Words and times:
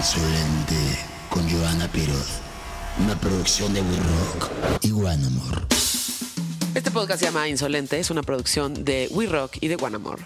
Insolente 0.00 0.76
con 1.28 1.46
Joana 1.50 1.86
Piroz. 1.92 2.40
Una 3.04 3.20
producción 3.20 3.74
de 3.74 3.82
We 3.82 3.96
Rock 3.98 4.50
y 4.80 4.92
One 4.92 5.26
Amor. 5.26 5.66
Este 6.74 6.90
podcast 6.90 7.20
se 7.20 7.26
llama 7.26 7.48
Insolente, 7.48 8.00
es 8.00 8.08
una 8.08 8.22
producción 8.22 8.82
de 8.86 9.08
We 9.10 9.26
Rock 9.26 9.58
y 9.60 9.68
de 9.68 9.76
One 9.76 9.96
Amor. 9.96 10.20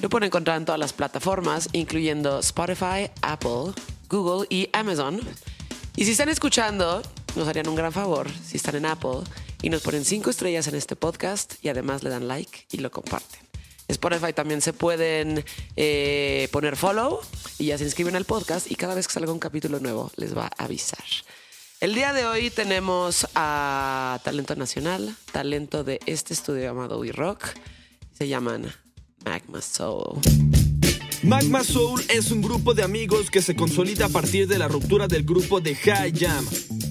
Lo 0.00 0.08
pueden 0.08 0.28
encontrar 0.28 0.56
en 0.56 0.64
todas 0.64 0.78
las 0.78 0.94
plataformas, 0.94 1.68
incluyendo 1.72 2.38
Spotify, 2.38 3.10
Apple, 3.20 3.74
Google 4.08 4.46
y 4.48 4.70
Amazon. 4.72 5.20
Y 5.96 6.06
si 6.06 6.12
están 6.12 6.30
escuchando, 6.30 7.02
nos 7.36 7.46
harían 7.46 7.68
un 7.68 7.74
gran 7.74 7.92
favor 7.92 8.26
si 8.42 8.56
están 8.56 8.76
en 8.76 8.86
Apple 8.86 9.20
y 9.60 9.68
nos 9.68 9.82
ponen 9.82 10.06
cinco 10.06 10.30
estrellas 10.30 10.66
en 10.68 10.76
este 10.76 10.96
podcast 10.96 11.62
y 11.62 11.68
además 11.68 12.02
le 12.04 12.08
dan 12.08 12.26
like 12.26 12.68
y 12.70 12.78
lo 12.78 12.90
comparten. 12.90 13.43
Spotify 13.88 14.32
también 14.32 14.60
se 14.60 14.72
pueden 14.72 15.44
eh, 15.76 16.48
poner 16.52 16.76
follow 16.76 17.20
y 17.58 17.66
ya 17.66 17.78
se 17.78 17.84
inscriben 17.84 18.16
al 18.16 18.24
podcast 18.24 18.70
y 18.70 18.76
cada 18.76 18.94
vez 18.94 19.06
que 19.06 19.14
salga 19.14 19.32
un 19.32 19.38
capítulo 19.38 19.80
nuevo 19.80 20.10
les 20.16 20.36
va 20.36 20.50
a 20.56 20.64
avisar. 20.64 21.04
El 21.80 21.94
día 21.94 22.14
de 22.14 22.24
hoy 22.24 22.50
tenemos 22.50 23.26
a 23.34 24.18
talento 24.24 24.56
nacional, 24.56 25.14
talento 25.32 25.84
de 25.84 26.00
este 26.06 26.32
estudio 26.32 26.62
llamado 26.62 26.98
We 26.98 27.12
Rock. 27.12 27.48
Se 28.16 28.26
llaman 28.26 28.72
Magma 29.24 29.60
Soul. 29.60 30.20
Magma 31.22 31.62
Soul 31.62 32.02
es 32.08 32.30
un 32.30 32.40
grupo 32.40 32.74
de 32.74 32.84
amigos 32.84 33.30
que 33.30 33.42
se 33.42 33.56
consolida 33.56 34.06
a 34.06 34.08
partir 34.08 34.46
de 34.46 34.58
la 34.58 34.68
ruptura 34.68 35.08
del 35.08 35.24
grupo 35.24 35.60
de 35.60 35.74
High 35.74 36.12
Jam. 36.16 36.46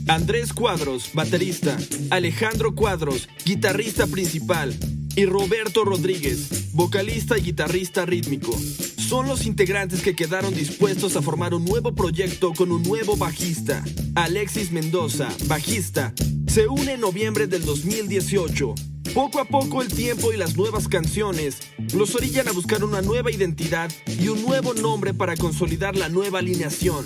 Andrés 0.08 0.52
Cuadros, 0.52 1.12
baterista, 1.14 1.78
Alejandro 2.10 2.76
Cuadros, 2.76 3.30
guitarrista 3.46 4.06
principal, 4.06 4.76
y 5.16 5.26
Roberto 5.26 5.86
Rodríguez, 5.86 6.74
vocalista 6.74 7.38
y 7.38 7.42
guitarrista 7.42 8.06
rítmico. 8.06 8.58
Son 8.98 9.28
los 9.28 9.46
integrantes 9.46 10.02
que 10.02 10.16
quedaron 10.16 10.54
dispuestos 10.54 11.16
a 11.16 11.22
formar 11.22 11.54
un 11.54 11.64
nuevo 11.64 11.94
proyecto 11.94 12.52
con 12.54 12.72
un 12.72 12.84
nuevo 12.84 13.16
bajista. 13.16 13.84
Alexis 14.16 14.72
Mendoza, 14.72 15.30
bajista, 15.46 16.14
se 16.48 16.68
une 16.68 16.94
en 16.94 17.02
noviembre 17.02 17.48
del 17.48 17.64
2018. 17.64 18.76
Poco 19.14 19.40
a 19.40 19.46
poco 19.46 19.82
el 19.82 19.90
tiempo 19.90 20.34
y 20.34 20.38
las 20.38 20.58
nuevas 20.58 20.88
canciones 20.88 21.60
los 21.94 22.16
orillan 22.16 22.48
a 22.48 22.52
buscar 22.52 22.84
una 22.84 23.02
nueva 23.02 23.32
identidad 23.32 23.92
y 24.20 24.28
un 24.30 24.42
nuevo 24.42 24.74
nombre 24.74 25.14
para 25.14 25.38
consolidar 25.38 25.96
la 25.96 26.10
nueva 26.10 26.40
alineación. 26.40 27.06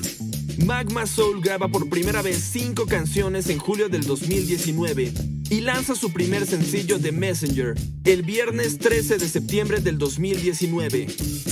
Magma 0.65 1.05
Soul 1.05 1.41
graba 1.41 1.67
por 1.67 1.87
primera 1.87 2.21
vez 2.21 2.37
cinco 2.51 2.85
canciones 2.85 3.49
en 3.49 3.59
julio 3.59 3.89
del 3.89 4.03
2019 4.03 5.13
y 5.49 5.61
lanza 5.61 5.95
su 5.95 6.11
primer 6.11 6.45
sencillo 6.45 6.99
The 6.99 7.11
Messenger 7.11 7.75
el 8.05 8.23
viernes 8.23 8.79
13 8.79 9.17
de 9.17 9.27
septiembre 9.27 9.81
del 9.81 9.97
2019. 9.97 11.07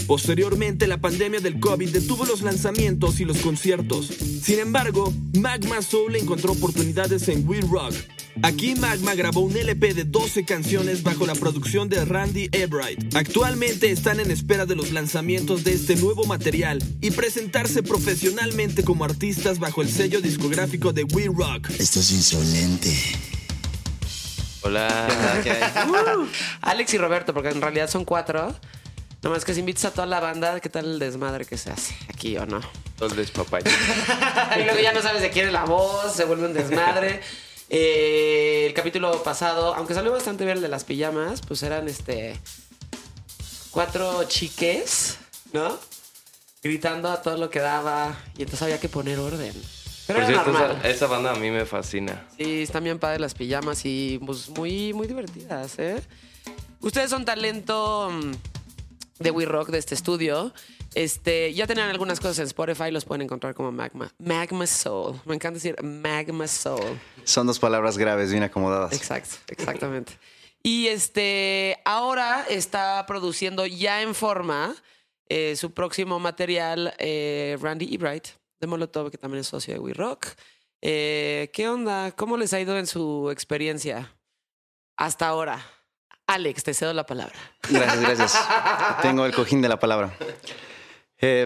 Posteriormente, 0.07 0.87
la 0.87 0.99
pandemia 0.99 1.41
del 1.41 1.59
COVID 1.59 1.89
detuvo 1.89 2.25
los 2.25 2.41
lanzamientos 2.43 3.19
y 3.19 3.25
los 3.25 3.39
conciertos. 3.39 4.07
Sin 4.07 4.59
embargo, 4.59 5.13
Magma 5.37 5.81
Soul 5.81 6.15
encontró 6.15 6.53
oportunidades 6.53 7.27
en 7.27 7.45
We 7.45 7.59
Rock. 7.59 7.93
Aquí 8.41 8.75
Magma 8.75 9.15
grabó 9.15 9.41
un 9.41 9.57
LP 9.57 9.93
de 9.93 10.03
12 10.05 10.45
canciones 10.45 11.03
bajo 11.03 11.25
la 11.25 11.35
producción 11.35 11.89
de 11.89 12.05
Randy 12.05 12.49
Ebright. 12.51 13.15
Actualmente 13.15 13.91
están 13.91 14.21
en 14.21 14.31
espera 14.31 14.65
de 14.65 14.75
los 14.75 14.91
lanzamientos 14.91 15.63
de 15.65 15.73
este 15.73 15.95
nuevo 15.95 16.25
material 16.25 16.81
y 17.01 17.11
presentarse 17.11 17.83
profesionalmente 17.83 18.83
como 18.83 18.94
artistas 19.03 19.59
bajo 19.59 19.81
el 19.81 19.89
sello 19.89 20.21
discográfico 20.21 20.93
de 20.93 21.03
We 21.03 21.25
Rock. 21.25 21.69
Esto 21.79 21.99
es 21.99 22.11
insolente. 22.11 22.95
Hola. 24.61 25.07
Uh, 25.85 26.27
Alex 26.61 26.93
y 26.93 26.97
Roberto, 26.97 27.33
porque 27.33 27.49
en 27.49 27.61
realidad 27.61 27.89
son 27.89 28.05
cuatro. 28.05 28.55
Nomás 29.21 29.43
que 29.43 29.53
si 29.53 29.59
invitas 29.59 29.85
a 29.85 29.91
toda 29.91 30.07
la 30.07 30.19
banda, 30.19 30.59
¿qué 30.59 30.69
tal 30.69 30.85
el 30.85 30.99
desmadre 30.99 31.45
que 31.45 31.57
se 31.57 31.71
hace 31.71 31.95
aquí 32.09 32.37
o 32.37 32.45
no? 32.45 32.61
Todo 32.97 33.09
despapalle. 33.09 33.69
y 34.59 34.63
luego 34.63 34.79
ya 34.79 34.93
no 34.93 35.01
sabes 35.01 35.21
de 35.21 35.29
quién 35.29 35.47
es 35.47 35.53
la 35.53 35.65
voz, 35.65 36.13
se 36.13 36.25
vuelve 36.25 36.45
un 36.45 36.53
desmadre. 36.53 37.21
Eh, 37.67 38.67
el 38.67 38.75
capítulo 38.75 39.23
pasado, 39.23 39.73
aunque 39.73 39.95
salió 39.95 40.11
bastante 40.11 40.45
bien 40.45 40.57
el 40.57 40.61
de 40.61 40.69
las 40.69 40.83
pijamas, 40.83 41.41
pues 41.41 41.63
eran 41.63 41.87
este 41.87 42.39
cuatro 43.71 44.23
chiques, 44.25 45.17
¿no? 45.51 45.75
Gritando 46.65 47.11
a 47.11 47.21
todo 47.21 47.37
lo 47.37 47.51
que 47.51 47.59
daba 47.59 48.17
y 48.35 48.41
entonces 48.41 48.63
había 48.63 48.79
que 48.79 48.89
poner 48.89 49.19
orden. 49.19 49.53
Pero 50.07 50.19
Por 50.19 50.23
era 50.23 50.25
cierto, 50.25 50.51
normal. 50.51 50.77
esa, 50.79 50.89
esa 50.89 51.05
banda 51.05 51.31
a 51.33 51.35
mí 51.35 51.51
me 51.51 51.63
fascina. 51.63 52.25
Sí, 52.35 52.63
están 52.63 52.83
bien 52.83 52.97
padres 52.97 53.21
las 53.21 53.35
pijamas 53.35 53.85
y 53.85 54.19
pues 54.25 54.49
muy, 54.49 54.91
muy 54.91 55.05
divertidas, 55.05 55.77
¿eh? 55.77 56.01
Ustedes 56.79 57.11
son 57.11 57.23
talento 57.23 58.09
mm, 58.11 58.31
de 59.19 59.29
We 59.29 59.45
Rock 59.45 59.69
de 59.69 59.77
este 59.77 59.93
estudio. 59.93 60.55
Este, 60.95 61.53
ya 61.53 61.67
tenían 61.67 61.91
algunas 61.91 62.19
cosas 62.19 62.39
en 62.39 62.45
Spotify, 62.45 62.89
los 62.89 63.05
pueden 63.05 63.21
encontrar 63.21 63.53
como 63.53 63.71
Magma. 63.71 64.11
Magma 64.17 64.65
Soul. 64.65 65.21
Me 65.25 65.35
encanta 65.35 65.57
decir 65.57 65.75
Magma 65.83 66.47
Soul. 66.47 66.99
Son 67.25 67.45
dos 67.45 67.59
palabras 67.59 67.95
graves, 67.99 68.31
bien 68.31 68.41
acomodadas. 68.41 68.91
Exacto, 68.93 69.35
exactamente. 69.49 70.13
Y 70.63 70.87
este, 70.87 71.77
ahora 71.85 72.43
está 72.49 73.05
produciendo 73.05 73.67
ya 73.67 74.01
en 74.01 74.15
forma 74.15 74.75
eh, 75.27 75.55
su 75.55 75.73
próximo 75.73 76.19
material, 76.19 76.93
eh, 76.97 77.57
Randy 77.59 77.93
Ebright, 77.93 78.27
de 78.59 78.67
Molotov, 78.67 79.11
que 79.11 79.17
también 79.17 79.41
es 79.41 79.47
socio 79.47 79.73
de 79.73 79.79
We 79.79 79.93
Rock. 79.93 80.27
Eh, 80.81 81.49
¿Qué 81.53 81.67
onda? 81.67 82.11
¿Cómo 82.11 82.37
les 82.37 82.53
ha 82.53 82.59
ido 82.59 82.77
en 82.77 82.87
su 82.87 83.29
experiencia 83.31 84.15
hasta 84.97 85.27
ahora? 85.27 85.65
Alex, 86.27 86.63
te 86.63 86.73
cedo 86.73 86.93
la 86.93 87.05
palabra. 87.05 87.35
Gracias, 87.69 88.01
gracias. 88.01 88.47
Tengo 89.01 89.25
el 89.25 89.33
cojín 89.33 89.61
de 89.61 89.69
la 89.69 89.79
palabra. 89.79 90.15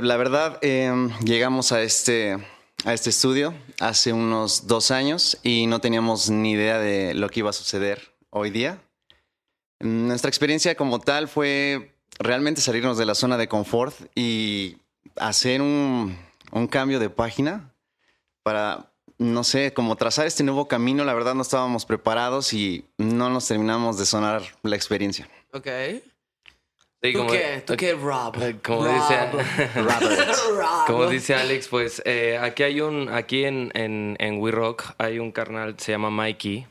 La 0.02 0.18
verdad, 0.18 0.58
eh, 0.62 0.92
llegamos 1.24 1.72
a 1.72 1.82
este, 1.82 2.38
a 2.84 2.94
este 2.94 3.12
estudio 3.12 3.54
hace 3.80 4.12
unos 4.12 4.68
dos 4.68 4.92
años 4.92 5.38
y 5.42 5.68
no 5.68 5.80
teníamos 5.80 6.30
ni 6.30 6.52
idea 6.52 6.80
de 6.80 7.14
lo 7.14 7.30
que 7.30 7.40
iba 7.40 7.52
a 7.52 7.54
suceder 7.54 8.14
hoy 8.30 8.50
día. 8.50 8.82
Mm, 9.80 10.08
Nuestra 10.08 10.28
experiencia 10.28 10.76
como 10.76 11.00
tal 11.00 11.30
fue 11.30 11.94
realmente 12.20 12.62
salirnos 12.62 12.98
de 12.98 13.06
la 13.06 13.16
zona 13.16 13.38
de 13.38 13.48
confort 13.48 13.96
y 14.16 14.78
hacer 15.16 15.62
un, 15.62 16.18
un 16.52 16.68
cambio 16.68 17.00
de 17.00 17.10
página 17.10 17.74
para, 18.44 18.92
no 19.18 19.44
sé, 19.44 19.74
como 19.74 19.96
trazar 19.96 20.28
este 20.28 20.44
nuevo 20.44 20.68
camino. 20.68 21.04
La 21.06 21.14
verdad 21.14 21.34
no 21.36 21.42
estábamos 21.42 21.86
preparados 21.86 22.54
y 22.54 22.86
no 22.98 23.30
nos 23.30 23.48
terminamos 23.48 23.98
de 23.98 24.06
sonar 24.06 24.42
la 24.64 24.76
experiencia. 24.76 25.28
Ok. 25.54 25.68
Sí, 27.02 27.14
¿Tú 27.14 27.20
como- 27.20 27.32
qué? 27.32 27.64
¿Tú 27.66 27.78
qué, 27.78 27.94
Rob? 27.94 28.36
Como 28.62 28.84
Rob. 28.84 28.94
dice, 28.94 29.72
Rob. 29.82 30.86
como 30.86 31.08
dice 31.08 31.34
Alex, 31.34 31.70
pues 31.70 32.02
eh, 32.04 32.38
aquí 32.42 32.64
hay 32.64 32.82
un, 32.82 33.08
aquí 33.08 33.46
en, 33.46 33.72
en, 33.74 34.18
en 34.20 34.42
We 34.42 34.52
Rock 34.52 34.84
hay 34.98 35.18
un 35.20 35.32
carnal, 35.32 35.76
se 35.80 35.94
llama 35.94 36.10
Mikey. 36.10 36.68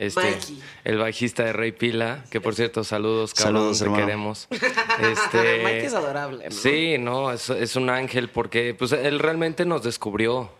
Este, 0.00 0.22
Mikey. 0.22 0.62
El 0.84 0.96
bajista 0.98 1.44
de 1.44 1.52
Rey 1.52 1.72
Pila, 1.72 2.24
que 2.30 2.40
por 2.40 2.54
cierto, 2.54 2.84
saludos, 2.84 3.34
cabrón, 3.34 3.54
Saludos, 3.56 3.78
te 3.78 3.84
hermano. 3.84 4.04
queremos. 4.06 4.48
Este, 5.00 5.58
Mike 5.64 5.84
es 5.86 5.94
adorable, 5.94 6.44
¿no? 6.46 6.50
Sí, 6.50 6.96
no, 6.98 7.30
es, 7.32 7.50
es 7.50 7.76
un 7.76 7.90
ángel 7.90 8.30
porque 8.30 8.74
pues 8.74 8.92
él 8.92 9.18
realmente 9.18 9.64
nos 9.66 9.82
descubrió. 9.82 10.50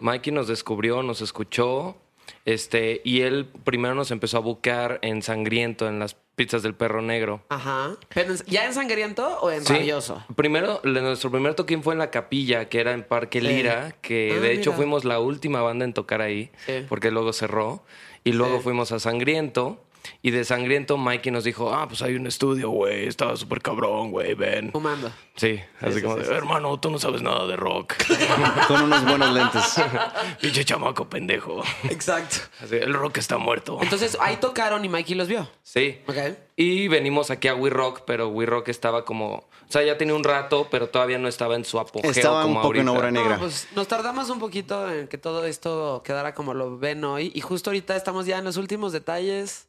Mikey 0.00 0.32
nos 0.32 0.46
descubrió, 0.48 1.02
nos 1.02 1.20
escuchó, 1.22 1.96
este, 2.44 3.00
y 3.04 3.22
él 3.22 3.46
primero 3.64 3.94
nos 3.94 4.10
empezó 4.10 4.36
a 4.36 4.40
buscar 4.40 4.98
en 5.02 5.22
Sangriento, 5.22 5.88
en 5.88 5.98
las 5.98 6.14
pizzas 6.36 6.62
del 6.62 6.74
perro 6.74 7.00
negro. 7.00 7.42
Ajá. 7.48 7.96
Pero, 8.12 8.34
¿Ya 8.46 8.66
en 8.66 8.74
sangriento 8.74 9.38
o 9.40 9.50
en 9.52 9.64
Sí. 9.64 9.72
rabioso? 9.72 10.24
Primero, 10.36 10.80
nuestro 10.84 11.30
primer 11.30 11.54
toquín 11.54 11.82
fue 11.82 11.94
en 11.94 12.00
la 12.00 12.10
capilla, 12.10 12.68
que 12.68 12.80
era 12.80 12.92
en 12.92 13.04
Parque 13.04 13.40
Sí. 13.40 13.46
Lira, 13.46 13.94
que 14.02 14.34
Ah, 14.36 14.40
de 14.40 14.52
hecho 14.52 14.72
fuimos 14.72 15.04
la 15.04 15.20
última 15.20 15.62
banda 15.62 15.84
en 15.84 15.92
tocar 15.94 16.20
ahí, 16.20 16.50
Sí. 16.66 16.84
porque 16.88 17.10
luego 17.12 17.32
cerró. 17.32 17.84
Y 18.24 18.32
luego 18.32 18.56
Sí. 18.56 18.62
fuimos 18.64 18.90
a 18.92 18.98
Sangriento. 18.98 19.80
Y 20.20 20.32
de 20.32 20.44
Sangriento, 20.44 20.98
Mikey 20.98 21.32
nos 21.32 21.44
dijo, 21.44 21.72
ah, 21.74 21.88
pues 21.88 22.02
hay 22.02 22.14
un 22.14 22.26
estudio, 22.26 22.68
güey, 22.68 23.06
estaba 23.06 23.36
súper 23.36 23.62
cabrón, 23.62 24.10
güey, 24.10 24.34
ven. 24.34 24.70
Fumando. 24.70 25.10
Sí, 25.34 25.58
así 25.80 25.94
sí, 25.94 26.02
como 26.02 26.16
sí, 26.16 26.20
de, 26.20 26.26
sí. 26.26 26.32
hermano, 26.34 26.78
tú 26.78 26.90
no 26.90 26.98
sabes 26.98 27.22
nada 27.22 27.46
de 27.46 27.56
rock. 27.56 27.94
Con 28.68 28.82
unos 28.82 29.02
buenos 29.06 29.32
lentes. 29.32 29.76
Pinche 30.42 30.62
chamaco 30.62 31.08
pendejo. 31.08 31.62
Exacto. 31.88 32.36
Así, 32.62 32.76
el 32.76 32.92
rock 32.92 33.16
está 33.16 33.38
muerto. 33.38 33.78
Entonces 33.80 34.18
ahí 34.20 34.36
tocaron 34.36 34.84
y 34.84 34.90
Mikey 34.90 35.14
los 35.14 35.26
vio. 35.28 35.48
Sí. 35.62 35.98
Ok. 36.06 36.16
Y 36.56 36.86
venimos 36.86 37.30
aquí 37.30 37.48
a 37.48 37.54
We 37.56 37.68
Rock, 37.68 38.02
pero 38.06 38.28
We 38.28 38.46
Rock 38.46 38.68
estaba 38.68 39.04
como... 39.04 39.34
O 39.36 39.72
sea, 39.72 39.82
ya 39.82 39.98
tenía 39.98 40.14
un 40.14 40.22
rato, 40.22 40.68
pero 40.70 40.88
todavía 40.88 41.18
no 41.18 41.26
estaba 41.26 41.56
en 41.56 41.64
su 41.64 41.80
apogeo 41.80 42.10
Estaba 42.10 42.42
como 42.42 42.56
un 42.56 42.62
poco 42.62 42.76
en 42.76 42.86
ahorita. 42.86 42.98
obra 42.98 43.10
negra. 43.10 43.34
No, 43.34 43.40
pues 43.40 43.66
nos 43.74 43.88
tardamos 43.88 44.30
un 44.30 44.38
poquito 44.38 44.88
en 44.88 45.08
que 45.08 45.18
todo 45.18 45.44
esto 45.46 46.02
quedara 46.04 46.32
como 46.32 46.54
lo 46.54 46.78
ven 46.78 47.02
hoy. 47.02 47.32
Y 47.34 47.40
justo 47.40 47.70
ahorita 47.70 47.96
estamos 47.96 48.26
ya 48.26 48.38
en 48.38 48.44
los 48.44 48.56
últimos 48.56 48.92
detalles. 48.92 49.66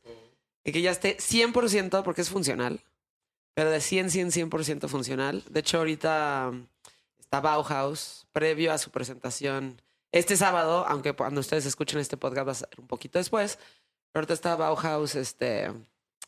Y 0.63 0.71
que 0.71 0.81
ya 0.81 0.91
esté 0.91 1.17
100% 1.17 2.03
porque 2.03 2.21
es 2.21 2.29
funcional. 2.29 2.81
Pero 3.55 3.71
de 3.71 3.81
100, 3.81 4.11
100, 4.11 4.49
100% 4.49 4.87
funcional. 4.87 5.43
De 5.49 5.61
hecho, 5.61 5.79
ahorita 5.79 6.49
um, 6.51 6.67
está 7.17 7.39
Bauhaus, 7.39 8.27
previo 8.31 8.71
a 8.71 8.77
su 8.77 8.91
presentación. 8.91 9.81
Este 10.11 10.37
sábado, 10.37 10.85
aunque 10.87 11.13
cuando 11.13 11.39
ustedes 11.39 11.65
escuchen 11.65 11.99
este 11.99 12.17
podcast 12.17 12.47
va 12.47 12.51
a 12.51 12.55
ser 12.55 12.69
un 12.77 12.85
poquito 12.85 13.17
después. 13.17 13.57
Pero 14.11 14.21
ahorita 14.21 14.33
está 14.33 14.55
Bauhaus 14.55 15.15
este, 15.15 15.71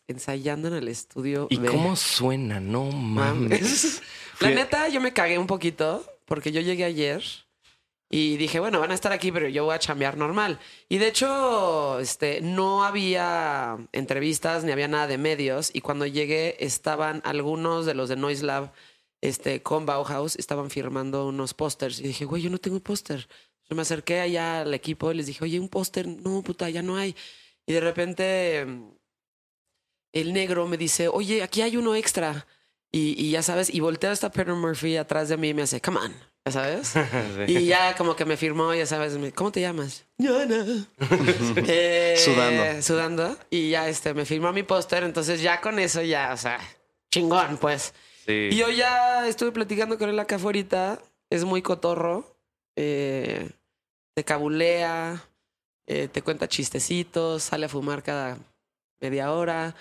ensayando 0.08 0.68
en 0.70 0.76
el 0.76 0.88
estudio. 0.88 1.48
¿Y 1.50 1.58
de- 1.58 1.70
cómo 1.70 1.96
suena? 1.96 2.60
No 2.60 2.86
mames. 2.92 3.50
mames. 3.62 4.02
La 4.40 4.50
neta, 4.52 4.88
yo 4.90 5.02
me 5.02 5.14
cagué 5.14 5.38
un 5.38 5.48
poquito 5.48 6.06
porque 6.26 6.52
yo 6.52 6.62
llegué 6.62 6.84
ayer 6.86 7.24
Y 8.10 8.38
dije, 8.38 8.62
bueno, 8.62 8.80
van 8.80 8.92
a 8.92 8.94
estar 8.94 9.12
aquí, 9.12 9.34
pero 9.34 9.50
yo 9.50 9.66
voy 9.66 9.76
a 9.76 9.80
chambear 9.80 10.16
normal. 10.16 10.60
Y 10.88 10.98
de 10.98 11.08
hecho, 11.10 12.00
este, 12.00 12.40
no 12.40 12.86
había 12.86 13.78
entrevistas 13.92 14.64
ni 14.64 14.72
había 14.72 14.88
nada 14.88 15.08
de 15.08 15.18
medios. 15.18 15.72
Y 15.74 15.82
cuando 15.82 16.06
llegué, 16.06 16.56
estaban 16.64 17.22
algunos 17.26 17.86
de 17.86 17.96
los 17.96 18.08
de 18.08 18.16
Noise 18.16 18.46
Lab 18.46 18.72
este, 19.20 19.62
con 19.62 19.86
Bauhaus, 19.86 20.38
estaban 20.38 20.70
firmando 20.70 21.28
unos 21.28 21.54
pósters. 21.54 22.00
Y 22.00 22.04
dije, 22.04 22.24
güey, 22.24 22.42
yo 22.44 22.50
no 22.50 22.60
tengo 22.60 22.80
póster. 22.80 23.28
Yo 23.70 23.76
me 23.76 23.82
acerqué 23.82 24.22
allá 24.22 24.62
al 24.62 24.74
equipo 24.74 25.12
y 25.12 25.16
les 25.16 25.26
dije, 25.26 25.44
oye, 25.44 25.60
un 25.60 25.68
póster. 25.68 26.08
No, 26.08 26.42
puta, 26.44 26.70
ya 26.70 26.82
no 26.82 26.96
hay. 26.96 27.14
Y 27.66 27.74
de 27.74 27.82
repente 27.82 28.66
el 30.22 30.34
negro 30.34 30.68
me 30.68 30.78
dice, 30.78 31.08
oye, 31.08 31.44
aquí 31.44 31.62
hay 31.62 31.78
uno 31.78 31.96
extra. 31.96 32.46
Y, 32.92 33.16
y 33.22 33.32
ya 33.32 33.42
sabes, 33.44 33.74
y 33.74 33.80
voltea 33.82 34.12
hasta 34.12 34.32
Peter 34.32 34.54
Murphy 34.54 34.96
atrás 34.98 35.28
de 35.30 35.38
mí 35.38 35.50
y 35.50 35.54
me 35.54 35.62
hace, 35.64 35.82
come 35.82 36.00
on, 36.00 36.14
ya 36.46 36.52
sabes. 36.54 36.94
Y 37.48 37.66
ya 37.66 37.96
como 37.98 38.16
que 38.16 38.24
me 38.26 38.38
firmó, 38.38 38.74
ya 38.74 38.86
sabes, 38.86 39.18
me, 39.18 39.32
¿cómo 39.34 39.52
te 39.52 39.60
llamas? 39.62 40.06
Eh, 41.68 42.16
Sudando. 42.18 42.82
Sudando. 42.82 43.38
Y 43.50 43.70
ya 43.72 43.90
este, 43.90 44.14
me 44.14 44.26
firmó 44.26 44.52
mi 44.54 44.64
póster, 44.64 45.04
entonces 45.04 45.42
ya 45.42 45.60
con 45.62 45.80
eso 45.80 46.02
ya, 46.02 46.32
o 46.34 46.38
sea, 46.38 46.60
chingón, 47.12 47.58
pues. 47.58 47.94
Sí. 48.26 48.50
Y 48.52 48.56
yo 48.58 48.70
ya 48.70 49.28
estuve 49.28 49.52
platicando 49.52 49.98
con 49.98 50.10
él 50.10 50.20
acá 50.20 50.36
afuera. 50.36 51.00
Es 51.30 51.44
muy 51.44 51.62
cotorro. 51.62 52.36
eh, 52.76 53.50
te 54.14 54.24
cabulea. 54.24 55.24
eh, 55.88 56.08
te 56.12 56.22
cuenta 56.22 56.48
chistecitos. 56.48 57.44
Sale 57.44 57.66
a 57.66 57.70
fumar 57.70 58.02
cada 58.04 58.38
media 59.00 59.32
hora. 59.32 59.76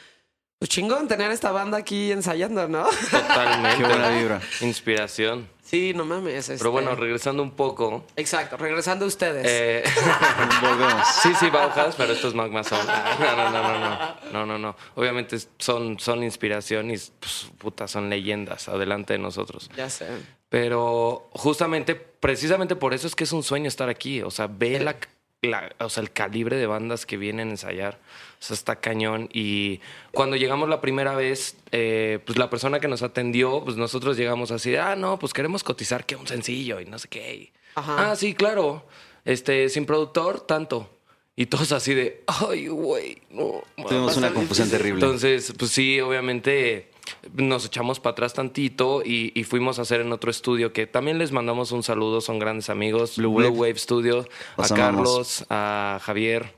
Pues 0.59 0.71
chingón 0.71 1.07
tener 1.07 1.31
esta 1.33 1.53
banda 1.53 1.77
aquí 1.77 2.11
ensayando, 2.13 2.67
¿no? 2.67 2.87
Totalmente. 3.11 3.77
Qué 3.77 3.85
buena 3.85 4.09
vibra. 4.09 4.41
Inspiración. 4.63 5.49
sí, 5.63 5.93
no 5.95 6.07
mames. 6.07 6.47
Pero 6.47 6.55
este- 6.57 6.69
bueno, 6.69 6.95
regresando 6.95 7.43
un 7.43 7.51
poco. 7.51 8.07
Exacto, 8.17 8.57
regresando 8.57 9.05
a 9.05 9.09
ustedes. 9.09 9.45
eh, 9.47 9.85
Volvemos. 10.63 11.07
sí, 11.23 11.31
sí, 11.39 11.51
Bauhaus, 11.51 11.95
pero 11.97 12.13
esto 12.15 12.29
es 12.29 12.35
Magma 12.35 12.65
Soul. 12.65 12.87
No, 12.87 13.37
no, 13.37 13.51
no, 13.51 13.63
no, 13.63 13.79
no. 13.79 14.17
No, 14.33 14.47
no, 14.47 14.59
no. 14.59 14.77
Obviamente 14.95 15.37
son, 15.59 15.99
son 16.01 16.23
inspiración 16.25 16.91
y 16.91 16.95
pues, 17.21 17.49
puta, 17.59 17.87
son 17.87 18.09
leyendas 18.09 18.69
adelante 18.71 19.13
de 19.13 19.19
nosotros. 19.19 19.69
ya 19.77 19.91
sé. 19.91 20.07
Pero 20.49 21.29
justamente, 21.33 21.97
precisamente 21.97 22.77
por 22.77 22.95
eso 22.95 23.07
es 23.09 23.15
que 23.15 23.25
es 23.25 23.33
un 23.33 23.43
sueño 23.43 23.69
estar 23.69 23.91
aquí. 23.91 24.23
O 24.23 24.31
sea, 24.31 24.47
ve 24.47 24.79
la, 24.81 24.97
la- 25.47 25.75
o 25.79 25.89
sea, 25.89 26.03
el 26.03 26.13
calibre 26.13 26.57
de 26.57 26.67
bandas 26.67 27.07
que 27.07 27.17
vienen 27.17 27.49
a 27.49 27.51
ensayar. 27.53 27.99
O 28.39 28.43
sea, 28.43 28.55
está 28.55 28.77
cañón. 28.77 29.29
Y 29.33 29.81
cuando 30.13 30.37
llegamos 30.37 30.69
la 30.69 30.81
primera 30.81 31.15
vez, 31.15 31.57
eh, 31.73 32.19
pues 32.27 32.39
la 32.39 32.51
persona 32.51 32.81
que 32.81 32.89
nos 32.89 33.03
atendió, 33.03 33.63
pues 33.65 33.77
nosotros 33.77 34.17
llegamos 34.17 34.51
así, 34.51 34.71
de, 34.71 34.79
ah, 34.79 34.95
no, 34.97 35.19
pues 35.19 35.33
queremos 35.33 35.65
cotizar 35.65 36.05
que 36.05 36.17
un 36.17 36.27
sencillo 36.27 36.81
y 36.81 36.85
no 36.87 36.99
sé 36.99 37.09
qué. 37.09 37.53
Ajá. 37.75 38.11
Ah, 38.13 38.17
sí, 38.17 38.35
claro. 38.35 38.87
Este, 39.25 39.69
sin 39.71 39.87
productor, 39.87 40.41
tanto. 40.43 40.91
Y 41.35 41.47
todos 41.47 41.73
así 41.73 41.93
de, 41.95 42.23
ay, 42.27 42.69
güey, 42.69 43.19
no. 43.31 43.63
Tuvimos 43.89 44.17
una 44.17 44.33
confusión 44.33 44.71
terrible. 44.71 45.05
Entonces, 45.05 45.53
pues 45.59 45.71
sí, 45.71 46.01
obviamente 46.01 46.91
nos 47.35 47.67
echamos 47.67 48.01
para 48.01 48.13
atrás 48.13 48.35
tantito 48.35 49.03
y, 49.05 49.33
y 49.35 49.45
fuimos 49.45 49.79
a 49.79 49.83
hacer 49.83 50.01
en 50.01 50.13
otro 50.13 50.31
estudio 50.31 50.73
que 50.73 50.87
también 50.87 51.19
les 51.19 51.33
mandamos 51.33 51.73
un 51.73 51.83
saludo, 51.83 52.21
son 52.21 52.39
grandes 52.39 52.71
amigos. 52.71 53.17
Blue 53.17 53.33
Blue, 53.33 53.49
Wave. 53.49 53.79
Studio, 53.79 54.27
Los 54.57 54.71
a 54.71 54.75
amamos. 54.75 54.97
Carlos, 54.97 55.47
a 55.51 56.01
Javier. 56.03 56.55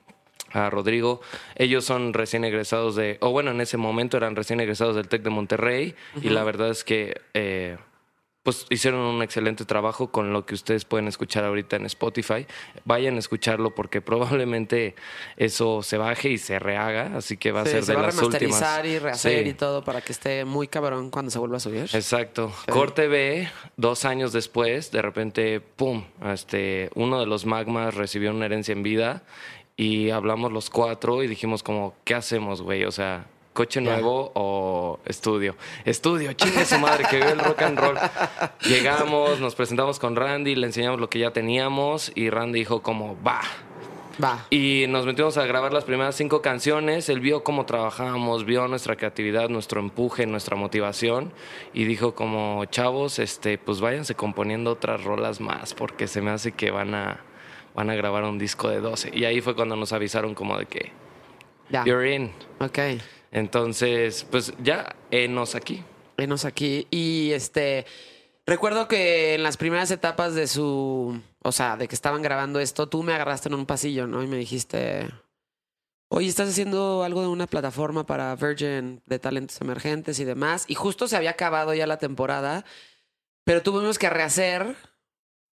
A 0.50 0.70
Rodrigo, 0.70 1.20
ellos 1.56 1.84
son 1.84 2.14
recién 2.14 2.42
egresados 2.42 2.96
de, 2.96 3.18
o 3.20 3.30
bueno, 3.30 3.50
en 3.50 3.60
ese 3.60 3.76
momento 3.76 4.16
eran 4.16 4.34
recién 4.34 4.60
egresados 4.60 4.96
del 4.96 5.06
TEC 5.06 5.22
de 5.22 5.28
Monterrey 5.28 5.94
y 6.22 6.30
la 6.30 6.42
verdad 6.42 6.70
es 6.70 6.84
que 6.84 7.20
eh, 7.34 7.76
pues 8.42 8.66
hicieron 8.70 9.00
un 9.00 9.22
excelente 9.22 9.64
trabajo 9.66 10.10
con 10.10 10.32
lo 10.32 10.46
que 10.46 10.54
ustedes 10.54 10.84
pueden 10.86 11.06
escuchar 11.08 11.44
ahorita 11.44 11.76
en 11.76 11.84
Spotify. 11.86 12.46
Vayan 12.84 13.16
a 13.16 13.18
escucharlo 13.18 13.74
porque 13.74 14.00
probablemente 14.02 14.94
eso 15.36 15.82
se 15.82 15.98
baje 15.98 16.30
y 16.30 16.38
se 16.38 16.58
rehaga, 16.58 17.16
así 17.16 17.36
que 17.36 17.52
va 17.52 17.62
a 17.62 17.64
ser 17.66 17.84
se 17.84 17.92
de 17.92 17.96
va 17.96 18.04
a 18.04 18.06
las 18.06 18.14
últimas. 18.22 18.40
remasterizar 18.40 18.86
y 18.86 18.98
rehacer 18.98 19.44
Sí. 19.44 19.50
y 19.50 19.54
todo 19.54 19.84
para 19.84 20.00
que 20.00 20.12
esté 20.12 20.44
muy 20.44 20.66
cabrón 20.68 21.10
cuando 21.10 21.30
se 21.30 21.38
vuelva 21.38 21.58
a 21.58 21.60
subir. 21.60 21.88
Exacto. 21.92 22.52
Corte 22.70 23.08
B, 23.08 23.48
dos 23.76 24.04
años 24.04 24.32
después, 24.32 24.90
de 24.92 25.02
repente, 25.02 25.60
pum, 25.60 26.04
este, 26.32 26.90
uno 26.94 27.20
de 27.20 27.26
los 27.26 27.44
magmas 27.44 27.94
recibió 27.96 28.30
una 28.30 28.46
herencia 28.46 28.72
en 28.72 28.82
vida 28.82 29.24
y 29.76 30.10
hablamos 30.10 30.52
los 30.52 30.70
cuatro 30.70 31.22
y 31.22 31.26
dijimos 31.26 31.62
como, 31.62 31.94
¿qué 32.04 32.14
hacemos, 32.14 32.62
güey? 32.62 32.84
O 32.84 32.90
sea, 32.92 33.26
coche 33.58 33.80
nuevo 33.80 34.30
o 34.36 35.00
estudio. 35.04 35.56
Estudio, 35.84 36.32
chingue 36.34 36.64
su 36.64 36.78
madre, 36.78 37.04
que 37.10 37.16
vive 37.16 37.32
el 37.32 37.40
rock 37.40 37.62
and 37.62 37.76
roll. 37.76 37.98
Llegamos, 38.60 39.40
nos 39.40 39.56
presentamos 39.56 39.98
con 39.98 40.14
Randy, 40.14 40.54
le 40.54 40.68
enseñamos 40.68 41.00
lo 41.00 41.10
que 41.10 41.18
ya 41.18 41.32
teníamos 41.32 42.12
y 42.14 42.30
Randy 42.30 42.60
dijo 42.60 42.82
como, 42.82 43.20
va. 43.20 43.40
Va. 44.22 44.46
Y 44.50 44.84
nos 44.88 45.06
metimos 45.06 45.36
a 45.38 45.44
grabar 45.46 45.72
las 45.72 45.82
primeras 45.82 46.14
cinco 46.14 46.40
canciones. 46.40 47.08
Él 47.08 47.18
vio 47.18 47.42
cómo 47.42 47.66
trabajábamos, 47.66 48.44
vio 48.44 48.68
nuestra 48.68 48.94
creatividad, 48.94 49.48
nuestro 49.48 49.80
empuje, 49.80 50.24
nuestra 50.26 50.54
motivación. 50.54 51.32
Y 51.74 51.84
dijo 51.84 52.14
como, 52.14 52.64
chavos, 52.66 53.18
este, 53.18 53.58
pues 53.58 53.80
váyanse 53.80 54.14
componiendo 54.14 54.70
otras 54.70 55.02
rolas 55.02 55.40
más, 55.40 55.74
porque 55.74 56.06
se 56.06 56.22
me 56.22 56.30
hace 56.30 56.52
que 56.52 56.70
van 56.70 56.94
a, 56.94 57.24
van 57.74 57.90
a 57.90 57.96
grabar 57.96 58.22
un 58.22 58.38
disco 58.38 58.68
de 58.68 58.78
12. 58.80 59.10
Y 59.14 59.24
ahí 59.24 59.40
fue 59.40 59.56
cuando 59.56 59.74
nos 59.74 59.92
avisaron 59.92 60.34
como 60.36 60.56
de 60.56 60.66
que, 60.66 60.92
Ya. 61.70 61.84
you're 61.84 62.08
in. 62.14 62.30
Ok. 62.60 62.78
Entonces, 63.30 64.26
pues 64.30 64.52
ya, 64.62 64.96
enos 65.10 65.54
aquí. 65.54 65.84
Venos 66.16 66.44
aquí. 66.44 66.86
Y 66.90 67.32
este. 67.32 67.86
Recuerdo 68.46 68.88
que 68.88 69.34
en 69.34 69.42
las 69.42 69.56
primeras 69.56 69.90
etapas 69.90 70.34
de 70.34 70.46
su. 70.46 71.20
O 71.42 71.52
sea, 71.52 71.76
de 71.76 71.88
que 71.88 71.94
estaban 71.94 72.22
grabando 72.22 72.60
esto, 72.60 72.88
tú 72.88 73.02
me 73.02 73.12
agarraste 73.12 73.48
en 73.48 73.54
un 73.54 73.66
pasillo, 73.66 74.06
¿no? 74.06 74.22
Y 74.22 74.26
me 74.26 74.36
dijiste. 74.36 75.08
Oye, 76.10 76.26
estás 76.26 76.48
haciendo 76.48 77.04
algo 77.04 77.20
de 77.20 77.28
una 77.28 77.46
plataforma 77.46 78.06
para 78.06 78.34
Virgin 78.34 79.02
de 79.04 79.18
talentos 79.18 79.60
emergentes 79.60 80.18
y 80.18 80.24
demás. 80.24 80.64
Y 80.66 80.74
justo 80.74 81.06
se 81.06 81.16
había 81.16 81.30
acabado 81.30 81.74
ya 81.74 81.86
la 81.86 81.98
temporada. 81.98 82.64
Pero 83.44 83.62
tuvimos 83.62 83.98
que 83.98 84.10
rehacer 84.10 84.76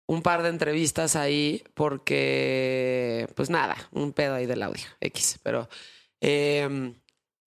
un 0.07 0.23
par 0.23 0.43
de 0.43 0.49
entrevistas 0.49 1.15
ahí 1.15 1.63
porque, 1.75 3.29
pues 3.37 3.49
nada, 3.49 3.77
un 3.93 4.13
pedo 4.13 4.35
ahí 4.35 4.47
del 4.47 4.63
audio, 4.63 4.87
X. 5.01 5.39
Pero 5.43 5.69
eh, 6.21 6.95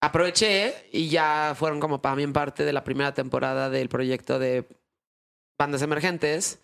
aproveché 0.04 0.90
y 0.92 1.08
ya 1.08 1.56
fueron 1.58 1.80
como 1.80 2.02
para 2.02 2.16
mí 2.16 2.24
en 2.24 2.34
parte 2.34 2.66
de 2.66 2.74
la 2.74 2.84
primera 2.84 3.14
temporada 3.14 3.70
del 3.70 3.88
proyecto 3.88 4.38
de 4.38 4.68
bandas 5.58 5.82
emergentes 5.82 6.60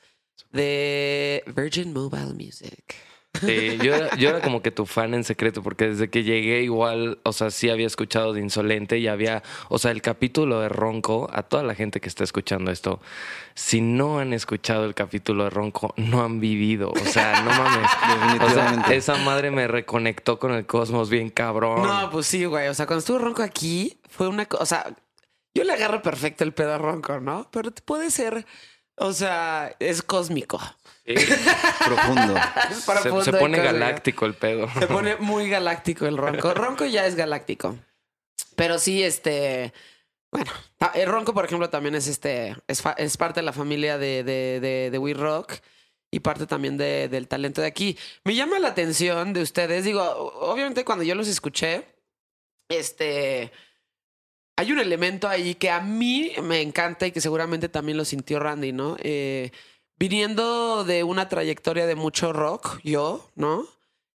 de 0.51 1.43
Virgin 1.55 1.93
Mobile 1.93 2.33
Music. 2.33 2.95
Sí, 3.39 3.77
yo, 3.83 3.93
era, 3.93 4.15
yo 4.15 4.29
era 4.29 4.41
como 4.41 4.61
que 4.61 4.71
tu 4.71 4.85
fan 4.87 5.13
en 5.13 5.23
secreto, 5.23 5.61
porque 5.61 5.87
desde 5.89 6.09
que 6.09 6.23
llegué 6.23 6.63
igual, 6.63 7.19
o 7.23 7.31
sea, 7.31 7.51
sí 7.51 7.69
había 7.69 7.85
escuchado 7.85 8.33
de 8.33 8.41
Insolente 8.41 8.97
y 8.97 9.07
había, 9.07 9.43
o 9.69 9.77
sea, 9.77 9.91
el 9.91 10.01
capítulo 10.01 10.59
de 10.59 10.67
Ronco, 10.67 11.29
a 11.31 11.43
toda 11.43 11.61
la 11.63 11.75
gente 11.75 12.01
que 12.01 12.09
está 12.09 12.23
escuchando 12.23 12.71
esto, 12.71 12.99
si 13.53 13.81
no 13.81 14.19
han 14.19 14.33
escuchado 14.33 14.85
el 14.85 14.95
capítulo 14.95 15.43
de 15.43 15.51
Ronco, 15.51 15.93
no 15.95 16.23
han 16.23 16.39
vivido, 16.39 16.91
o 16.91 17.05
sea, 17.05 17.41
no 17.41 17.51
mames. 17.51 17.89
O 18.39 18.49
sea, 18.49 18.63
Definitivamente. 18.63 18.95
esa 18.95 19.15
madre 19.17 19.51
me 19.51 19.67
reconectó 19.67 20.39
con 20.39 20.53
el 20.53 20.65
cosmos 20.65 21.09
bien 21.09 21.29
cabrón. 21.29 21.83
No, 21.83 22.09
pues 22.09 22.25
sí, 22.25 22.45
güey. 22.45 22.67
O 22.67 22.73
sea, 22.73 22.85
cuando 22.85 22.99
estuvo 22.99 23.19
Ronco 23.19 23.43
aquí, 23.43 23.99
fue 24.09 24.27
una 24.27 24.45
cosa. 24.45 24.63
O 24.63 24.65
sea, 24.65 24.95
yo 25.53 25.63
le 25.63 25.73
agarro 25.73 26.01
perfecto 26.01 26.43
el 26.43 26.53
pedo 26.53 26.73
a 26.73 26.77
Ronco, 26.77 27.19
¿no? 27.19 27.49
Pero 27.51 27.71
puede 27.85 28.11
ser. 28.11 28.45
O 28.99 29.13
sea, 29.13 29.75
es 29.79 30.01
cósmico. 30.03 30.59
Sí, 31.05 31.15
Profundo. 31.85 32.35
Se, 33.23 33.33
pone 33.33 33.57
galáctico 33.57 34.25
el 34.25 34.33
pedo. 34.33 34.67
Se 34.77 34.87
pone 34.87 35.15
muy 35.15 35.49
galáctico 35.49 36.05
el 36.05 36.17
Ronco. 36.17 36.53
Ronco 36.53 36.85
ya 36.85 37.05
es 37.05 37.15
galáctico. 37.15 37.77
Pero 38.55 38.77
sí, 38.77 39.01
este. 39.03 39.73
Bueno, 40.31 40.51
el 40.93 41.07
Ronco, 41.09 41.33
por 41.33 41.45
ejemplo, 41.45 41.69
también 41.69 41.95
es 41.95 42.07
este. 42.07 42.55
Es, 42.67 42.81
parte 43.17 43.39
de 43.39 43.45
la 43.45 43.53
familia 43.53 43.97
de, 43.97 44.23
de, 44.23 44.59
de, 44.59 44.89
de 44.91 44.97
We 44.97 45.13
Rock 45.13 45.53
y 46.11 46.19
parte 46.19 46.45
también 46.45 46.77
de- 46.77 47.07
del 47.07 47.27
talento 47.27 47.61
de 47.61 47.67
aquí. 47.67 47.97
Me 48.25 48.35
llama 48.35 48.59
la 48.59 48.67
atención 48.67 49.31
de 49.31 49.41
ustedes. 49.41 49.85
Digo, 49.85 50.03
obviamente 50.03 50.83
cuando 50.83 51.05
yo 51.05 51.15
los 51.15 51.27
escuché, 51.29 51.85
este. 52.67 53.51
Hay 54.59 54.73
un 54.73 54.79
elemento 54.79 55.29
ahí 55.29 55.55
que 55.55 55.69
a 55.69 55.79
mí 55.79 56.33
me 56.43 56.61
encanta 56.61 57.07
y 57.07 57.13
que 57.13 57.21
seguramente 57.21 57.69
también 57.69 57.97
lo 57.97 58.03
sintió 58.03 58.39
Randy, 58.39 58.73
¿no? 58.73 58.97
Eh, 58.99 59.51
viniendo 59.97 60.83
de 60.83 61.05
una 61.05 61.29
trayectoria 61.29 61.87
de 61.87 61.95
mucho 61.95 62.33
rock, 62.33 62.81
yo, 62.83 63.31
¿no? 63.35 63.65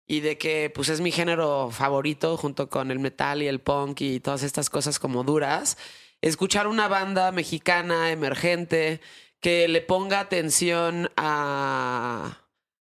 Y 0.08 0.22
de 0.22 0.38
que 0.38 0.72
pues 0.74 0.88
es 0.88 1.02
mi 1.02 1.12
género 1.12 1.72
favorito 1.72 2.38
junto 2.38 2.70
con 2.70 2.90
el 2.90 3.00
metal 3.00 3.44
y 3.44 3.48
el 3.48 3.60
punk 3.60 4.00
y 4.00 4.22
todas 4.22 4.44
estas 4.44 4.70
cosas 4.70 4.98
como 4.98 5.26
duras. 5.26 5.78
Escuchar 6.22 6.68
una 6.68 6.88
banda 6.88 7.34
mexicana 7.34 8.10
emergente 8.10 9.02
que 9.42 9.68
le 9.68 9.82
ponga 9.82 10.22
atención 10.22 11.12
a, 11.18 12.44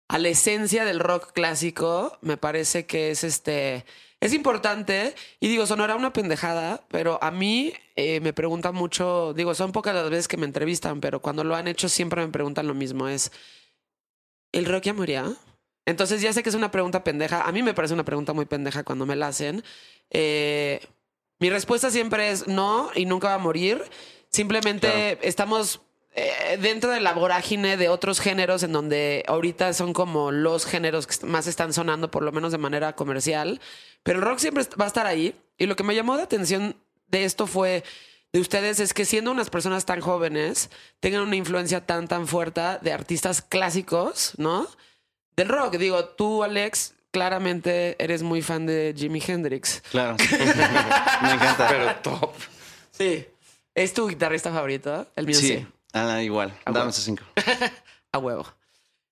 a 0.07 0.17
la 0.17 0.29
esencia 0.29 0.85
del 0.85 1.01
rock 1.01 1.33
clásico, 1.33 2.17
me 2.21 2.37
parece 2.37 2.85
que 2.85 3.11
es 3.11 3.25
este. 3.25 3.83
Es 4.23 4.33
importante, 4.33 5.15
y 5.41 5.49
digo, 5.49 5.65
sonará 5.65 5.97
una 5.97 6.13
pendejada, 6.13 6.81
pero 6.87 7.21
a 7.21 7.29
mí 7.29 7.73
eh, 7.97 8.21
me 8.21 8.31
preguntan 8.31 8.73
mucho, 8.73 9.33
digo, 9.33 9.53
son 9.53 9.73
pocas 9.73 9.93
las 9.93 10.09
veces 10.09 10.29
que 10.29 10.37
me 10.37 10.45
entrevistan, 10.45 11.01
pero 11.01 11.21
cuando 11.21 11.43
lo 11.43 11.55
han 11.55 11.67
hecho 11.67 11.89
siempre 11.89 12.25
me 12.25 12.31
preguntan 12.31 12.65
lo 12.65 12.73
mismo, 12.73 13.09
es, 13.09 13.33
¿El 14.53 14.65
rock 14.65 14.83
ya 14.83 14.93
murió? 14.93 15.35
Entonces 15.85 16.21
ya 16.21 16.31
sé 16.31 16.43
que 16.43 16.49
es 16.49 16.55
una 16.55 16.71
pregunta 16.71 17.03
pendeja. 17.03 17.41
A 17.41 17.51
mí 17.51 17.61
me 17.63 17.73
parece 17.73 17.93
una 17.93 18.05
pregunta 18.05 18.31
muy 18.31 18.45
pendeja 18.45 18.83
cuando 18.83 19.05
me 19.05 19.17
la 19.17 19.27
hacen. 19.27 19.63
Eh, 20.11 20.79
mi 21.39 21.49
respuesta 21.49 21.89
siempre 21.89 22.29
es 22.29 22.47
no 22.47 22.91
y 22.95 23.05
nunca 23.05 23.29
va 23.29 23.33
a 23.33 23.39
morir. 23.39 23.83
Simplemente 24.29 25.19
estamos 25.27 25.81
eh, 26.15 26.57
dentro 26.61 26.91
de 26.91 26.99
la 26.99 27.13
vorágine 27.13 27.75
de 27.75 27.89
otros 27.89 28.19
géneros 28.19 28.61
en 28.61 28.71
donde 28.71 29.23
ahorita 29.27 29.73
son 29.73 29.93
como 29.93 30.31
los 30.31 30.65
géneros 30.65 31.07
que 31.07 31.25
más 31.25 31.47
están 31.47 31.73
sonando, 31.73 32.11
por 32.11 32.23
lo 32.23 32.31
menos 32.31 32.51
de 32.51 32.59
manera 32.59 32.93
comercial. 32.93 33.59
Pero 34.03 34.19
el 34.19 34.25
rock 34.25 34.39
siempre 34.39 34.63
va 34.79 34.85
a 34.85 34.87
estar 34.87 35.07
ahí. 35.07 35.35
Y 35.57 35.65
lo 35.65 35.75
que 35.75 35.83
me 35.83 35.95
llamó 35.95 36.15
la 36.15 36.23
atención 36.23 36.75
de 37.07 37.23
esto 37.23 37.47
fue 37.47 37.83
de 38.31 38.39
ustedes 38.39 38.79
es 38.79 38.93
que 38.93 39.05
siendo 39.05 39.31
unas 39.31 39.49
personas 39.49 39.85
tan 39.85 40.01
jóvenes, 40.01 40.69
tengan 40.99 41.21
una 41.21 41.35
influencia 41.35 41.85
tan, 41.85 42.07
tan 42.07 42.27
fuerte 42.27 42.61
de 42.81 42.91
artistas 42.91 43.41
clásicos, 43.41 44.33
¿no? 44.37 44.67
Del 45.35 45.49
rock. 45.49 45.77
Digo, 45.77 46.05
tú, 46.05 46.43
Alex, 46.43 46.93
claramente 47.11 47.95
eres 48.03 48.23
muy 48.23 48.41
fan 48.41 48.65
de 48.65 48.93
Jimi 48.97 49.21
Hendrix. 49.25 49.81
Claro. 49.91 50.15
Me 51.21 51.31
encanta. 51.31 51.67
Pero 51.69 51.95
top. 51.97 52.33
Sí. 52.91 53.25
¿Es 53.75 53.93
tu 53.93 54.07
guitarrista 54.07 54.51
favorito? 54.51 55.07
El 55.15 55.27
mío 55.27 55.35
sí. 55.35 55.47
sí. 55.47 55.67
Ah, 55.93 56.21
igual. 56.21 56.53
Dame 56.65 56.79
huevo. 56.79 56.89
esos 56.89 57.03
cinco. 57.03 57.23
A 58.11 58.17
huevo. 58.17 58.45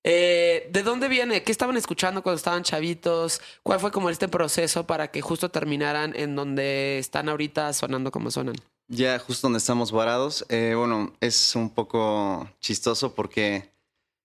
Eh, 0.03 0.67
¿De 0.71 0.81
dónde 0.81 1.07
viene? 1.07 1.43
¿Qué 1.43 1.51
estaban 1.51 1.77
escuchando 1.77 2.23
cuando 2.23 2.37
estaban 2.37 2.63
chavitos? 2.63 3.39
¿Cuál 3.61 3.79
fue 3.79 3.91
como 3.91 4.09
este 4.09 4.27
proceso 4.27 4.87
para 4.87 5.11
que 5.11 5.21
justo 5.21 5.49
terminaran 5.49 6.13
en 6.15 6.35
donde 6.35 6.97
están 6.97 7.29
ahorita 7.29 7.71
sonando 7.73 8.11
como 8.11 8.31
suenan? 8.31 8.55
Ya 8.87 9.19
justo 9.19 9.45
donde 9.47 9.59
estamos 9.59 9.91
varados, 9.91 10.45
eh, 10.49 10.73
bueno, 10.75 11.13
es 11.21 11.55
un 11.55 11.69
poco 11.69 12.49
chistoso 12.59 13.15
porque 13.15 13.71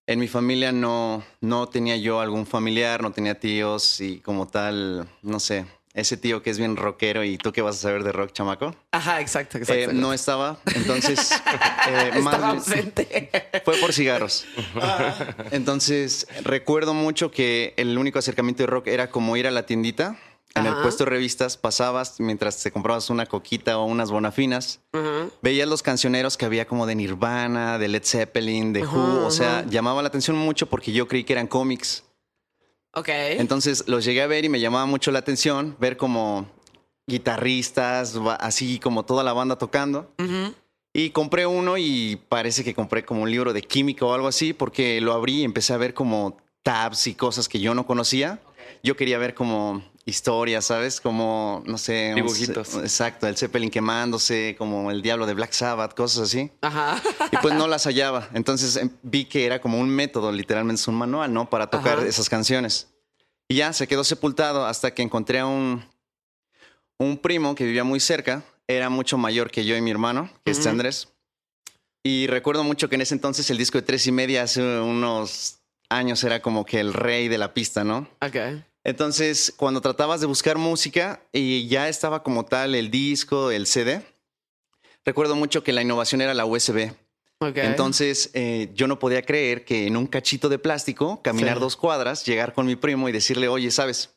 en 0.07 0.19
mi 0.19 0.27
familia 0.27 0.71
no, 0.71 1.23
no 1.41 1.69
tenía 1.69 1.95
yo 1.95 2.19
algún 2.19 2.45
familiar, 2.45 3.01
no 3.01 3.11
tenía 3.11 3.39
tíos 3.39 4.01
y 4.01 4.19
como 4.19 4.47
tal, 4.47 5.07
no 5.21 5.39
sé, 5.39 5.67
ese 5.97 6.15
tío 6.17 6.41
que 6.41 6.49
es 6.49 6.57
bien 6.57 6.75
rockero 6.77 7.23
y 7.23 7.37
tú 7.37 7.51
qué 7.51 7.61
vas 7.61 7.75
a 7.75 7.79
saber 7.79 8.03
de 8.03 8.11
rock, 8.11 8.31
chamaco. 8.31 8.75
Ajá, 8.91 9.19
exacto, 9.21 9.57
Eh, 9.57 9.61
exacto. 9.61 9.93
no 9.93 10.13
estaba, 10.13 10.59
entonces 10.75 11.31
eh, 11.89 12.11
más 12.21 12.33
Estaba 12.33 12.51
bien- 12.53 12.57
ausente. 12.59 13.31
fue 13.65 13.77
por 13.77 13.91
cigarros. 13.93 14.45
Entonces 15.51 16.27
recuerdo 16.43 16.93
mucho 16.93 17.31
que 17.31 17.73
el 17.77 17.97
único 17.97 18.19
acercamiento 18.19 18.63
de 18.63 18.67
rock 18.67 18.87
era 18.87 19.09
como 19.09 19.35
ir 19.37 19.47
a 19.47 19.51
la 19.51 19.65
tiendita. 19.65 20.17
En 20.55 20.65
el 20.65 20.73
puesto 20.81 21.03
de 21.03 21.11
revistas 21.11 21.55
pasabas 21.55 22.19
mientras 22.19 22.63
te 22.63 22.71
comprabas 22.71 23.11
una 23.11 23.27
coquita 23.27 23.77
o 23.77 23.85
unas 23.85 24.09
bonafinas. 24.09 24.79
Ajá. 24.91 25.27
Veías 25.43 25.67
los 25.67 25.83
cancioneros 25.83 26.35
que 26.35 26.45
había 26.45 26.65
como 26.65 26.87
de 26.87 26.95
Nirvana, 26.95 27.77
de 27.77 27.87
Led 27.87 28.01
Zeppelin, 28.03 28.73
de 28.73 28.81
Ajá, 28.81 28.91
Who. 28.95 29.25
O 29.27 29.29
sea, 29.29 29.59
ajá. 29.59 29.67
llamaba 29.69 30.01
la 30.01 30.07
atención 30.07 30.35
mucho 30.35 30.65
porque 30.65 30.91
yo 30.93 31.07
creí 31.07 31.23
que 31.25 31.33
eran 31.33 31.45
cómics. 31.45 32.05
Ok. 32.97 33.09
Entonces 33.09 33.83
los 33.87 34.03
llegué 34.03 34.23
a 34.23 34.27
ver 34.27 34.43
y 34.43 34.49
me 34.49 34.59
llamaba 34.59 34.87
mucho 34.87 35.11
la 35.11 35.19
atención 35.19 35.75
ver 35.79 35.97
como 35.97 36.49
guitarristas, 37.05 38.19
así 38.39 38.79
como 38.79 39.05
toda 39.05 39.23
la 39.23 39.33
banda 39.33 39.59
tocando. 39.59 40.11
Y 40.93 41.11
compré 41.11 41.45
uno 41.45 41.77
y 41.77 42.19
parece 42.27 42.63
que 42.63 42.73
compré 42.73 43.05
como 43.05 43.21
un 43.21 43.29
libro 43.29 43.53
de 43.53 43.61
química 43.61 44.03
o 44.03 44.15
algo 44.15 44.27
así 44.27 44.51
porque 44.53 44.99
lo 44.99 45.13
abrí 45.13 45.41
y 45.41 45.43
empecé 45.43 45.73
a 45.73 45.77
ver 45.77 45.93
como 45.93 46.37
tabs 46.63 47.05
y 47.05 47.13
cosas 47.13 47.47
que 47.47 47.59
yo 47.59 47.75
no 47.75 47.85
conocía. 47.85 48.39
Yo 48.81 48.95
quería 48.95 49.19
ver 49.19 49.35
como 49.35 49.83
historias, 50.07 50.65
¿sabes? 50.65 50.99
Como, 51.01 51.61
no 51.67 51.77
sé... 51.77 52.09
un- 52.11 52.15
Dibujitos. 52.15 52.75
exacto, 52.77 53.27
el 53.27 53.37
Zeppelin 53.37 53.69
quemándose, 53.69 54.55
como 54.57 54.89
el 54.89 55.01
diablo 55.01 55.25
de 55.27 55.33
Black 55.35 55.51
Sabbath, 55.51 55.93
cosas 55.93 56.23
así. 56.29 56.49
Ajá. 56.61 56.99
Y 57.31 57.37
pues 57.37 57.53
no 57.53 57.67
las 57.67 57.83
hallaba. 57.85 58.29
Entonces 58.33 58.77
em, 58.77 58.89
vi 59.03 59.25
que 59.25 59.45
era 59.45 59.59
como 59.61 59.79
un 59.79 59.89
método, 59.89 60.31
literalmente 60.31 60.81
es 60.81 60.87
un 60.87 60.95
manual, 60.95 61.31
¿no? 61.33 61.49
Para 61.49 61.69
tocar 61.69 61.99
Ajá. 61.99 62.07
esas 62.07 62.29
canciones. 62.29 62.87
Y 63.49 63.55
ya 63.57 63.73
se 63.73 63.87
quedó 63.87 64.03
sepultado 64.03 64.65
hasta 64.65 64.93
que 64.93 65.01
encontré 65.01 65.39
a 65.39 65.45
un, 65.45 65.85
un 66.99 67.17
primo 67.17 67.53
que 67.55 67.65
vivía 67.65 67.83
muy 67.83 67.99
cerca. 67.99 68.43
Era 68.67 68.89
mucho 68.89 69.17
mayor 69.17 69.51
que 69.51 69.63
yo 69.65 69.75
y 69.77 69.81
mi 69.81 69.91
hermano, 69.91 70.29
que 70.43 70.51
es 70.51 70.59
Ujú. 70.59 70.69
Andrés. 70.69 71.09
Y 72.03 72.27
recuerdo 72.27 72.63
mucho 72.63 72.87
que 72.89 72.95
en 72.95 73.01
ese 73.01 73.13
entonces 73.13 73.49
el 73.49 73.57
disco 73.57 73.77
de 73.77 73.81
tres 73.81 74.07
y 74.07 74.11
media, 74.11 74.43
hace 74.43 74.61
unos 74.61 75.59
años, 75.89 76.23
era 76.23 76.41
como 76.41 76.65
que 76.65 76.79
el 76.79 76.93
rey 76.93 77.27
de 77.27 77.37
la 77.37 77.53
pista, 77.53 77.83
¿no? 77.83 78.09
Ok. 78.21 78.35
Entonces, 78.87 79.53
cuando 79.57 79.81
tratabas 79.81 80.21
de 80.21 80.27
buscar 80.27 80.57
música 80.57 81.19
y 81.33 81.67
ya 81.67 81.89
estaba 81.89 82.23
como 82.23 82.45
tal 82.45 82.73
el 82.73 82.89
disco, 82.89 83.51
el 83.51 83.67
CD, 83.67 84.01
recuerdo 85.03 85.35
mucho 85.35 85.61
que 85.61 85.73
la 85.73 85.81
innovación 85.81 86.21
era 86.21 86.33
la 86.33 86.45
USB. 86.45 86.93
Ok. 87.39 87.57
Entonces, 87.57 88.29
eh, 88.33 88.71
yo 88.73 88.87
no 88.87 88.97
podía 88.97 89.21
creer 89.23 89.65
que 89.65 89.87
en 89.87 89.97
un 89.97 90.07
cachito 90.07 90.47
de 90.47 90.57
plástico, 90.57 91.21
caminar 91.21 91.57
Sí. 91.57 91.59
dos 91.59 91.75
cuadras, 91.75 92.25
llegar 92.25 92.53
con 92.53 92.65
mi 92.65 92.77
primo 92.77 93.09
y 93.09 93.11
decirle, 93.11 93.49
oye, 93.49 93.71
¿sabes? 93.71 94.11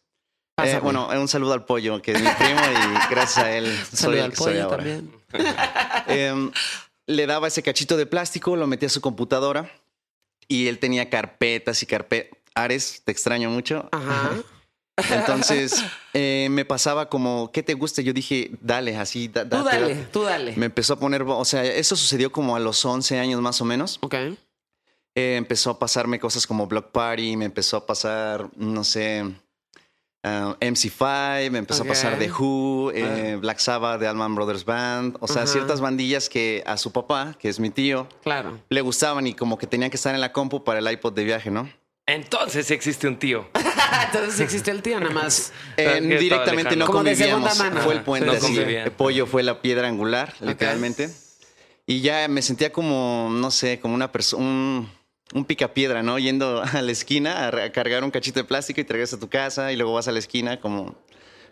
Eh, 0.62 0.78
bueno, 0.80 1.08
un 1.08 1.26
saludo 1.26 1.52
al 1.54 1.64
pollo, 1.64 2.00
que 2.00 2.12
es 2.12 2.22
mi 2.22 2.28
primo 2.30 2.60
y 2.60 3.10
gracias 3.12 3.38
a 3.38 3.50
él 3.56 3.64
soy 3.90 3.96
Saluda 3.98 4.18
el 4.18 4.24
al 4.26 4.30
que 4.30 4.36
soy 4.36 4.52
pollo 4.52 4.62
ahora. 4.66 4.76
también. 4.76 5.12
Em, 6.06 6.52
le 7.06 7.26
daba 7.26 7.48
ese 7.48 7.62
cachito 7.64 7.96
de 7.96 8.06
plástico, 8.06 8.54
lo 8.54 8.68
metía 8.68 8.86
a 8.86 8.90
su 8.90 9.00
computadora 9.00 9.68
y 10.46 10.68
él 10.68 10.78
tenía 10.78 11.10
carpetas 11.10 11.82
y 11.82 11.86
carpetas. 11.86 12.38
Ares, 12.54 13.02
te 13.04 13.10
extraño 13.10 13.50
mucho. 13.50 13.88
Ajá. 13.90 14.30
Entonces 15.10 15.84
eh, 16.14 16.48
me 16.50 16.64
pasaba 16.64 17.08
como, 17.08 17.50
¿qué 17.52 17.62
te 17.62 17.74
gusta? 17.74 18.02
Yo 18.02 18.12
dije, 18.12 18.50
dale, 18.60 18.96
así, 18.96 19.28
da- 19.28 19.48
Tú 19.48 19.62
dale, 19.64 19.94
date. 19.94 20.08
tú 20.12 20.22
dale. 20.22 20.54
Me 20.56 20.66
empezó 20.66 20.94
a 20.94 20.98
poner, 20.98 21.22
o 21.22 21.44
sea, 21.44 21.64
eso 21.64 21.96
sucedió 21.96 22.30
como 22.32 22.56
a 22.56 22.60
los 22.60 22.84
11 22.84 23.18
años 23.18 23.40
más 23.40 23.60
o 23.60 23.64
menos. 23.64 23.98
Ok. 24.02 24.14
Eh, 25.14 25.36
empezó 25.36 25.70
a 25.70 25.78
pasarme 25.78 26.18
cosas 26.20 26.46
como 26.46 26.66
Block 26.66 26.90
Party, 26.92 27.36
me 27.36 27.44
empezó 27.44 27.76
a 27.76 27.84
pasar, 27.86 28.48
no 28.56 28.84
sé, 28.84 29.24
ah, 30.22 30.56
MC5, 30.60 31.50
me 31.50 31.58
empezó 31.58 31.82
a 31.82 31.86
pasar 31.86 32.18
The 32.18 32.30
Who, 32.30 32.92
eh, 32.94 33.36
Black 33.40 33.58
Sabbath, 33.58 33.98
The 34.00 34.06
Allman 34.06 34.34
Brothers 34.36 34.64
Band, 34.64 35.16
o 35.20 35.26
sea, 35.26 35.46
ciertas 35.46 35.80
bandillas 35.80 36.28
que 36.28 36.62
a 36.64 36.76
su 36.76 36.92
papá, 36.92 37.34
que 37.38 37.48
es 37.48 37.58
mi 37.58 37.70
tío, 37.70 38.06
Claro. 38.22 38.60
le 38.68 38.80
gustaban 38.82 39.26
y 39.26 39.34
como 39.34 39.58
que 39.58 39.66
tenían 39.66 39.90
que 39.90 39.96
estar 39.96 40.14
en 40.14 40.20
la 40.20 40.32
compu 40.32 40.62
para 40.62 40.78
el 40.78 40.90
iPod 40.90 41.12
de 41.12 41.24
viaje, 41.24 41.50
¿no? 41.50 41.68
Entonces 42.14 42.70
existe 42.70 43.06
un 43.08 43.18
tío. 43.18 43.48
Entonces 44.06 44.40
existe 44.40 44.70
el 44.70 44.82
tío 44.82 44.98
nada 45.00 45.12
más. 45.12 45.52
Eh, 45.76 46.00
directamente 46.18 46.76
no. 46.76 46.86
Como 46.86 47.02
de 47.04 47.12
convivíamos. 47.12 47.52
segunda 47.54 47.70
mano. 47.70 47.84
Fue 47.84 47.94
el 47.94 48.02
puente 48.02 48.26
No 48.26 48.32
así. 48.32 48.58
El 48.58 48.90
pollo 48.92 49.26
fue 49.26 49.42
la 49.42 49.60
piedra 49.62 49.88
angular, 49.88 50.34
literalmente. 50.40 51.10
Y 51.86 52.00
ya 52.02 52.26
me 52.28 52.42
sentía 52.42 52.70
como, 52.72 53.28
no 53.32 53.50
sé, 53.50 53.80
como 53.80 53.94
una 53.94 54.12
persona, 54.12 54.44
un, 54.44 54.90
un 55.34 55.44
picapiedra, 55.44 56.02
¿no? 56.02 56.18
Yendo 56.18 56.62
a 56.72 56.82
la 56.82 56.92
esquina 56.92 57.48
a, 57.48 57.72
cargar 57.72 58.04
un 58.04 58.10
cachito 58.10 58.40
de 58.40 58.44
plástico 58.44 58.80
y 58.80 58.84
te 58.84 58.92
regresas 58.92 59.16
a 59.18 59.20
tu 59.20 59.28
casa 59.28 59.72
y 59.72 59.76
luego 59.76 59.92
vas 59.94 60.06
a 60.08 60.12
la 60.12 60.18
esquina 60.20 60.60
como 60.60 60.94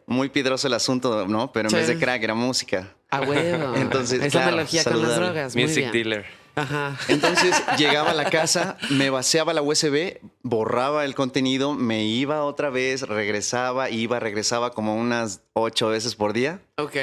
muy 0.06 0.28
piedroso 0.28 0.66
el 0.68 0.74
asunto, 0.74 1.26
¿no? 1.26 1.52
Pero 1.52 1.66
en 1.68 1.70
Sí. 1.70 1.76
vez 1.76 1.88
de 1.88 1.98
crack 1.98 2.22
era 2.22 2.34
música. 2.34 2.94
A 3.10 3.20
huevo. 3.20 3.74
Entonces, 3.76 4.22
es 4.22 4.32
claro, 4.32 4.46
la 4.46 4.52
analogía 4.54 4.84
con 4.84 4.92
las 4.92 5.00
saludable. 5.02 5.26
drogas. 5.26 5.54
Muy 5.54 5.64
Music 5.64 5.78
bien. 5.78 5.92
dealer. 5.92 6.26
Ajá. 6.58 6.96
Entonces 7.08 7.54
llegaba 7.76 8.10
a 8.10 8.14
la 8.14 8.30
casa, 8.30 8.76
me 8.90 9.10
vaciaba 9.10 9.52
la 9.52 9.62
USB, 9.62 10.18
borraba 10.42 11.04
el 11.04 11.14
contenido, 11.14 11.74
me 11.74 12.04
iba 12.04 12.44
otra 12.44 12.70
vez, 12.70 13.02
regresaba, 13.02 13.90
iba, 13.90 14.18
regresaba 14.18 14.72
como 14.72 14.96
unas 14.96 15.42
ocho 15.52 15.88
veces 15.88 16.14
por 16.14 16.32
día. 16.32 16.60
Ok. 16.76 16.96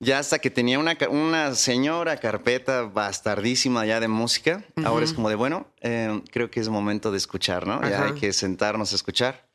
Ya 0.00 0.18
hasta 0.18 0.38
que 0.38 0.50
tenía 0.50 0.78
una, 0.78 0.96
una 1.08 1.54
señora 1.54 2.18
carpeta 2.18 2.82
bastardísima 2.82 3.86
ya 3.86 4.00
de 4.00 4.08
música. 4.08 4.64
Ahora 4.84 5.04
es 5.04 5.12
como 5.12 5.28
de, 5.28 5.34
bueno, 5.34 5.66
eh, 5.80 6.20
creo 6.30 6.50
que 6.50 6.60
es 6.60 6.68
momento 6.68 7.10
de 7.10 7.16
escuchar, 7.16 7.66
¿no? 7.66 7.80
Ya 7.88 8.06
hay 8.06 8.12
que 8.12 8.32
sentarnos 8.32 8.92
a 8.92 8.96
escuchar. 8.96 9.48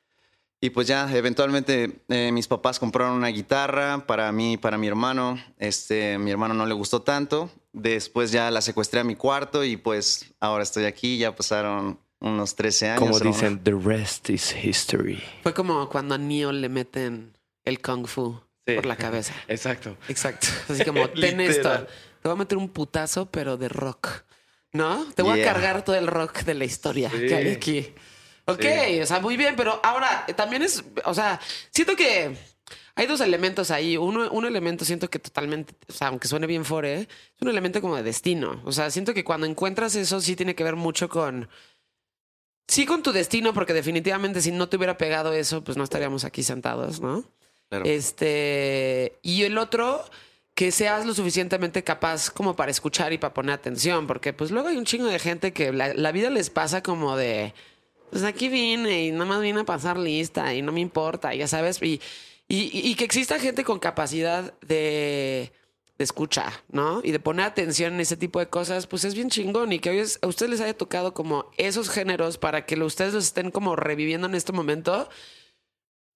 Y 0.61 0.71
pues 0.71 0.87
ya, 0.87 1.09
eventualmente 1.15 2.01
eh, 2.09 2.31
mis 2.33 2.47
papás 2.47 2.79
compraron 2.79 3.13
una 3.13 3.29
guitarra 3.29 4.05
para 4.05 4.29
mí 4.31 4.53
y 4.53 4.57
para 4.57 4.77
mi 4.77 4.87
hermano. 4.87 5.41
Este, 5.57 6.17
mi 6.17 6.31
hermano 6.31 6.53
no 6.53 6.65
le 6.65 6.73
gustó 6.73 7.01
tanto. 7.01 7.49
Después 7.71 8.31
ya 8.31 8.49
la 8.51 8.61
secuestré 8.61 8.99
a 8.99 9.03
mi 9.03 9.15
cuarto 9.15 9.63
y 9.63 9.77
pues 9.77 10.33
ahora 10.39 10.63
estoy 10.63 10.85
aquí. 10.85 11.17
Ya 11.17 11.35
pasaron 11.35 11.99
unos 12.19 12.55
13 12.55 12.89
años. 12.89 12.99
Como 12.99 13.19
¿no? 13.19 13.25
dicen, 13.31 13.63
the 13.63 13.73
rest 13.73 14.29
is 14.29 14.55
history. 14.63 15.21
Fue 15.43 15.53
como 15.53 15.87
cuando 15.89 16.15
a 16.15 16.17
Neo 16.17 16.51
le 16.51 16.67
meten 16.69 17.37
el 17.63 17.81
kung 17.81 18.07
fu 18.07 18.39
Sí. 18.67 18.75
por 18.75 18.85
la 18.85 18.95
cabeza. 18.97 19.33
Exacto. 19.47 19.97
Exacto. 20.09 20.47
Así 20.67 20.83
como, 20.85 21.09
ten 21.09 21.39
esto. 21.41 21.69
Te 22.21 22.27
voy 22.27 22.33
a 22.33 22.35
meter 22.35 22.57
un 22.57 22.69
putazo, 22.69 23.29
pero 23.31 23.57
de 23.57 23.69
rock. 23.69 24.09
¿No? 24.73 25.05
Te 25.15 25.23
voy 25.23 25.41
a 25.41 25.45
cargar 25.45 25.83
todo 25.83 25.95
el 25.95 26.05
rock 26.05 26.41
de 26.43 26.53
la 26.53 26.65
historia 26.65 27.09
Sí. 27.09 27.17
que 27.27 27.35
hay 27.35 27.49
aquí. 27.51 27.93
Ok, 28.45 28.61
Sí. 28.61 29.01
o 29.01 29.05
sea, 29.07 29.19
muy 29.19 29.37
bien, 29.37 29.55
pero 29.55 29.79
ahora 29.83 30.25
eh, 30.27 30.33
también 30.33 30.61
es, 30.61 30.83
o 31.05 31.13
sea, 31.13 31.39
siento 31.71 31.95
que 31.95 32.35
hay 32.99 33.07
dos 33.07 33.21
elementos 33.21 33.71
ahí. 33.71 33.95
Uno, 33.95 34.29
un 34.29 34.45
elemento 34.45 34.83
siento 34.83 35.09
que 35.09 35.19
totalmente, 35.19 35.73
o 35.87 35.93
sea, 35.93 36.09
aunque 36.09 36.27
suene 36.27 36.47
bien 36.47 36.65
fore, 36.65 37.03
es 37.03 37.07
un 37.41 37.47
elemento 37.47 37.79
como 37.79 37.95
de 37.95 38.03
destino. 38.03 38.61
O 38.65 38.73
sea, 38.73 38.91
siento 38.91 39.13
que 39.13 39.23
cuando 39.23 39.47
encuentras 39.47 39.95
eso 39.95 40.19
sí 40.19 40.35
tiene 40.35 40.53
que 40.53 40.65
ver 40.65 40.75
mucho 40.75 41.07
con... 41.07 41.47
Sí, 42.67 42.85
con 42.85 43.01
tu 43.01 43.13
destino, 43.13 43.53
porque 43.53 43.71
definitivamente 43.73 44.41
si 44.41 44.51
no 44.51 44.67
te 44.67 44.75
hubiera 44.75 44.97
pegado 44.97 45.31
eso, 45.31 45.63
pues 45.63 45.77
no 45.77 45.85
estaríamos 45.85 46.25
aquí 46.25 46.43
sentados, 46.43 46.99
¿no? 46.99 47.23
Claro. 47.69 47.85
Este. 47.85 49.17
Y 49.21 49.43
el 49.43 49.57
otro, 49.57 50.03
que 50.53 50.71
seas 50.71 51.05
lo 51.05 51.13
suficientemente 51.13 51.85
capaz 51.85 52.29
como 52.29 52.57
para 52.57 52.69
escuchar 52.69 53.13
y 53.13 53.17
para 53.17 53.33
poner 53.33 53.53
atención. 53.53 54.07
Porque 54.07 54.33
pues 54.33 54.51
luego 54.51 54.67
hay 54.67 54.77
un 54.77 54.85
chingo 54.85 55.07
de 55.07 55.19
gente 55.19 55.53
que 55.53 55.71
la, 55.71 55.93
la 55.93 56.11
vida 56.11 56.29
les 56.29 56.49
pasa 56.49 56.83
como 56.83 57.15
de. 57.15 57.53
pues 58.11 58.23
aquí 58.23 58.49
vine 58.49 59.05
y 59.05 59.11
nada 59.13 59.25
más 59.25 59.41
vine 59.41 59.61
a 59.61 59.65
pasar 59.65 59.97
lista 59.97 60.53
y 60.53 60.61
no 60.61 60.73
me 60.73 60.81
importa, 60.81 61.33
ya 61.33 61.47
sabes. 61.47 61.81
Y, 61.81 61.99
y, 62.49 62.71
y 62.73 62.95
que 62.95 63.05
exista 63.05 63.39
gente 63.39 63.63
con 63.63 63.79
capacidad 63.79 64.53
de, 64.61 65.53
de 65.99 66.03
escucha, 66.03 66.51
¿no? 66.69 67.01
Y 67.03 67.11
de 67.11 67.19
poner 67.19 67.45
atención 67.45 67.93
en 67.93 67.99
ese 67.99 68.17
tipo 68.17 68.39
de 68.39 68.49
cosas, 68.49 68.87
pues 68.87 69.03
es 69.03 69.13
bien 69.13 69.29
chingón. 69.29 69.71
Y 69.71 69.79
que 69.79 69.91
hoy 69.91 69.99
a 69.99 70.27
ustedes 70.27 70.49
les 70.49 70.61
haya 70.61 70.75
tocado 70.75 71.13
como 71.13 71.51
esos 71.57 71.89
géneros 71.89 72.37
para 72.37 72.65
que 72.65 72.81
ustedes 72.81 73.13
los 73.13 73.25
estén 73.25 73.51
como 73.51 73.75
reviviendo 73.75 74.25
en 74.25 74.33
este 74.33 74.51
momento, 74.51 75.09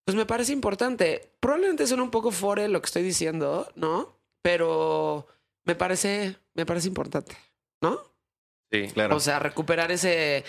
pues 0.05 0.15
me 0.15 0.25
parece 0.25 0.53
importante. 0.53 1.29
Probablemente 1.39 1.85
suena 1.85 2.01
un 2.01 2.11
poco 2.11 2.31
fore 2.31 2.67
lo 2.67 2.81
que 2.81 2.87
estoy 2.87 3.03
diciendo, 3.03 3.69
¿no? 3.75 4.17
Pero 4.41 5.27
me 5.65 5.75
parece, 5.75 6.37
me 6.55 6.65
parece 6.65 6.87
importante, 6.87 7.37
¿no? 7.79 8.01
Sí. 8.71 8.87
Claro. 8.93 9.15
O 9.15 9.19
sea, 9.19 9.37
recuperar 9.39 9.91
ese. 9.91 10.43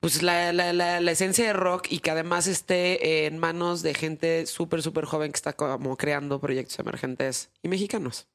Pues 0.00 0.22
la, 0.22 0.52
la, 0.52 0.72
la, 0.72 1.00
la 1.00 1.10
esencia 1.10 1.46
de 1.46 1.52
rock 1.54 1.86
y 1.90 2.00
que 2.00 2.10
además 2.10 2.46
esté 2.46 3.26
en 3.26 3.38
manos 3.38 3.82
de 3.82 3.94
gente 3.94 4.44
súper, 4.46 4.82
súper 4.82 5.06
joven 5.06 5.32
que 5.32 5.36
está 5.36 5.54
como 5.54 5.96
creando 5.96 6.40
proyectos 6.40 6.78
emergentes 6.78 7.50
y 7.62 7.68
mexicanos. 7.68 8.26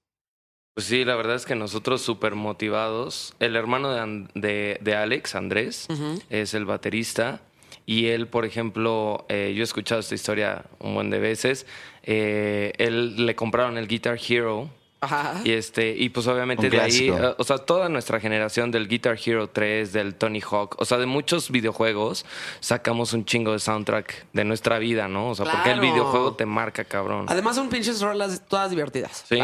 Pues 0.76 0.88
sí, 0.88 1.04
la 1.06 1.16
verdad 1.16 1.36
es 1.36 1.46
que 1.46 1.56
nosotros 1.56 2.02
súper 2.02 2.34
motivados. 2.36 3.36
El 3.40 3.56
hermano 3.56 3.92
de, 3.92 4.00
An- 4.00 4.32
de, 4.34 4.80
de 4.82 4.96
Alex, 4.96 5.36
Andrés, 5.36 5.88
es 6.30 6.54
el 6.54 6.66
baterista. 6.66 7.42
Y 7.86 8.08
él, 8.08 8.28
por 8.28 8.46
ejemplo, 8.46 9.26
eh, 9.30 9.54
yo 9.56 9.62
he 9.62 9.64
escuchado 9.64 10.00
esta 10.00 10.16
historia 10.16 10.66
un 10.80 10.94
buen 10.96 11.10
de 11.10 11.20
veces. 11.20 11.66
Eh, 12.04 12.72
él 12.78 13.26
le 13.26 13.36
compraron 13.36 13.78
el 13.78 13.88
Guitar 13.88 14.18
Hero. 14.28 14.70
Ajá. 15.02 15.42
Y 15.44 15.52
este, 15.52 15.96
y 15.96 16.10
pues 16.10 16.28
obviamente 16.28 16.66
Un 16.66 16.72
de 16.72 16.82
ahí, 16.82 17.10
eh, 17.10 17.36
o 17.38 17.44
sea, 17.44 17.58
toda 17.60 17.88
nuestra 17.88 18.20
generación 18.20 18.70
del 18.70 18.88
Guitar 18.88 19.18
Hero 19.24 19.50
3, 19.50 19.94
del 19.94 20.16
Tony 20.16 20.42
Hawk, 20.42 20.76
o 20.78 20.86
sea, 20.86 20.98
de 20.98 21.06
muchos 21.06 21.52
videojuegos, 21.52 22.26
sacamos 22.60 23.14
un 23.14 23.24
chingo 23.24 23.54
de 23.54 23.60
soundtrack 23.60 24.26
de 24.34 24.44
nuestra 24.44 24.78
vida, 24.78 25.08
¿no? 25.08 25.30
O 25.30 25.36
sea, 25.36 25.46
porque 25.46 25.72
el 25.72 25.80
videojuego 25.80 26.34
te 26.34 26.46
marca, 26.46 26.84
cabrón. 26.84 27.26
Además, 27.30 27.56
son 27.56 27.70
pinches 27.70 28.02
rolas 28.02 28.44
todas 28.48 28.72
divertidas. 28.72 29.24
Sí, 29.28 29.40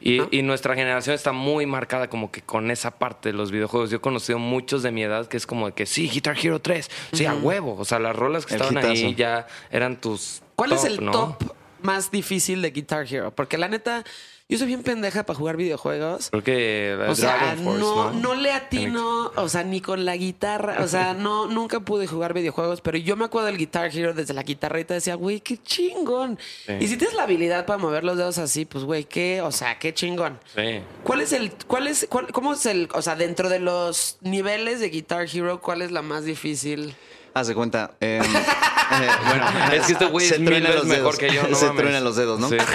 y, 0.00 0.18
¿no? 0.18 0.28
y 0.30 0.42
nuestra 0.42 0.74
generación 0.74 1.14
está 1.14 1.32
muy 1.32 1.66
marcada 1.66 2.08
como 2.08 2.30
que 2.30 2.40
con 2.40 2.70
esa 2.70 2.92
parte 2.92 3.30
de 3.30 3.32
los 3.34 3.50
videojuegos. 3.50 3.90
Yo 3.90 3.98
he 3.98 4.00
conocido 4.00 4.38
muchos 4.38 4.82
de 4.82 4.92
mi 4.92 5.02
edad 5.02 5.26
que 5.26 5.36
es 5.36 5.46
como 5.46 5.66
de 5.66 5.72
que 5.72 5.86
sí, 5.86 6.08
Guitar 6.08 6.36
Hero 6.42 6.60
3, 6.60 6.90
sí, 7.12 7.26
a 7.26 7.34
huevo. 7.34 7.76
O 7.78 7.84
sea, 7.84 7.98
las 7.98 8.16
rolas 8.16 8.46
que 8.46 8.54
El 8.54 8.62
estaban 8.62 8.84
ahí 8.84 9.14
ya 9.14 9.46
eran 9.70 10.00
tus. 10.00 10.42
¿Cuál 10.54 10.72
es 10.72 10.84
el 10.84 11.04
¿no? 11.04 11.12
top 11.12 11.54
más 11.82 12.10
difícil 12.10 12.62
de 12.62 12.70
Guitar 12.70 13.06
Hero? 13.12 13.34
Porque 13.34 13.58
la 13.58 13.68
neta, 13.68 14.04
yo 14.48 14.58
soy 14.58 14.68
bien 14.68 14.84
pendeja 14.84 15.24
para 15.26 15.36
jugar 15.36 15.56
videojuegos. 15.56 16.30
Creo 16.30 16.44
que 16.44 16.90
eh, 16.92 17.06
O 17.08 17.14
sea, 17.16 17.56
Force, 17.56 17.80
no, 17.80 18.12
¿no? 18.12 18.12
no 18.12 18.34
le 18.34 18.52
atino, 18.52 19.32
o 19.34 19.48
sea, 19.48 19.64
ni 19.64 19.80
con 19.80 20.04
la 20.04 20.16
guitarra. 20.16 20.76
O 20.84 20.86
sea, 20.88 21.14
no, 21.14 21.46
nunca 21.50 21.80
pude 21.80 22.06
jugar 22.06 22.32
videojuegos, 22.32 22.80
pero 22.80 22.96
yo 22.96 23.16
me 23.16 23.24
acuerdo 23.24 23.46
del 23.48 23.58
Guitar 23.58 23.90
Hero 23.92 24.14
desde 24.14 24.34
la 24.34 24.44
guitarrita. 24.44 24.94
Decía, 24.94 25.16
güey, 25.16 25.40
qué 25.40 25.58
chingón. 25.60 26.38
Y 26.78 26.86
si 26.86 26.96
tienes 26.96 27.16
la 27.16 27.24
habilidad 27.24 27.66
para 27.66 27.78
mover 27.78 28.04
los 28.04 28.16
dedos 28.16 28.38
así, 28.38 28.64
pues, 28.66 28.84
güey, 28.84 29.04
qué, 29.04 29.40
o 29.42 29.50
sea, 29.50 29.80
qué 29.80 29.92
chingón. 29.92 30.38
Sí. 30.54 30.80
¿Cuál 31.02 31.22
es 31.22 31.32
el, 31.32 31.52
cuál 31.66 31.88
es, 31.88 32.06
cuál, 32.08 32.30
cómo 32.30 32.52
es 32.54 32.66
el, 32.66 32.88
o 32.94 33.02
sea, 33.02 33.16
dentro 33.16 33.48
de 33.48 33.58
los 33.58 34.18
niveles 34.20 34.78
de 34.78 34.90
Guitar 34.90 35.26
Hero, 35.32 35.60
cuál 35.60 35.82
es 35.82 35.90
la 35.90 36.02
más 36.02 36.24
difícil? 36.24 36.94
Haz 37.34 37.48
de 37.48 37.54
cuenta. 37.56 37.96
eh, 38.00 38.20
eh, 38.22 39.08
bueno, 39.26 39.46
Es 39.72 39.86
que 39.86 39.92
este 39.94 40.06
güey 40.06 40.24
se 40.26 40.34
es 40.34 40.40
mil 40.40 40.48
truena 40.50 40.68
veces 40.68 40.84
los 40.84 40.88
mejor 40.88 41.18
dedos. 41.18 41.18
que 41.18 41.34
yo, 41.34 41.48
no 41.48 41.56
se 41.56 41.68
truenan 41.70 42.04
los 42.04 42.14
dedos, 42.16 42.38
¿no? 42.38 42.48
Sí. 42.48 42.56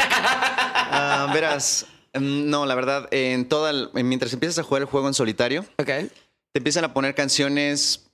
Ah, 0.92 1.30
verás, 1.34 1.86
mm, 2.14 2.50
no, 2.50 2.66
la 2.66 2.76
verdad, 2.76 3.08
en 3.12 3.48
toda, 3.48 3.70
el- 3.72 3.90
mientras 3.94 4.34
empiezas 4.34 4.60
a 4.60 4.64
jugar 4.64 4.82
el 4.84 4.88
juego 4.88 5.08
en 5.08 5.14
solitario, 5.14 5.62
Ok. 5.78 5.88
te 5.88 6.12
empiezan 6.56 6.84
a 6.84 6.94
poner 6.94 7.16
canciones, 7.16 8.06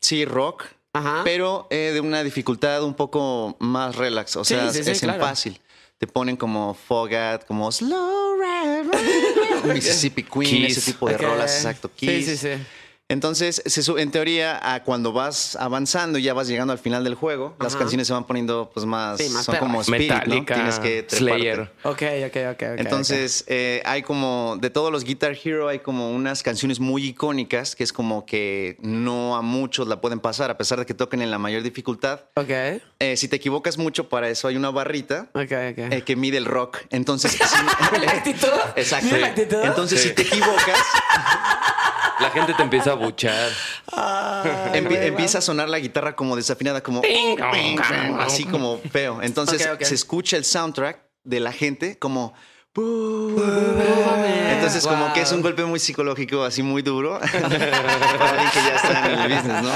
sí, 0.00 0.24
rock, 0.24 0.64
Ajá. 0.92 1.22
pero 1.24 1.66
eh, 1.70 1.90
de 1.94 2.00
una 2.00 2.22
dificultad 2.22 2.82
un 2.82 2.94
poco 2.94 3.56
más 3.60 3.96
relax. 3.96 4.36
O 4.36 4.44
Sí, 4.44 4.54
sea, 4.54 4.72
sí, 4.72 4.82
sí, 4.84 4.90
es 4.90 5.00
claro. 5.00 5.20
fácil. 5.20 5.60
Te 5.98 6.06
ponen 6.08 6.36
como 6.36 6.74
Fogat, 6.74 7.46
como 7.46 7.70
Slow 7.70 8.34
Ride, 8.40 8.84
Mississippi 9.74 10.22
Queen, 10.24 10.66
Kiss. 10.66 10.78
ese 10.78 10.92
tipo 10.92 11.08
de 11.08 11.14
Ok. 11.16 11.22
rolas, 11.22 11.54
exacto. 11.54 11.90
Sí, 11.96 12.06
Kiss. 12.06 12.26
sí, 12.26 12.36
sí. 12.36 12.48
Entonces, 13.10 13.62
se 13.66 13.84
en 13.98 14.10
teoría, 14.10 14.58
a 14.74 14.82
cuando 14.82 15.12
vas 15.12 15.56
avanzando 15.56 16.18
y 16.18 16.22
ya 16.22 16.32
vas 16.32 16.48
llegando 16.48 16.72
al 16.72 16.78
final 16.78 17.04
del 17.04 17.14
juego, 17.14 17.54
las 17.60 17.76
canciones 17.76 18.06
se 18.06 18.14
van 18.14 18.24
poniendo 18.24 18.70
pues 18.72 18.86
más, 18.86 19.18
Sí, 19.20 19.28
más 19.28 19.44
son 19.44 19.56
como 19.56 19.82
Tienes 19.84 20.78
que. 20.78 21.06
Slayer. 21.10 21.70
Ok, 21.82 22.02
ok, 22.26 22.36
ok, 22.52 22.52
ok. 22.52 22.62
Entonces, 22.78 23.44
eh, 23.46 23.82
hay 23.84 24.02
como, 24.02 24.56
de 24.58 24.70
todos 24.70 24.90
los 24.90 25.04
Guitar 25.04 25.36
Hero, 25.44 25.68
hay 25.68 25.80
como 25.80 26.10
unas 26.12 26.42
canciones 26.42 26.80
muy 26.80 27.04
icónicas 27.08 27.76
que 27.76 27.84
es 27.84 27.92
como 27.92 28.24
que 28.24 28.78
no 28.80 29.36
a 29.36 29.42
muchos 29.42 29.86
la 29.86 30.00
pueden 30.00 30.18
pasar, 30.20 30.50
a 30.50 30.56
pesar 30.56 30.78
de 30.78 30.86
que 30.86 30.94
toquen 30.94 31.20
en 31.20 31.30
la 31.30 31.38
mayor 31.38 31.62
dificultad. 31.62 32.22
Ok, 32.36 32.50
Eh, 33.00 33.16
si 33.18 33.28
te 33.28 33.36
equivocas 33.36 33.76
mucho, 33.76 34.08
para 34.08 34.30
eso 34.30 34.48
hay 34.48 34.56
una 34.56 34.70
barrita 34.70 35.28
ok, 35.34 35.42
ok. 35.42 35.78
eh, 35.92 36.02
que 36.06 36.16
mide 36.16 36.38
el 36.38 36.46
rock. 36.46 36.78
Entonces, 36.90 37.32
si- 37.92 37.98
¿La 38.04 38.12
actitud? 38.12 38.48
exacto. 38.76 39.06
¿Mira 39.06 39.18
la 39.18 39.26
actitud? 39.26 39.62
Entonces, 39.62 40.00
Sí. 40.00 40.08
si 40.08 40.14
te 40.14 40.22
equivocas, 40.22 40.78
La 42.24 42.30
gente 42.30 42.54
te 42.54 42.62
empieza 42.62 42.92
a 42.92 42.94
buchar. 42.94 43.50
Empie- 44.72 45.02
empieza 45.08 45.38
a 45.38 45.40
sonar 45.42 45.68
la 45.68 45.78
guitarra 45.78 46.16
como 46.16 46.36
desafinada, 46.36 46.82
como 46.82 47.02
así 48.20 48.44
como 48.46 48.78
feo. 48.90 49.20
Entonces 49.22 49.68
se 49.82 49.94
escucha 49.94 50.36
el 50.38 50.44
soundtrack 50.44 51.00
de 51.24 51.40
la 51.40 51.52
gente 51.52 51.98
como 51.98 52.32
entonces 53.56 54.86
como 54.86 55.12
que 55.12 55.20
es 55.22 55.30
un 55.32 55.42
golpe 55.42 55.64
muy 55.64 55.78
psicológico, 55.78 56.42
así 56.42 56.62
muy 56.62 56.82
duro 56.82 57.20
para 57.32 58.30
alguien 58.30 58.50
que 58.52 58.58
ya 58.60 58.74
está 58.76 59.12
en 59.12 59.18
el 59.20 59.28
business, 59.36 59.62
¿no? 59.62 59.74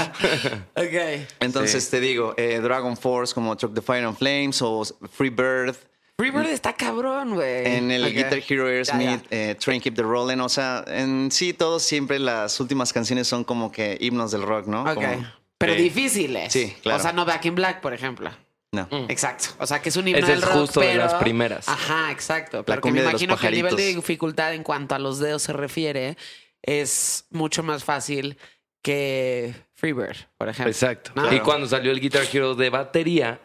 Ok. 0.83 1.27
Entonces 1.39 1.83
Sí. 1.85 1.91
te 1.91 1.99
digo, 2.01 2.33
eh, 2.37 2.59
Dragon 2.61 2.97
Force 2.97 3.33
como 3.33 3.55
Truck 3.55 3.73
the 3.73 3.81
Fire 3.81 4.03
and 4.05 4.17
Flames 4.17 4.61
o 4.61 4.83
Free 5.13 5.29
Bird. 5.29 5.75
Freebird 6.19 6.47
está 6.47 6.73
cabrón, 6.73 7.35
güey. 7.35 7.65
En 7.65 7.91
el. 7.91 8.13
Guitar 8.13 8.41
Hero 8.47 8.67
Aerosmith, 8.67 9.21
eh, 9.31 9.55
Train 9.57 9.79
Keep 9.79 9.95
the 9.95 10.01
Rolling, 10.01 10.39
o 10.39 10.49
sea, 10.49 10.83
en 10.85 11.31
sí 11.31 11.53
todos 11.53 11.81
siempre 11.81 12.19
las 12.19 12.59
últimas 12.59 12.91
canciones 12.91 13.25
son 13.27 13.45
como 13.45 13.71
que 13.71 13.97
himnos 14.01 14.31
del 14.31 14.41
rock, 14.41 14.67
¿no? 14.67 14.81
Ok. 14.83 14.95
Como- 14.95 15.31
Pero 15.57 15.73
Sí. 15.75 15.81
difíciles. 15.81 16.51
Sí, 16.51 16.75
claro. 16.83 16.99
O 16.99 17.01
sea, 17.01 17.13
no 17.13 17.23
Back 17.25 17.45
in 17.45 17.55
Black, 17.55 17.79
por 17.81 17.93
ejemplo. 17.93 18.31
no. 18.73 18.87
Exacto. 19.07 19.47
O 19.59 19.65
sea, 19.65 19.81
que 19.81 19.89
es 19.89 19.95
un 19.95 20.07
himno 20.09 20.19
Ese 20.19 20.27
del 20.31 20.39
es 20.39 20.45
rock, 20.45 20.55
justo 20.57 20.81
de 20.81 20.95
las 20.95 21.13
primeras. 21.15 21.67
Ajá, 21.69 22.11
exacto. 22.11 22.63
Pero 22.65 22.81
que 22.81 22.91
me 22.91 23.01
imagino 23.01 23.37
que 23.37 23.47
el 23.47 23.55
nivel 23.55 23.75
de 23.77 23.87
dificultad 23.95 24.53
en 24.53 24.63
cuanto 24.63 24.95
a 24.95 24.99
los 24.99 25.19
dedos 25.19 25.41
se 25.43 25.53
refiere 25.53 26.17
es 26.61 27.25
mucho 27.31 27.63
más 27.63 27.83
fácil 27.85 28.37
que 28.81 29.53
Freebird, 29.75 30.17
por 30.37 30.49
ejemplo. 30.49 30.71
Exacto. 30.71 31.11
¿No? 31.15 31.33
Y 31.33 31.39
cuando 31.39 31.65
salió 31.67 31.91
el 31.91 31.99
Guitar 31.99 32.23
Hero 32.31 32.55
de 32.55 32.69
batería, 32.69 33.39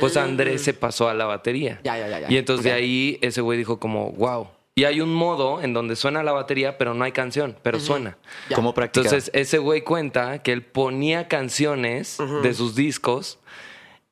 pues 0.00 0.16
Ah. 0.16 0.24
Andrés 0.24 0.62
se 0.62 0.74
pasó 0.74 1.08
a 1.08 1.14
la 1.14 1.24
batería. 1.26 1.80
Ya, 1.84 1.96
ya, 1.98 2.08
ya, 2.08 2.20
ya. 2.20 2.30
Y 2.30 2.36
entonces 2.36 2.64
de 2.64 2.70
Ok. 2.72 2.76
ahí 2.76 3.18
ese 3.22 3.40
güey 3.40 3.58
dijo 3.58 3.78
como, 3.78 4.12
wow. 4.12 4.48
Y 4.74 4.84
hay 4.84 5.00
un 5.00 5.12
modo 5.12 5.60
en 5.60 5.72
donde 5.74 5.96
suena 5.96 6.22
la 6.22 6.30
batería, 6.32 6.78
pero 6.78 6.94
no 6.94 7.04
hay 7.04 7.10
canción, 7.12 7.56
pero 7.62 7.80
suena. 7.80 8.16
Ya. 8.48 8.54
¿Cómo 8.54 8.74
practicar? 8.74 9.06
Entonces 9.06 9.30
ese 9.34 9.58
güey 9.58 9.82
cuenta 9.82 10.40
que 10.42 10.52
él 10.52 10.62
ponía 10.62 11.26
canciones 11.26 12.18
de 12.42 12.54
sus 12.54 12.76
discos 12.76 13.40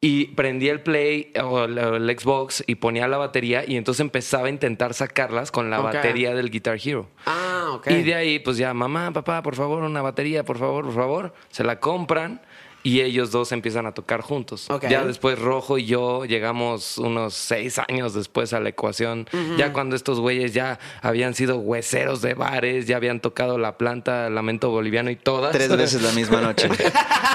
y 0.00 0.26
prendía 0.34 0.72
el 0.72 0.80
Play 0.82 1.32
o 1.42 1.64
el, 1.64 2.18
Xbox 2.18 2.64
y 2.66 2.74
ponía 2.76 3.06
la 3.08 3.16
batería 3.16 3.64
y 3.66 3.76
entonces 3.76 4.00
empezaba 4.00 4.48
a 4.48 4.50
intentar 4.50 4.92
sacarlas 4.92 5.50
con 5.52 5.70
la 5.70 5.78
Ok. 5.78 5.84
batería 5.84 6.34
del 6.34 6.50
Guitar 6.50 6.78
Hero. 6.84 7.08
Ah, 7.26 7.70
ok. 7.74 7.86
Y 7.92 8.02
de 8.02 8.14
ahí, 8.14 8.38
pues 8.40 8.56
ya, 8.56 8.74
mamá, 8.74 9.12
papá, 9.12 9.42
por 9.42 9.54
favor, 9.54 9.82
una 9.84 10.02
batería, 10.02 10.44
por 10.44 10.58
favor, 10.58 10.84
por 10.84 10.94
favor. 10.94 11.34
Se 11.50 11.62
la 11.64 11.78
compran 11.80 12.40
y 12.86 13.00
ellos 13.00 13.32
dos 13.32 13.50
empiezan 13.50 13.84
a 13.86 13.92
tocar 13.94 14.20
juntos. 14.20 14.70
Ok. 14.70 14.86
Ya 14.88 15.04
después 15.04 15.38
Rojo 15.40 15.76
y 15.76 15.86
yo 15.86 16.24
llegamos 16.24 16.98
unos 16.98 17.34
seis 17.34 17.80
años 17.88 18.14
después 18.14 18.52
a 18.52 18.60
la 18.60 18.68
ecuación. 18.68 19.26
Ya 19.56 19.72
cuando 19.72 19.96
estos 19.96 20.20
güeyes 20.20 20.54
ya 20.54 20.78
habían 21.02 21.34
sido 21.34 21.56
hueseros 21.58 22.22
de 22.22 22.34
bares, 22.34 22.86
ya 22.86 22.96
habían 22.96 23.18
tocado 23.18 23.58
la 23.58 23.76
planta, 23.76 24.30
Lamento 24.30 24.70
Boliviano 24.70 25.10
y 25.10 25.16
todas. 25.16 25.50
Tres 25.50 25.76
veces 25.76 26.00
la 26.02 26.12
misma 26.12 26.40
noche. 26.40 26.68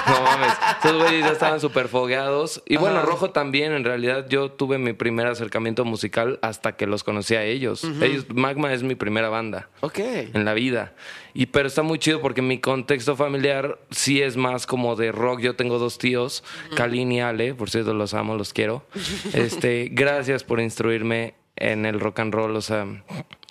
No 0.04 0.20
mames. 0.22 0.52
Estos 0.78 1.00
güeyes 1.00 1.24
ya 1.24 1.30
estaban 1.32 1.60
súper 1.60 1.86
fogueados. 1.86 2.60
Y 2.66 2.76
bueno, 2.76 3.02
Rojo 3.02 3.30
también. 3.30 3.72
En 3.72 3.84
realidad, 3.84 4.26
yo 4.28 4.50
tuve 4.50 4.76
mi 4.78 4.94
primer 4.94 5.28
acercamiento 5.28 5.84
musical 5.84 6.40
hasta 6.42 6.72
que 6.76 6.86
los 6.88 7.04
conocí 7.04 7.36
a 7.36 7.44
ellos. 7.44 7.84
Ellos, 8.00 8.26
Magma 8.34 8.72
es 8.72 8.82
mi 8.82 8.96
primera 8.96 9.28
banda 9.28 9.68
Ok. 9.80 9.98
en 10.00 10.44
la 10.44 10.54
vida. 10.54 10.94
Y 11.34 11.46
pero 11.46 11.68
está 11.68 11.82
muy 11.82 11.98
chido 11.98 12.20
porque 12.20 12.42
mi 12.42 12.58
contexto 12.60 13.16
familiar 13.16 13.78
sí 13.90 14.20
es 14.20 14.36
más 14.36 14.66
como 14.66 14.96
de 14.96 15.12
rock. 15.12 15.40
Yo 15.42 15.54
tengo 15.56 15.78
dos 15.78 15.98
tíos, 15.98 16.42
Kalin 16.76 17.12
y 17.12 17.20
Ale, 17.20 17.54
por 17.54 17.68
cierto 17.68 17.92
los 17.92 18.14
amo, 18.14 18.36
los 18.36 18.52
quiero. 18.52 18.84
Este, 19.34 19.88
gracias 19.92 20.44
por 20.44 20.60
instruirme 20.60 21.34
en 21.56 21.84
el 21.84 22.00
rock 22.00 22.20
and 22.20 22.32
roll. 22.34 22.56
O 22.56 22.62
sea, 22.62 22.86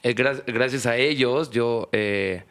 eh, 0.03 0.15
gra- 0.15 0.43
gracias 0.47 0.85
a 0.87 0.97
ellos 0.97 1.51
yo 1.51 1.89
eh, 1.91 2.43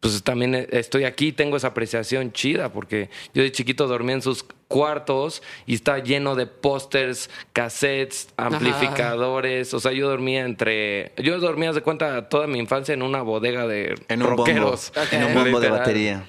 pues 0.00 0.22
también 0.22 0.54
estoy 0.70 1.04
aquí, 1.04 1.32
tengo 1.32 1.56
esa 1.56 1.68
apreciación 1.68 2.32
chida, 2.32 2.72
porque 2.72 3.10
yo 3.34 3.42
de 3.42 3.50
chiquito 3.50 3.86
dormía 3.88 4.14
en 4.16 4.22
sus 4.22 4.44
cuartos 4.68 5.42
y 5.64 5.74
está 5.74 5.98
lleno 6.00 6.34
de 6.34 6.46
pósters, 6.46 7.30
cassettes, 7.52 8.28
amplificadores. 8.36 9.72
O 9.74 9.80
sea, 9.80 9.92
yo 9.92 10.08
dormía 10.08 10.44
entre. 10.44 11.12
Yo 11.16 11.38
dormía 11.38 11.72
de 11.72 11.80
cuenta 11.80 12.28
toda 12.28 12.46
mi 12.46 12.58
infancia 12.58 12.92
en 12.94 13.02
una 13.02 13.22
bodega 13.22 13.66
de 13.66 13.94
En 14.08 14.22
un 14.22 14.28
rockeros. 14.28 14.92
bombo. 14.94 15.08
En 15.12 15.24
un 15.24 15.34
bombo 15.34 15.60
de 15.60 15.66
Literal. 15.70 15.78
batería. 15.78 16.24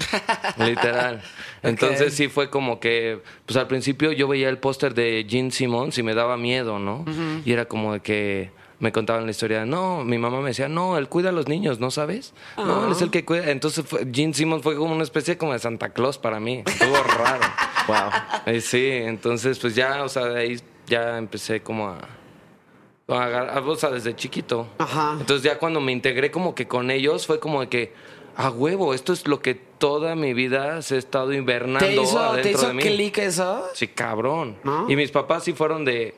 Literal. 0.58 1.22
Entonces 1.64 2.14
sí 2.14 2.28
fue 2.30 2.50
como 2.50 2.80
que, 2.80 3.20
pues 3.46 3.58
al 3.58 3.68
principio 3.68 4.12
yo 4.12 4.28
veía 4.28 4.50
el 4.50 4.58
póster 4.60 4.94
de 4.94 5.26
Gene 5.28 5.52
Simmons 5.52 5.98
y 5.98 6.04
me 6.04 6.14
daba 6.14 6.38
miedo, 6.38 6.80
¿no? 6.80 7.06
Y 7.46 7.52
era 7.52 7.66
como 7.66 7.94
de 7.94 8.00
que 8.02 8.52
me 8.80 8.92
contaban 8.92 9.26
la 9.26 9.32
historia, 9.32 9.66
no, 9.66 10.04
mi 10.04 10.18
mamá 10.20 10.40
me 10.42 10.50
decía, 10.50 10.68
no, 10.70 10.98
él 10.98 11.10
cuida 11.10 11.30
a 11.30 11.32
los 11.32 11.48
niños, 11.48 11.80
¿no 11.80 11.90
sabes? 11.90 12.34
No, 12.58 12.86
él 12.86 12.92
es 12.92 13.02
el 13.02 13.10
que 13.10 13.26
cuida. 13.26 13.50
Entonces 13.50 13.86
fue- 13.88 14.06
Gene 14.14 14.34
Simmons 14.34 14.62
fue 14.62 14.76
como 14.76 14.94
una 14.94 15.04
especie 15.04 15.38
como 15.38 15.54
de 15.54 15.60
Santa 15.60 15.90
Claus 15.90 16.18
para 16.18 16.40
mí. 16.40 16.64
Estuvo 16.66 16.96
raro. 17.04 17.42
Wow. 17.88 17.96
Eh, 18.48 18.60
sí, 18.60 18.86
entonces 18.92 19.58
pues 19.60 19.74
ya, 19.74 20.04
o 20.04 20.10
sea, 20.10 20.26
de 20.26 20.40
ahí 20.42 20.60
ya 20.88 21.18
empecé 21.18 21.62
como 21.64 21.88
a... 21.88 22.00
a 23.08 23.24
agar- 23.24 23.64
o 23.66 23.76
sea, 23.78 23.92
desde 23.92 24.14
chiquito. 24.14 24.68
Ajá. 24.78 25.16
Entonces 25.18 25.44
ya 25.44 25.58
cuando 25.58 25.80
me 25.80 25.94
integré 25.94 26.30
como 26.30 26.54
que 26.54 26.68
con 26.68 26.92
ellos 26.92 27.26
fue 27.26 27.40
como 27.40 27.62
de 27.62 27.70
que, 27.70 27.94
a 28.36 28.50
huevo, 28.50 28.94
esto 28.94 29.14
es 29.14 29.26
lo 29.26 29.40
que 29.42 29.56
toda 29.56 30.16
mi 30.18 30.34
vida 30.34 30.82
se 30.82 30.96
ha 30.96 30.98
estado 30.98 31.32
invernando 31.32 31.80
¿Te 31.88 31.96
hizo, 31.96 32.20
adentro 32.20 32.44
¿te 32.44 32.52
hizo 32.52 32.68
de 32.68 32.74
mí. 32.74 32.84
clic 32.84 33.18
eso? 33.20 33.66
Sí, 33.74 33.88
cabrón. 33.88 34.58
¿No? 34.66 34.86
Y 34.92 34.98
mis 34.98 35.10
papás 35.12 35.46
sí 35.46 35.54
fueron 35.54 35.86
de, 35.86 36.14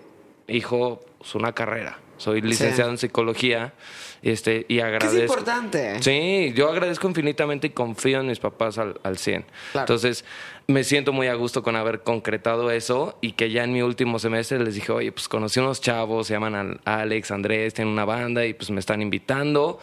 hijo, 0.48 1.02
es 1.22 1.36
una 1.36 1.54
carrera. 1.54 2.00
Soy 2.20 2.42
licenciado 2.42 2.90
Sí. 2.92 2.94
en 2.94 2.98
psicología 3.00 3.74
este, 4.22 4.66
y 4.70 4.80
agradezco. 4.82 5.16
es 5.16 5.22
importante. 5.24 6.04
Sí, 6.04 6.54
yo 6.56 6.70
agradezco 6.70 7.08
infinitamente 7.08 7.68
y 7.68 7.70
confío 7.72 8.20
en 8.20 8.28
mis 8.28 8.40
papás 8.40 8.78
al, 8.78 9.00
al 9.04 9.18
100. 9.18 9.46
Claro. 9.72 9.84
Entonces, 9.86 10.24
me 10.68 10.84
siento 10.84 11.12
muy 11.14 11.26
a 11.28 11.34
gusto 11.34 11.64
con 11.64 11.76
haber 11.76 12.02
concretado 12.02 12.70
eso 12.70 13.18
y 13.22 13.32
que 13.32 13.50
ya 13.50 13.64
en 13.64 13.74
mi 13.74 13.82
último 13.82 14.20
semestre 14.20 14.60
les 14.64 14.76
dije, 14.76 14.92
oye, 14.92 15.12
pues 15.12 15.28
conocí 15.28 15.60
unos 15.60 15.82
chavos, 15.82 16.28
se 16.28 16.34
llaman 16.34 16.54
Al- 16.56 16.80
Alex, 16.86 17.32
Andrés, 17.32 17.74
tienen 17.74 17.92
una 17.94 18.06
banda 18.06 18.46
y 18.46 18.54
pues 18.54 18.70
me 18.70 18.80
están 18.80 19.02
invitando 19.02 19.80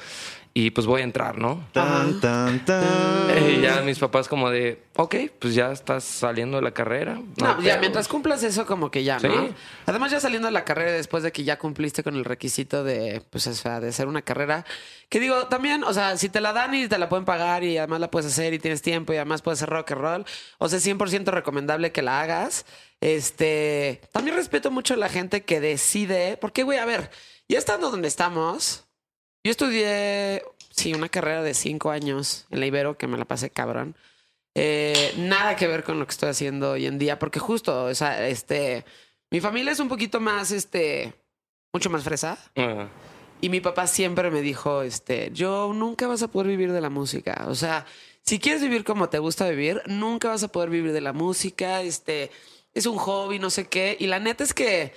y 0.59 0.71
pues 0.71 0.87
voy 0.87 1.03
a 1.03 1.05
entrar, 1.05 1.37
¿no? 1.37 1.69
Tan, 1.73 2.19
tan, 2.19 2.65
tan. 2.65 3.47
Y 3.47 3.61
ya 3.61 3.83
mis 3.83 3.99
papás 3.99 4.27
como 4.27 4.49
de, 4.49 4.85
ok, 4.97 5.15
pues 5.39 5.55
ya 5.55 5.71
estás 5.71 6.03
saliendo 6.03 6.57
de 6.57 6.63
la 6.63 6.71
carrera. 6.71 7.21
No, 7.37 7.61
ya 7.61 7.73
pedo". 7.73 7.81
mientras 7.81 8.09
cumplas 8.09 8.43
eso, 8.43 8.65
como 8.65 8.91
que 8.91 9.05
ya, 9.05 9.19
¿no? 9.19 9.49
Sí. 9.49 9.55
Además, 9.85 10.13
ya 10.13 10.19
saliendo 10.19 10.49
de 10.49 10.53
la 10.53 10.65
carrera 10.65 10.93
después 10.93 11.23
de 11.23 11.31
que 11.31 11.45
ya 11.45 11.59
cumpliste 11.59 12.03
con 12.03 12.17
el 12.17 12.25
requisito 12.25 12.85
de, 12.85 13.23
pues, 13.29 13.47
o 13.49 13.53
sea, 13.53 13.81
de 13.81 13.93
ser 13.93 14.09
una 14.09 14.23
carrera. 14.23 14.65
Que 15.11 15.21
digo, 15.21 15.47
también, 15.49 15.85
o 15.85 15.93
sea, 15.93 16.17
si 16.17 16.31
te 16.31 16.41
la 16.41 16.55
dan 16.55 16.75
y 16.75 16.89
te 16.89 16.97
la 16.97 17.11
pueden 17.11 17.27
pagar 17.27 17.63
y 17.63 17.77
además 17.77 18.01
la 18.01 18.11
puedes 18.11 18.33
hacer 18.33 18.55
y 18.55 18.59
tienes 18.59 18.81
tiempo 18.81 19.13
y 19.13 19.17
además 19.17 19.43
puedes 19.43 19.59
hacer 19.59 19.69
rock 19.69 19.93
and 19.93 20.01
roll, 20.01 20.25
o 20.57 20.71
sea, 20.71 20.79
es 20.79 20.87
100% 20.87 21.27
recomendable 21.27 21.93
que 21.93 22.01
la 22.01 22.23
hagas. 22.23 22.65
Este, 23.03 24.01
también 24.11 24.35
respeto 24.35 24.71
mucho 24.71 24.95
a 24.95 24.97
la 24.97 25.11
gente 25.11 25.45
que 25.45 25.61
decide, 25.61 26.39
porque, 26.39 26.63
güey, 26.63 26.79
a 26.79 26.87
ver, 26.87 27.11
ya 27.47 27.59
estando 27.59 27.91
donde 27.91 28.09
estamos, 28.09 28.86
yo 29.47 29.53
estudié, 29.53 30.43
sí, 30.71 30.93
una 30.93 31.09
carrera 31.09 31.43
de 31.43 31.55
cinco 31.55 31.91
años 31.91 32.47
en 32.51 32.59
la 32.59 32.67
Ibero, 32.67 32.99
que 32.99 33.07
me 33.07 33.17
la 33.17 33.25
pasé 33.25 33.49
cabrón. 33.49 33.97
Eh, 34.57 35.15
nada 35.19 35.55
que 35.55 35.69
ver 35.69 35.85
con 35.85 36.01
lo 36.01 36.07
que 36.07 36.11
estoy 36.11 36.31
haciendo 36.31 36.73
hoy 36.73 36.87
en 36.87 36.99
día, 36.99 37.21
porque 37.21 37.39
justo, 37.39 37.85
o 37.85 37.95
sea, 37.95 38.27
este, 38.27 38.85
mi 39.31 39.41
familia 39.41 39.71
es 39.71 39.79
un 39.79 39.89
poquito 39.89 40.19
más, 40.19 40.51
este, 40.51 41.15
mucho 41.73 41.91
más 41.91 42.03
fresa. 42.03 42.37
Y 43.41 43.49
mi 43.49 43.61
papá 43.61 43.87
siempre 43.87 44.33
me 44.33 44.41
dijo, 44.41 44.83
este, 44.83 45.31
yo 45.33 45.73
nunca 45.73 46.09
vas 46.09 46.23
a 46.23 46.29
poder 46.29 46.49
vivir 46.49 46.73
de 46.73 46.81
la 46.81 46.91
música. 46.91 47.45
O 47.47 47.55
sea, 47.55 47.87
si 48.23 48.41
quieres 48.41 48.63
vivir 48.63 48.83
como 48.83 49.09
te 49.09 49.21
gusta 49.21 49.49
vivir, 49.49 49.81
nunca 49.87 50.29
vas 50.29 50.43
a 50.43 50.49
poder 50.49 50.71
vivir 50.71 50.91
de 50.93 51.03
la 51.03 51.13
música. 51.13 51.83
Este, 51.83 52.33
es 52.75 52.87
un 52.87 52.97
hobby, 52.97 53.39
no 53.39 53.51
sé 53.51 53.69
qué. 53.69 53.97
Y 54.01 54.09
la 54.09 54.19
neta 54.19 54.43
es 54.43 54.55
que 54.55 54.93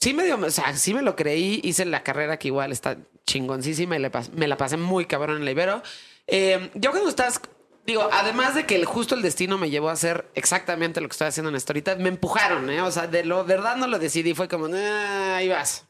sí 0.00 0.14
me 0.14 0.24
dio, 0.24 0.38
o 0.38 0.50
sea, 0.50 0.76
sí 0.76 0.94
me 0.94 1.02
lo 1.02 1.16
creí. 1.16 1.60
Hice 1.62 1.84
la 1.84 2.02
carrera 2.02 2.38
que 2.38 2.48
igual 2.48 2.72
está 2.72 2.96
chingoncísima 3.26 3.96
y 3.96 4.00
me 4.34 4.48
la 4.48 4.56
pasé 4.56 4.76
muy 4.76 5.06
cabrón 5.06 5.36
en 5.38 5.44
la 5.44 5.50
Ibero. 5.50 5.82
Eh, 6.26 6.70
yo 6.74 6.90
cuando 6.90 7.08
estás, 7.10 7.40
digo, 7.86 8.08
además 8.12 8.54
de 8.54 8.66
que 8.66 8.76
el, 8.76 8.84
justo 8.84 9.14
el 9.14 9.22
destino 9.22 9.58
me 9.58 9.70
llevó 9.70 9.88
a 9.90 9.92
hacer 9.92 10.30
exactamente 10.34 11.00
lo 11.00 11.08
que 11.08 11.12
estoy 11.12 11.28
haciendo 11.28 11.50
en 11.50 11.56
esto 11.56 11.72
ahorita, 11.72 11.96
me 11.96 12.08
empujaron, 12.08 12.70
¿eh? 12.70 12.82
O 12.82 12.90
sea, 12.90 13.06
de 13.06 13.24
lo 13.24 13.44
verdad 13.44 13.76
no 13.76 13.86
lo 13.86 13.98
decidí, 13.98 14.34
fue 14.34 14.48
como, 14.48 14.66
"Ah, 14.74 15.36
ahí 15.36 15.48
vas. 15.48 15.86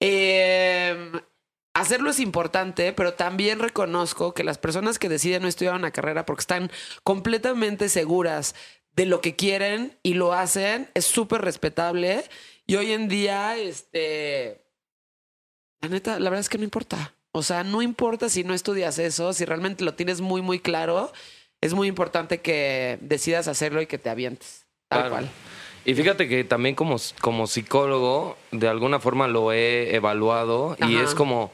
Eh, 0.00 1.12
hacerlo 1.74 2.10
es 2.10 2.20
importante, 2.20 2.92
pero 2.92 3.14
también 3.14 3.58
reconozco 3.58 4.34
que 4.34 4.44
las 4.44 4.58
personas 4.58 4.98
que 4.98 5.08
deciden 5.08 5.42
no 5.42 5.48
estudiar 5.48 5.74
una 5.74 5.90
carrera 5.90 6.26
porque 6.26 6.40
están 6.42 6.70
completamente 7.02 7.88
seguras 7.88 8.54
de 8.92 9.06
lo 9.06 9.20
que 9.20 9.34
quieren 9.34 9.98
y 10.02 10.14
lo 10.14 10.34
hacen, 10.34 10.90
es 10.94 11.04
súper 11.04 11.40
respetable. 11.42 12.24
Y 12.66 12.76
hoy 12.76 12.92
en 12.92 13.08
día, 13.08 13.56
este, 13.56 14.62
la 15.82 15.88
neta, 15.88 16.18
la 16.18 16.30
verdad 16.30 16.40
es 16.40 16.48
que 16.48 16.58
no 16.58 16.64
importa. 16.64 17.14
O 17.32 17.42
sea, 17.42 17.64
no 17.64 17.82
importa 17.82 18.28
si 18.28 18.44
no 18.44 18.54
estudias 18.54 18.98
eso, 18.98 19.32
si 19.32 19.44
realmente 19.44 19.84
lo 19.84 19.94
tienes 19.94 20.20
muy, 20.20 20.40
muy 20.40 20.60
claro, 20.60 21.12
es 21.60 21.74
muy 21.74 21.88
importante 21.88 22.40
que 22.40 22.98
decidas 23.00 23.48
hacerlo 23.48 23.82
y 23.82 23.86
que 23.86 23.98
te 23.98 24.08
avientes. 24.10 24.66
Tal 24.88 25.00
Claro. 25.00 25.10
cual. 25.14 25.30
Y 25.84 25.94
fíjate 25.94 26.28
que 26.28 26.44
también 26.44 26.74
como, 26.74 26.96
como 27.20 27.46
psicólogo, 27.46 28.38
de 28.52 28.68
alguna 28.68 29.00
forma 29.00 29.28
lo 29.28 29.52
he 29.52 29.94
evaluado 29.94 30.76
y 30.88 30.96
es 30.96 31.14
como, 31.14 31.52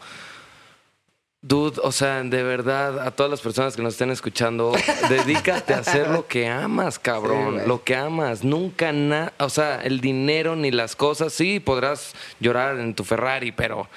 dude, 1.43 1.81
o 1.83 1.91
sea, 1.93 2.23
de 2.23 2.43
verdad, 2.43 2.99
a 3.01 3.11
todas 3.13 3.31
las 3.31 3.41
personas 3.41 3.75
que 3.77 3.83
nos 3.83 3.95
estén 3.95 4.11
escuchando, 4.11 4.73
dedícate 5.09 5.75
a 5.75 5.79
hacer 5.79 6.09
lo 6.09 6.27
que 6.27 6.49
amas, 6.49 6.99
cabrón, 6.99 7.67
lo 7.67 7.83
que 7.83 7.97
amas. 7.97 8.45
Nunca 8.45 8.93
nada, 8.93 9.33
o 9.39 9.49
sea, 9.49 9.81
el 9.83 10.01
dinero 10.01 10.57
ni 10.57 10.71
las 10.71 10.97
cosas, 10.97 11.33
sí, 11.33 11.61
podrás 11.61 12.15
llorar 12.41 12.79
en 12.79 12.95
tu 12.95 13.05
Ferrari, 13.05 13.53
pero 13.53 13.89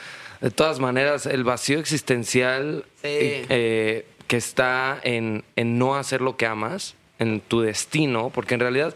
de 0.42 0.52
todas 0.52 0.80
maneras, 0.80 1.26
el 1.26 1.44
vacío 1.44 1.80
existencial 1.80 2.86
Sí. 3.02 3.08
eh, 3.10 3.46
eh, 3.50 4.06
que 4.28 4.38
está 4.38 5.00
en, 5.04 5.44
en 5.56 5.78
no 5.78 5.96
hacer 5.96 6.22
lo 6.22 6.38
que 6.38 6.46
amas, 6.46 6.96
en 7.20 7.40
tu 7.42 7.62
destino, 7.62 8.32
porque 8.34 8.54
en 8.56 8.62
realidad 8.62 8.96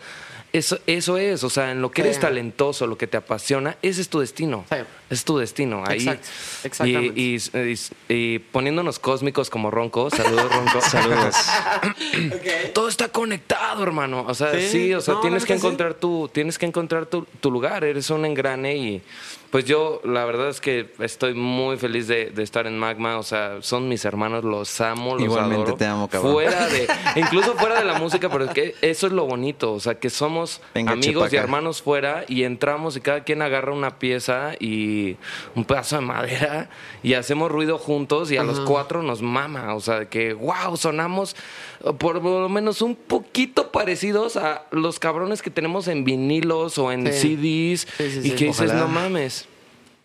eso, 0.53 0.79
eso 0.87 1.17
es, 1.17 1.43
o 1.43 1.49
sea, 1.49 1.71
en 1.71 1.81
lo 1.81 1.91
que 1.91 2.01
Sí. 2.01 2.07
eres 2.07 2.19
talentoso, 2.21 2.87
lo 2.87 2.97
que 2.97 3.07
te 3.07 3.17
apasiona, 3.17 3.75
ese 3.81 4.01
es 4.01 4.09
tu 4.09 4.19
destino. 4.21 4.65
Sí. 4.69 4.77
Es 5.09 5.23
tu 5.23 5.37
destino. 5.37 5.83
Ahí. 5.87 5.99
Exacto, 5.99 6.27
exactamente. 6.63 7.19
Y, 7.19 7.35
y- 7.35 7.73
y- 8.09 8.13
y 8.35 8.39
poniéndonos 8.39 8.99
cósmicos 8.99 9.49
como 9.49 9.71
roncos, 9.71 10.13
saludos 10.13 10.53
roncos. 10.53 10.83
Saludos. 10.97 11.35
Todo 12.73 12.87
está 12.87 13.09
conectado, 13.09 13.83
hermano. 13.83 14.25
O 14.27 14.33
sea, 14.33 14.51
Sí, 14.53 14.67
sí, 14.67 14.93
o 14.93 15.01
sea, 15.01 15.15
no, 15.15 15.21
tienes 15.21 15.45
que 15.45 15.53
sí. 15.53 15.59
encontrar 15.59 15.93
tu, 15.93 16.29
tienes 16.33 16.57
que 16.57 16.65
encontrar 16.65 17.05
tu, 17.05 17.25
tu 17.39 17.51
lugar. 17.51 17.83
Eres 17.83 18.09
un 18.09 18.25
engrane 18.25 18.75
y 18.77 19.01
pues 19.49 19.63
yo, 19.63 20.01
la 20.03 20.25
verdad 20.25 20.49
es 20.49 20.59
que 20.59 20.93
estoy 20.99 21.33
muy 21.33 21.77
feliz 21.77 22.07
de, 22.07 22.31
de 22.31 22.43
estar 22.43 22.67
en 22.67 22.77
Magma. 22.77 23.17
O 23.17 23.23
sea, 23.23 23.57
son 23.61 23.87
mis 23.87 24.03
hermanos, 24.05 24.43
los 24.43 24.81
amo, 24.81 25.13
los 25.15 25.23
Igualmente 25.23 25.55
adoro. 25.63 25.77
te 25.77 25.85
amo, 25.85 26.07
cabrón. 26.09 26.33
Fuera 26.33 26.67
de, 26.67 26.87
incluso 27.15 27.53
fuera 27.55 27.79
de 27.79 27.85
la 27.85 27.97
música, 27.97 28.29
pero 28.29 28.45
es 28.45 28.51
que 28.51 28.75
eso 28.81 29.07
es 29.07 29.13
lo 29.13 29.25
bonito. 29.25 29.73
O 29.73 29.79
sea, 29.79 29.95
que 29.95 30.09
somos 30.09 30.61
Venga, 30.73 30.91
amigos 30.91 31.31
y 31.31 31.37
hermanos 31.37 31.81
fuera 31.81 32.25
y 32.27 32.43
entramos 32.43 32.97
y 32.97 33.01
cada 33.01 33.23
quien 33.23 33.41
agarra 33.41 33.71
una 33.71 33.99
pieza 33.99 34.51
y 34.59 34.96
un 35.55 35.65
pedazo 35.65 35.95
de 35.97 36.01
madera 36.01 36.69
y 37.03 37.13
hacemos 37.13 37.51
ruido 37.51 37.77
juntos 37.77 38.31
y 38.31 38.37
a 38.37 38.43
los 38.43 38.59
cuatro 38.61 39.01
nos 39.03 39.21
mama. 39.21 39.75
O 39.75 39.79
sea, 39.79 40.09
que 40.09 40.33
wow, 40.33 40.75
sonamos 40.77 41.35
eh, 41.83 41.91
por 41.97 42.23
lo 42.23 42.49
menos 42.49 42.81
un 42.81 42.95
poquito 42.95 43.71
parecidos 43.71 44.37
a 44.37 44.63
los 44.71 44.99
cabrones 44.99 45.41
que 45.41 45.49
tenemos 45.49 45.87
en 45.87 46.03
vinilos 46.03 46.77
o 46.77 46.91
en 46.91 47.11
Sí. 47.13 47.35
CDs 47.37 47.87
Sí, 47.97 48.21
sí, 48.21 48.27
y 48.27 48.31
que 48.31 48.45
dices, 48.45 48.69
Ojalá. 48.71 48.81
no 48.81 48.87
mames. 48.87 49.47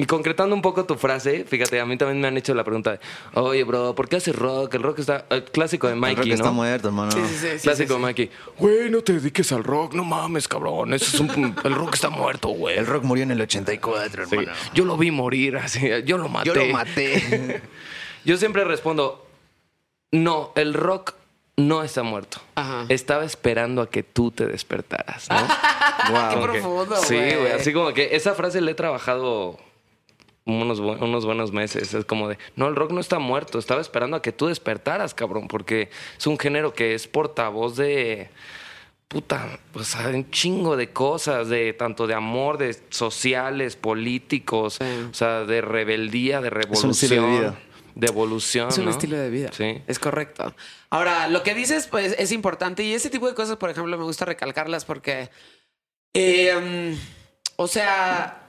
Y 0.03 0.07
concretando 0.07 0.53
un 0.57 0.63
poco 0.63 0.85
tu 0.85 0.97
frase, 0.97 1.45
fíjate, 1.45 1.79
a 1.79 1.87
mí 1.87 1.97
también 1.97 2.21
me 2.21 2.27
han 2.27 2.37
hecho 2.37 2.55
la 2.55 2.65
pregunta 2.65 2.91
de, 2.91 3.01
oye, 3.35 3.63
bro, 3.63 3.95
¿por 3.95 4.09
qué 4.09 4.17
haces 4.17 4.35
rock? 4.35 4.75
El 4.75 4.83
rock 4.83 4.99
está, 4.99 5.27
el 5.31 5.45
clásico 5.45 5.87
de 5.87 5.93
El 5.93 6.01
Mikey, 6.01 6.17
rock 6.17 6.27
¿no? 6.27 6.35
está 6.35 6.51
muerto, 6.51 6.89
hermano. 6.89 7.13
Sí, 7.13 7.21
sí, 7.29 7.35
sí, 7.37 7.49
sí, 7.59 7.63
Clásico 7.63 7.95
sí, 7.95 8.01
de 8.01 8.07
Mikey. 8.07 8.31
Güey, 8.59 8.91
no 8.91 9.01
te 9.03 9.13
dediques 9.13 9.53
al 9.53 9.63
rock, 9.63 9.95
no 9.95 10.03
mames, 10.03 10.49
cabrón. 10.49 10.93
Eso 10.93 11.05
es 11.07 11.21
un, 11.21 11.55
el 11.65 11.75
rock 11.75 11.95
está 11.95 12.11
muerto, 12.11 12.49
güey. 12.49 12.77
El 12.79 12.87
rock 12.87 13.05
murió 13.05 13.23
en 13.23 13.31
el 13.31 13.41
84, 13.43 14.27
Sí. 14.27 14.35
hermano. 14.35 14.59
Yo 14.75 14.85
lo 14.85 14.97
vi 14.97 15.13
morir, 15.13 15.57
así, 15.59 15.89
yo 16.05 16.19
lo 16.19 16.29
maté. 16.29 16.49
Yo 16.49 16.55
lo 16.57 16.67
maté. 16.67 17.63
Yo 18.25 18.37
siempre 18.37 18.65
respondo, 18.65 19.25
no, 20.11 20.53
el 20.57 20.75
rock 20.75 21.15
no 21.57 21.83
está 21.85 22.03
muerto. 22.03 22.39
Ajá. 22.57 22.87
Estaba 22.89 23.25
esperando 23.25 23.83
a 23.83 23.89
que 23.91 24.03
tú 24.03 24.31
te 24.33 24.47
despertaras, 24.47 25.29
¿no? 25.31 25.37
wow. 25.39 25.49
Qué 26.31 26.35
Como 26.35 26.47
que- 26.47 26.59
profundo, 26.61 26.97
Sí, 26.97 27.15
güey. 27.15 27.37
güey. 27.37 27.53
Así 27.53 27.73
como 27.73 27.93
que 27.93 28.17
esa 28.17 28.35
frase 28.35 28.61
la 28.61 28.71
he 28.71 28.75
trabajado 28.75 29.59
unos, 30.45 30.79
unos 30.81 31.25
buenos 31.25 31.53
meses. 31.53 31.95
Es 31.95 32.05
como 32.05 32.29
de, 32.29 32.39
no, 32.57 32.69
el 32.69 32.77
rock 32.77 32.93
no 32.93 33.01
está 33.01 33.19
muerto. 33.19 33.59
Estaba 33.59 33.81
esperando 33.81 34.17
a 34.17 34.23
que 34.23 34.33
tú 34.33 34.47
despertaras, 34.49 35.15
cabrón. 35.15 35.49
Porque 35.49 35.91
es 36.19 36.27
un 36.27 36.39
género 36.39 36.73
que 36.75 36.95
es 36.95 37.07
portavoz 37.09 37.77
de... 37.77 38.31
Puta, 39.09 39.59
o 39.75 39.85
sea, 39.85 40.09
un 40.09 40.31
chingo 40.31 40.75
de 40.75 40.91
cosas, 40.91 41.51
de 41.51 41.75
tanto 41.75 42.07
de 42.07 42.15
amor, 42.15 42.57
de 42.57 42.75
sociales, 42.89 43.77
políticos, 43.77 44.79
Sí. 44.81 44.87
o 45.11 45.13
sea, 45.13 45.45
de 45.45 45.61
rebeldía, 45.61 46.41
de 46.41 46.49
un 46.49 46.55
revolución. 46.55 46.91
estilo 46.93 47.23
de 47.27 47.39
vida. 47.39 47.59
de 47.95 48.07
evolución. 48.07 48.69
Es 48.71 48.79
un 48.79 48.87
¿no? 48.87 48.91
estilo 48.91 49.19
de 49.19 49.29
vida. 49.29 49.51
Sí. 49.53 49.83
Es 49.87 49.99
correcto. 49.99 50.55
Ahora, 50.89 51.29
lo 51.29 51.43
que 51.43 51.55
dices, 51.55 51.89
pues, 51.89 52.15
es 52.19 52.33
importante. 52.33 52.85
Y 52.85 52.95
ese 52.95 53.11
tipo 53.11 53.29
de 53.29 53.35
cosas, 53.35 53.57
por 53.59 53.69
ejemplo, 53.69 53.95
me 53.99 54.03
gusta 54.05 54.25
recalcarlas 54.25 54.87
porque. 54.87 55.29
eh, 56.15 56.97
o 57.57 57.67
sea. 57.69 58.42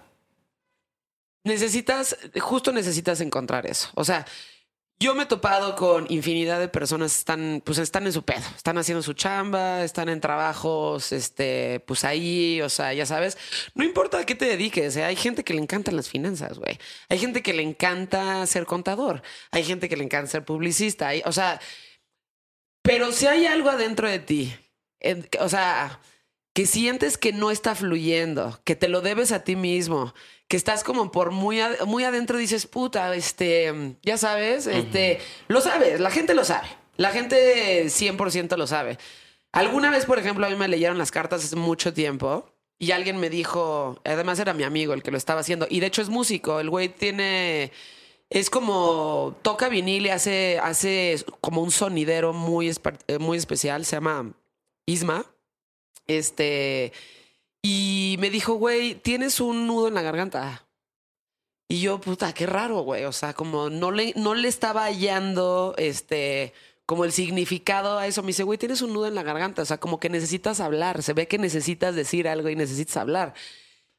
Necesitas. 1.43 2.17
Justo 2.39 2.71
necesitas 2.71 3.21
encontrar 3.21 3.65
eso. 3.65 3.89
O 3.95 4.03
sea. 4.03 4.25
Yo 4.99 5.15
me 5.15 5.23
he 5.23 5.25
topado 5.25 5.75
con 5.75 6.05
infinidad 6.09 6.59
de 6.59 6.69
personas 6.69 7.11
que 7.11 7.19
están, 7.19 7.61
pues 7.65 7.77
están 7.77 8.05
en 8.05 8.13
su 8.13 8.23
pedo, 8.23 8.45
están 8.55 8.77
haciendo 8.77 9.01
su 9.01 9.13
chamba, 9.13 9.83
están 9.83 10.07
en 10.07 10.21
trabajos, 10.21 11.11
este, 11.11 11.81
pues 11.81 12.05
ahí, 12.05 12.61
o 12.61 12.69
sea, 12.69 12.93
ya 12.93 13.05
sabes, 13.05 13.37
no 13.75 13.83
importa 13.83 14.19
a 14.19 14.25
qué 14.25 14.33
te 14.35 14.45
dediques, 14.45 14.95
¿eh? 14.95 15.03
hay 15.03 15.17
gente 15.17 15.43
que 15.43 15.55
le 15.55 15.61
encantan 15.61 15.97
las 15.97 16.07
finanzas, 16.07 16.57
güey. 16.57 16.79
Hay 17.09 17.17
gente 17.17 17.41
que 17.41 17.53
le 17.53 17.63
encanta 17.63 18.45
ser 18.47 18.65
contador, 18.65 19.23
hay 19.51 19.65
gente 19.65 19.89
que 19.89 19.97
le 19.97 20.05
encanta 20.05 20.31
ser 20.31 20.45
publicista, 20.45 21.09
o 21.25 21.33
sea, 21.33 21.59
pero 22.81 23.11
si 23.11 23.27
hay 23.27 23.45
algo 23.45 23.71
adentro 23.71 24.07
de 24.07 24.19
ti, 24.19 24.55
o 25.39 25.49
sea, 25.49 25.99
que 26.53 26.65
sientes 26.65 27.17
que 27.17 27.33
no 27.33 27.51
está 27.51 27.75
fluyendo, 27.75 28.61
que 28.63 28.75
te 28.75 28.87
lo 28.87 29.01
debes 29.01 29.31
a 29.31 29.43
ti 29.43 29.55
mismo, 29.55 30.13
que 30.53 30.57
estás 30.57 30.83
como 30.83 31.11
por 31.11 31.31
muy, 31.31 31.61
muy 31.87 32.03
adentro 32.03 32.37
dices, 32.37 32.67
puta, 32.67 33.15
este, 33.15 33.95
ya 34.03 34.19
sabes, 34.19 34.67
este, 34.67 35.17
lo 35.47 35.61
sabes, 35.61 35.99
la 35.99 36.11
gente 36.11 36.35
lo 36.35 36.45
sabe, 36.45 36.67
la 36.95 37.09
gente 37.09 37.85
100% 37.85 38.55
lo 38.55 38.67
sabe. 38.67 38.99
Alguna 39.51 39.89
vez, 39.89 40.05
por 40.05 40.19
ejemplo, 40.19 40.45
a 40.45 40.51
mí 40.51 40.55
me 40.55 40.67
leyeron 40.67 40.99
las 40.99 41.09
cartas 41.09 41.43
hace 41.43 41.55
mucho 41.55 41.91
tiempo 41.91 42.47
y 42.77 42.91
alguien 42.91 43.17
me 43.17 43.31
dijo, 43.31 43.99
además 44.03 44.37
era 44.37 44.53
mi 44.53 44.61
amigo 44.61 44.93
el 44.93 45.01
que 45.01 45.09
lo 45.09 45.17
estaba 45.17 45.41
haciendo, 45.41 45.65
y 45.67 45.79
de 45.79 45.87
hecho 45.87 46.03
es 46.03 46.09
músico, 46.09 46.59
el 46.59 46.69
güey 46.69 46.89
tiene... 46.89 47.71
Es 48.29 48.51
como 48.51 49.35
toca 49.41 49.69
vinil 49.69 50.05
y 50.05 50.09
hace, 50.09 50.59
hace 50.61 51.15
como 51.41 51.63
un 51.63 51.71
sonidero 51.71 52.31
muy, 52.31 52.71
eh, 53.07 53.17
muy 53.17 53.39
especial, 53.39 53.85
se 53.85 53.95
llama 53.95 54.33
Isma. 54.85 55.25
Este, 56.05 56.93
y 57.65 58.17
me 58.19 58.29
dijo, 58.29 58.55
güey, 58.55 58.95
tienes 58.95 59.39
un 59.39 59.65
nudo 59.65 59.87
en 59.87 59.93
la 59.93 60.01
garganta. 60.01 60.67
Y 61.69 61.79
yo, 61.79 61.99
puta, 61.99 62.33
qué 62.33 62.45
raro, 62.45 62.81
güey. 62.81 63.05
O 63.05 63.13
sea, 63.13 63.33
como 63.33 63.69
no 63.69 63.91
le, 63.91 64.13
no 64.17 64.35
le 64.35 64.49
estaba 64.49 64.83
hallando 64.83 65.73
este, 65.77 66.53
como 66.85 67.05
el 67.05 67.13
significado 67.13 67.97
a 67.97 68.05
eso. 68.05 68.21
Me 68.21 68.27
dice, 68.27 68.43
güey, 68.43 68.59
tienes 68.59 68.81
un 68.81 68.91
nudo 68.93 69.07
en 69.07 69.15
la 69.15 69.23
garganta. 69.23 69.61
O 69.61 69.65
sea, 69.65 69.79
como 69.79 69.97
que 69.99 70.09
necesitas 70.09 70.59
hablar. 70.59 71.01
Se 71.03 71.13
ve 71.13 71.27
que 71.29 71.37
necesitas 71.37 71.95
decir 71.95 72.27
algo 72.27 72.49
y 72.49 72.57
necesitas 72.57 72.97
hablar. 72.97 73.33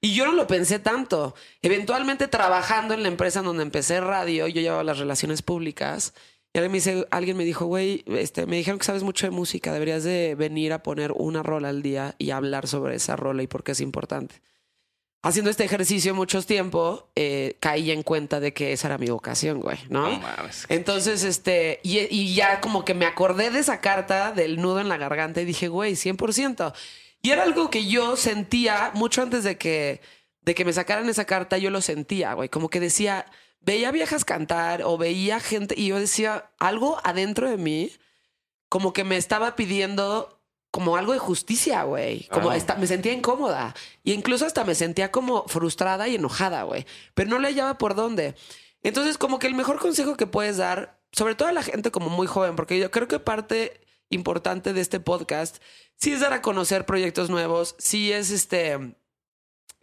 Y 0.03 0.15
yo 0.15 0.27
no 0.27 0.33
lo 0.33 0.47
pensé 0.47 0.79
tanto. 0.79 1.35
Eventualmente 1.63 2.29
trabajando 2.29 2.93
en 2.93 3.03
la 3.03 3.09
empresa 3.09 3.39
en 3.39 3.47
donde 3.47 3.63
empecé 3.63 3.99
radio, 4.03 4.47
yo 4.47 4.61
llevaba 4.61 4.85
las 4.85 4.99
relaciones 4.99 5.41
públicas. 5.41 6.13
Y 6.55 6.59
alguien 6.59 6.71
me, 6.71 6.79
dice, 6.79 7.07
alguien 7.11 7.37
me 7.37 7.45
dijo, 7.45 7.67
güey, 7.67 8.05
este, 8.07 8.47
me 8.47 8.55
dijeron 8.57 8.79
que 8.79 8.87
sabes 8.87 9.03
mucho 9.03 9.27
de 9.27 9.33
música, 9.33 9.73
deberías 9.73 10.05
de 10.05 10.37
venir 10.37 10.73
a 10.73 10.85
poner 10.85 11.11
una 11.11 11.43
rola 11.43 11.69
al 11.69 11.83
día 11.83 12.15
y 12.17 12.31
hablar 12.31 12.69
sobre 12.69 12.95
esa 12.95 13.17
rola 13.17 13.43
y 13.43 13.49
por 13.49 13.65
qué 13.65 13.73
es 13.73 13.81
importante. 13.81 14.37
Haciendo 15.25 15.51
este 15.51 15.65
ejercicio 15.65 16.15
mucho 16.15 16.41
tiempo, 16.43 17.11
eh, 17.17 17.57
caí 17.59 17.91
en 17.91 18.05
cuenta 18.05 18.39
de 18.39 18.53
que 18.53 18.73
esa 18.73 18.87
era 18.87 18.99
mi 18.99 19.09
vocación, 19.09 19.61
güey, 19.61 19.79
¿no? 19.89 20.09
No 20.09 20.21
mames. 20.21 20.67
Entonces, 20.69 21.25
este, 21.25 21.81
y, 21.83 21.99
y 22.15 22.37
ya 22.37 22.61
como 22.61 22.85
que 22.85 22.95
me 22.95 23.07
acordé 23.07 23.51
de 23.51 23.59
esa 23.59 23.81
carta 23.81 24.31
del 24.31 24.61
nudo 24.61 24.79
en 24.79 24.89
la 24.89 24.97
garganta 24.97 25.41
y 25.41 25.47
dije, 25.47 25.67
güey, 25.67 25.95
100%. 25.95 26.73
Y 27.21 27.31
era 27.31 27.43
algo 27.43 27.69
que 27.69 27.87
yo 27.87 28.15
sentía 28.17 28.93
mucho 28.95 29.23
antes 29.23 29.43
de 29.43 29.59
que, 29.59 30.03
de 30.43 30.55
que 30.55 30.65
me 30.65 30.73
sacaran 30.73 31.09
esa 31.09 31.25
carta, 31.25 31.59
yo 31.59 31.71
lo 31.71 31.81
sentía, 31.81 32.35
güey. 32.35 32.49
Como 32.49 32.69
que 32.69 32.79
decía, 32.79 33.27
veía 33.65 33.91
viejas 33.91 34.25
cantar 34.25 34.83
o 34.83 34.97
veía 34.99 35.41
gente 35.41 35.75
y 35.77 35.89
yo 35.89 35.99
decía, 35.99 36.51
algo 36.59 37.01
adentro 37.05 37.49
de 37.49 37.57
mí, 37.57 37.91
como 38.69 38.93
que 38.93 39.05
me 39.05 39.17
estaba 39.17 39.57
pidiendo 39.57 40.41
como 40.71 40.97
algo 40.97 41.13
de 41.13 41.21
justicia, 41.21 41.85
güey. 41.85 42.25
Como 42.29 42.51
Ah. 42.51 42.57
esta- 42.57 42.75
me 42.75 42.87
sentía 42.89 43.13
incómoda. 43.13 43.75
Y 44.03 44.13
incluso 44.13 44.45
hasta 44.45 44.65
me 44.65 44.75
sentía 44.75 45.13
como 45.13 45.47
frustrada 45.47 46.09
y 46.09 46.17
enojada, 46.17 46.65
güey. 46.65 46.85
Pero 47.15 47.31
no 47.31 47.39
le 47.39 47.47
hallaba 47.49 47.79
por 47.79 47.95
dónde. 47.95 48.35
Entonces, 48.83 49.17
como 49.17 49.39
que 49.39 49.47
el 49.47 49.55
mejor 49.55 49.79
consejo 49.79 50.17
que 50.17 50.27
puedes 50.27 50.57
dar, 50.57 51.01
sobre 51.13 51.37
todo 51.37 51.49
a 51.49 51.53
la 51.53 51.63
gente 51.63 51.93
como 51.93 52.11
muy 52.11 52.27
joven, 52.27 52.57
porque 52.57 52.79
yo 52.79 52.91
creo 52.91 53.07
que 53.07 53.21
parte 53.21 53.81
importante 54.11 54.73
de 54.73 54.81
este 54.81 54.99
podcast 55.01 55.59
sí 55.97 56.13
es 56.13 56.21
dar 56.21 56.33
a 56.33 56.43
conocer 56.43 56.85
proyectos 56.87 57.31
nuevos, 57.31 57.77
sí 57.79 58.13
es 58.13 58.31
este, 58.31 58.97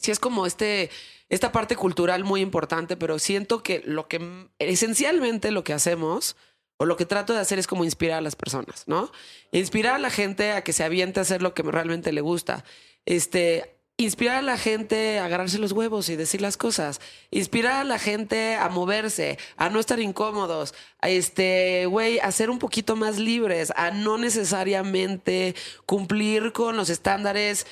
sí 0.02 0.12
es 0.12 0.20
como 0.20 0.46
este, 0.46 0.90
esta 1.30 1.52
parte 1.52 1.76
cultural 1.76 2.24
muy 2.24 2.42
importante, 2.42 2.98
pero 2.98 3.20
siento 3.20 3.64
que 3.64 3.82
lo 3.86 4.08
que 4.08 4.48
esencialmente 4.60 5.52
lo 5.52 5.64
que 5.64 5.74
hacemos 5.74 6.36
o 6.78 6.86
lo 6.86 6.98
que 6.98 7.06
trato 7.06 7.34
de 7.34 7.40
hacer 7.40 7.60
es 7.60 7.68
como 7.68 7.84
inspirar 7.84 8.18
a 8.18 8.22
las 8.22 8.36
personas, 8.36 8.84
¿no? 8.88 9.12
Inspirar 9.52 9.96
a 9.96 10.00
la 10.00 10.10
gente 10.10 10.52
a 10.52 10.64
que 10.64 10.74
se 10.74 10.84
aviente 10.84 11.20
a 11.20 11.22
hacer 11.22 11.42
lo 11.42 11.54
que 11.54 11.62
realmente 11.62 12.12
le 12.12 12.22
gusta. 12.22 12.66
Este, 13.06 13.78
inspirar 13.98 14.38
a 14.38 14.42
la 14.42 14.58
gente 14.58 15.20
a 15.20 15.26
agarrarse 15.26 15.60
los 15.60 15.74
huevos 15.74 16.10
y 16.10 16.16
decir 16.16 16.42
las 16.42 16.58
cosas. 16.58 17.00
Inspirar 17.30 17.74
a 17.74 17.84
la 17.84 18.00
gente 18.00 18.56
a 18.56 18.68
moverse, 18.70 19.38
a 19.58 19.70
no 19.70 19.80
estar 19.80 20.00
incómodos, 20.00 20.74
a 21.00 21.10
este, 21.10 21.86
güey, 21.86 22.20
a 22.20 22.32
ser 22.32 22.50
un 22.50 22.60
poquito 22.60 22.96
más 22.96 23.20
libres, 23.20 23.72
a 23.76 23.92
no 23.92 24.18
necesariamente 24.18 25.56
cumplir 25.86 26.52
con 26.52 26.78
los 26.78 26.90
estándares 26.90 27.68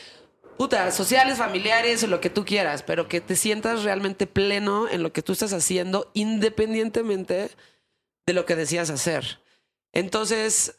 puta, 0.60 0.92
sociales, 0.92 1.38
familiares, 1.38 2.04
lo 2.04 2.20
que 2.20 2.30
tú 2.30 2.44
quieras, 2.44 2.84
pero 2.84 3.08
que 3.08 3.22
te 3.22 3.38
sientas 3.38 3.84
realmente 3.84 4.28
pleno 4.28 4.90
en 4.90 5.04
lo 5.04 5.14
que 5.14 5.22
tú 5.22 5.32
estás 5.32 5.54
haciendo, 5.54 6.12
independientemente 6.14 7.50
de 8.28 8.34
lo 8.34 8.46
que 8.46 8.58
decías 8.58 8.90
hacer. 8.90 9.40
Entonces, 9.94 10.76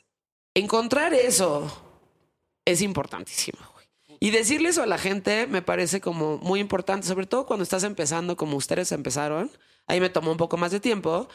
encontrar 0.53 1.15
eso 1.15 1.83
es 2.67 2.83
importantísimo. 2.83 3.59
Y 4.21 4.33
decirle 4.33 4.69
eso 4.69 4.83
a 4.83 4.87
la 4.87 4.99
gente 4.99 5.47
me 5.47 5.63
parece 5.63 6.03
como 6.03 6.37
muy 6.37 6.61
importante, 6.61 7.07
sobre 7.07 7.27
todo 7.27 7.47
cuando 7.47 7.63
estás 7.63 7.83
empezando 7.83 8.37
como 8.37 8.59
ustedes 8.59 8.93
empezaron. 8.93 9.51
Ahí 9.87 9.99
me 9.99 10.11
tomó 10.11 10.31
un 10.31 10.37
poco 10.37 10.59
más 10.59 10.73
de 10.73 10.81
tiempo. 10.81 11.27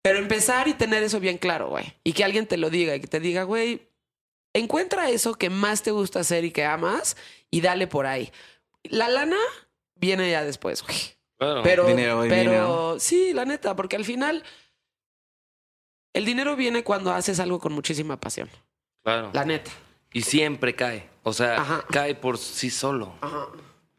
Pero 0.00 0.20
empezar 0.20 0.68
y 0.68 0.72
tener 0.72 1.02
eso 1.02 1.20
bien 1.20 1.36
claro, 1.36 1.68
güey. 1.68 1.84
Y 2.02 2.14
que 2.14 2.24
alguien 2.24 2.46
te 2.46 2.56
lo 2.56 2.70
diga 2.70 2.96
y 2.96 3.00
que 3.00 3.08
te 3.08 3.20
diga, 3.20 3.42
güey, 3.42 3.90
encuentra 4.58 5.10
eso 5.10 5.34
que 5.34 5.50
más 5.50 5.82
te 5.82 5.90
gusta 5.90 6.20
hacer 6.20 6.44
y 6.44 6.50
que 6.50 6.64
amas 6.64 7.16
y 7.50 7.60
dale 7.60 7.86
por 7.86 8.06
ahí. 8.06 8.32
La 8.84 9.08
lana 9.08 9.36
viene 9.94 10.30
ya 10.30 10.44
después, 10.44 10.82
güey. 10.82 10.96
Claro. 11.38 11.62
Pero, 11.62 11.86
Dinero, 11.86 12.20
pero 12.28 12.34
dinero. 12.50 12.96
sí, 12.98 13.32
la 13.34 13.44
neta, 13.44 13.76
porque 13.76 13.96
al 13.96 14.04
final 14.04 14.42
el 16.14 16.24
dinero 16.24 16.56
viene 16.56 16.82
cuando 16.82 17.12
haces 17.12 17.40
algo 17.40 17.58
con 17.60 17.72
muchísima 17.72 18.18
pasión. 18.18 18.48
claro. 19.02 19.30
La 19.34 19.44
neta. 19.44 19.70
Y 20.12 20.22
siempre 20.22 20.74
cae. 20.74 21.10
O 21.24 21.32
sea, 21.34 21.60
Ajá. 21.60 21.84
cae 21.90 22.14
por 22.14 22.38
sí 22.38 22.70
solo. 22.70 23.12
Ajá. 23.20 23.48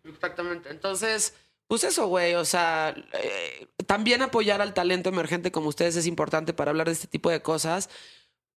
Exactamente. 0.04 0.70
Entonces, 0.70 1.36
pues 1.67 1.84
eso, 1.84 2.08
güey. 2.08 2.34
O 2.34 2.46
sea, 2.46 2.96
eh, 3.13 3.67
también 3.86 4.24
apoyar 4.24 4.62
al 4.62 4.74
talento 4.74 5.10
emergente 5.10 5.52
como 5.52 5.70
ustedes 5.70 5.96
es 5.96 6.08
importante 6.08 6.54
para 6.54 6.72
hablar 6.72 6.88
de 6.88 6.93
este 6.93 7.08
tipo 7.08 7.30
de 7.30 7.41
cosas. 7.43 7.89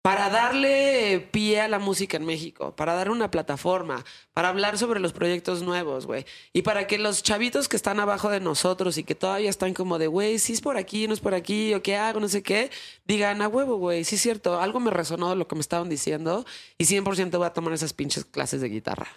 Para 0.00 0.30
darle 0.30 1.28
pie 1.32 1.60
a 1.60 1.68
la 1.68 1.78
música 1.80 2.16
en 2.16 2.24
México, 2.24 2.74
para 2.76 2.94
dar 2.94 3.10
una 3.10 3.30
plataforma, 3.30 4.04
para 4.32 4.48
hablar 4.48 4.78
sobre 4.78 5.00
los 5.00 5.12
proyectos 5.12 5.62
nuevos, 5.62 6.06
güey. 6.06 6.24
Y 6.52 6.62
para 6.62 6.86
que 6.86 6.98
los 6.98 7.22
chavitos 7.22 7.68
que 7.68 7.76
están 7.76 7.98
abajo 7.98 8.30
de 8.30 8.40
nosotros 8.40 8.96
y 8.96 9.02
que 9.04 9.16
todavía 9.16 9.50
están 9.50 9.74
como 9.74 9.98
de, 9.98 10.06
güey, 10.06 10.38
si 10.38 10.52
es 10.52 10.60
por 10.60 10.76
aquí, 10.76 11.08
no 11.08 11.14
es 11.14 11.20
por 11.20 11.34
aquí, 11.34 11.74
o 11.74 11.82
qué 11.82 11.96
hago, 11.96 12.20
no 12.20 12.28
sé 12.28 12.42
qué, 12.44 12.70
digan, 13.04 13.42
a 13.42 13.48
huevo, 13.48 13.76
güey, 13.76 14.04
sí 14.04 14.14
es 14.14 14.22
cierto, 14.22 14.60
algo 14.60 14.78
me 14.80 14.90
resonó 14.92 15.30
de 15.30 15.36
lo 15.36 15.48
que 15.48 15.56
me 15.56 15.60
estaban 15.60 15.88
diciendo 15.88 16.46
y 16.78 16.84
100% 16.84 17.36
voy 17.36 17.46
a 17.46 17.52
tomar 17.52 17.74
esas 17.74 17.92
pinches 17.92 18.24
clases 18.24 18.60
de 18.60 18.68
guitarra. 18.68 19.08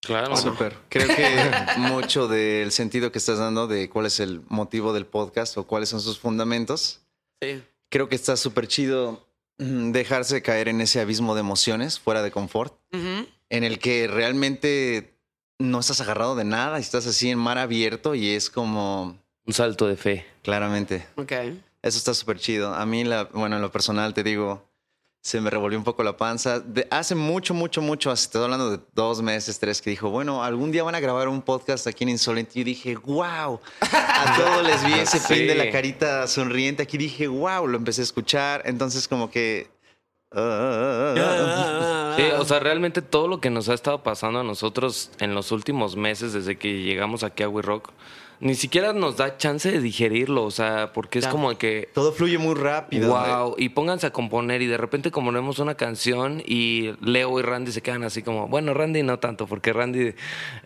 Claro. 0.00 0.36
Súper. 0.36 0.76
Creo 0.88 1.06
que 1.08 1.50
mucho 1.78 2.28
del 2.28 2.72
sentido 2.72 3.12
que 3.12 3.18
estás 3.18 3.38
dando 3.38 3.66
de 3.66 3.88
cuál 3.88 4.06
es 4.06 4.20
el 4.20 4.42
motivo 4.48 4.92
del 4.94 5.06
podcast 5.06 5.56
o 5.58 5.66
cuáles 5.66 5.90
son 5.90 6.00
sus 6.00 6.18
fundamentos, 6.18 7.02
Sí. 7.42 7.62
creo 7.90 8.08
que 8.08 8.14
está 8.16 8.36
súper 8.36 8.66
chido 8.68 9.26
dejarse 9.58 10.42
caer 10.42 10.68
en 10.68 10.80
ese 10.80 11.00
abismo 11.00 11.34
de 11.34 11.40
emociones 11.40 11.98
fuera 12.00 12.22
de 12.22 12.30
confort, 12.30 12.78
en 12.92 13.64
el 13.64 13.78
que 13.78 14.06
realmente 14.08 15.14
no 15.58 15.80
estás 15.80 16.00
agarrado 16.00 16.34
de 16.34 16.44
nada 16.44 16.78
y 16.78 16.82
estás 16.82 17.06
así 17.06 17.30
en 17.30 17.38
mar 17.38 17.58
abierto 17.58 18.14
y 18.14 18.30
es 18.30 18.50
como, 18.50 19.18
Un 19.46 19.52
salto 19.54 19.86
de 19.86 19.96
fe. 19.96 20.26
claramente, 20.42 21.06
Ok. 21.16 21.32
eso 21.32 21.98
está 21.98 22.14
súper 22.14 22.38
chido. 22.38 22.74
A 22.74 22.84
mí, 22.86 23.04
la, 23.04 23.24
bueno, 23.32 23.56
en 23.56 23.62
lo 23.62 23.70
personal 23.70 24.12
te 24.14 24.22
digo, 24.24 24.68
se 25.24 25.40
me 25.40 25.48
revolvió 25.48 25.78
un 25.78 25.84
poco 25.84 26.02
la 26.02 26.18
panza. 26.18 26.60
De- 26.60 26.86
hace 26.90 27.14
mucho, 27.14 27.54
mucho, 27.54 27.80
mucho, 27.80 28.12
estoy 28.12 28.44
hablando 28.44 28.70
de 28.72 28.80
dos 28.92 29.22
meses, 29.22 29.58
tres, 29.58 29.80
que 29.80 29.88
dijo, 29.88 30.10
bueno, 30.10 30.44
algún 30.44 30.70
día 30.70 30.84
van 30.84 30.94
a 30.94 31.00
grabar 31.00 31.28
un 31.28 31.40
podcast 31.40 31.86
aquí 31.86 32.04
en 32.04 32.10
Insolente. 32.10 32.52
Y 32.56 32.58
yo 32.58 32.64
dije, 32.66 32.96
wow, 32.96 33.58
a 33.80 34.34
todos 34.36 34.66
les 34.66 34.84
vi 34.84 34.92
ese 34.92 35.18
Sí. 35.26 35.32
pin 35.32 35.46
de 35.46 35.54
la 35.54 35.70
carita 35.70 36.26
sonriente. 36.26 36.82
Aquí 36.82 36.98
dije, 36.98 37.26
wow, 37.26 37.66
lo 37.66 37.78
empecé 37.78 38.02
a 38.02 38.04
escuchar. 38.04 38.60
Entonces, 38.66 39.08
como 39.08 39.30
que... 39.30 39.70
ah, 40.32 40.36
ah, 40.36 41.14
ah. 41.16 42.14
Sí, 42.18 42.22
o 42.38 42.44
sea, 42.44 42.60
realmente 42.60 43.00
todo 43.00 43.26
lo 43.26 43.40
que 43.40 43.48
nos 43.48 43.70
ha 43.70 43.74
estado 43.74 44.02
pasando 44.02 44.40
a 44.40 44.44
nosotros 44.44 45.10
en 45.20 45.34
los 45.34 45.52
últimos 45.52 45.96
meses, 45.96 46.34
desde 46.34 46.58
que 46.58 46.82
llegamos 46.82 47.24
aquí 47.24 47.42
a 47.42 47.48
We 47.48 47.62
Rock, 47.62 47.92
ni 48.44 48.54
siquiera 48.54 48.92
nos 48.92 49.16
da 49.16 49.36
chance 49.36 49.72
de 49.72 49.80
digerirlo, 49.80 50.44
o 50.44 50.50
sea, 50.50 50.92
porque 50.92 51.18
es 51.18 51.24
Ya. 51.24 51.30
como 51.30 51.56
que 51.58 51.88
Todo 51.94 52.12
fluye 52.12 52.38
muy 52.38 52.54
rápido. 52.54 53.08
Wow, 53.08 53.56
y 53.58 53.70
pónganse 53.70 54.06
a 54.06 54.10
componer 54.12 54.62
y 54.62 54.66
de 54.66 54.76
repente 54.76 55.10
componemos 55.10 55.58
una 55.58 55.74
canción 55.76 56.42
y 56.46 56.92
Leo 57.00 57.40
y 57.40 57.42
Randy 57.42 57.72
se 57.72 57.80
quedan 57.82 58.04
así 58.04 58.22
como, 58.22 58.46
bueno, 58.46 58.74
Randy 58.74 59.02
no 59.02 59.18
tanto, 59.18 59.46
porque 59.46 59.72
Randy... 59.72 60.08
eh, 60.08 60.14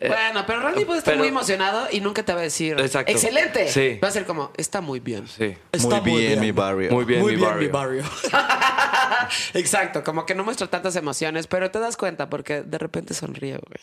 Bueno, 0.09 0.45
pero 0.47 0.61
Randy 0.61 0.85
puede 0.85 0.99
estar 0.99 1.13
pero- 1.15 1.21
muy 1.23 1.29
emocionado 1.29 1.87
y 1.93 2.01
nunca 2.01 2.23
te 2.25 2.35
va 2.35 2.41
a 2.41 2.43
decir 2.43 2.77
Exacto. 2.81 3.13
excelente. 3.13 3.69
Sí. 3.69 3.99
Va 4.03 4.09
a 4.09 4.11
ser 4.11 4.27
como, 4.27 4.51
está 4.57 4.81
muy 4.81 5.01
bien. 5.01 5.27
sí, 5.29 5.55
Está 5.73 6.01
muy 6.01 6.21
bien, 6.23 6.41
mi 6.41 6.51
barrio. 6.53 6.91
muy 6.91 7.05
bien, 7.05 7.21
muy 7.21 7.33
mi 7.33 7.37
bien, 7.39 7.49
barrio. 7.49 7.69
mi 7.69 7.73
barrio. 7.73 8.03
Exacto, 9.55 10.03
como 10.05 10.27
que 10.27 10.35
no 10.35 10.45
muestra 10.45 10.67
tantas 10.67 10.97
emociones, 10.97 11.47
pero 11.47 11.71
te 11.71 11.79
das 11.79 11.97
cuenta 11.97 12.29
porque 12.29 12.63
de 12.63 12.79
repente 12.79 13.15
sonríe, 13.15 13.53
güey. 13.59 13.81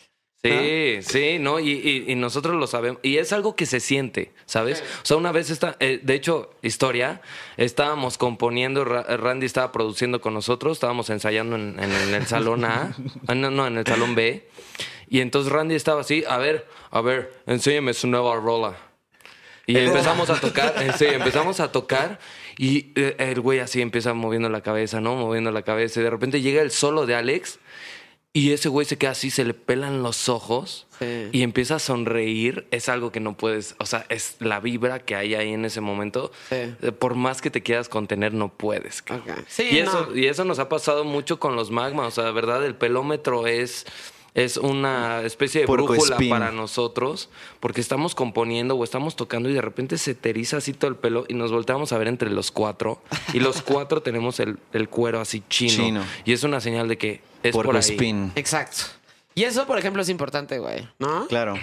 Sí, 0.48 1.02
sí, 1.02 1.38
no, 1.38 1.58
y, 1.60 1.70
y- 1.72 2.04
y 2.12 2.14
nosotros 2.14 2.56
lo 2.56 2.66
sabemos. 2.66 3.00
Y 3.02 3.18
es 3.18 3.32
algo 3.32 3.56
que 3.56 3.66
se 3.66 3.80
siente, 3.80 4.32
¿sabes? 4.46 4.82
O 5.02 5.06
sea, 5.06 5.16
una 5.16 5.32
vez 5.32 5.50
está, 5.50 5.76
eh, 5.80 6.00
de 6.02 6.14
hecho, 6.14 6.50
historia, 6.62 7.20
estábamos 7.56 8.18
componiendo, 8.18 8.84
Ra- 8.84 9.02
Randy 9.16 9.46
estaba 9.46 9.72
produciendo 9.72 10.20
con 10.20 10.34
nosotros, 10.34 10.76
estábamos 10.76 11.10
ensayando 11.10 11.56
en, 11.56 11.76
en- 11.78 11.92
en 11.92 12.14
el 12.14 12.26
salón 12.26 12.64
A, 12.64 12.94
ah, 13.26 13.34
no, 13.34 13.50
no, 13.50 13.66
en 13.66 13.78
el 13.78 13.86
salón 13.86 14.14
B. 14.14 14.48
Y 15.08 15.20
entonces 15.20 15.52
Randy 15.52 15.74
estaba 15.74 16.00
así, 16.00 16.24
a 16.28 16.36
ver, 16.38 16.66
a 16.90 17.00
ver, 17.00 17.32
enséñame 17.46 17.94
su 17.94 18.06
nueva 18.08 18.36
rola. 18.36 18.76
Y 19.68 19.76
empezamos 19.78 20.30
a 20.30 20.40
tocar, 20.40 20.74
sí, 20.98 21.06
empezamos 21.06 21.58
a 21.60 21.72
tocar 21.72 22.20
y 22.56 22.92
eh, 22.94 23.16
el 23.18 23.40
güey 23.40 23.58
así 23.58 23.80
empieza 23.82 24.14
moviendo 24.14 24.48
la 24.48 24.60
cabeza, 24.62 25.00
¿no? 25.00 25.16
Moviendo 25.16 25.50
la 25.50 25.62
cabeza 25.62 25.98
y 26.00 26.04
de 26.04 26.10
repente 26.10 26.40
llega 26.40 26.62
el 26.62 26.70
solo 26.70 27.04
de 27.04 27.16
Alex 27.16 27.58
y 28.38 28.52
ese 28.52 28.68
güey 28.68 28.84
se 28.84 28.98
queda 28.98 29.12
así, 29.12 29.30
se 29.30 29.44
le 29.44 29.54
pelan 29.54 30.02
los 30.02 30.28
ojos 30.28 30.86
Sí. 30.98 31.28
y 31.32 31.42
empieza 31.42 31.76
a 31.76 31.78
sonreír. 31.78 32.66
Es 32.70 32.88
algo 32.88 33.12
que 33.12 33.20
no 33.20 33.36
puedes, 33.36 33.74
o 33.78 33.86
sea, 33.86 34.04
es 34.08 34.36
la 34.40 34.60
vibra 34.60 34.98
que 34.98 35.14
hay 35.14 35.34
ahí 35.34 35.52
en 35.52 35.64
ese 35.64 35.80
momento. 35.80 36.32
Sí. 36.50 36.56
Eh, 36.56 36.92
Por 36.98 37.14
más 37.14 37.40
que 37.40 37.50
te 37.50 37.62
quieras 37.62 37.88
contener, 37.88 38.32
no 38.34 38.48
puedes. 38.48 39.02
Sí, 39.46 39.68
y, 39.72 39.78
eso, 39.78 40.14
y 40.14 40.26
eso 40.26 40.44
nos 40.44 40.58
ha 40.58 40.68
pasado 40.68 41.04
mucho 41.04 41.38
con 41.38 41.56
los 41.56 41.70
magmas. 41.70 42.08
O 42.08 42.10
sea, 42.10 42.24
de 42.24 42.32
verdad, 42.32 42.64
el 42.64 42.74
pelómetro 42.74 43.46
es, 43.46 43.86
es 44.36 44.58
una 44.58 45.22
especie 45.22 45.62
de 45.62 45.66
brújula 45.66 46.14
espín. 46.16 46.30
para 46.30 46.52
nosotros 46.52 47.30
porque 47.58 47.80
estamos 47.80 48.14
componiendo 48.14 48.76
o 48.76 48.84
estamos 48.84 49.16
tocando 49.16 49.48
y 49.48 49.54
de 49.54 49.62
repente 49.62 49.96
se 49.96 50.14
te 50.14 50.30
eriza 50.30 50.58
así 50.58 50.74
todo 50.74 50.90
el 50.90 50.96
pelo 50.96 51.24
y 51.28 51.34
nos 51.34 51.50
volteamos 51.50 51.92
a 51.92 51.98
ver 51.98 52.06
entre 52.06 52.30
los 52.30 52.50
cuatro 52.50 53.00
y 53.32 53.40
los 53.40 53.62
cuatro 53.62 54.02
tenemos 54.02 54.38
el, 54.38 54.58
el 54.74 54.88
cuero 54.90 55.20
así 55.20 55.42
chino, 55.48 55.72
Chino. 55.72 56.04
y 56.26 56.32
es 56.34 56.44
una 56.44 56.60
señal 56.60 56.86
de 56.86 56.98
que 56.98 57.22
es 57.42 57.52
por 57.52 57.74
ahí. 57.74 57.80
spin. 57.80 58.32
Exacto. 58.36 58.84
Y 59.34 59.44
eso, 59.44 59.66
por 59.66 59.78
ejemplo, 59.78 60.02
es 60.02 60.08
importante, 60.08 60.58
güey, 60.58 60.88
¿no? 60.98 61.26
Claro. 61.28 61.54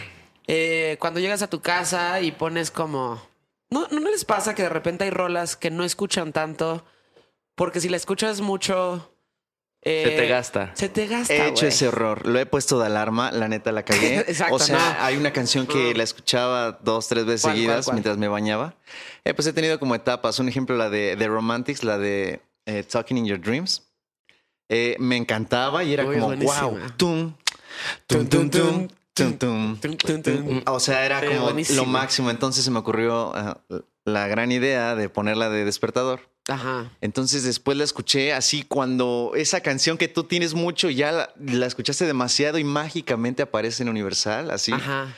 Eh, 0.47 0.97
cuando 0.99 1.19
llegas 1.19 1.41
a 1.41 1.49
tu 1.49 1.61
casa 1.61 2.21
y 2.21 2.31
pones 2.31 2.71
como... 2.71 3.21
¿No, 3.69 3.87
¿No 3.89 4.11
les 4.11 4.25
pasa 4.25 4.53
que 4.53 4.61
de 4.63 4.69
repente 4.69 5.05
hay 5.05 5.09
rolas 5.09 5.55
que 5.55 5.71
no 5.71 5.83
escuchan 5.83 6.33
tanto? 6.33 6.85
Porque 7.55 7.79
si 7.79 7.89
la 7.89 7.97
escuchas 7.97 8.41
mucho... 8.41 9.12
eh, 9.85 10.03
Se 10.05 10.11
te 10.21 10.27
gasta. 10.27 10.71
Se 10.75 10.89
te 10.89 11.07
gasta, 11.07 11.33
He 11.33 11.47
hecho 11.49 11.67
ese 11.67 11.85
error. 11.87 12.25
Lo 12.27 12.39
he 12.39 12.45
puesto 12.45 12.79
de 12.79 12.85
alarma, 12.87 13.31
la 13.31 13.47
neta 13.47 13.71
la 13.71 13.83
cagué. 13.83 14.19
Exacto, 14.27 14.55
o 14.55 14.59
sea, 14.59 14.77
no. 14.77 15.03
hay 15.05 15.17
una 15.17 15.31
canción 15.33 15.67
que 15.67 15.91
No. 15.91 15.97
la 15.97 16.03
escuchaba 16.03 16.79
dos, 16.83 17.07
tres 17.07 17.25
veces 17.25 17.41
¿Cuál, 17.41 17.55
seguidas 17.55 17.75
cuál, 17.75 17.83
cuál? 17.85 17.95
mientras 17.95 18.17
me 18.17 18.27
bañaba. 18.27 18.75
Eh, 19.25 19.33
pues 19.33 19.47
he 19.47 19.53
tenido 19.53 19.79
como 19.79 19.95
etapas. 19.95 20.39
Un 20.39 20.47
ejemplo, 20.49 20.75
la 20.77 20.89
de 20.89 21.15
The 21.17 21.27
Romantics, 21.27 21.83
la 21.83 21.97
de 21.97 22.41
eh, 22.65 22.83
Talking 22.83 23.17
in 23.17 23.25
Your 23.25 23.41
Dreams. 23.41 23.83
Eh, 24.69 24.95
me 24.99 25.17
encantaba 25.17 25.83
y 25.83 25.93
era 25.93 26.05
Uy, 26.05 26.15
como, 26.15 26.27
buenísima. 26.27 26.61
wow, 26.63 26.79
tum, 26.97 27.33
tum, 28.07 28.27
tum, 28.27 28.49
tum, 28.49 28.87
tum, 29.13 29.37
tum, 29.37 29.77
Tum, 29.79 29.97
tum, 29.97 30.21
tum. 30.23 30.61
O 30.67 30.79
sea, 30.79 31.05
era 31.05 31.19
Sí, 31.19 31.27
como 31.27 31.41
buenísimo. 31.41 31.81
lo 31.81 31.85
máximo. 31.85 32.29
Entonces 32.31 32.63
se 32.63 32.71
me 32.71 32.79
ocurrió 32.79 33.31
la 34.05 34.27
gran 34.27 34.51
idea 34.51 34.95
de 34.95 35.09
ponerla 35.09 35.49
de 35.49 35.65
despertador. 35.65 36.21
Ajá. 36.47 36.91
Entonces 37.01 37.43
después 37.43 37.77
la 37.77 37.83
escuché 37.83 38.33
así 38.33 38.63
cuando 38.63 39.31
esa 39.35 39.61
canción 39.61 39.97
que 39.97 40.07
tú 40.07 40.25
tienes 40.25 40.53
mucho 40.53 40.89
ya 40.89 41.11
la, 41.11 41.33
la 41.39 41.65
escuchaste 41.65 42.05
demasiado 42.05 42.57
y 42.57 42.63
mágicamente 42.63 43.43
aparece 43.43 43.83
en 43.83 43.89
Universal, 43.89 44.51
así. 44.51 44.73
Ajá. 44.73 45.15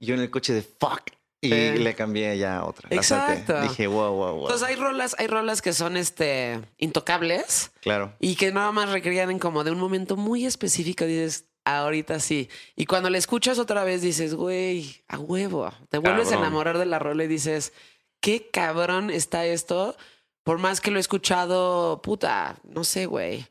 Yo 0.00 0.14
en 0.14 0.20
el 0.20 0.30
coche 0.30 0.52
de 0.52 0.62
fuck 0.62 1.10
y 1.44 1.78
le 1.78 1.94
cambié 1.94 2.36
ya 2.38 2.58
a 2.58 2.64
otra. 2.64 2.88
la. 2.90 2.96
Exacto. 2.96 3.60
Dije, 3.62 3.86
wow, 3.86 4.12
wow, 4.12 4.34
wow. 4.34 4.42
Entonces 4.42 4.68
hay 4.68 4.76
rolas, 4.76 5.14
hay 5.18 5.26
rolas 5.26 5.62
que 5.62 5.72
son 5.72 5.96
este 5.96 6.60
intocables 6.78 7.70
claro. 7.80 8.14
y 8.18 8.36
que 8.36 8.52
nada 8.52 8.72
más 8.72 8.90
requerían 8.90 9.38
como 9.38 9.64
de 9.64 9.70
un 9.70 9.78
momento 9.78 10.16
muy 10.16 10.46
específico. 10.46 11.04
Dices, 11.04 11.44
ahorita 11.64 12.20
sí. 12.20 12.48
Y 12.76 12.86
cuando 12.86 13.10
la 13.10 13.18
escuchas 13.18 13.58
otra 13.58 13.84
vez 13.84 14.02
dices, 14.02 14.34
güey, 14.34 15.02
a 15.08 15.18
huevo. 15.18 15.72
Te 15.90 15.98
vuelves 15.98 16.32
a 16.32 16.36
enamorar 16.36 16.78
de 16.78 16.86
la 16.86 16.98
rola 16.98 17.24
y 17.24 17.28
dices, 17.28 17.72
qué 18.20 18.48
cabrón 18.50 19.10
está 19.10 19.44
esto. 19.46 19.96
Por 20.44 20.58
más 20.58 20.80
que 20.80 20.90
lo 20.90 20.98
he 20.98 21.00
escuchado, 21.00 22.00
puta, 22.02 22.56
no 22.62 22.84
sé, 22.84 23.06
güey. 23.06 23.46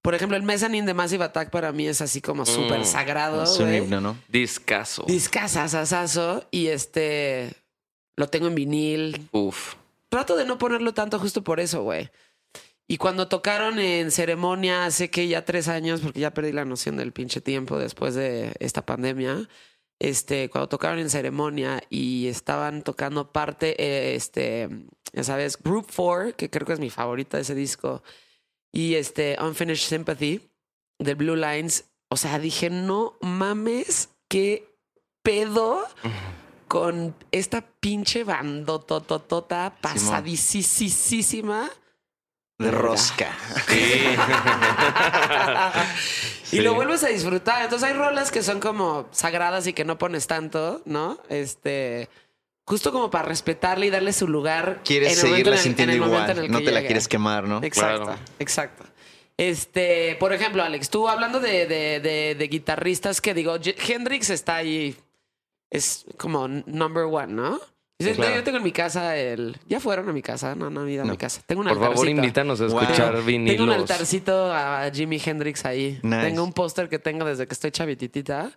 Por 0.00 0.14
ejemplo, 0.14 0.36
el 0.36 0.44
Mezzanine 0.44 0.86
de 0.86 0.94
Massive 0.94 1.24
Attack 1.24 1.50
para 1.50 1.72
mí 1.72 1.88
es 1.88 2.00
así 2.00 2.20
como 2.20 2.46
súper 2.46 2.84
sagrado. 2.84 3.42
Es 3.42 3.58
un 3.58 3.74
himno, 3.74 4.00
¿no? 4.00 4.16
Discaso. 4.28 5.04
Discasasasazo. 5.08 6.46
Y 6.52 6.68
este 6.68 7.52
lo 8.16 8.28
tengo 8.28 8.46
en 8.46 8.54
vinil. 8.54 9.28
Uf. 9.32 9.74
Trato 10.08 10.36
de 10.36 10.44
no 10.44 10.58
ponerlo 10.58 10.94
tanto 10.94 11.18
justo 11.18 11.42
por 11.42 11.58
eso, 11.58 11.82
güey. 11.82 12.08
Y 12.86 12.98
cuando 12.98 13.26
tocaron 13.26 13.80
en 13.80 14.12
ceremonia 14.12 14.84
hace 14.84 15.10
que 15.10 15.26
ya 15.26 15.44
tres 15.44 15.66
años, 15.66 16.00
porque 16.00 16.20
ya 16.20 16.32
perdí 16.32 16.52
la 16.52 16.64
noción 16.64 16.96
del 16.96 17.12
pinche 17.12 17.40
tiempo 17.40 17.76
después 17.76 18.14
de 18.14 18.54
esta 18.60 18.86
pandemia. 18.86 19.48
Este, 19.98 20.48
cuando 20.50 20.68
tocaron 20.68 21.00
en 21.00 21.10
ceremonia 21.10 21.82
y 21.90 22.28
estaban 22.28 22.82
tocando 22.82 23.32
parte, 23.32 23.74
eh, 23.82 24.14
este, 24.14 24.68
ya 25.16 25.24
sabes, 25.24 25.56
Group 25.56 25.90
4, 25.96 26.36
que 26.36 26.50
creo 26.50 26.66
que 26.66 26.74
es 26.74 26.78
mi 26.78 26.90
favorita 26.90 27.38
de 27.38 27.42
ese 27.42 27.54
disco, 27.54 28.02
y 28.70 28.96
este, 28.96 29.38
Unfinished 29.40 29.88
Sympathy 29.88 30.46
de 30.98 31.14
Blue 31.14 31.36
Lines. 31.36 31.86
O 32.10 32.18
sea, 32.18 32.38
dije, 32.38 32.68
no 32.68 33.16
mames, 33.22 34.10
qué 34.28 34.68
pedo 35.22 35.86
con 36.68 37.16
esta 37.32 37.62
pinche 37.62 38.24
bandotototota 38.24 39.74
pasadísima. 39.80 41.70
De 42.58 42.70
rosca. 42.70 43.34
y 46.52 46.60
lo 46.60 46.74
vuelves 46.74 47.04
a 47.04 47.08
disfrutar. 47.08 47.62
Entonces 47.62 47.88
hay 47.88 47.94
rolas 47.94 48.30
que 48.30 48.42
son 48.42 48.60
como 48.60 49.08
sagradas 49.10 49.66
y 49.66 49.72
que 49.72 49.86
no 49.86 49.96
pones 49.96 50.26
tanto, 50.26 50.82
¿no? 50.84 51.18
Este. 51.30 52.10
Justo 52.66 52.90
como 52.92 53.10
para 53.10 53.28
respetarle 53.28 53.86
y 53.86 53.90
darle 53.90 54.12
su 54.12 54.26
lugar. 54.26 54.80
Quieres 54.84 55.12
en 55.12 55.18
el 55.18 55.24
momento 55.30 55.34
seguirla 55.34 55.52
en 55.52 55.56
el- 55.58 55.62
sintiendo 55.62 55.92
en 55.92 56.02
el 56.02 56.08
momento 56.08 56.30
en 56.32 56.36
igual. 56.38 56.50
No 56.50 56.58
que 56.58 56.64
te 56.64 56.72
la 56.72 56.80
quieres 56.80 57.06
quemar, 57.08 57.44
¿no? 57.46 57.62
Exacto, 57.62 58.04
Claro. 58.04 58.18
exacto. 58.40 58.84
Este, 59.38 60.16
por 60.18 60.32
ejemplo, 60.32 60.62
Alex, 60.62 60.88
tú 60.90 61.08
hablando 61.08 61.40
de, 61.40 61.66
de- 61.66 62.00
de- 62.00 62.34
de 62.36 62.48
guitarristas 62.48 63.20
que 63.20 63.34
digo, 63.34 63.56
Hendrix 63.62 64.30
está 64.30 64.56
ahí, 64.56 64.96
es 65.70 66.06
como 66.16 66.48
number 66.48 67.04
one, 67.04 67.32
¿no? 67.32 67.60
Dices, 67.98 68.16
claro. 68.16 68.34
Yo 68.34 68.44
tengo 68.44 68.58
en 68.58 68.64
mi 68.64 68.72
casa 68.72 69.16
el. 69.16 69.56
Ya 69.68 69.80
fueron 69.80 70.08
a 70.08 70.12
mi 70.12 70.20
casa, 70.20 70.54
no, 70.54 70.68
no 70.68 70.82
han 70.82 70.88
ido 70.90 71.02
a 71.02 71.06
No. 71.06 71.12
mi 71.12 71.18
casa. 71.18 71.40
Tengo 71.46 71.62
un 71.62 71.68
Por 71.68 71.78
favor, 71.78 72.08
invítanos 72.08 72.60
a 72.60 72.66
Wow. 72.66 72.80
escuchar 72.82 73.14
Tengo 73.24 73.62
un 73.64 73.70
altarcito 73.70 74.52
a 74.52 74.90
Jimi 74.92 75.20
Hendrix 75.24 75.64
ahí. 75.64 75.98
Nice. 76.02 76.22
Tengo 76.22 76.42
un 76.44 76.52
póster 76.52 76.88
que 76.90 76.98
tengo 76.98 77.24
desde 77.24 77.46
que 77.46 77.54
estoy 77.54 77.70
chavititita. 77.70 78.50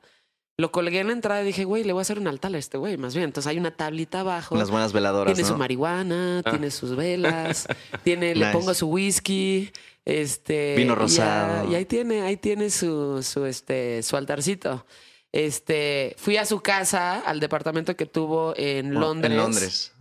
Lo 0.60 0.74
colgué 0.74 1.00
en 1.00 1.08
la 1.08 1.14
entrada 1.14 1.42
y 1.42 1.46
dije, 1.46 1.64
güey, 1.64 1.86
le 1.86 1.94
voy 1.94 2.02
a 2.02 2.04
hacer 2.04 2.20
un 2.20 2.28
altar 2.28 2.54
a 2.54 2.58
este 2.58 2.78
güey, 2.78 2.98
más 2.98 3.16
bien. 3.16 3.24
Entonces 3.24 3.50
hay 3.50 3.58
una 3.58 3.72
tablita 3.72 4.20
abajo. 4.20 4.56
Unas 4.56 4.70
buenas 4.70 4.92
veladoras, 4.92 5.34
Tiene 5.34 5.48
¿no? 5.48 5.56
su 5.56 5.58
marihuana, 5.58 6.44
tiene 6.44 6.70
sus 6.70 6.98
velas, 6.98 7.66
tiene, 8.04 8.36
le 8.36 8.52
pongo 8.52 8.74
su 8.74 8.90
whisky, 8.90 9.72
este 10.04 10.76
Vino 10.76 10.92
y 10.92 10.96
rosado. 10.98 11.72
Y, 11.72 11.76
ahí 11.76 11.86
tiene, 11.86 12.24
ahí 12.24 12.36
tiene 12.36 12.72
su, 12.72 13.24
su 13.24 13.46
este, 13.46 14.04
su 14.04 14.18
altarcito. 14.18 14.86
Este, 15.32 16.14
fui 16.18 16.36
a 16.36 16.44
su 16.44 16.60
casa, 16.60 17.22
al 17.22 17.40
departamento 17.40 17.96
que 17.96 18.06
tuvo 18.06 18.54
en 18.58 18.92
Wow, 18.92 19.00
Londres. 19.02 19.32
En 19.32 19.38
Londres. 19.38 19.94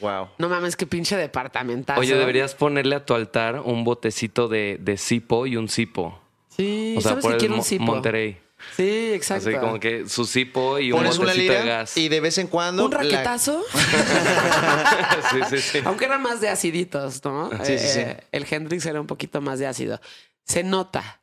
Wow. 0.00 0.28
No 0.38 0.48
mames, 0.48 0.76
qué 0.76 0.86
pinche 0.86 1.14
departamentazo. 1.14 2.00
Oye, 2.00 2.14
deberías 2.14 2.54
ponerle 2.54 2.94
a 2.96 3.04
tu 3.04 3.12
altar 3.12 3.60
un 3.62 3.84
botecito 3.84 4.48
de, 4.48 4.78
de 4.80 4.96
cipo 4.96 5.44
y 5.44 5.56
un 5.56 5.68
cipo. 5.68 6.18
Sí, 6.48 6.94
O 6.96 7.02
sea, 7.02 7.10
¿sabes 7.10 7.22
por 7.22 7.32
que 7.32 7.34
el 7.34 7.40
quiero 7.40 7.54
un 7.56 7.62
cipo? 7.62 7.84
Monterrey. 7.84 8.43
Sí, 8.76 9.12
exacto. 9.12 9.48
Así 9.50 9.58
como 9.58 9.78
que 9.80 10.08
su 10.08 10.26
cipo 10.26 10.78
y 10.78 10.92
un 10.92 10.98
Pones 10.98 11.18
una 11.18 11.32
de 11.32 11.46
gas. 11.46 11.96
y 11.96 12.08
de 12.08 12.20
vez 12.20 12.38
en 12.38 12.46
cuando. 12.48 12.84
un 12.86 12.90
la- 12.90 12.98
raquetazo, 12.98 13.62
sí, 15.30 15.38
sí, 15.50 15.58
sí. 15.58 15.78
aunque 15.84 16.04
eran 16.06 16.22
más 16.22 16.40
de 16.40 16.48
aciditos, 16.48 17.24
¿no? 17.24 17.50
Sí, 17.64 17.78
sí, 17.78 17.88
sí. 17.88 18.00
Eh, 18.00 18.16
El 18.32 18.46
Hendrix 18.48 18.86
era 18.86 19.00
un 19.00 19.06
poquito 19.06 19.40
más 19.40 19.58
de 19.58 19.66
ácido. 19.66 20.00
Se 20.44 20.62
nota 20.62 21.22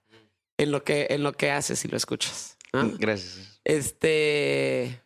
en 0.58 0.72
lo 0.72 0.84
que, 0.84 1.08
en 1.10 1.24
lo 1.24 1.34
que 1.34 1.52
haces 1.52 1.84
y 1.86 1.88
lo 1.88 1.98
escuchas. 1.98 2.58
¿no? 2.74 2.90
Gracias. 2.98 3.60
Este. 3.64 5.02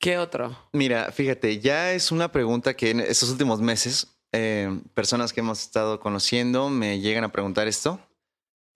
¿Qué 0.00 0.18
otro? 0.18 0.56
Mira, 0.72 1.10
fíjate, 1.12 1.60
ya 1.60 1.92
es 1.92 2.10
una 2.12 2.30
pregunta 2.30 2.74
que 2.74 2.90
en 2.90 3.00
estos 3.00 3.30
últimos 3.30 3.60
meses, 3.60 4.08
eh, 4.32 4.80
personas 4.92 5.32
que 5.32 5.40
hemos 5.40 5.60
estado 5.62 5.98
conociendo 6.00 6.68
me 6.68 7.00
llegan 7.00 7.24
a 7.24 7.32
preguntar 7.32 7.68
esto. 7.68 7.98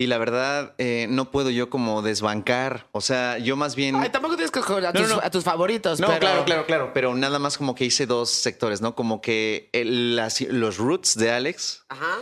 Y 0.00 0.06
la 0.06 0.18
verdad, 0.18 0.74
eh, 0.78 1.06
no 1.10 1.32
puedo 1.32 1.50
yo 1.50 1.70
como 1.70 2.02
desbancar. 2.02 2.86
O 2.92 3.00
sea, 3.00 3.38
yo 3.38 3.56
más 3.56 3.74
bien. 3.74 3.96
Ay, 3.96 4.10
tampoco 4.10 4.36
tienes 4.36 4.52
que 4.52 4.60
a, 4.60 4.80
No, 4.80 4.92
tus, 4.92 5.08
no. 5.08 5.20
a 5.20 5.30
tus 5.30 5.42
favoritos. 5.42 5.98
No, 5.98 6.06
pero- 6.06 6.20
claro, 6.20 6.44
claro, 6.44 6.66
claro. 6.66 6.90
Pero 6.94 7.14
nada 7.16 7.40
más 7.40 7.58
como 7.58 7.74
que 7.74 7.84
hice 7.84 8.06
dos 8.06 8.30
sectores, 8.30 8.80
¿no? 8.80 8.94
Como 8.94 9.20
que 9.20 9.68
el- 9.72 10.14
las- 10.14 10.40
los 10.42 10.76
roots 10.78 11.16
de 11.16 11.32
Alex, 11.32 11.84
Ajá. 11.88 12.18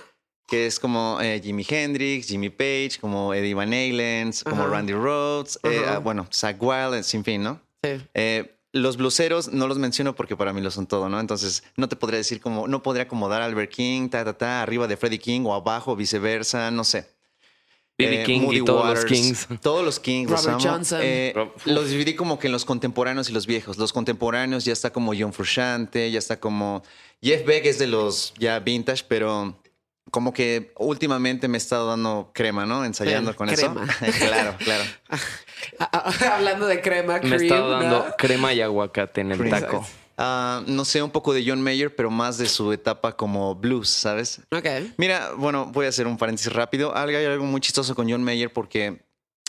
que 0.48 0.66
es 0.66 0.80
como 0.80 1.18
eh, 1.20 1.38
Jimi 1.44 1.66
Hendrix, 1.68 2.28
Jimmy 2.28 2.48
Page, 2.48 2.92
como 2.98 3.34
Eddie 3.34 3.52
Van 3.52 3.68
Halen, 3.74 4.32
como. 4.44 4.66
Randy 4.68 4.94
Rhodes, 4.94 5.58
eh, 5.62 5.82
ah, 5.86 5.98
bueno, 5.98 6.26
Zach 6.32 6.56
Wild, 6.58 7.02
sin 7.02 7.24
fin, 7.24 7.42
¿no? 7.42 7.60
Sí. 7.84 8.00
Eh, 8.14 8.56
los 8.72 8.96
bluseros 8.96 9.48
no 9.52 9.68
los 9.68 9.76
menciono 9.78 10.14
porque 10.14 10.34
para 10.36 10.52
mí 10.54 10.62
lo 10.62 10.70
son 10.70 10.86
todo, 10.86 11.10
¿no? 11.10 11.20
Entonces 11.20 11.62
no 11.76 11.88
te 11.90 11.96
podría 11.96 12.18
decir 12.18 12.40
como, 12.40 12.68
no 12.68 12.82
podría 12.82 13.04
acomodar 13.04 13.42
a 13.42 13.44
Albert 13.44 13.70
King, 13.70 14.08
ta, 14.08 14.24
ta, 14.24 14.32
ta, 14.32 14.62
arriba 14.62 14.86
de 14.86 14.96
Freddie 14.96 15.18
King 15.18 15.42
o 15.44 15.54
abajo, 15.54 15.94
viceversa, 15.94 16.70
no 16.70 16.82
sé. 16.84 17.14
B.B. 17.98 18.20
Eh, 18.22 18.24
King 18.24 18.40
Moody 18.42 18.58
y 18.58 18.64
todos 18.64 18.84
Waters, 18.84 19.02
los 19.02 19.12
Kings. 19.12 19.48
Todos 19.62 19.84
los 19.84 19.98
Kings. 20.00 20.30
los 20.30 20.44
Robert 20.44 20.60
amo. 20.64 20.74
Johnson. 20.74 21.00
Eh, 21.02 21.34
los 21.64 21.88
dividí 21.88 22.14
como 22.14 22.38
que 22.38 22.46
en 22.48 22.52
los 22.52 22.64
contemporáneos 22.64 23.30
y 23.30 23.32
los 23.32 23.46
viejos. 23.46 23.78
Los 23.78 23.92
contemporáneos 23.92 24.64
ya 24.64 24.72
está 24.74 24.90
como 24.90 25.12
John 25.18 25.32
Frusciante, 25.32 26.10
ya 26.10 26.18
está 26.18 26.38
como... 26.38 26.82
Jeff 27.22 27.46
Beck 27.46 27.64
es 27.64 27.78
de 27.78 27.86
los 27.86 28.34
ya 28.38 28.58
vintage, 28.58 29.04
pero 29.08 29.58
como 30.10 30.32
que 30.34 30.72
últimamente 30.78 31.48
me 31.48 31.56
he 31.56 31.58
estado 31.58 31.88
dando 31.88 32.30
crema, 32.34 32.66
¿no? 32.66 32.84
Ensayando 32.84 33.32
Sí, 33.32 33.36
con 33.38 33.48
crema. 33.48 33.86
eso. 34.02 34.18
claro, 34.26 34.54
claro. 34.58 34.84
Ah, 35.78 35.90
ah, 35.92 36.34
Hablando 36.36 36.66
de 36.66 36.80
crema, 36.82 37.14
Me 37.14 37.20
cream, 37.20 37.42
estaba 37.42 37.68
dando 37.80 37.98
¿no? 38.08 38.16
crema 38.16 38.52
y 38.52 38.60
aguacate 38.60 39.22
en 39.22 39.32
el 39.32 39.38
Cream. 39.38 39.58
taco. 39.60 39.86
Ah, 40.18 40.62
no 40.66 40.84
sé, 40.86 41.02
un 41.02 41.10
poco 41.10 41.34
de 41.34 41.44
John 41.46 41.60
Mayer, 41.60 41.94
pero 41.94 42.10
más 42.10 42.38
de 42.38 42.48
su 42.48 42.72
etapa 42.72 43.16
como 43.16 43.54
blues, 43.54 43.90
¿sabes? 43.90 44.40
Ok. 44.50 44.66
Mira, 44.96 45.32
bueno, 45.36 45.66
voy 45.66 45.86
a 45.86 45.90
hacer 45.90 46.06
un 46.06 46.16
paréntesis 46.16 46.52
rápido. 46.52 46.94
Algo- 46.96 47.18
Hay 47.18 47.24
algo 47.26 47.44
muy 47.44 47.60
chistoso 47.60 47.94
con 47.94 48.10
John 48.10 48.22
Mayer 48.24 48.50
porque 48.52 49.02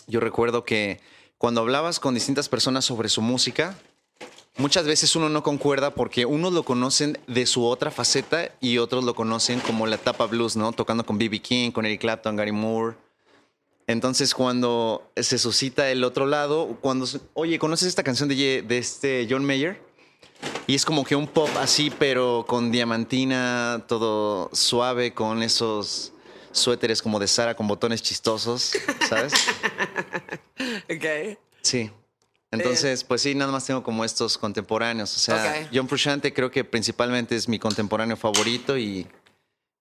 yo 0.06 0.20
recuerdo 0.20 0.64
que 0.64 1.00
cuando 1.38 1.62
hablabas 1.62 2.00
con 2.00 2.12
distintas 2.14 2.48
personas 2.50 2.84
sobre 2.84 3.08
su 3.08 3.22
música, 3.22 3.78
muchas 4.58 4.84
veces 4.86 5.16
uno 5.16 5.28
no 5.30 5.42
concuerda 5.42 5.94
porque 5.94 6.26
unos 6.26 6.52
lo 6.52 6.64
conocen 6.64 7.16
de 7.26 7.46
su 7.46 7.64
otra 7.64 7.90
faceta 7.90 8.50
y 8.60 8.76
otros 8.76 9.04
lo 9.04 9.14
conocen 9.14 9.60
como 9.60 9.86
la 9.86 9.94
etapa 9.96 10.26
blues, 10.26 10.54
¿no? 10.56 10.72
Tocando 10.72 11.06
con 11.06 11.16
B.B. 11.16 11.40
King, 11.40 11.70
con 11.70 11.86
Eric 11.86 12.00
Clapton, 12.02 12.36
Gary 12.36 12.52
Moore. 12.52 12.96
Entonces, 13.86 14.34
cuando 14.34 15.10
se 15.16 15.38
suscita 15.38 15.90
el 15.90 16.04
otro 16.04 16.26
lado, 16.26 16.76
cuando, 16.82 17.06
oye, 17.32 17.58
¿conoces 17.58 17.88
esta 17.88 18.02
canción 18.02 18.28
de, 18.28 18.60
de 18.62 18.76
este 18.78 19.26
John 19.30 19.46
Mayer? 19.46 19.80
Y 20.66 20.74
es 20.74 20.84
como 20.84 21.04
que 21.04 21.16
un 21.16 21.26
pop 21.26 21.48
así, 21.58 21.90
pero 21.90 22.44
con 22.46 22.70
diamantina, 22.70 23.84
todo 23.88 24.50
suave, 24.52 25.14
con 25.14 25.42
esos 25.42 26.12
suéteres 26.52 27.00
como 27.02 27.18
de 27.18 27.26
Sara 27.26 27.54
con 27.54 27.66
botones 27.66 28.02
chistosos, 28.02 28.72
¿sabes? 29.08 29.32
Ok. 30.90 31.38
Sí. 31.62 31.90
Entonces, 32.50 33.04
pues 33.04 33.22
sí, 33.22 33.34
nada 33.34 33.52
más 33.52 33.66
tengo 33.66 33.82
como 33.82 34.04
estos 34.04 34.38
contemporáneos. 34.38 35.14
O 35.14 35.18
sea. 35.18 35.68
John 35.72 35.88
Frusciante 35.88 36.32
creo 36.32 36.50
que 36.50 36.64
principalmente 36.64 37.36
es 37.36 37.46
mi 37.46 37.58
contemporáneo 37.58 38.16
favorito 38.16 38.76
y 38.78 39.06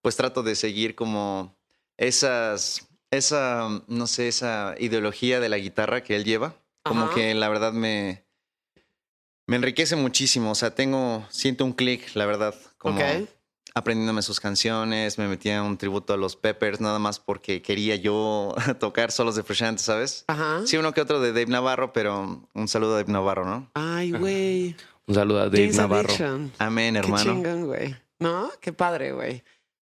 pues 0.02 0.16
trato 0.16 0.44
de 0.44 0.56
seguir 0.56 0.96
como 0.96 1.56
esas, 1.98 2.88
esa, 3.10 3.70
no 3.88 4.08
sé, 4.08 4.28
esa 4.28 4.76
ideología 4.78 5.40
de 5.40 5.50
la 5.50 5.58
guitarra 5.58 6.04
que 6.04 6.16
él 6.16 6.26
lleva. 6.26 6.56
Como 6.84 7.10
que 7.10 7.34
la 7.34 7.50
verdad 7.50 7.74
me, 7.74 8.24
me 9.48 9.56
enriquece 9.56 9.96
muchísimo. 9.96 10.52
O 10.52 10.56
sea, 10.56 10.76
tengo, 10.76 11.26
siento 11.30 11.66
un 11.66 11.74
clic, 11.74 12.14
la 12.16 12.26
verdad, 12.26 12.54
como 12.78 13.00
Ok. 13.00 13.28
aprendiéndome 13.74 14.22
sus 14.22 14.40
canciones. 14.40 15.18
Me 15.18 15.28
metí 15.28 15.50
a 15.50 15.64
un 15.64 15.78
tributo 15.78 16.14
a 16.14 16.18
los 16.18 16.36
Peppers 16.36 16.80
nada 16.82 17.00
más 17.00 17.20
porque 17.20 17.62
quería 17.62 17.96
yo 17.96 18.54
tocar 18.80 19.12
solos 19.12 19.36
de 19.36 19.44
Frusciante, 19.44 19.82
¿sabes? 19.82 20.26
Ajá. 20.28 20.62
Sí, 20.66 20.78
uno 20.78 20.94
que 20.94 21.02
otro 21.02 21.20
de 21.20 21.30
Dave 21.32 21.48
Navarro, 21.48 21.94
pero 21.94 22.48
un 22.54 22.68
saludo 22.68 22.94
a 22.96 22.98
Dave 23.00 23.12
Navarro, 23.12 23.46
¿no? 23.46 23.70
Ay, 23.74 24.12
güey. 24.12 24.76
Un 25.08 25.16
saludo 25.16 25.40
a 25.40 25.46
Dave 25.46 25.58
James 25.60 25.78
Navarro. 25.78 26.08
Addiction. 26.10 26.52
Amén, 26.60 26.94
Qué 26.96 27.00
hermano. 27.00 27.24
chingón, 27.24 27.66
güey. 27.68 27.96
¿No? 28.20 28.50
Qué 28.60 28.74
padre, 28.74 29.14
güey. 29.14 29.44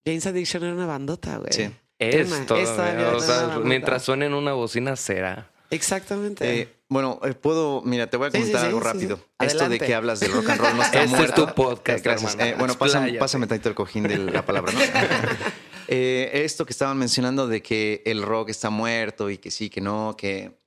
James 0.06 0.26
Addiction 0.28 0.64
era 0.64 0.74
una 0.74 0.86
bandota, 0.86 1.38
güey. 1.38 1.54
Sí. 1.54 1.72
Es 1.98 2.28
todavía, 2.46 2.64
es 2.70 2.76
todavía 2.76 3.08
o 3.08 3.12
una 3.12 3.20
sea, 3.22 3.42
bandota. 3.48 3.68
mientras 3.68 4.04
suene 4.04 4.26
en 4.26 4.34
una 4.34 4.52
bocina 4.52 4.96
será. 4.98 5.50
Exactamente. 5.70 6.62
Eh, 6.62 6.70
bueno, 6.90 7.20
eh, 7.24 7.34
puedo, 7.34 7.82
mira, 7.84 8.08
te 8.10 8.18
voy 8.18 8.28
a 8.28 8.32
Sí, 8.32 8.38
sí, 8.38 8.42
comentar 8.44 8.62
sí, 8.62 8.68
algo 8.68 8.80
sí, 8.80 8.86
rápido. 8.86 9.18
sí. 9.18 9.24
Esto 9.46 9.70
de 9.70 9.80
que 9.80 9.96
hablas 9.96 10.20
del 10.20 10.32
rock 10.32 10.50
and 10.50 10.62
roll 10.62 10.78
no 10.78 10.84
está 10.84 10.98
Este 11.04 11.14
es 11.14 11.20
muerto. 11.20 11.48
tu 11.48 11.54
podcast, 11.56 12.00
Eh, 12.00 12.02
gracias. 12.04 12.38
Eh, 12.40 12.56
bueno, 12.58 12.76
pásame, 12.76 13.14
pásame 13.14 13.48
tantito 13.48 13.70
el 13.70 13.76
cojín 13.76 14.04
de 14.04 14.18
la 14.18 14.46
palabra, 14.46 14.72
¿no? 14.74 14.80
Eh, 15.88 16.44
esto 16.46 16.66
que 16.66 16.72
estaban 16.74 16.98
mencionando 16.98 17.48
de 17.48 17.62
que 17.62 18.02
el 18.08 18.24
rock 18.24 18.50
está 18.50 18.72
muerto 18.72 19.30
y 19.30 19.38
que 19.38 19.52
sí, 19.52 19.70
que 19.70 19.82
no, 19.82 20.16
que 20.18 20.58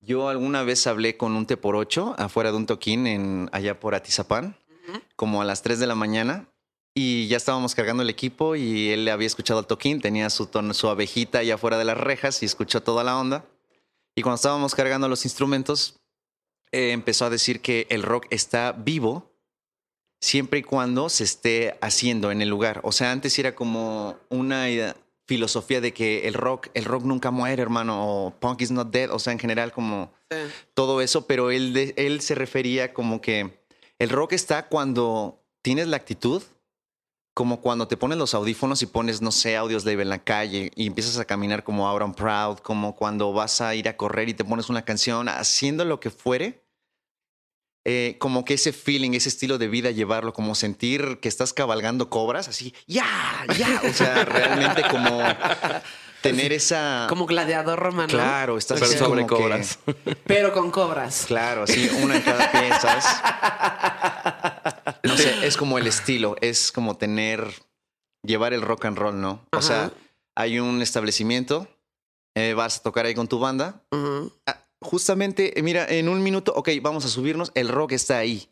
yo 0.00 0.28
alguna 0.28 0.62
vez 0.62 0.86
hablé 0.86 1.16
con 1.16 1.32
un 1.34 1.44
T 1.44 1.56
por 1.56 1.74
ocho 1.74 2.14
afuera 2.18 2.52
de 2.52 2.56
un 2.56 2.66
toquín 2.66 3.08
en, 3.08 3.48
allá 3.52 3.80
por 3.80 3.96
Atizapán, 3.96 4.56
como 5.16 5.42
a 5.42 5.44
las 5.44 5.62
3 5.62 5.80
de 5.80 5.88
la 5.88 5.96
mañana. 5.96 6.46
Y 6.94 7.26
ya 7.26 7.36
estábamos 7.36 7.74
cargando 7.74 8.04
el 8.04 8.10
equipo 8.10 8.54
y 8.54 8.90
él 8.90 9.04
le 9.04 9.10
había 9.10 9.26
escuchado 9.26 9.58
el 9.58 9.66
toquín, 9.66 10.00
tenía 10.00 10.30
su, 10.30 10.46
tono, 10.46 10.72
su 10.72 10.88
abejita 10.88 11.40
allá 11.40 11.56
afuera 11.56 11.76
de 11.76 11.84
las 11.84 11.98
rejas 11.98 12.40
y 12.44 12.46
escuchó 12.46 12.80
toda 12.80 13.02
la 13.02 13.18
onda. 13.18 13.44
Y 14.16 14.22
cuando 14.22 14.36
estábamos 14.36 14.74
cargando 14.74 15.08
los 15.08 15.24
instrumentos, 15.24 16.00
eh, 16.72 16.92
empezó 16.92 17.24
a 17.24 17.30
decir 17.30 17.60
que 17.60 17.86
el 17.90 18.02
rock 18.02 18.26
está 18.30 18.72
vivo 18.72 19.30
siempre 20.20 20.58
y 20.60 20.62
cuando 20.62 21.08
se 21.08 21.24
esté 21.24 21.78
haciendo 21.80 22.30
en 22.30 22.42
el 22.42 22.48
lugar. 22.48 22.80
O 22.84 22.92
sea, 22.92 23.10
antes 23.12 23.38
era 23.38 23.54
como 23.54 24.16
una 24.28 24.66
filosofía 25.26 25.80
de 25.80 25.94
que 25.94 26.26
el 26.28 26.34
rock, 26.34 26.68
el 26.74 26.84
rock 26.84 27.04
nunca 27.04 27.30
muere, 27.30 27.62
hermano, 27.62 28.26
o 28.26 28.30
punk 28.32 28.60
is 28.62 28.70
not 28.70 28.90
dead, 28.90 29.10
o 29.10 29.18
sea, 29.18 29.32
en 29.32 29.38
general 29.38 29.72
como 29.72 30.12
Sí. 30.30 30.36
todo 30.74 31.00
eso, 31.00 31.26
pero 31.26 31.50
él, 31.50 31.92
él 31.96 32.20
se 32.20 32.34
refería 32.36 32.92
como 32.94 33.20
que 33.20 33.58
el 33.98 34.10
rock 34.10 34.32
está 34.32 34.68
cuando 34.68 35.42
tienes 35.62 35.88
la 35.88 35.96
actitud, 35.96 36.42
como 37.34 37.60
cuando 37.60 37.86
te 37.88 37.96
pones 37.96 38.18
los 38.18 38.34
audífonos 38.34 38.82
y 38.82 38.86
pones, 38.86 39.22
no 39.22 39.30
sé, 39.32 39.56
audios 39.56 39.84
de 39.84 39.92
en 39.92 40.08
la 40.08 40.18
calle 40.24 40.70
y 40.74 40.86
empiezas 40.86 41.18
a 41.18 41.24
caminar 41.24 41.64
como 41.64 41.88
and 41.88 42.14
Proud, 42.14 42.58
como 42.58 42.96
cuando 42.96 43.32
vas 43.32 43.60
a 43.60 43.74
ir 43.74 43.88
a 43.88 43.96
correr 43.96 44.28
y 44.28 44.34
te 44.34 44.44
pones 44.44 44.68
una 44.68 44.84
canción, 44.84 45.28
haciendo 45.28 45.84
lo 45.84 46.00
que 46.00 46.10
fuere. 46.10 46.64
eh, 47.86 48.16
como 48.18 48.44
que 48.44 48.54
ese 48.54 48.72
feeling, 48.74 49.12
ese 49.14 49.30
estilo 49.30 49.56
de 49.56 49.68
vida, 49.68 49.90
llevarlo, 49.90 50.34
como 50.34 50.54
sentir 50.54 51.18
que 51.20 51.28
estás 51.28 51.54
cabalgando 51.54 52.10
cobras, 52.10 52.46
así, 52.48 52.74
ya, 52.86 53.06
ya, 53.56 53.80
o 53.88 53.92
sea, 53.94 54.24
realmente 54.26 54.82
como 54.90 55.18
tener 56.20 56.52
esa... 56.52 57.06
Como 57.08 57.24
gladiador 57.24 57.78
romano. 57.78 58.08
Claro, 58.08 58.58
estás 58.58 58.80
Pero 58.80 58.98
sobre 58.98 59.22
que- 59.22 59.28
cobras. 59.28 59.78
Pero 60.26 60.52
con 60.52 60.70
cobras. 60.70 61.24
Claro, 61.26 61.66
sí, 61.66 61.88
una 62.02 62.16
en 62.16 62.22
cada 62.22 62.52
pie, 62.52 62.68
¿sabes? 62.78 63.04
No 65.02 65.16
sé, 65.16 65.34
es 65.46 65.56
como 65.56 65.78
el 65.78 65.86
estilo, 65.86 66.36
es 66.40 66.72
como 66.72 66.96
tener, 66.96 67.52
llevar 68.22 68.52
el 68.52 68.62
rock 68.62 68.86
and 68.86 68.98
roll, 68.98 69.20
¿no? 69.20 69.46
O 69.52 69.58
Ajá. 69.58 69.62
sea, 69.62 69.92
hay 70.36 70.58
un 70.58 70.82
establecimiento, 70.82 71.68
eh, 72.36 72.54
vas 72.54 72.78
a 72.78 72.82
tocar 72.82 73.06
ahí 73.06 73.14
con 73.14 73.28
tu 73.28 73.38
banda. 73.38 73.82
Ah, 74.46 74.66
justamente, 74.80 75.58
eh, 75.58 75.62
mira, 75.62 75.86
en 75.88 76.08
un 76.08 76.22
minuto, 76.22 76.52
ok, 76.54 76.70
vamos 76.82 77.04
a 77.04 77.08
subirnos, 77.08 77.50
el 77.54 77.68
rock 77.68 77.92
está 77.92 78.18
ahí. 78.18 78.48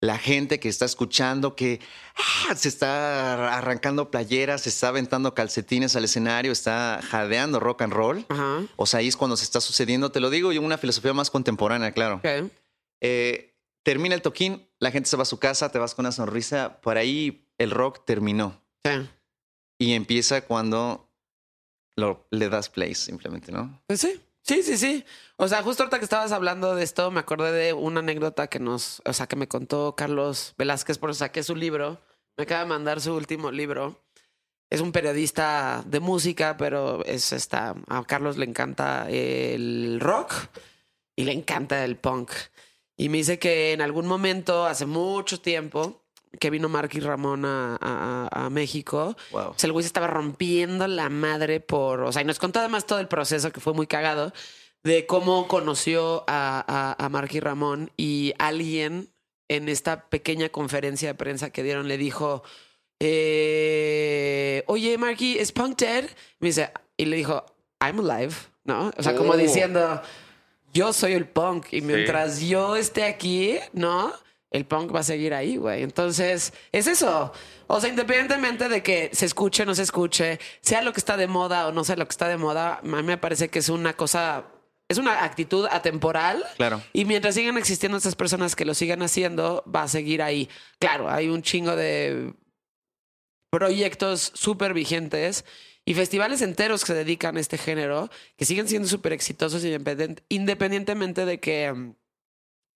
La 0.00 0.16
gente 0.16 0.60
que 0.60 0.68
está 0.68 0.84
escuchando, 0.84 1.56
que 1.56 1.80
ah, 2.14 2.54
se 2.54 2.68
está 2.68 3.56
arrancando 3.58 4.12
playeras, 4.12 4.60
se 4.60 4.68
está 4.68 4.88
aventando 4.88 5.34
calcetines 5.34 5.96
al 5.96 6.04
escenario, 6.04 6.52
está 6.52 7.00
jadeando 7.02 7.58
rock 7.58 7.82
and 7.82 7.92
roll. 7.92 8.24
Ajá. 8.28 8.62
O 8.76 8.86
sea, 8.86 9.00
ahí 9.00 9.08
es 9.08 9.16
cuando 9.16 9.36
se 9.36 9.42
está 9.42 9.60
sucediendo, 9.60 10.12
te 10.12 10.20
lo 10.20 10.30
digo, 10.30 10.52
y 10.52 10.58
una 10.58 10.78
filosofía 10.78 11.12
más 11.14 11.30
contemporánea, 11.32 11.90
claro. 11.90 12.16
Ok. 12.16 12.48
Eh, 13.00 13.56
termina 13.82 14.14
el 14.14 14.22
toquín, 14.22 14.67
la 14.80 14.90
gente 14.90 15.08
se 15.08 15.16
va 15.16 15.22
a 15.22 15.26
su 15.26 15.38
casa, 15.38 15.70
te 15.70 15.78
vas 15.78 15.94
con 15.94 16.04
una 16.04 16.12
sonrisa. 16.12 16.80
Por 16.80 16.96
ahí 16.96 17.48
el 17.58 17.70
rock 17.70 18.04
terminó. 18.04 18.60
Sí. 18.84 19.08
Y 19.78 19.92
empieza 19.94 20.42
cuando 20.42 21.08
lo, 21.96 22.26
le 22.30 22.48
das 22.48 22.68
play, 22.68 22.94
simplemente, 22.94 23.52
¿no? 23.52 23.82
Pues 23.86 24.00
sí. 24.00 24.20
Sí, 24.42 24.62
sí, 24.62 24.78
sí. 24.78 25.04
O 25.36 25.46
sea, 25.46 25.62
justo 25.62 25.82
ahorita 25.82 25.98
que 25.98 26.04
estabas 26.04 26.32
hablando 26.32 26.74
de 26.74 26.82
esto, 26.82 27.10
me 27.10 27.20
acordé 27.20 27.52
de 27.52 27.72
una 27.74 28.00
anécdota 28.00 28.46
que 28.46 28.58
nos, 28.58 29.02
o 29.04 29.12
sea, 29.12 29.26
que 29.26 29.36
me 29.36 29.46
contó 29.46 29.94
Carlos 29.94 30.54
Velázquez, 30.56 30.96
por 30.96 31.10
eso 31.10 31.18
saqué 31.18 31.42
su 31.42 31.54
libro. 31.54 32.00
Me 32.38 32.44
acaba 32.44 32.60
de 32.60 32.66
mandar 32.66 33.02
su 33.02 33.14
último 33.14 33.50
libro. 33.50 34.00
Es 34.70 34.80
un 34.80 34.92
periodista 34.92 35.82
de 35.86 36.00
música, 36.00 36.56
pero 36.56 37.04
es 37.04 37.32
esta. 37.32 37.74
A 37.88 38.04
Carlos 38.04 38.38
le 38.38 38.46
encanta 38.46 39.06
el 39.10 39.98
rock 40.00 40.32
y 41.14 41.24
le 41.24 41.32
encanta 41.32 41.84
el 41.84 41.96
punk. 41.96 42.30
Y 42.98 43.08
me 43.08 43.18
dice 43.18 43.38
que 43.38 43.72
en 43.72 43.80
algún 43.80 44.06
momento, 44.06 44.66
hace 44.66 44.84
mucho 44.84 45.40
tiempo, 45.40 46.02
que 46.40 46.50
vino 46.50 46.68
Mark 46.68 46.90
y 46.92 47.00
Ramón 47.00 47.44
a, 47.46 47.78
a- 47.80 48.28
a 48.46 48.50
México, 48.50 49.16
Wow. 49.30 49.50
o 49.50 49.54
sea, 49.56 49.68
el 49.68 49.72
güey 49.72 49.82
se 49.84 49.86
estaba 49.86 50.08
rompiendo 50.08 50.86
la 50.86 51.08
madre 51.08 51.60
por. 51.60 52.00
O 52.02 52.12
sea, 52.12 52.20
y 52.22 52.24
nos 52.26 52.38
contó 52.38 52.58
además 52.58 52.84
todo 52.86 52.98
el 52.98 53.08
proceso 53.08 53.50
que 53.52 53.60
fue 53.60 53.72
muy 53.72 53.86
cagado 53.86 54.32
de 54.84 55.06
cómo 55.06 55.48
conoció 55.48 56.24
a, 56.26 56.94
a, 56.98 57.08
Mark 57.08 57.30
y 57.32 57.40
Ramón 57.40 57.90
y 57.96 58.34
alguien 58.38 59.08
en 59.48 59.68
esta 59.70 60.08
pequeña 60.10 60.50
conferencia 60.50 61.08
de 61.08 61.14
prensa 61.14 61.50
que 61.50 61.62
dieron 61.62 61.88
le 61.88 61.96
dijo: 61.98 62.42
eh, 63.00 64.64
Oye, 64.66 64.98
Marky, 64.98 65.38
¿es 65.38 65.52
Punk 65.52 65.78
Dead? 65.78 66.04
Me 66.40 66.48
dice, 66.48 66.70
y 66.96 67.06
le 67.06 67.16
dijo: 67.16 67.44
I'm 67.80 68.00
alive, 68.00 68.34
¿no? 68.64 68.90
O 68.96 69.02
sea, 69.02 69.14
como 69.16 69.32
Oh. 69.32 69.36
diciendo, 69.36 70.00
yo 70.72 70.92
soy 70.92 71.12
el 71.12 71.26
punk 71.26 71.66
y 71.72 71.80
mientras 71.80 72.40
yo 72.40 72.76
esté 72.76 73.04
aquí, 73.04 73.58
¿no? 73.72 74.12
El 74.50 74.64
punk 74.64 74.94
va 74.94 75.00
a 75.00 75.04
seguir 75.04 75.34
ahí, 75.34 75.56
güey. 75.56 75.82
Entonces, 75.82 76.52
es 76.72 76.86
eso. 76.86 77.32
O 77.66 77.80
sea, 77.80 77.90
independientemente 77.90 78.68
de 78.68 78.82
que 78.82 79.10
se 79.12 79.26
escuche 79.26 79.64
o 79.64 79.66
no 79.66 79.74
se 79.74 79.82
escuche, 79.82 80.40
sea 80.62 80.82
lo 80.82 80.92
que 80.92 81.00
está 81.00 81.16
de 81.16 81.26
moda 81.26 81.68
o 81.68 81.72
no 81.72 81.84
sea 81.84 81.96
lo 81.96 82.06
que 82.06 82.12
está 82.12 82.28
de 82.28 82.38
moda, 82.38 82.78
a 82.78 82.82
mí 82.82 83.02
me 83.02 83.18
parece 83.18 83.48
que 83.48 83.58
es 83.58 83.68
una 83.68 83.92
cosa, 83.94 84.46
es 84.88 84.96
una 84.96 85.24
actitud 85.24 85.66
atemporal. 85.70 86.42
Claro. 86.56 86.82
Y 86.94 87.04
mientras 87.04 87.34
sigan 87.34 87.58
existiendo 87.58 87.98
estas 87.98 88.14
personas 88.14 88.56
que 88.56 88.64
lo 88.64 88.72
sigan 88.72 89.02
haciendo, 89.02 89.62
va 89.74 89.82
a 89.82 89.88
seguir 89.88 90.22
ahí. 90.22 90.48
Claro, 90.78 91.10
hay 91.10 91.28
un 91.28 91.42
chingo 91.42 91.76
de 91.76 92.32
proyectos 93.50 94.32
súper 94.34 94.72
vigentes 94.72 95.44
y 95.88 95.94
festivales 95.94 96.42
enteros 96.42 96.82
que 96.82 96.88
se 96.88 96.94
dedican 96.98 97.38
a 97.38 97.40
este 97.40 97.56
género, 97.56 98.10
que 98.36 98.44
siguen 98.44 98.68
siendo 98.68 98.86
súper 98.86 99.14
exitosos 99.14 99.64
independientemente 100.28 101.24
de 101.24 101.40
que 101.40 101.72
mm, 101.72 101.94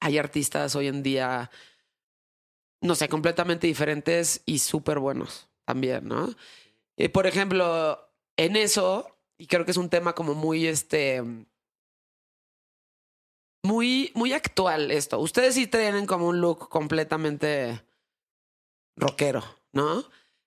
hay 0.00 0.16
artistas 0.16 0.74
hoy 0.76 0.86
en 0.88 1.02
día, 1.02 1.50
no 2.80 2.94
sé, 2.94 3.10
completamente 3.10 3.66
diferentes 3.66 4.40
y 4.46 4.60
súper 4.60 4.98
buenos 4.98 5.50
también, 5.66 6.08
¿no? 6.08 6.34
Eh, 6.96 7.10
por 7.10 7.26
ejemplo, 7.26 8.00
en 8.38 8.56
eso, 8.56 9.14
y 9.36 9.46
creo 9.46 9.66
que 9.66 9.72
es 9.72 9.76
un 9.76 9.90
tema 9.90 10.14
como 10.14 10.32
muy, 10.32 10.66
este, 10.66 11.22
muy, 13.62 14.10
muy 14.14 14.32
actual 14.32 14.90
esto. 14.90 15.18
Ustedes 15.20 15.54
sí 15.54 15.66
tienen 15.66 16.06
como 16.06 16.28
un 16.28 16.40
look 16.40 16.70
completamente 16.70 17.82
rockero, 18.96 19.44
¿no? 19.72 20.02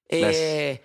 Eh, 0.09 0.81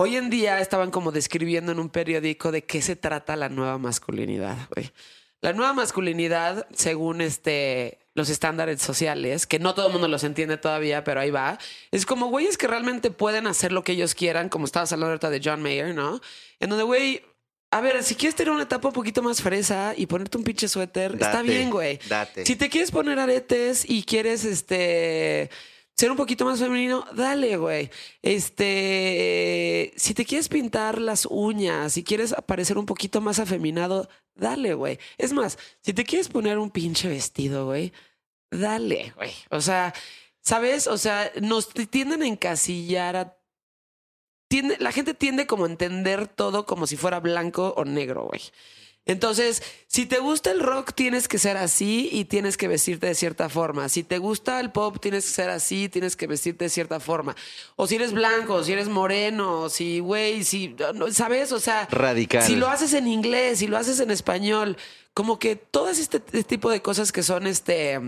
hoy 0.00 0.16
en 0.16 0.30
día 0.30 0.60
estaban 0.60 0.92
como 0.92 1.10
describiendo 1.10 1.72
en 1.72 1.80
un 1.80 1.88
periódico 1.88 2.52
de 2.52 2.62
qué 2.62 2.80
se 2.82 2.94
trata 2.94 3.34
la 3.34 3.48
nueva 3.48 3.78
masculinidad, 3.78 4.56
güey. 4.72 4.92
La 5.40 5.52
nueva 5.52 5.72
masculinidad, 5.72 6.68
según 6.72 7.20
este, 7.20 7.98
los 8.14 8.30
estándares 8.30 8.80
sociales, 8.80 9.48
que 9.48 9.58
no 9.58 9.74
todo 9.74 9.88
el 9.88 9.92
mundo 9.92 10.06
los 10.06 10.22
entiende 10.22 10.56
todavía, 10.56 11.02
pero 11.02 11.20
ahí 11.20 11.32
va, 11.32 11.58
es 11.90 12.06
como 12.06 12.28
güeyes 12.28 12.56
que 12.56 12.68
realmente 12.68 13.10
pueden 13.10 13.48
hacer 13.48 13.72
lo 13.72 13.82
que 13.82 13.92
ellos 13.92 14.14
quieran, 14.14 14.48
como 14.48 14.66
estabas 14.66 14.92
hablando 14.92 15.10
ahorita 15.10 15.30
de 15.30 15.40
John 15.44 15.62
Mayer, 15.62 15.92
¿no? 15.92 16.20
En 16.60 16.70
donde, 16.70 16.84
güey, 16.84 17.22
a 17.72 17.80
ver, 17.80 18.04
si 18.04 18.14
quieres 18.14 18.36
tener 18.36 18.52
una 18.52 18.62
etapa 18.62 18.88
un 18.88 18.94
poquito 18.94 19.20
más 19.20 19.42
fresa 19.42 19.94
y 19.96 20.06
ponerte 20.06 20.38
un 20.38 20.44
pinche 20.44 20.68
suéter, 20.68 21.16
está 21.20 21.42
bien, 21.42 21.70
güey. 21.70 21.98
date. 22.08 22.46
Si 22.46 22.54
te 22.54 22.68
quieres 22.68 22.92
poner 22.92 23.18
aretes 23.18 23.84
y 23.88 24.04
quieres, 24.04 24.44
este, 24.44 25.50
ser 25.98 26.12
un 26.12 26.16
poquito 26.16 26.44
más 26.44 26.60
femenino, 26.60 27.04
dale, 27.12 27.56
güey. 27.56 27.90
Este, 28.22 29.92
si 29.96 30.14
te 30.14 30.24
quieres 30.24 30.48
pintar 30.48 31.00
las 31.00 31.26
uñas, 31.28 31.92
si 31.92 32.04
quieres 32.04 32.36
parecer 32.46 32.78
un 32.78 32.86
poquito 32.86 33.20
más 33.20 33.40
afeminado, 33.40 34.08
dale, 34.36 34.74
güey. 34.74 35.00
Es 35.16 35.32
más, 35.32 35.58
si 35.80 35.92
te 35.92 36.04
quieres 36.04 36.28
poner 36.28 36.58
un 36.58 36.70
pinche 36.70 37.08
vestido, 37.08 37.66
güey, 37.66 37.92
dale, 38.48 39.12
güey. 39.16 39.32
O 39.50 39.60
sea, 39.60 39.92
¿sabes? 40.40 40.86
O 40.86 40.98
sea, 40.98 41.32
nos 41.42 41.68
tienden 41.70 42.22
a 42.22 42.28
encasillar 42.28 43.16
a 43.16 43.36
tiende, 44.46 44.76
la 44.78 44.92
gente 44.92 45.14
tiende 45.14 45.48
como 45.48 45.64
a 45.64 45.68
entender 45.68 46.28
todo 46.28 46.64
como 46.64 46.86
si 46.86 46.96
fuera 46.96 47.18
blanco 47.18 47.74
o 47.76 47.84
negro, 47.84 48.28
güey. 48.28 48.42
Entonces, 49.08 49.62
si 49.86 50.04
te 50.06 50.18
gusta 50.18 50.50
el 50.50 50.60
rock, 50.60 50.92
tienes 50.94 51.28
que 51.28 51.38
ser 51.38 51.56
así 51.56 52.10
y 52.12 52.26
tienes 52.26 52.56
que 52.58 52.68
vestirte 52.68 53.06
de 53.06 53.14
cierta 53.14 53.48
forma. 53.48 53.88
Si 53.88 54.04
te 54.04 54.18
gusta 54.18 54.60
el 54.60 54.70
pop, 54.70 54.98
tienes 55.00 55.24
que 55.24 55.30
ser 55.32 55.48
así, 55.50 55.88
tienes 55.88 56.14
que 56.14 56.26
vestirte 56.26 56.66
de 56.66 56.68
cierta 56.68 57.00
forma. 57.00 57.34
O 57.76 57.86
si 57.86 57.96
eres 57.96 58.12
blanco, 58.12 58.54
o 58.54 58.62
si 58.62 58.74
eres 58.74 58.88
moreno, 58.88 59.62
o 59.62 59.68
si, 59.70 59.98
güey, 60.00 60.44
si, 60.44 60.76
no, 60.94 61.10
¿sabes? 61.10 61.52
O 61.52 61.58
sea, 61.58 61.88
Radical. 61.90 62.42
si 62.42 62.54
lo 62.54 62.68
haces 62.68 62.92
en 62.92 63.08
inglés, 63.08 63.60
si 63.60 63.66
lo 63.66 63.78
haces 63.78 63.98
en 64.00 64.10
español, 64.10 64.76
como 65.14 65.38
que 65.38 65.56
todas 65.56 65.98
este, 65.98 66.18
este 66.18 66.44
tipo 66.44 66.70
de 66.70 66.82
cosas 66.82 67.10
que 67.10 67.22
son, 67.22 67.46
este, 67.46 67.98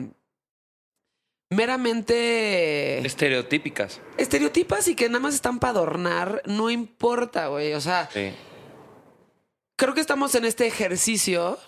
meramente 1.49 3.05
Estereotípicas. 3.07 4.01
estereotipas 4.19 4.87
y 4.89 4.95
que 4.95 5.09
nada 5.09 5.21
más 5.21 5.35
están 5.35 5.59
para 5.59 5.71
adornar, 5.73 6.43
no 6.47 6.71
importa, 6.71 7.47
güey. 7.49 7.73
O 7.75 7.81
sea, 7.81 8.09
Sí. 8.13 8.33
Creo 9.81 9.95
que 9.95 10.03
estamos 10.03 10.35
en 10.35 10.45
este 10.45 10.67
ejercicio 10.67 11.59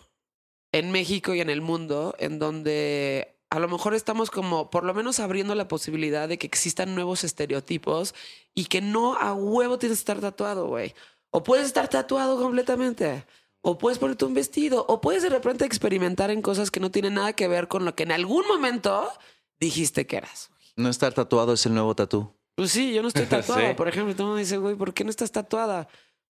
en 0.71 0.91
México 0.91 1.35
y 1.35 1.41
en 1.41 1.49
el 1.49 1.63
mundo 1.63 2.15
en 2.19 2.39
donde 2.39 3.39
a 3.49 3.59
lo 3.59 3.69
mejor 3.69 3.95
estamos 3.95 4.31
como 4.31 4.69
por 4.69 4.85
lo 4.85 4.93
menos 4.93 5.19
abriendo 5.19 5.55
la 5.55 5.67
posibilidad 5.67 6.29
de 6.29 6.37
que 6.37 6.47
existan 6.47 6.95
nuevos 6.95 7.25
estereotipos 7.25 8.15
y 8.55 8.67
que 8.67 8.83
no 8.83 9.15
a 9.15 9.33
huevo 9.33 9.79
tienes 9.79 9.97
que 9.97 10.03
estar 10.03 10.21
tatuado, 10.21 10.67
güey. 10.67 10.95
O 11.31 11.43
puedes 11.43 11.65
estar 11.65 11.89
tatuado 11.89 12.39
completamente. 12.39 13.25
O 13.63 13.79
puedes 13.79 13.99
ponerte 13.99 14.27
un 14.27 14.35
vestido. 14.35 14.85
O 14.89 15.01
puedes 15.01 15.23
de 15.23 15.31
repente 15.31 15.65
experimentar 15.65 16.31
en 16.31 16.43
cosas 16.43 16.71
que 16.71 16.81
no 16.81 16.91
tienen 16.91 17.15
nada 17.15 17.33
que 17.33 17.49
ver 17.49 17.67
con 17.67 17.87
lo 17.87 17.95
que 17.95 18.03
en 18.03 18.13
algún 18.13 18.47
momento 18.47 19.09
dijiste 19.59 20.07
que 20.07 20.19
eras. 20.19 20.51
No 20.77 20.91
estar 20.91 21.15
tatuado 21.15 21.55
es 21.55 21.65
el 21.65 21.73
nuevo 21.73 21.95
tatú. 21.95 22.31
Pues 22.57 22.73
sí, 22.73 22.93
yo 22.93 23.01
no 23.01 23.09
estoy 23.09 23.25
tatuada. 23.31 23.71
Sí. 23.71 23.75
Por 23.75 23.89
ejemplo, 23.89 24.13
todo 24.13 24.25
el 24.25 24.29
mundo 24.29 24.39
dice, 24.39 24.59
güey, 24.59 24.75
¿por 24.75 24.93
qué 24.93 25.03
no 25.03 25.09
estás 25.09 25.33
tatuada? 25.33 25.89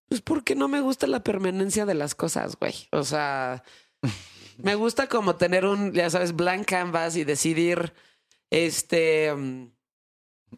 Pues 0.08 0.20
porque 0.20 0.54
no 0.54 0.68
me 0.68 0.80
gusta 0.80 1.06
la 1.06 1.22
permanencia 1.22 1.86
de 1.86 1.94
las 1.94 2.14
cosas, 2.14 2.56
güey. 2.56 2.74
O 2.90 3.04
sea, 3.04 3.62
me 4.58 4.74
gusta 4.74 5.08
como 5.08 5.36
tener 5.36 5.64
un, 5.64 5.92
ya 5.92 6.10
sabes, 6.10 6.34
blank 6.34 6.66
canvas 6.66 7.16
y 7.16 7.24
decidir, 7.24 7.92
este, 8.50 9.32
mm, 9.34 9.72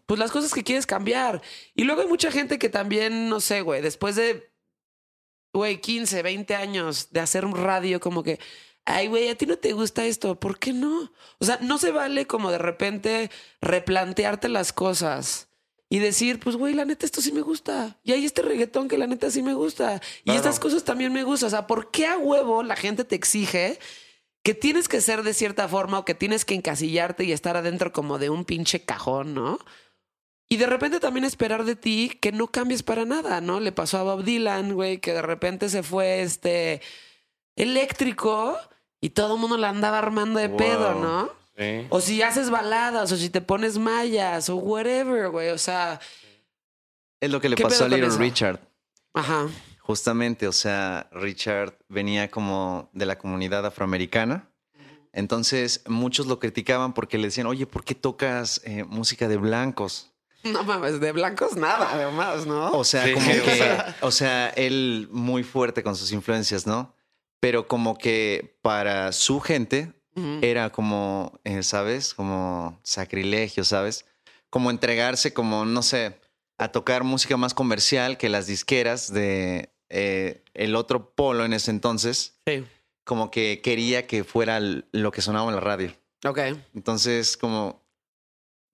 pues 0.06 0.18
las 0.18 0.30
cosas 0.30 0.52
que 0.52 0.64
quieres 0.64 0.86
cambiar. 0.86 1.42
Y 1.74 1.84
luego 1.84 2.02
hay 2.02 2.08
mucha 2.08 2.30
gente 2.30 2.58
que 2.58 2.68
también, 2.68 3.28
no 3.28 3.40
sé, 3.40 3.60
güey, 3.60 3.80
después 3.82 4.16
de, 4.16 4.52
güey, 5.52 5.80
15, 5.80 6.22
20 6.22 6.54
años 6.54 7.10
de 7.12 7.20
hacer 7.20 7.44
un 7.44 7.56
radio, 7.56 8.00
como 8.00 8.22
que, 8.22 8.40
ay, 8.84 9.08
güey, 9.08 9.28
a 9.28 9.36
ti 9.36 9.46
no 9.46 9.58
te 9.58 9.72
gusta 9.72 10.04
esto, 10.04 10.38
¿por 10.40 10.58
qué 10.58 10.72
no? 10.72 11.12
O 11.38 11.44
sea, 11.44 11.58
no 11.62 11.78
se 11.78 11.92
vale 11.92 12.26
como 12.26 12.50
de 12.50 12.58
repente 12.58 13.30
replantearte 13.60 14.48
las 14.48 14.72
cosas 14.72 15.48
y 15.88 15.98
decir, 15.98 16.40
pues, 16.40 16.56
güey, 16.56 16.74
la 16.74 16.84
neta, 16.84 17.06
esto 17.06 17.20
sí 17.20 17.30
me 17.32 17.42
gusta. 17.42 17.98
Y 18.02 18.12
hay 18.12 18.24
este 18.24 18.42
reggaetón 18.42 18.88
que 18.88 18.98
la 18.98 19.06
neta 19.06 19.30
sí 19.30 19.42
me 19.42 19.54
gusta. 19.54 20.00
Y 20.20 20.24
Claro. 20.24 20.38
estas 20.38 20.58
cosas 20.58 20.82
también 20.84 21.12
me 21.12 21.22
gustan. 21.24 21.48
O 21.48 21.50
sea, 21.50 21.66
¿por 21.66 21.90
qué 21.90 22.06
a 22.06 22.16
huevo 22.18 22.62
la 22.62 22.74
gente 22.76 23.04
te 23.04 23.14
exige 23.14 23.78
que 24.42 24.54
tienes 24.54 24.88
que 24.88 25.00
ser 25.00 25.22
de 25.22 25.32
cierta 25.34 25.68
forma 25.68 25.98
o 26.00 26.04
que 26.04 26.14
tienes 26.14 26.44
que 26.44 26.54
encasillarte 26.54 27.24
y 27.24 27.32
estar 27.32 27.56
adentro 27.56 27.92
como 27.92 28.18
de 28.18 28.28
un 28.30 28.44
pinche 28.44 28.80
cajón, 28.84 29.34
¿no? 29.34 29.58
Y 30.48 30.56
de 30.58 30.66
repente 30.66 31.00
también 31.00 31.24
esperar 31.24 31.64
de 31.64 31.76
ti 31.76 32.18
que 32.20 32.30
no 32.32 32.48
cambies 32.48 32.82
para 32.82 33.04
nada, 33.06 33.40
¿no? 33.40 33.60
Le 33.60 33.72
pasó 33.72 33.98
a 33.98 34.02
Bob 34.02 34.24
Dylan, 34.24 34.74
güey, 34.74 34.98
que 34.98 35.14
de 35.14 35.22
repente 35.22 35.68
se 35.70 35.82
fue 35.82 36.20
este 36.22 36.82
eléctrico 37.56 38.58
y 39.00 39.10
todo 39.10 39.34
el 39.34 39.40
mundo 39.40 39.56
la 39.56 39.68
andaba 39.70 39.98
armando 39.98 40.38
de 40.40 40.48
Wow. 40.48 40.56
pedo, 40.56 40.94
¿no? 40.94 41.30
Sí. 41.56 41.86
O 41.90 42.00
si 42.00 42.20
haces 42.22 42.50
baladas, 42.50 43.12
o 43.12 43.16
si 43.16 43.30
te 43.30 43.40
pones 43.40 43.78
mallas, 43.78 44.48
o 44.50 44.56
whatever, 44.56 45.28
güey. 45.30 45.50
O 45.50 45.58
sea, 45.58 46.00
Es 47.20 47.30
lo 47.30 47.40
que 47.40 47.48
le 47.48 47.56
¿Qué 47.56 47.62
pasó 47.62 47.84
a 47.84 47.88
Little 47.88 48.08
eso? 48.08 48.18
Richard. 48.18 48.60
ajá. 49.14 49.46
Justamente, 49.80 50.48
o 50.48 50.52
sea, 50.52 51.08
Richard 51.12 51.76
venía 51.88 52.30
como 52.30 52.88
de 52.94 53.04
la 53.06 53.18
comunidad 53.18 53.66
afroamericana. 53.66 54.48
Entonces, 55.12 55.82
muchos 55.86 56.26
lo 56.26 56.38
criticaban 56.40 56.92
porque 56.94 57.18
le 57.18 57.26
decían, 57.28 57.46
oye, 57.46 57.66
¿por 57.66 57.84
qué 57.84 57.94
tocas 57.94 58.60
eh, 58.64 58.84
música 58.84 59.28
de 59.28 59.36
blancos? 59.36 60.10
No 60.44 60.62
mames, 60.62 61.00
de 61.00 61.12
blancos 61.12 61.56
nada, 61.56 61.88
además, 61.92 62.44
¿no? 62.46 62.72
O 62.72 62.84
sea, 62.84 63.04
Sí, 63.06 63.12
como 63.14 63.26
que, 63.26 63.56
sea- 63.56 63.96
o 64.02 64.10
sea, 64.10 64.48
él 64.50 65.08
muy 65.10 65.42
fuerte 65.42 65.82
con 65.82 65.96
sus 65.96 66.12
influencias, 66.12 66.66
¿no? 66.66 66.94
Pero 67.40 67.66
como 67.66 67.96
que 67.96 68.58
para 68.60 69.12
su 69.12 69.40
gente 69.40 69.94
Era 70.42 70.70
como, 70.70 71.40
eh, 71.44 71.62
¿sabes? 71.62 72.14
Como 72.14 72.78
sacrilegio, 72.84 73.64
¿sabes? 73.64 74.06
Como 74.50 74.70
entregarse, 74.70 75.32
como, 75.32 75.64
no 75.64 75.82
sé, 75.82 76.18
a 76.58 76.68
tocar 76.68 77.02
música 77.02 77.36
más 77.36 77.52
comercial 77.54 78.16
que 78.16 78.28
las 78.28 78.46
disqueras 78.46 79.12
de 79.12 79.70
eh, 79.90 80.42
el 80.54 80.76
otro 80.76 81.10
polo 81.14 81.44
en 81.44 81.52
ese 81.52 81.70
entonces, 81.72 82.36
Sí. 82.46 82.64
como 83.04 83.30
que 83.32 83.60
quería 83.62 84.06
que 84.06 84.22
fuera 84.24 84.60
lo 84.60 85.10
que 85.10 85.20
sonaba 85.20 85.48
en 85.48 85.56
la 85.56 85.60
radio. 85.60 85.92
Ok. 86.24 86.38
Entonces, 86.74 87.36
como, 87.36 87.82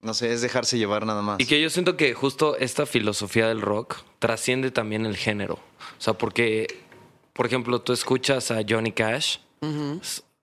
no 0.03 0.13
sé, 0.15 0.33
es 0.33 0.43
dejarse 0.43 0.77
llevar 0.79 1.07
nada 1.07 1.23
más. 1.23 1.41
Y 1.41 1.47
que 1.47 1.61
yo 1.61 1.71
siento 1.71 1.97
que 1.97 2.13
justo 2.15 2.57
esta 2.59 2.85
filosofía 2.87 3.49
del 3.49 3.61
rock 3.63 3.97
trasciende 4.19 4.71
también 4.71 5.07
el 5.07 5.17
género. 5.17 5.55
O 5.55 6.01
sea, 6.01 6.13
porque, 6.15 6.67
por 7.33 7.47
ejemplo, 7.47 7.81
tú 7.81 7.93
escuchas 7.95 8.51
a 8.51 8.61
Johnny 8.69 8.93
Cash. 8.93 9.39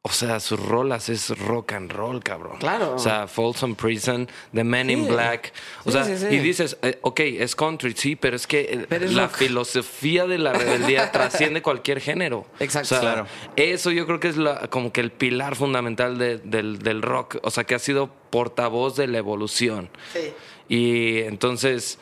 O 0.03 0.09
sea, 0.09 0.39
sus 0.39 0.57
rolas 0.59 1.09
es 1.09 1.37
rock 1.37 1.73
and 1.73 1.91
roll, 1.91 2.23
cabrón. 2.23 2.57
Claro. 2.59 2.95
O 2.95 2.99
sea, 2.99 3.27
Folsom 3.27 3.75
Prison, 3.75 4.25
The 4.53 4.63
Men 4.63 4.89
in 4.89 5.03
Sí. 5.03 5.11
Black. 5.11 5.51
O 5.83 5.91
Sí, 5.91 5.97
sea, 5.97 6.05
sí, 6.05 6.17
sí. 6.17 6.27
y 6.33 6.39
dices, 6.39 6.77
eh, 6.81 6.97
ok, 7.01 7.19
es 7.19 7.55
country, 7.57 7.93
sí, 7.93 8.15
pero 8.15 8.37
es 8.37 8.47
que 8.47 8.85
Pero 8.87 9.03
es 9.05 9.13
la 9.13 9.23
rock. 9.27 9.35
filosofía 9.35 10.25
de 10.25 10.37
la 10.37 10.53
rebeldía 10.53 11.11
trasciende 11.11 11.61
cualquier 11.61 11.99
género. 11.99 12.45
Exacto. 12.59 12.85
O 12.95 12.99
sea, 12.99 12.99
Claro. 13.01 13.27
Eso 13.57 13.91
yo 13.91 14.05
creo 14.05 14.21
que 14.21 14.29
es 14.29 14.37
la, 14.37 14.69
como 14.69 14.93
que 14.93 15.01
el 15.01 15.11
pilar 15.11 15.57
fundamental 15.57 16.17
de- 16.17 16.37
del, 16.37 16.79
del 16.79 17.01
rock. 17.01 17.37
O 17.43 17.51
sea, 17.51 17.65
que 17.65 17.75
ha 17.75 17.79
sido 17.79 18.09
portavoz 18.29 18.95
de 18.95 19.07
la 19.07 19.17
evolución. 19.17 19.89
Sí. 20.13 20.31
Y 20.69 21.19
entonces, 21.23 21.99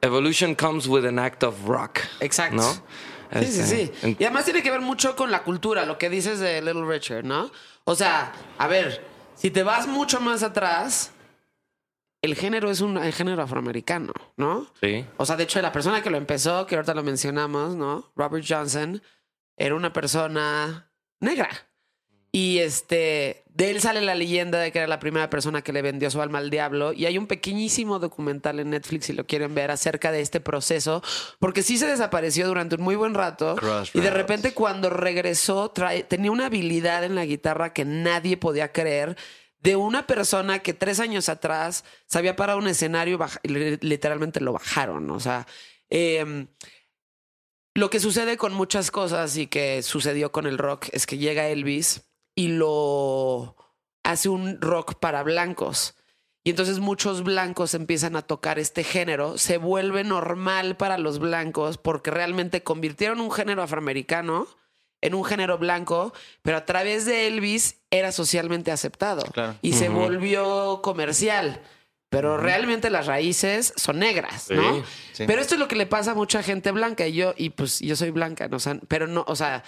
evolution 0.00 0.56
comes 0.56 0.88
with 0.88 1.04
an 1.06 1.20
act 1.20 1.44
of 1.44 1.54
rock. 1.64 2.00
Exacto. 2.20 2.56
¿No? 2.56 2.82
Sí, 3.40 3.46
sí, 3.46 3.60
Este, 3.60 3.64
sí. 3.86 3.92
en- 4.02 4.16
Y 4.18 4.24
además 4.24 4.44
tiene 4.44 4.62
que 4.62 4.70
ver 4.70 4.80
mucho 4.80 5.16
con 5.16 5.30
la 5.30 5.42
cultura, 5.42 5.84
lo 5.86 5.98
que 5.98 6.08
dices 6.10 6.38
de 6.40 6.60
Little 6.62 6.86
Richard, 6.86 7.24
¿no? 7.24 7.50
O 7.84 7.94
sea, 7.94 8.32
a 8.58 8.66
ver, 8.66 9.04
si 9.34 9.50
te 9.50 9.62
vas 9.62 9.86
mucho 9.86 10.20
más 10.20 10.42
atrás, 10.42 11.12
el 12.22 12.34
género 12.34 12.70
es 12.70 12.80
un 12.80 12.96
el 12.96 13.12
género 13.12 13.42
afroamericano, 13.42 14.12
¿no? 14.36 14.66
Sí. 14.80 15.04
O 15.18 15.26
sea, 15.26 15.36
de 15.36 15.44
hecho, 15.44 15.60
la 15.60 15.72
persona 15.72 16.02
que 16.02 16.10
lo 16.10 16.16
empezó, 16.16 16.66
que 16.66 16.76
ahorita 16.76 16.94
lo 16.94 17.02
mencionamos, 17.02 17.74
¿no? 17.76 18.10
Robert 18.16 18.44
Johnson, 18.48 19.02
era 19.56 19.74
una 19.74 19.92
persona 19.92 20.90
negra. 21.20 21.50
Y 22.36 22.58
este, 22.58 23.44
de 23.46 23.70
él 23.70 23.80
sale 23.80 24.00
la 24.00 24.16
leyenda 24.16 24.58
de 24.58 24.72
que 24.72 24.78
era 24.80 24.88
la 24.88 24.98
primera 24.98 25.30
persona 25.30 25.62
que 25.62 25.72
le 25.72 25.82
vendió 25.82 26.10
su 26.10 26.20
alma 26.20 26.38
al 26.38 26.50
diablo. 26.50 26.92
Y 26.92 27.06
hay 27.06 27.16
un 27.16 27.28
pequeñísimo 27.28 28.00
documental 28.00 28.58
en 28.58 28.70
Netflix, 28.70 29.06
si 29.06 29.12
lo 29.12 29.24
quieren 29.24 29.54
ver, 29.54 29.70
acerca 29.70 30.10
de 30.10 30.20
este 30.20 30.40
proceso. 30.40 31.00
Porque 31.38 31.62
sí 31.62 31.78
se 31.78 31.86
desapareció 31.86 32.48
durante 32.48 32.74
un 32.74 32.82
muy 32.82 32.96
buen 32.96 33.14
rato. 33.14 33.54
Crossroads. 33.54 33.94
Y 33.94 34.00
de 34.00 34.10
repente 34.10 34.52
cuando 34.52 34.90
regresó, 34.90 35.70
trae- 35.72 36.02
tenía 36.02 36.32
una 36.32 36.46
habilidad 36.46 37.04
en 37.04 37.14
la 37.14 37.24
guitarra 37.24 37.72
que 37.72 37.84
nadie 37.84 38.36
podía 38.36 38.72
creer. 38.72 39.16
De 39.60 39.76
una 39.76 40.04
persona 40.08 40.58
que 40.58 40.74
tres 40.74 40.98
años 40.98 41.28
atrás 41.28 41.84
se 42.06 42.18
había 42.18 42.34
parado 42.34 42.58
un 42.58 42.66
escenario 42.66 43.16
y 43.44 43.48
literalmente 43.86 44.40
lo 44.40 44.52
bajaron. 44.54 45.08
O 45.12 45.20
sea, 45.20 45.46
em, 45.88 46.48
lo 47.74 47.90
que 47.90 48.00
sucede 48.00 48.36
con 48.36 48.52
muchas 48.54 48.90
cosas 48.90 49.36
y 49.36 49.46
que 49.46 49.84
sucedió 49.84 50.32
con 50.32 50.46
el 50.48 50.58
rock 50.58 50.88
es 50.90 51.06
que 51.06 51.16
llega 51.18 51.46
Elvis 51.46 52.02
y 52.34 52.48
lo 52.48 53.56
hace 54.02 54.28
un 54.28 54.60
rock 54.60 54.94
para 54.94 55.22
blancos. 55.22 55.94
Y 56.46 56.50
entonces 56.50 56.78
muchos 56.78 57.22
blancos 57.24 57.72
empiezan 57.74 58.16
a 58.16 58.22
tocar 58.22 58.58
este 58.58 58.84
género, 58.84 59.38
se 59.38 59.56
vuelve 59.56 60.04
normal 60.04 60.76
para 60.76 60.98
los 60.98 61.18
blancos 61.18 61.78
porque 61.78 62.10
realmente 62.10 62.62
convirtieron 62.62 63.20
un 63.20 63.30
género 63.30 63.62
afroamericano 63.62 64.46
en 65.00 65.14
un 65.14 65.24
género 65.24 65.56
blanco, 65.58 66.12
pero 66.42 66.58
a 66.58 66.64
través 66.66 67.06
de 67.06 67.26
Elvis 67.28 67.76
era 67.90 68.12
socialmente 68.12 68.72
aceptado 68.72 69.22
Claro. 69.32 69.54
y 69.62 69.72
se 69.74 69.88
volvió 69.88 70.80
comercial. 70.82 71.60
Pero 72.10 72.36
realmente 72.36 72.90
las 72.90 73.06
raíces 73.06 73.72
son 73.76 73.98
negras, 73.98 74.48
¿no? 74.50 74.76
Sí, 74.76 74.82
sí. 75.14 75.24
Pero 75.26 75.40
esto 75.40 75.54
es 75.54 75.60
lo 75.60 75.66
que 75.66 75.74
le 75.74 75.86
pasa 75.86 76.12
a 76.12 76.14
mucha 76.14 76.42
gente 76.44 76.70
blanca 76.70 77.06
y 77.08 77.14
yo, 77.14 77.34
y 77.36 77.50
pues 77.50 77.80
yo 77.80 77.96
soy 77.96 78.10
blanca, 78.10 78.46
¿no? 78.48 78.56
O 78.58 78.60
sea, 78.60 78.78
pero 78.86 79.08
no, 79.08 79.24
o 79.26 79.34
sea, 79.34 79.64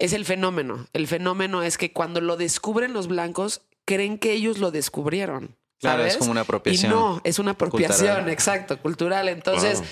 es 0.00 0.12
el 0.12 0.24
fenómeno. 0.24 0.86
El 0.92 1.06
fenómeno 1.06 1.62
es 1.62 1.78
que 1.78 1.92
cuando 1.92 2.20
lo 2.20 2.36
descubren 2.36 2.92
los 2.92 3.06
blancos, 3.06 3.62
creen 3.84 4.18
que 4.18 4.32
ellos 4.32 4.58
lo 4.58 4.70
descubrieron. 4.70 5.56
Claro, 5.78 6.04
es 6.04 6.16
como 6.18 6.32
una 6.32 6.42
apropiación 6.42 6.90
Y 6.92 6.94
no, 6.94 7.20
es 7.24 7.38
una 7.38 7.52
apropiación, 7.52 8.08
cultural. 8.08 8.28
exacto, 8.30 8.78
cultural. 8.82 9.28
Entonces, 9.28 9.78
Wow. 9.78 9.86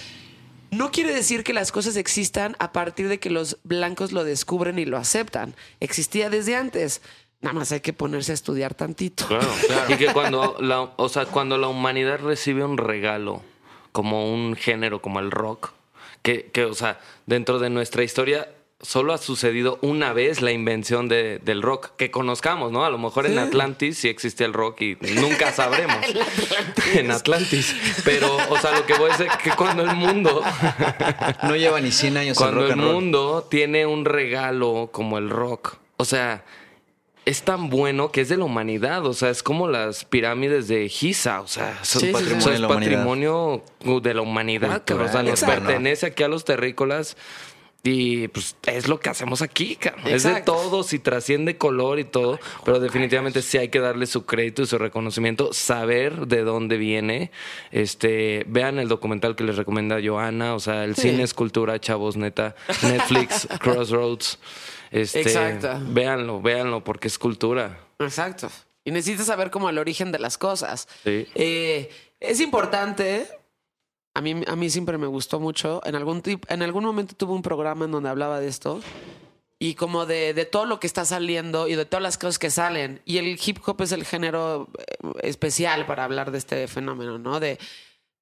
no 0.72 0.90
quiere 0.90 1.14
decir 1.14 1.44
que 1.44 1.54
las 1.54 1.72
cosas 1.72 1.96
existan 1.96 2.56
a 2.58 2.72
partir 2.72 3.08
de 3.08 3.18
que 3.18 3.30
los 3.30 3.56
blancos 3.64 4.12
lo 4.12 4.24
descubren 4.24 4.78
y 4.78 4.84
lo 4.84 4.98
aceptan. 4.98 5.54
Existía 5.80 6.28
desde 6.28 6.56
antes. 6.56 7.00
Nada 7.40 7.54
más 7.54 7.70
hay 7.72 7.80
que 7.80 7.92
ponerse 7.92 8.32
a 8.32 8.34
estudiar 8.34 8.74
tantito. 8.74 9.26
Claro, 9.28 9.46
Y 9.88 9.94
que 9.96 10.12
cuando 10.12 10.56
la, 10.60 10.80
o 10.96 11.08
sea, 11.08 11.24
cuando 11.24 11.56
la 11.56 11.68
humanidad 11.68 12.18
recibe 12.20 12.64
un 12.64 12.76
regalo 12.76 13.42
como 13.92 14.30
un 14.32 14.56
género 14.56 15.00
como 15.00 15.20
el 15.20 15.30
rock, 15.30 15.72
que, 16.22 16.50
que 16.52 16.64
o 16.64 16.74
sea, 16.74 16.98
dentro 17.26 17.58
de 17.60 17.70
nuestra 17.70 18.02
historia 18.04 18.48
solo 18.80 19.12
ha 19.12 19.18
sucedido 19.18 19.78
una 19.82 20.12
vez 20.12 20.40
la 20.40 20.52
invención 20.52 21.08
de- 21.08 21.40
del 21.40 21.62
rock 21.62 21.90
que 21.96 22.10
conozcamos, 22.12 22.70
¿no? 22.70 22.84
A 22.84 22.90
lo 22.90 22.98
mejor 22.98 23.26
en 23.26 23.38
Atlantis 23.38 23.98
sí 23.98 24.08
existía 24.08 24.46
el 24.46 24.52
rock 24.52 24.80
y 24.82 24.96
nunca 25.16 25.50
sabremos. 25.52 25.96
en 26.94 27.10
Atlantis. 27.10 27.74
Pero, 28.04 28.36
o 28.50 28.58
sea, 28.58 28.72
lo 28.72 28.86
que 28.86 28.94
voy 28.94 29.10
a 29.10 29.12
decir 29.12 29.26
es 29.26 29.36
que 29.38 29.50
cuando 29.50 29.82
el 29.82 29.96
mundo 29.96 30.42
No 31.42 31.56
lleva 31.56 31.80
ni 31.80 31.90
100 31.90 32.16
años 32.18 32.38
cuando 32.38 32.60
el 32.60 32.62
rock 32.62 32.66
el 32.66 32.72
and 32.74 32.82
roll. 32.82 32.94
mundo 32.94 33.46
tiene 33.50 33.84
un 33.86 34.04
regalo 34.04 34.90
como 34.92 35.18
el 35.18 35.28
rock, 35.30 35.76
o 35.96 36.04
sea, 36.04 36.44
es 37.24 37.42
tan 37.42 37.68
bueno 37.68 38.10
que 38.10 38.22
es 38.22 38.28
de 38.30 38.38
la 38.38 38.44
humanidad, 38.44 39.04
o 39.04 39.12
sea, 39.12 39.28
es 39.28 39.42
como 39.42 39.68
las 39.68 40.04
pirámides 40.06 40.66
de 40.66 40.88
Giza, 40.88 41.40
o 41.42 41.46
sea, 41.46 41.78
son 41.82 42.00
Sí, 42.00 42.06
sí, 42.06 42.06
sí. 42.06 42.12
patrimonio, 42.12 42.44
de 42.52 42.58
la 42.60 42.66
es 42.66 42.70
humanidad. 42.70 42.90
patrimonio 42.98 43.62
de 44.02 44.14
la 44.14 44.22
humanidad, 44.22 44.82
cabrón. 44.86 45.08
o 45.08 45.12
sea, 45.12 45.22
nos 45.22 45.40
pertenece 45.42 46.06
aquí 46.06 46.22
a 46.22 46.28
los 46.28 46.44
terrícolas. 46.46 47.16
Y 47.84 48.28
pues 48.28 48.56
es 48.66 48.88
lo 48.88 48.98
que 48.98 49.08
hacemos 49.08 49.40
aquí, 49.40 49.76
cabrón. 49.76 50.08
Es 50.08 50.24
de 50.24 50.42
todos 50.42 50.92
y 50.92 50.98
trasciende 50.98 51.56
color 51.56 52.00
y 52.00 52.04
todo. 52.04 52.38
Pero 52.64 52.80
definitivamente 52.80 53.40
sí 53.40 53.56
hay 53.56 53.68
que 53.68 53.78
darle 53.78 54.06
su 54.06 54.26
crédito 54.26 54.62
y 54.62 54.66
su 54.66 54.78
reconocimiento, 54.78 55.52
saber 55.52 56.26
de 56.26 56.42
dónde 56.42 56.76
viene. 56.76 57.30
Este, 57.70 58.44
vean 58.48 58.78
el 58.78 58.88
documental 58.88 59.36
que 59.36 59.44
les 59.44 59.56
recomienda 59.56 59.98
Joana. 60.04 60.54
O 60.54 60.60
sea, 60.60 60.84
el 60.84 60.96
cine 60.96 61.22
es 61.22 61.34
cultura, 61.34 61.78
chavos, 61.78 62.16
neta. 62.16 62.56
Netflix, 62.82 63.46
Crossroads. 63.60 64.38
Este, 64.90 65.20
Exacto. 65.20 65.78
Véanlo, 65.88 66.42
véanlo, 66.42 66.82
porque 66.82 67.08
es 67.08 67.18
cultura. 67.18 67.78
Exacto. 68.00 68.50
Y 68.84 68.90
necesitas 68.90 69.26
saber 69.26 69.50
como 69.50 69.70
el 69.70 69.78
origen 69.78 70.10
de 70.10 70.18
las 70.18 70.36
cosas. 70.36 70.88
Sí. 71.04 71.26
Eh, 71.34 71.90
es 72.20 72.40
importante. 72.40 73.28
A 74.18 74.20
mí, 74.20 74.42
a 74.48 74.56
mí 74.56 74.68
siempre 74.68 74.98
me 74.98 75.06
gustó 75.06 75.38
mucho. 75.38 75.80
En 75.84 75.94
algún, 75.94 76.22
tip- 76.22 76.44
en 76.48 76.62
algún 76.62 76.84
momento 76.84 77.14
tuve 77.14 77.32
un 77.34 77.42
programa 77.42 77.84
en 77.84 77.92
donde 77.92 78.08
hablaba 78.08 78.40
de 78.40 78.48
esto. 78.48 78.80
Y 79.60 79.76
como 79.76 80.06
de, 80.06 80.34
de 80.34 80.44
todo 80.44 80.64
lo 80.66 80.80
que 80.80 80.88
está 80.88 81.04
saliendo 81.04 81.68
y 81.68 81.76
de 81.76 81.84
todas 81.84 82.02
las 82.02 82.18
cosas 82.18 82.40
que 82.40 82.50
salen. 82.50 83.00
Y 83.04 83.18
el 83.18 83.38
hip 83.44 83.58
hop 83.64 83.80
es 83.82 83.92
el 83.92 84.04
género 84.04 84.70
eh, 84.76 85.12
especial 85.22 85.86
para 85.86 86.02
hablar 86.02 86.32
de 86.32 86.38
este 86.38 86.66
fenómeno, 86.66 87.18
¿no? 87.18 87.38
De, 87.38 87.60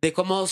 de 0.03 0.13
cómo 0.13 0.45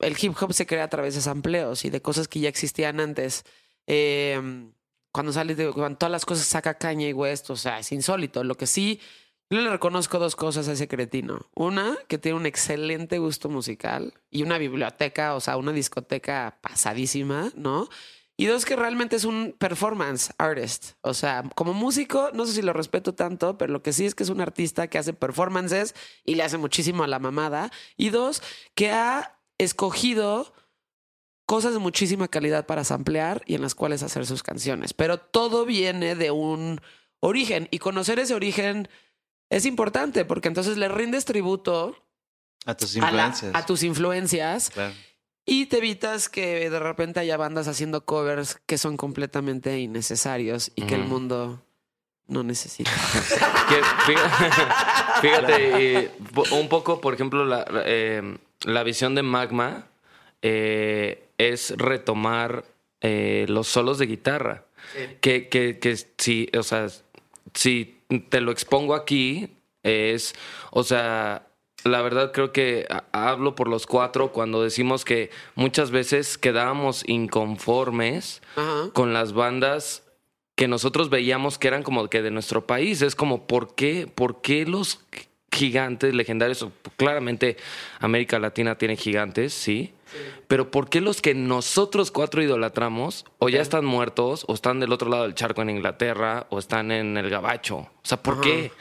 el 0.00 0.16
hip 0.20 0.34
hop 0.38 0.52
se 0.52 0.66
crea 0.66 0.84
a 0.84 0.88
través 0.88 1.14
de 1.14 1.22
sampleos 1.22 1.86
y 1.86 1.90
de 1.90 2.02
cosas 2.02 2.28
que 2.28 2.40
ya 2.40 2.50
existían 2.50 3.00
antes. 3.00 3.44
Eh, 3.86 4.38
cuando 5.12 5.32
sale 5.32 5.54
de, 5.54 5.72
cuando 5.72 5.96
todas 5.96 6.12
las 6.12 6.26
cosas 6.26 6.44
saca 6.46 6.76
y 6.92 7.12
West, 7.14 7.48
o 7.48 7.56
sea, 7.56 7.78
es 7.78 7.90
insólito. 7.90 8.44
Lo 8.44 8.54
que 8.54 8.66
sí, 8.66 9.00
yo 9.50 9.60
le 9.60 9.70
reconozco 9.70 10.18
dos 10.18 10.36
cosas 10.36 10.68
a 10.68 10.72
ese 10.72 10.86
cretino. 10.86 11.50
Una, 11.54 11.98
que 12.08 12.18
tiene 12.18 12.38
un 12.38 12.46
excelente 12.46 13.18
gusto 13.18 13.48
musical 13.48 14.14
y 14.30 14.42
una 14.42 14.58
biblioteca, 14.58 15.34
o 15.34 15.40
sea, 15.40 15.56
una 15.56 15.72
discoteca 15.72 16.58
pasadísima, 16.62 17.50
¿no? 17.56 17.88
Y 18.36 18.46
dos, 18.46 18.64
que 18.64 18.76
realmente 18.76 19.16
es 19.16 19.24
un 19.24 19.54
performance 19.58 20.32
artist. 20.38 20.92
O 21.02 21.12
sea, 21.12 21.42
como 21.56 21.74
músico, 21.74 22.30
no 22.32 22.46
sé 22.46 22.54
si 22.54 22.62
lo 22.62 22.72
respeto 22.72 23.12
tanto, 23.12 23.58
pero 23.58 23.72
lo 23.72 23.82
que 23.82 23.92
sí 23.92 24.06
es 24.06 24.14
que 24.14 24.22
es 24.22 24.30
un 24.30 24.40
artista 24.40 24.86
que 24.86 24.96
hace 24.96 25.12
performances 25.12 25.94
y 26.24 26.36
le 26.36 26.44
hace 26.44 26.56
muchísimo 26.56 27.02
a 27.02 27.08
la 27.08 27.18
mamada. 27.18 27.70
Y 27.98 28.08
dos, 28.08 28.42
que 28.74 28.92
ha 28.92 29.38
escogido 29.58 30.54
cosas 31.44 31.74
de 31.74 31.80
muchísima 31.80 32.28
calidad 32.28 32.64
para 32.64 32.84
samplear 32.84 33.42
y 33.44 33.56
en 33.56 33.62
las 33.62 33.74
cuales 33.74 34.02
hacer 34.02 34.24
sus 34.24 34.42
canciones. 34.42 34.94
Pero 34.94 35.18
todo 35.18 35.66
viene 35.66 36.14
de 36.14 36.30
un 36.30 36.80
origen 37.20 37.68
y 37.70 37.78
conocer 37.78 38.20
ese 38.20 38.34
origen 38.34 38.88
es 39.50 39.66
importante 39.66 40.24
porque 40.24 40.48
entonces 40.48 40.76
le 40.78 40.88
rindes 40.88 41.24
tributo 41.26 41.96
A 42.64 42.74
tus 42.76 42.96
a, 42.96 43.00
la- 43.00 43.06
influencias. 43.08 43.54
a 43.54 43.66
tus 43.66 43.82
influencias 43.82 44.70
Claro. 44.70 44.94
y 45.44 45.66
te 45.66 45.78
evitas 45.78 46.28
que 46.28 46.70
de 46.70 46.78
repente 46.78 47.20
haya 47.20 47.36
bandas 47.36 47.68
haciendo 47.68 48.04
covers 48.04 48.58
que 48.66 48.78
son 48.78 48.96
completamente 48.96 49.78
innecesarios 49.78 50.70
y 50.76 50.82
que 50.82 50.94
el 50.94 51.04
mundo 51.04 51.62
no 52.28 52.42
necesita. 52.44 52.90
Que, 53.70 54.16
fíjate, 55.20 56.10
un 56.52 56.68
poco, 56.68 57.00
por 57.00 57.14
ejemplo, 57.14 57.44
la, 57.44 57.64
eh, 57.84 58.36
la 58.64 58.82
visión 58.82 59.14
de 59.14 59.22
Magma 59.22 59.86
eh, 60.42 61.28
es 61.38 61.74
retomar 61.76 62.64
eh, 63.00 63.46
los 63.48 63.68
solos 63.68 63.98
de 63.98 64.06
guitarra. 64.06 64.64
Que, 65.20 65.48
que, 65.48 65.78
que 65.78 65.96
si, 66.18 66.48
o 66.58 66.62
sea, 66.64 66.88
si 67.54 68.00
te 68.28 68.40
lo 68.40 68.50
expongo 68.52 68.94
aquí, 68.94 69.48
es, 69.82 70.34
o 70.70 70.82
sea, 70.82 71.46
la 71.84 72.02
verdad 72.02 72.32
creo 72.32 72.52
que 72.52 72.86
ha- 72.90 73.04
hablo 73.12 73.54
por 73.54 73.66
los 73.68 73.86
cuatro 73.86 74.32
cuando 74.32 74.62
decimos 74.62 75.04
que 75.04 75.30
muchas 75.54 75.90
veces 75.90 76.36
quedábamos 76.38 77.02
inconformes 77.08 78.42
Ajá. 78.56 78.90
con 78.92 79.12
las 79.12 79.32
bandas 79.32 80.02
que 80.56 80.68
nosotros 80.68 81.08
veíamos 81.08 81.56
que 81.58 81.68
eran 81.68 81.82
como 81.82 82.08
que 82.08 82.20
de 82.20 82.30
nuestro 82.30 82.66
país. 82.66 83.00
Es 83.00 83.14
como, 83.14 83.46
¿por 83.46 83.74
qué, 83.74 84.06
por 84.14 84.42
qué 84.42 84.66
los 84.66 85.00
gigantes 85.50 86.12
legendarios? 86.14 86.66
Claramente 86.98 87.56
América 87.98 88.38
Latina 88.38 88.76
tiene 88.76 88.96
gigantes, 88.96 89.54
sí. 89.54 89.94
Pero 90.48 90.70
¿por 90.70 90.88
qué 90.88 91.00
los 91.00 91.22
que 91.22 91.34
nosotros 91.34 92.10
cuatro 92.10 92.42
idolatramos 92.42 93.24
o 93.38 93.48
ya 93.48 93.60
están 93.60 93.84
muertos 93.84 94.44
o 94.48 94.54
están 94.54 94.80
del 94.80 94.92
otro 94.92 95.08
lado 95.10 95.22
del 95.24 95.34
charco 95.34 95.62
en 95.62 95.70
Inglaterra 95.70 96.46
o 96.50 96.58
están 96.58 96.90
en 96.90 97.16
el 97.16 97.30
Gabacho? 97.30 97.76
O 97.78 97.88
sea, 98.02 98.22
¿por 98.22 98.40
qué? 98.40 98.72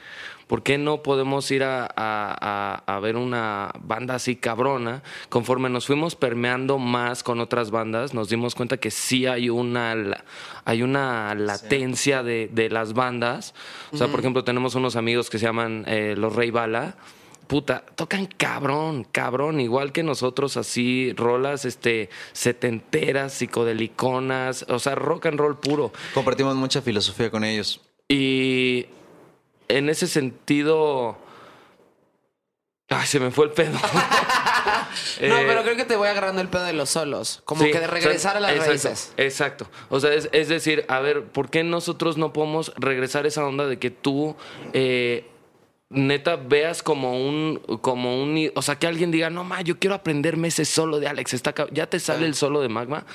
¿Por 0.47 0.63
qué 0.63 0.80
no 0.80 1.03
podemos 1.03 1.51
ir 1.51 1.63
a, 1.63 1.84
a- 1.86 1.91
a- 1.95 2.95
a 2.95 2.99
ver 2.99 3.15
una 3.17 3.71
banda 3.82 4.15
así 4.15 4.36
cabrona? 4.36 5.03
Conforme 5.30 5.69
nos 5.69 5.86
fuimos 5.86 6.15
permeando 6.15 6.80
más 6.80 7.21
con 7.21 7.39
otras 7.39 7.69
bandas, 7.69 8.15
nos 8.15 8.30
dimos 8.30 8.55
cuenta 8.55 8.77
que 8.77 8.89
sí 8.89 9.27
hay 9.27 9.51
una, 9.51 9.95
hay 10.65 10.82
una 10.82 11.36
latencia 11.36 12.23
de, 12.23 12.49
de 12.51 12.71
las 12.71 12.93
bandas. 12.93 13.53
O 13.91 13.97
sea, 13.97 14.07
por 14.07 14.21
ejemplo, 14.21 14.43
tenemos 14.43 14.73
unos 14.73 14.95
amigos 14.95 15.30
que 15.30 15.38
se 15.38 15.45
llaman 15.45 15.84
eh, 15.86 16.15
Los 16.17 16.36
Rey 16.36 16.49
Bala, 16.49 16.95
puta, 17.50 17.84
tocan 17.95 18.28
cabrón, 18.28 19.06
cabrón, 19.12 19.60
igual 19.60 19.91
que 19.91 20.04
nosotros, 20.04 20.56
así, 20.56 21.14
rolas, 21.18 21.66
este, 21.66 22.12
setenteras, 22.32 23.34
psicodeliconas, 23.34 24.66
o 24.70 24.78
sea, 24.78 24.93
rock 24.93 25.26
and 25.26 25.39
roll 25.39 25.58
puro. 25.60 25.91
Compartimos 26.14 26.56
mucha 26.56 26.84
filosofía 26.84 27.32
con 27.32 27.43
ellos. 27.43 27.82
Y 28.08 28.86
en 29.68 29.89
ese 29.89 30.06
sentido. 30.06 31.18
Ay, 32.88 33.08
se 33.08 33.20
me 33.20 33.32
fue 33.32 33.45
el 33.45 33.52
pedo. 33.52 33.78
No, 35.22 35.38
Eh, 35.38 35.43
pero 35.47 35.64
creo 35.64 35.76
que 35.76 35.86
te 35.86 35.95
voy 35.95 36.08
agarrando 36.08 36.41
el 36.41 36.47
pedo 36.47 36.64
de 36.64 36.74
los 36.74 36.89
solos. 36.89 37.41
Como 37.45 37.64
sí, 37.64 37.72
que 37.72 37.80
de 37.80 37.88
regresar 37.88 38.38
a 38.38 38.39
las 38.39 38.52
exacto, 38.52 38.70
raíces. 38.72 39.14
Exacto. 39.18 39.68
O 39.89 40.00
sea, 40.00 40.14
es, 40.14 40.30
es 40.32 40.47
decir, 40.47 40.86
a 40.88 41.00
ver, 41.00 41.26
¿por 41.26 41.50
qué 41.50 41.64
nosotros 41.64 42.18
no 42.18 42.32
podemos 42.34 42.74
regresar 42.78 43.26
a 43.26 43.28
esa 43.28 43.45
onda 43.45 43.68
de 43.68 43.78
que 43.80 43.91
tú. 43.91 44.36
eh, 44.74 45.26
Neta, 45.92 46.36
veas 46.36 46.84
como 46.84 47.20
un, 47.20 47.60
como 47.82 48.22
un, 48.22 48.52
o 48.54 48.62
sea, 48.62 48.78
que 48.78 48.86
alguien 48.86 49.10
diga, 49.10 49.32
no 49.32 49.44
ma, 49.44 49.62
yo 49.62 49.80
quiero 49.80 49.96
aprenderme 49.96 50.50
ese 50.50 50.64
solo 50.64 51.00
de 51.00 51.08
Alex, 51.08 51.34
está, 51.34 51.56
ya 51.72 51.88
te 51.88 52.00
sale 52.00 52.28
el 52.28 52.36
solo 52.36 52.62
de 52.62 52.70
Magma, 52.70 53.08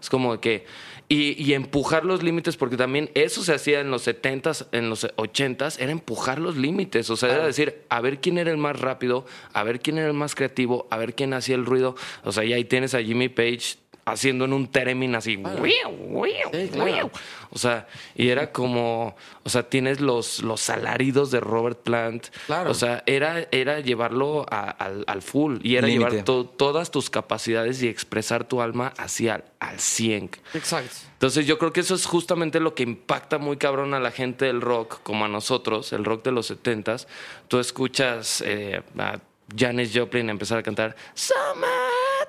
es 0.00 0.08
como 0.08 0.38
que, 0.40 0.64
y, 1.08 1.42
y 1.42 1.54
empujar 1.54 2.04
los 2.04 2.22
límites, 2.22 2.56
porque 2.56 2.76
también 2.76 3.10
eso 3.14 3.42
se 3.42 3.52
hacía 3.52 3.80
en 3.80 3.90
los 3.90 4.06
70s, 4.06 4.68
en 4.70 4.88
los 4.88 5.08
80s, 5.16 5.80
era 5.80 5.90
empujar 5.90 6.38
los 6.38 6.56
límites, 6.56 7.10
o 7.10 7.16
sea, 7.16 7.34
era 7.34 7.44
decir, 7.44 7.82
a 7.88 8.00
ver 8.00 8.20
quién 8.20 8.38
era 8.38 8.52
el 8.52 8.58
más 8.58 8.78
rápido, 8.78 9.26
a 9.52 9.64
ver 9.64 9.80
quién 9.80 9.98
era 9.98 10.06
el 10.06 10.14
más 10.14 10.36
creativo, 10.36 10.86
a 10.92 10.98
ver 10.98 11.16
quién 11.16 11.34
hacía 11.34 11.56
el 11.56 11.66
ruido, 11.66 11.96
o 12.22 12.30
sea, 12.30 12.44
y 12.44 12.52
ahí 12.52 12.64
tienes 12.64 12.94
a 12.94 13.02
Jimmy 13.02 13.28
Page 13.28 13.74
haciendo 14.04 14.44
en 14.44 14.52
un 14.52 14.66
theremin 14.68 15.14
así, 15.14 15.36
"Wiu, 15.36 15.88
wiu, 16.08 16.32
Sí, 16.52 16.68
claro. 16.72 16.84
wiu". 16.84 17.10
o 17.52 17.58
sea, 17.58 17.86
y 18.14 18.28
era 18.28 18.52
como, 18.52 19.14
o 19.42 19.48
sea, 19.48 19.64
tienes 19.68 20.00
los, 20.00 20.42
los 20.42 20.68
alaridos 20.70 21.30
de 21.30 21.40
Robert 21.40 21.80
Plant, 21.82 22.26
Claro. 22.46 22.70
o 22.70 22.74
sea, 22.74 23.02
era, 23.06 23.46
era 23.50 23.80
llevarlo 23.80 24.46
a- 24.50 24.70
al, 24.70 25.04
al 25.06 25.22
full 25.22 25.58
y 25.62 25.76
era 25.76 25.86
Límite. 25.86 26.10
llevar 26.10 26.24
to- 26.24 26.44
todas 26.46 26.90
tus 26.90 27.10
capacidades 27.10 27.82
y 27.82 27.88
expresar 27.88 28.44
tu 28.44 28.60
alma 28.62 28.92
hacia 28.96 29.34
al, 29.36 29.44
al 29.60 29.78
100. 29.80 30.30
Exacto. 30.54 30.94
Entonces 31.12 31.46
yo 31.46 31.58
creo 31.58 31.72
que 31.72 31.80
eso 31.80 31.94
es 31.94 32.06
justamente 32.06 32.60
lo 32.60 32.74
que 32.74 32.82
impacta 32.82 33.38
muy 33.38 33.56
cabrón 33.58 33.92
a 33.94 34.00
la 34.00 34.10
gente 34.10 34.46
del 34.46 34.60
rock, 34.60 35.00
como 35.02 35.24
a 35.24 35.28
nosotros, 35.28 35.92
el 35.92 36.04
rock 36.04 36.24
de 36.24 36.32
los 36.32 36.50
70s. 36.50 37.06
Tú 37.48 37.58
escuchas 37.58 38.42
eh, 38.46 38.82
a 38.98 39.18
Janis 39.56 39.90
Joplin 39.94 40.30
empezar 40.30 40.58
a 40.58 40.62
cantar 40.62 40.94
Summertime, 41.12 41.68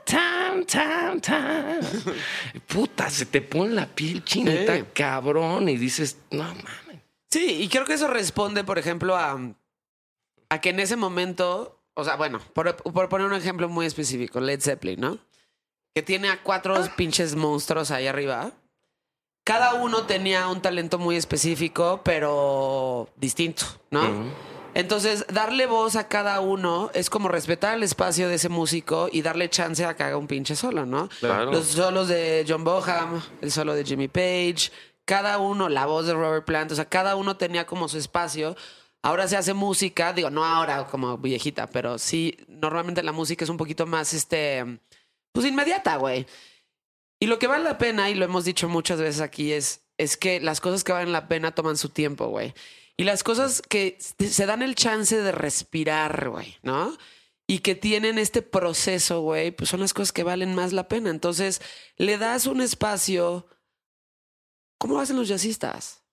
time, 0.05 0.65
time. 1.21 1.79
Puta, 2.67 3.09
se 3.09 3.25
te 3.25 3.41
pone 3.41 3.73
la 3.73 3.85
piel 3.87 4.23
chinita, 4.23 4.75
Sí. 4.77 4.83
cabrón, 4.93 5.69
y 5.69 5.77
dices, 5.77 6.17
no 6.31 6.43
mames. 6.43 7.01
Sí, 7.29 7.61
y 7.63 7.67
creo 7.69 7.85
que 7.85 7.93
eso 7.93 8.07
responde, 8.07 8.63
por 8.63 8.77
ejemplo, 8.77 9.15
a, 9.15 9.39
a 10.49 10.61
que 10.61 10.69
en 10.69 10.79
ese 10.81 10.97
momento, 10.97 11.79
o 11.93 12.03
sea, 12.03 12.15
bueno, 12.17 12.39
por, 12.53 12.75
por 12.75 13.07
poner 13.09 13.27
un 13.27 13.33
ejemplo 13.33 13.69
muy 13.69 13.85
específico, 13.85 14.39
Led 14.41 14.59
Zeppelin, 14.61 14.99
¿no? 14.99 15.17
Que 15.95 16.01
tiene 16.01 16.29
a 16.29 16.41
cuatro 16.43 16.75
pinches 16.95 17.35
monstruos 17.35 17.91
ahí 17.91 18.07
arriba. 18.07 18.51
Cada 19.43 19.73
uno 19.75 20.03
tenía 20.03 20.47
un 20.49 20.61
talento 20.61 20.99
muy 20.99 21.15
específico, 21.15 22.01
pero 22.03 23.09
distinto, 23.17 23.65
¿no? 23.89 24.01
Entonces, 24.73 25.25
darle 25.27 25.65
voz 25.65 25.95
a 25.95 26.07
cada 26.07 26.39
uno 26.39 26.91
es 26.93 27.09
como 27.09 27.27
respetar 27.27 27.75
el 27.75 27.83
espacio 27.83 28.29
de 28.29 28.35
ese 28.35 28.47
músico 28.47 29.09
y 29.11 29.21
darle 29.21 29.49
chance 29.49 29.83
a 29.83 29.95
que 29.95 30.03
haga 30.03 30.17
un 30.17 30.27
pinche 30.27 30.55
solo, 30.55 30.85
¿no? 30.85 31.09
Claro. 31.19 31.51
Los 31.51 31.67
solos 31.67 32.07
de 32.07 32.45
John 32.47 32.63
Boham, 32.63 33.21
el 33.41 33.51
solo 33.51 33.73
de 33.73 33.83
Jimmy 33.83 34.07
Page, 34.07 34.71
cada 35.05 35.39
uno, 35.39 35.67
la 35.67 35.85
voz 35.85 36.05
de 36.05 36.13
Robert 36.13 36.45
Plant, 36.45 36.71
o 36.71 36.75
sea, 36.75 36.85
cada 36.85 37.17
uno 37.17 37.35
tenía 37.35 37.65
como 37.65 37.89
su 37.89 37.97
espacio. 37.97 38.55
Ahora 39.01 39.27
se 39.27 39.35
hace 39.35 39.53
música, 39.53 40.13
digo, 40.13 40.29
no 40.29 40.45
ahora 40.45 40.85
como 40.85 41.17
viejita, 41.17 41.67
pero 41.67 41.97
sí, 41.97 42.37
normalmente 42.47 43.03
la 43.03 43.11
música 43.11 43.43
es 43.43 43.49
un 43.49 43.57
poquito 43.57 43.85
más, 43.85 44.13
este, 44.13 44.79
pues 45.33 45.45
inmediata, 45.45 45.97
güey. 45.97 46.25
Y 47.19 47.27
lo 47.27 47.39
que 47.39 47.47
vale 47.47 47.63
la 47.63 47.77
pena, 47.77 48.09
y 48.09 48.15
lo 48.15 48.25
hemos 48.25 48.45
dicho 48.45 48.69
muchas 48.69 48.99
veces 48.99 49.21
aquí, 49.21 49.51
es, 49.51 49.81
es 49.97 50.17
que 50.17 50.39
las 50.39 50.61
cosas 50.61 50.83
que 50.83 50.93
valen 50.93 51.11
la 51.11 51.27
pena 51.27 51.51
toman 51.51 51.77
su 51.77 51.89
tiempo, 51.89 52.27
güey. 52.27 52.53
Y 53.01 53.03
las 53.03 53.23
cosas 53.23 53.63
que 53.63 53.97
se 53.99 54.45
dan 54.45 54.61
el 54.61 54.75
chance 54.75 55.17
de 55.19 55.31
respirar, 55.31 56.29
güey, 56.29 56.57
¿no? 56.61 56.95
Y 57.47 57.57
que 57.61 57.73
tienen 57.73 58.19
este 58.19 58.43
proceso, 58.43 59.21
güey, 59.21 59.49
pues 59.49 59.71
son 59.71 59.79
las 59.79 59.95
cosas 59.95 60.11
que 60.11 60.21
valen 60.21 60.53
más 60.53 60.71
la 60.71 60.87
pena. 60.87 61.09
Entonces, 61.09 61.63
le 61.97 62.19
das 62.19 62.45
un 62.45 62.61
espacio. 62.61 63.47
¿Cómo 64.77 64.93
lo 64.93 64.99
hacen 64.99 65.15
los 65.15 65.29
jazzistas? 65.29 66.03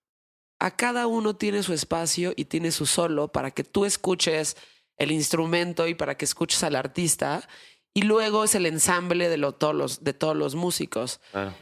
A 0.61 0.77
cada 0.77 1.07
uno 1.09 1.37
tiene 1.37 1.63
su 1.63 1.75
espacio 1.75 2.33
y 2.35 2.47
tiene 2.47 2.71
su 2.71 2.87
solo 2.87 3.33
para 3.33 3.51
que 3.51 3.65
tú 3.65 3.85
escuches 3.85 4.57
el 4.97 5.13
instrumento 5.13 5.89
y 5.89 5.95
para 5.95 6.17
que 6.17 6.25
escuches 6.25 6.65
al 6.65 6.75
artista. 6.75 7.47
Y 7.93 8.01
luego 8.01 8.45
es 8.45 8.55
el 8.55 8.65
ensamble 8.65 9.29
de, 9.29 9.37
lo, 9.37 9.53
todos, 9.53 9.75
los, 9.75 10.05
de 10.05 10.15
todos 10.15 10.39
los 10.39 10.55
músicos. 10.55 11.21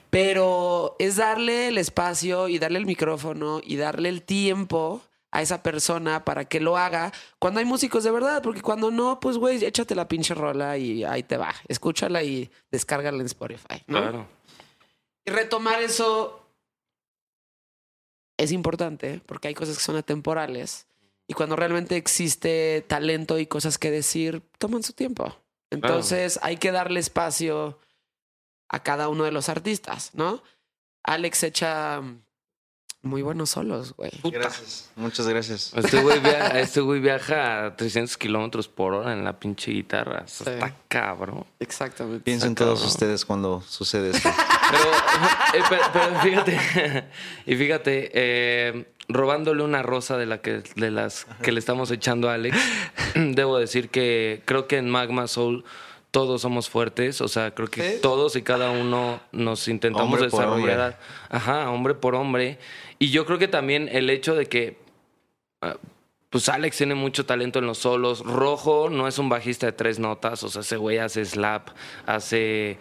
Pero 0.09 0.95
es 1.01 1.17
darle 1.17 1.67
el 1.67 1.79
espacio 1.79 2.47
y 2.47 2.61
darle 2.61 2.79
el 2.79 2.87
micrófono 2.87 3.61
y 3.65 3.75
darle 3.75 4.09
el 4.09 4.23
tiempo 4.23 5.03
a 5.37 5.43
esa 5.43 5.63
persona 5.63 6.25
para 6.25 6.47
que 6.47 6.61
lo 6.61 6.79
haga 6.79 7.13
cuando 7.39 7.61
hay 7.61 7.67
músicos 7.67 8.03
de 8.05 8.11
verdad, 8.11 8.41
porque 8.43 8.63
cuando 8.63 8.91
no, 8.91 9.21
pues 9.21 9.37
güey, 9.37 9.63
échate 9.63 9.95
la 9.95 10.09
pinche 10.09 10.33
rola 10.33 10.79
y 10.79 11.05
ahí 11.05 11.23
te 11.23 11.37
va. 11.37 11.55
Escúchala 11.69 12.23
y 12.23 12.51
descárgala 12.71 13.19
en 13.19 13.27
Spotify, 13.27 13.85
¿no? 13.87 14.01
Claro. 14.01 14.27
Y 15.27 15.31
retomar 15.31 15.83
eso 15.83 16.49
es 18.39 18.51
importante 18.51 19.21
porque 19.27 19.49
hay 19.49 19.55
cosas 19.55 19.77
que 19.77 19.85
son 19.85 19.97
atemporales 19.97 20.87
y 21.27 21.35
cuando 21.35 21.55
realmente 21.55 21.99
existe 21.99 22.83
talento 22.89 23.39
y 23.39 23.45
cosas 23.45 23.77
que 23.77 23.91
decir, 23.91 24.43
toman 24.57 24.83
su 24.83 24.95
tiempo. 24.95 25.37
Entonces 25.69 26.41
hay 26.43 26.57
que 26.57 26.73
darle 26.73 26.99
espacio 26.99 27.79
a 28.71 28.83
cada 28.83 29.11
uno 29.11 29.25
de 29.25 29.33
los 29.33 29.51
artistas, 29.51 30.15
¿no? 30.15 30.43
Alex 31.03 31.43
echa 31.43 32.03
muy 33.07 33.23
buenos 33.23 33.51
solos, 33.51 33.95
güey. 33.97 34.11
Gracias. 34.25 34.91
Muchas 34.97 35.27
gracias. 35.29 35.73
Este 35.75 36.01
güey 36.03 36.21
viaja, 36.21 36.61
este 36.61 36.81
güey 36.81 37.01
viaja 37.01 37.67
a 37.67 37.77
300 37.77 38.17
kilómetros 38.17 38.69
por 38.69 38.93
hora 38.95 39.13
en 39.13 39.25
la 39.25 39.39
pinche 39.39 39.71
guitarra. 39.71 40.23
O 40.25 40.29
sea, 40.29 40.45
Sí. 40.47 40.51
Está 40.53 40.75
cabrón. 40.89 41.45
Exactamente. 41.61 42.25
Pienso 42.25 42.47
en 42.47 42.55
todos 42.55 42.81
cabrón. 42.81 42.93
ustedes 42.93 43.25
cuando 43.25 43.63
sucede 43.63 44.11
esto. 44.11 44.29
Pero, 44.71 44.85
eh, 45.55 45.65
pero, 45.69 45.83
pero 45.93 46.21
fíjate, 46.21 47.09
y 47.47 47.57
fíjate, 47.57 48.11
eh, 48.13 48.87
robándole 49.09 49.63
una 49.63 49.83
rosa 49.83 50.17
de 50.17 50.27
la 50.27 50.39
que 50.39 50.63
de 50.75 50.91
las 50.91 51.27
que 51.43 51.53
le 51.53 51.61
estamos 51.61 51.91
echando 51.91 52.29
a 52.29 52.35
Alex, 52.35 52.57
debo 53.15 53.59
decir 53.59 53.89
que 53.91 54.43
creo 54.45 54.67
que 54.67 54.79
en 54.79 54.91
Magma 54.91 55.29
Soul 55.29 55.65
todos 56.11 56.41
somos 56.41 56.71
fuertes, 56.71 57.21
o 57.21 57.29
sea, 57.29 57.55
creo 57.55 57.69
que 57.69 57.91
¿Sí? 57.97 57.99
todos 58.01 58.37
y 58.37 58.43
cada 58.43 58.71
uno 58.71 59.21
nos 59.33 59.69
intentamos 59.69 60.15
Hombre 60.15 60.31
por 60.31 60.41
desarrollar, 60.41 60.99
ajá, 61.29 61.71
hombre 61.71 61.95
por 61.95 62.15
hombre, 62.15 62.59
y 62.99 63.11
yo 63.11 63.27
creo 63.27 63.39
que 63.39 63.49
también 63.49 63.89
el 63.91 64.09
hecho 64.11 64.35
de 64.35 64.47
que 64.47 64.79
ah, 65.63 65.77
pues 66.31 66.49
Alex 66.49 66.77
tiene 66.79 66.95
mucho 66.95 67.25
talento 67.25 67.59
en 67.61 67.67
los 67.67 67.79
solos. 67.79 68.21
Rojo 68.21 68.91
no 68.91 69.07
es 69.09 69.19
un 69.19 69.29
bajista 69.29 69.67
de 69.67 69.73
tres 69.73 69.99
notas, 69.99 70.43
o 70.43 70.49
sea, 70.49 70.61
ese 70.63 70.77
güey 70.77 70.99
hace 70.99 71.25
slap, 71.25 71.69
hace 72.05 72.79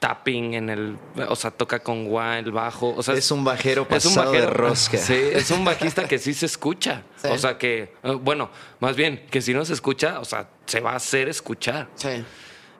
tapping 0.00 0.54
en 0.54 0.68
el, 0.70 0.96
o 1.28 1.34
sea, 1.34 1.50
toca 1.50 1.80
con 1.80 2.04
gua 2.04 2.38
el 2.38 2.52
bajo, 2.52 2.94
o 2.96 3.02
sea, 3.02 3.14
es 3.14 3.30
un 3.32 3.42
bajero 3.44 3.82
es 3.90 4.04
un 4.06 4.14
pasado 4.14 4.32
bajero- 4.32 4.40
de 4.42 4.46
rosca. 4.50 4.96
Sí, 4.98 5.14
es 5.14 5.50
un 5.50 5.64
bajista 5.64 6.06
que 6.06 6.18
sí 6.18 6.34
se 6.34 6.46
escucha. 6.46 7.02
Sí. 7.22 7.28
O 7.32 7.38
sea 7.38 7.58
que, 7.58 7.94
eh, 8.04 8.12
bueno, 8.20 8.48
más 8.78 8.94
bien, 8.94 9.26
que 9.30 9.42
si 9.42 9.52
no 9.54 9.64
se 9.64 9.72
escucha, 9.72 10.20
o 10.20 10.24
sea, 10.24 10.48
se 10.66 10.78
va 10.80 10.92
a 10.92 10.96
hacer 10.96 11.28
escuchar. 11.28 11.88
Sí. 11.96 12.24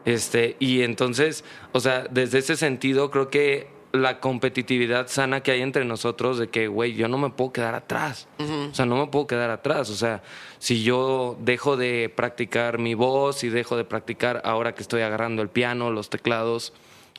Este, 0.04 0.56
y 0.60 0.82
entonces, 0.82 1.42
o 1.72 1.80
sea, 1.80 2.06
desde 2.08 2.38
ese 2.38 2.56
sentido, 2.56 3.10
creo 3.10 3.30
que 3.30 3.66
la 3.92 4.20
competitividad 4.20 5.08
sana 5.08 5.42
que 5.42 5.50
hay 5.50 5.62
entre 5.62 5.84
nosotros 5.84 6.38
de 6.38 6.48
que, 6.48 6.68
güey, 6.68 6.94
yo 6.94 7.08
no 7.08 7.18
me 7.18 7.30
puedo 7.30 7.52
quedar 7.52 7.74
atrás. 7.74 8.28
O 8.38 8.74
sea, 8.74 8.86
no 8.86 8.96
me 8.96 9.06
puedo 9.06 9.26
quedar 9.26 9.50
atrás. 9.50 9.90
O 9.90 9.94
sea, 9.94 10.22
si 10.58 10.82
yo 10.82 11.36
dejo 11.40 11.76
de 11.76 12.12
practicar 12.14 12.78
mi 12.78 12.94
voz 12.94 13.44
y 13.44 13.48
dejo 13.48 13.76
de 13.76 13.84
practicar 13.84 14.42
ahora 14.44 14.74
que 14.74 14.82
estoy 14.82 15.02
agarrando 15.02 15.42
el 15.42 15.48
piano, 15.48 15.90
los 15.90 16.10
teclados, 16.10 16.72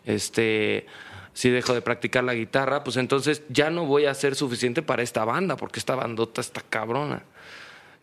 este, 0.06 0.86
si 1.34 1.50
dejo 1.50 1.74
de 1.74 1.82
practicar 1.82 2.24
la 2.24 2.34
guitarra, 2.34 2.84
pues 2.84 2.98
entonces 2.98 3.44
ya 3.50 3.70
no 3.70 3.86
voy 3.86 4.06
a 4.06 4.14
ser 4.14 4.36
suficiente 4.36 4.82
para 4.82 5.02
esta 5.02 5.26
banda, 5.26 5.56
porque 5.56 5.80
esta 5.80 5.96
bandota 5.96 6.42
está 6.42 6.62
cabrona. 6.62 7.24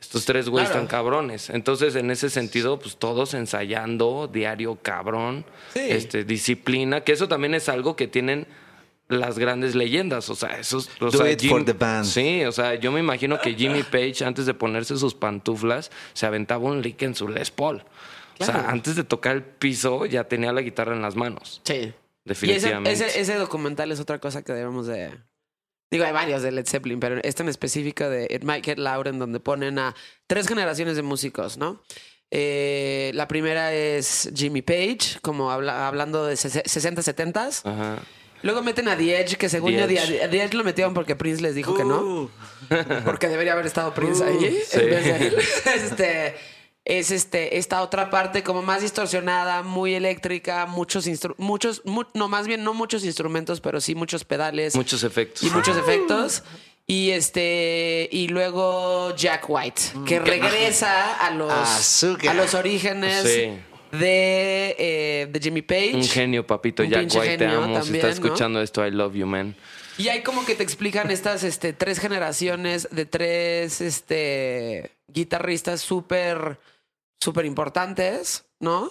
Estos 0.00 0.24
tres 0.26 0.48
güeyes 0.48 0.68
Claro. 0.70 0.84
están 0.84 0.98
cabrones. 0.98 1.50
Entonces, 1.50 1.96
en 1.96 2.10
ese 2.10 2.28
sentido, 2.30 2.78
pues 2.78 2.96
todos 2.96 3.34
ensayando, 3.34 4.28
diario 4.32 4.76
cabrón, 4.82 5.44
Sí. 5.72 5.80
este, 5.82 6.24
disciplina, 6.24 7.02
que 7.02 7.12
eso 7.12 7.28
también 7.28 7.54
es 7.54 7.68
algo 7.68 7.96
que 7.96 8.06
tienen 8.06 8.46
las 9.08 9.38
grandes 9.38 9.74
leyendas. 9.74 10.28
O 10.30 10.34
sea, 10.34 10.58
esos. 10.58 10.90
O 11.00 11.10
Do 11.10 11.18
sea, 11.18 11.30
it 11.30 11.42
for 11.48 11.64
the 11.64 11.72
band. 11.72 12.04
Sí, 12.04 12.44
o 12.44 12.52
sea, 12.52 12.74
yo 12.74 12.92
me 12.92 13.00
imagino 13.00 13.40
que 13.40 13.54
Jimmy 13.54 13.82
Page, 13.90 14.24
antes 14.24 14.46
de 14.46 14.54
ponerse 14.54 14.96
sus 14.96 15.14
pantuflas, 15.14 15.90
se 16.12 16.26
aventaba 16.26 16.64
un 16.64 16.82
lick 16.82 17.02
en 17.02 17.14
su 17.14 17.28
Les 17.28 17.50
Paul. 17.50 17.82
O 18.38 18.44
sea, 18.44 18.54
Claro. 18.54 18.68
antes 18.68 18.96
de 18.96 19.04
tocar 19.04 19.34
el 19.36 19.42
piso, 19.42 20.04
ya 20.06 20.24
tenía 20.24 20.52
la 20.52 20.60
guitarra 20.60 20.94
en 20.94 21.00
las 21.02 21.16
manos. 21.16 21.62
Sí. 21.64 21.72
Y 21.74 21.78
ese, 21.78 21.94
Definitivamente. 22.24 22.92
ese, 22.92 23.20
ese 23.20 23.34
documental 23.36 23.90
es 23.92 24.00
otra 24.00 24.18
cosa 24.18 24.42
que 24.42 24.52
debemos 24.52 24.86
de... 24.88 25.12
Digo, 25.90 26.04
hay 26.04 26.12
varios 26.12 26.42
de 26.42 26.50
Led 26.52 26.66
Zeppelin, 26.66 26.98
pero 27.00 27.20
este 27.22 27.42
en 27.42 27.48
específico 27.48 28.08
de 28.08 28.26
It 28.30 28.42
Might 28.42 28.64
Get 28.64 28.78
Loud, 28.78 29.06
en 29.06 29.18
donde 29.18 29.38
ponen 29.40 29.78
a 29.78 29.94
tres 30.26 30.48
generaciones 30.48 30.96
de 30.96 31.02
músicos, 31.02 31.56
¿no? 31.58 31.82
Eh, 32.32 33.12
la 33.14 33.28
primera 33.28 33.72
es 33.72 34.30
Jimmy 34.34 34.62
Page, 34.62 35.20
como 35.22 35.50
habla- 35.52 35.86
hablando 35.86 36.26
de 36.26 36.36
60, 36.36 37.02
70s. 37.02 37.60
Ajá. 37.64 37.98
Luego 38.42 38.62
meten 38.62 38.88
a 38.88 38.96
The 38.96 39.20
Edge, 39.20 39.36
que 39.36 39.48
según 39.48 39.72
The 39.72 39.78
yo, 39.78 39.84
Edge. 39.86 40.28
The 40.28 40.42
Edge 40.42 40.54
lo 40.54 40.64
metieron 40.64 40.92
porque 40.92 41.14
Prince 41.16 41.40
les 41.40 41.54
dijo 41.54 41.74
que 41.74 41.84
no. 41.84 42.30
Porque 43.04 43.28
debería 43.28 43.52
haber 43.52 43.66
estado 43.66 43.94
Prince 43.94 44.22
ahí 44.24 44.38
sí. 44.68 44.78
en 44.78 44.90
vez 44.90 45.04
de 45.04 45.26
él. 45.28 45.36
Este, 45.76 46.34
es 46.88 47.10
este, 47.10 47.58
esta 47.58 47.82
otra 47.82 48.08
parte 48.10 48.42
como 48.44 48.62
más 48.62 48.80
distorsionada, 48.80 49.62
muy 49.62 49.94
eléctrica, 49.94 50.66
muchos 50.66 51.06
muchos, 51.36 51.82
mu- 51.84 52.04
no, 52.14 52.28
más 52.28 52.46
bien 52.46 52.62
no 52.64 52.72
muchos 52.74 53.04
instrumentos, 53.04 53.60
pero 53.60 53.80
sí 53.80 53.94
muchos 53.94 54.24
pedales 54.24 54.74
Muchos 54.76 55.02
efectos. 55.02 55.42
y 55.42 55.50
muchos 55.50 55.76
efectos. 55.76 56.42
Y 56.86 57.10
este, 57.10 58.08
y 58.12 58.28
luego 58.28 59.12
Jack 59.16 59.46
White, 59.50 59.82
que 60.06 60.20
regresa 60.20 61.16
a 61.16 61.32
los, 61.32 61.52
Azúcar. 61.52 62.28
a 62.30 62.34
los 62.34 62.54
orígenes 62.54 63.22
Sí. 63.24 63.58
de, 63.98 64.76
eh, 64.78 65.28
de 65.28 65.40
Jimmy 65.40 65.62
Page. 65.62 65.96
Un 65.96 66.04
genio, 66.04 66.46
papito. 66.46 66.84
Un 66.84 66.90
Jack 66.90 67.08
White, 67.12 67.38
te 67.38 67.46
amo. 67.46 67.66
si 67.66 67.72
también, 67.80 67.96
estás 67.96 68.20
¿no? 68.20 68.26
escuchando 68.26 68.62
esto, 68.62 68.86
I 68.86 68.92
love 68.92 69.14
you, 69.14 69.26
man. 69.26 69.56
Y 69.98 70.06
hay 70.08 70.22
como 70.22 70.44
que 70.44 70.54
te 70.54 70.62
explican 70.62 71.10
estas 71.10 71.42
este, 71.42 71.72
tres 71.72 71.98
generaciones 71.98 72.86
de 72.92 73.06
tres 73.06 73.80
este, 73.80 74.92
guitarristas 75.08 75.80
súper, 75.80 76.58
súper 77.20 77.44
importantes, 77.44 78.46
¿no? 78.60 78.90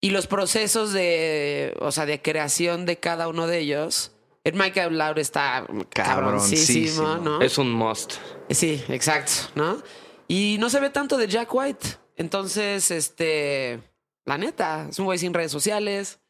Y 0.00 0.10
los 0.10 0.26
procesos 0.26 0.92
de, 0.92 1.74
o 1.80 1.90
sea, 1.90 2.06
de 2.06 2.20
creación 2.20 2.84
de 2.84 2.98
cada 2.98 3.28
uno 3.28 3.46
de 3.46 3.58
ellos. 3.58 4.12
El 4.44 4.54
Michael 4.54 4.98
Loud 4.98 5.18
está 5.18 5.66
cabroncísimo. 5.88 7.16
¿no? 7.16 7.40
Es 7.40 7.56
un 7.56 7.72
must. 7.72 8.16
Sí, 8.50 8.84
exacto, 8.88 9.32
¿no? 9.54 9.82
Y 10.28 10.56
no 10.60 10.68
se 10.68 10.80
ve 10.80 10.90
tanto 10.90 11.16
de 11.16 11.26
Jack 11.26 11.54
White. 11.54 11.86
Entonces, 12.16 12.90
este, 12.90 13.80
la 14.24 14.38
neta, 14.38 14.86
es 14.90 14.98
un 14.98 15.06
güey 15.06 15.18
sin 15.18 15.32
redes 15.32 15.52
sociales. 15.52 16.20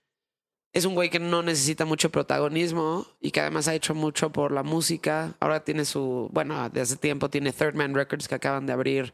Es 0.73 0.85
un 0.85 0.95
güey 0.95 1.09
que 1.09 1.21
no 1.21 1.43
necesita 1.43 1.85
mucho 1.85 2.11
protagonismo 2.11 3.07
y 3.21 3.31
que 3.31 3.41
además 3.41 3.69
ha 3.69 3.75
hecho 3.75 3.95
mucho 3.95 4.31
por 4.31 4.51
la 4.51 4.65
música. 4.65 5.37
Ahora 5.39 5.63
tiene 5.63 5.85
su, 5.85 6.29
bueno, 6.33 6.69
de 6.69 6.81
hace 6.81 6.97
tiempo 6.97 7.31
tiene 7.31 7.53
Third 7.53 7.75
Man 7.75 7.95
Records 7.95 8.27
que 8.27 8.35
acaban 8.35 8.67
de 8.67 8.73
abrir 8.73 9.13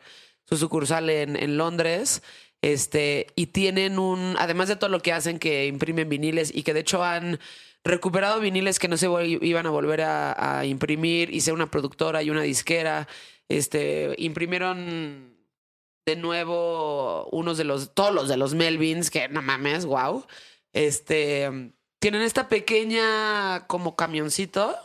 su 0.51 0.59
sucursal 0.59 1.09
en, 1.11 1.57
Londres. 1.57 2.23
Este, 2.63 3.29
y 3.37 3.47
tienen 3.47 3.99
un, 3.99 4.37
además 4.39 4.69
de 4.69 4.77
todo 4.77 4.91
lo 4.91 5.01
que 5.01 5.13
hacen, 5.13 5.39
que 5.39 5.67
imprimen 5.67 6.09
viniles 6.09 6.53
y 6.55 6.63
que 6.63 6.75
de 6.75 6.81
hecho 6.81 7.03
han 7.03 7.39
recuperado 7.85 8.41
viniles 8.41 8.79
que 8.79 8.89
no 8.89 8.99
se 8.99 9.09
iban 9.41 9.67
a 9.67 9.71
volver 9.71 10.03
a, 10.03 10.59
a 10.59 10.67
imprimir. 10.67 11.33
Hice 11.33 11.53
una 11.53 11.71
productora 11.71 12.23
y 12.23 12.31
una 12.31 12.43
disquera. 12.43 13.09
Este, 13.49 14.15
imprimieron 14.19 15.37
de 16.07 16.17
nuevo 16.17 17.29
unos 17.31 17.57
de 17.59 17.65
los, 17.65 17.95
todos 17.95 18.15
los 18.15 18.29
de 18.29 18.37
los 18.37 18.55
Melvins, 18.55 19.11
que 19.11 19.29
no 19.29 19.43
mames, 19.43 19.85
wow. 19.87 20.25
Este, 20.73 21.73
tienen 21.99 22.23
esta 22.23 22.49
pequeña 22.49 23.67
como 23.67 23.97
camioncito 23.97 24.77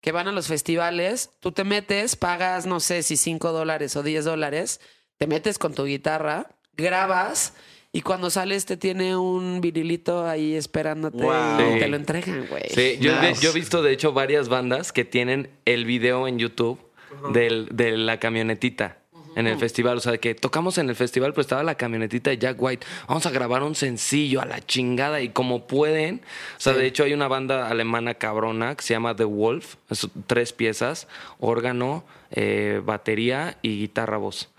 que 0.00 0.12
van 0.12 0.28
a 0.28 0.32
los 0.32 0.48
festivales. 0.48 1.30
Tú 1.40 1.52
te 1.52 1.64
metes, 1.64 2.16
pagas, 2.16 2.66
no 2.66 2.80
sé 2.80 3.02
si 3.02 3.16
5 3.16 3.52
dólares 3.52 3.96
o 3.96 4.02
10 4.02 4.24
dólares, 4.24 4.80
te 5.18 5.26
metes 5.26 5.58
con 5.58 5.74
tu 5.74 5.84
guitarra, 5.84 6.50
grabas 6.76 7.54
y 7.92 8.02
cuando 8.02 8.30
sales 8.30 8.66
te 8.66 8.76
tiene 8.76 9.16
un 9.16 9.60
vinilito 9.60 10.26
ahí 10.26 10.54
esperándote 10.54 11.22
Wow. 11.22 11.60
y 11.70 11.72
Sí. 11.74 11.78
te 11.78 11.88
lo 11.88 11.96
entregan, 11.96 12.46
güey. 12.48 12.64
Sí, 12.70 12.98
yo, 13.00 13.20
Nice. 13.22 13.40
yo 13.42 13.50
he 13.50 13.52
visto 13.54 13.82
de 13.82 13.92
hecho 13.92 14.12
varias 14.12 14.48
bandas 14.48 14.92
que 14.92 15.04
tienen 15.04 15.50
el 15.64 15.84
video 15.84 16.26
en 16.26 16.38
YouTube 16.38 16.80
del- 17.32 17.68
de 17.70 17.96
la 17.96 18.18
camionetita 18.18 18.98
en 19.36 19.46
el 19.46 19.56
festival. 19.58 19.96
O 19.96 20.00
sea, 20.00 20.18
que 20.18 20.34
tocamos 20.34 20.78
en 20.78 20.88
el 20.88 20.96
festival, 20.96 21.32
pues 21.32 21.44
estaba 21.46 21.62
la 21.62 21.76
camionetita 21.76 22.30
de 22.30 22.38
Jack 22.38 22.56
White. 22.60 22.84
Vamos 23.08 23.24
a 23.26 23.30
grabar 23.30 23.62
un 23.62 23.74
sencillo 23.76 24.40
a 24.40 24.44
la 24.44 24.60
chingada 24.60 25.20
y 25.20 25.28
como 25.28 25.66
pueden. 25.68 26.22
O 26.56 26.60
sea, 26.60 26.72
Sí. 26.74 26.80
de 26.80 26.86
hecho 26.86 27.04
hay 27.04 27.12
una 27.14 27.28
banda 27.28 27.68
alemana 27.68 28.14
cabrona 28.14 28.74
que 28.76 28.82
se 28.82 28.94
llama 28.94 29.14
The 29.14 29.24
Wolf. 29.24 29.76
Es 29.90 30.08
tres 30.26 30.52
piezas, 30.52 31.06
órgano, 31.38 32.04
eh, 32.32 32.80
batería 32.84 33.56
y 33.62 33.78
guitarra 33.78 34.16
voz. 34.18 34.50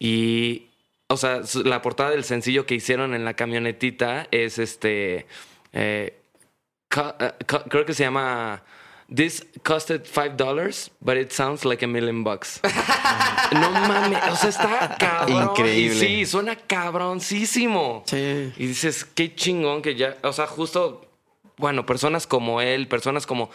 Y, 0.00 0.66
o 1.06 1.16
sea, 1.16 1.42
la 1.64 1.82
portada 1.82 2.10
del 2.10 2.24
sencillo 2.24 2.66
que 2.66 2.74
hicieron 2.74 3.14
en 3.14 3.24
la 3.24 3.34
camionetita 3.34 4.26
es 4.32 4.58
este... 4.58 5.26
eh, 5.72 6.16
eh, 6.96 7.32
creo 7.68 7.84
que 7.86 7.94
se 7.94 8.02
llama 8.02 8.64
This 9.12 9.44
costed 9.64 10.04
five 10.04 10.36
dollars, 10.36 10.90
but 11.00 11.16
it 11.16 11.32
sounds 11.32 11.64
like 11.64 11.84
a 11.84 11.88
million 11.88 12.22
bucks. 12.22 12.60
no 13.52 13.70
mames, 13.70 14.22
o 14.30 14.36
sea, 14.36 14.50
está 14.50 14.96
cabrón. 14.98 15.50
Increíble. 15.50 15.96
Y 15.96 16.24
sí, 16.24 16.26
suena 16.26 16.54
cabroncísimo. 16.54 18.04
Sí. 18.06 18.52
Y 18.56 18.66
dices, 18.66 19.04
qué 19.04 19.34
chingón 19.34 19.82
que 19.82 19.96
ya, 19.96 20.16
o 20.22 20.32
sea, 20.32 20.46
justo, 20.46 21.10
bueno, 21.56 21.86
personas 21.86 22.28
como 22.28 22.60
él, 22.60 22.86
personas 22.86 23.26
como 23.26 23.50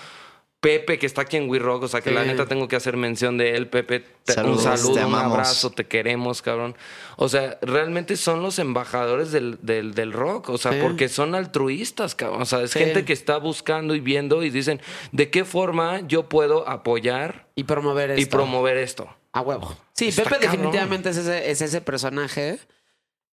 Pepe, 0.66 0.98
que 0.98 1.06
está 1.06 1.22
aquí 1.22 1.38
en 1.38 1.48
We 1.48 1.60
Rock, 1.60 1.84
o 1.84 1.88
sea, 1.88 2.02
que 2.02 2.10
la 2.10 2.26
neta 2.26 2.48
tengo 2.48 2.68
que 2.68 2.76
hacer 2.76 2.98
mención 2.98 3.38
de 3.38 3.56
él, 3.56 3.68
Pepe, 3.68 4.00
te- 4.24 4.34
Saludos, 4.34 4.66
un 4.66 4.78
saludo, 4.78 5.08
un 5.08 5.14
abrazo, 5.14 5.70
te 5.70 5.86
queremos, 5.86 6.42
cabrón. 6.42 6.76
O 7.18 7.30
sea, 7.30 7.60
realmente 7.62 8.18
son 8.18 8.42
los 8.42 8.58
embajadores 8.58 9.32
del, 9.32 9.60
del, 9.62 9.94
del 9.94 10.12
rock, 10.12 10.50
o 10.50 10.58
sea, 10.58 10.72
Sí. 10.72 10.80
porque 10.82 11.08
son 11.08 11.36
altruistas, 11.36 12.16
cabrón. 12.16 12.42
O 12.42 12.46
sea, 12.46 12.64
es 12.64 12.72
Sí. 12.72 12.80
gente 12.80 13.06
que 13.06 13.14
está 13.14 13.38
buscando 13.38 13.94
y 13.94 14.00
viendo 14.00 14.42
y 14.42 14.50
dicen, 14.50 14.82
¿de 15.12 15.30
qué 15.30 15.46
forma 15.46 16.00
yo 16.08 16.28
puedo 16.30 16.68
apoyar 16.68 17.48
Y 17.56 17.66
promover 17.66 18.10
esto. 18.10 18.22
y 18.22 18.26
promover 18.26 18.78
esto? 18.78 19.08
A 19.34 19.42
huevo. 19.42 19.78
Sí, 19.94 20.08
Está 20.08 20.24
Pepe 20.24 20.38
cabrón. 20.38 20.52
definitivamente 20.52 21.10
es 21.12 21.18
ese, 21.18 21.52
es 21.52 21.62
ese 21.62 21.82
personaje. 21.82 22.58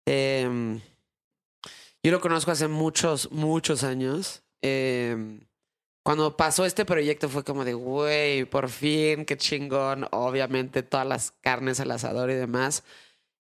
Eh, 0.07 0.79
yo 2.05 2.13
lo 2.13 2.21
conozco 2.21 2.53
hace 2.53 2.69
muchos, 2.69 3.33
muchos 3.33 3.83
años. 3.83 4.43
Eh, 4.63 5.41
cuando 6.07 6.37
pasó 6.37 6.65
este 6.65 6.85
proyecto 6.85 7.29
fue 7.29 7.43
como 7.43 7.65
de, 7.65 7.75
güey, 7.75 8.45
por 8.45 8.69
fin, 8.69 9.25
qué 9.25 9.37
chingón. 9.37 10.07
Obviamente 10.13 10.85
todas 10.85 11.05
las 11.05 11.33
carnes 11.41 11.81
al 11.81 11.91
asador 11.91 12.31
y 12.31 12.35
demás. 12.35 12.85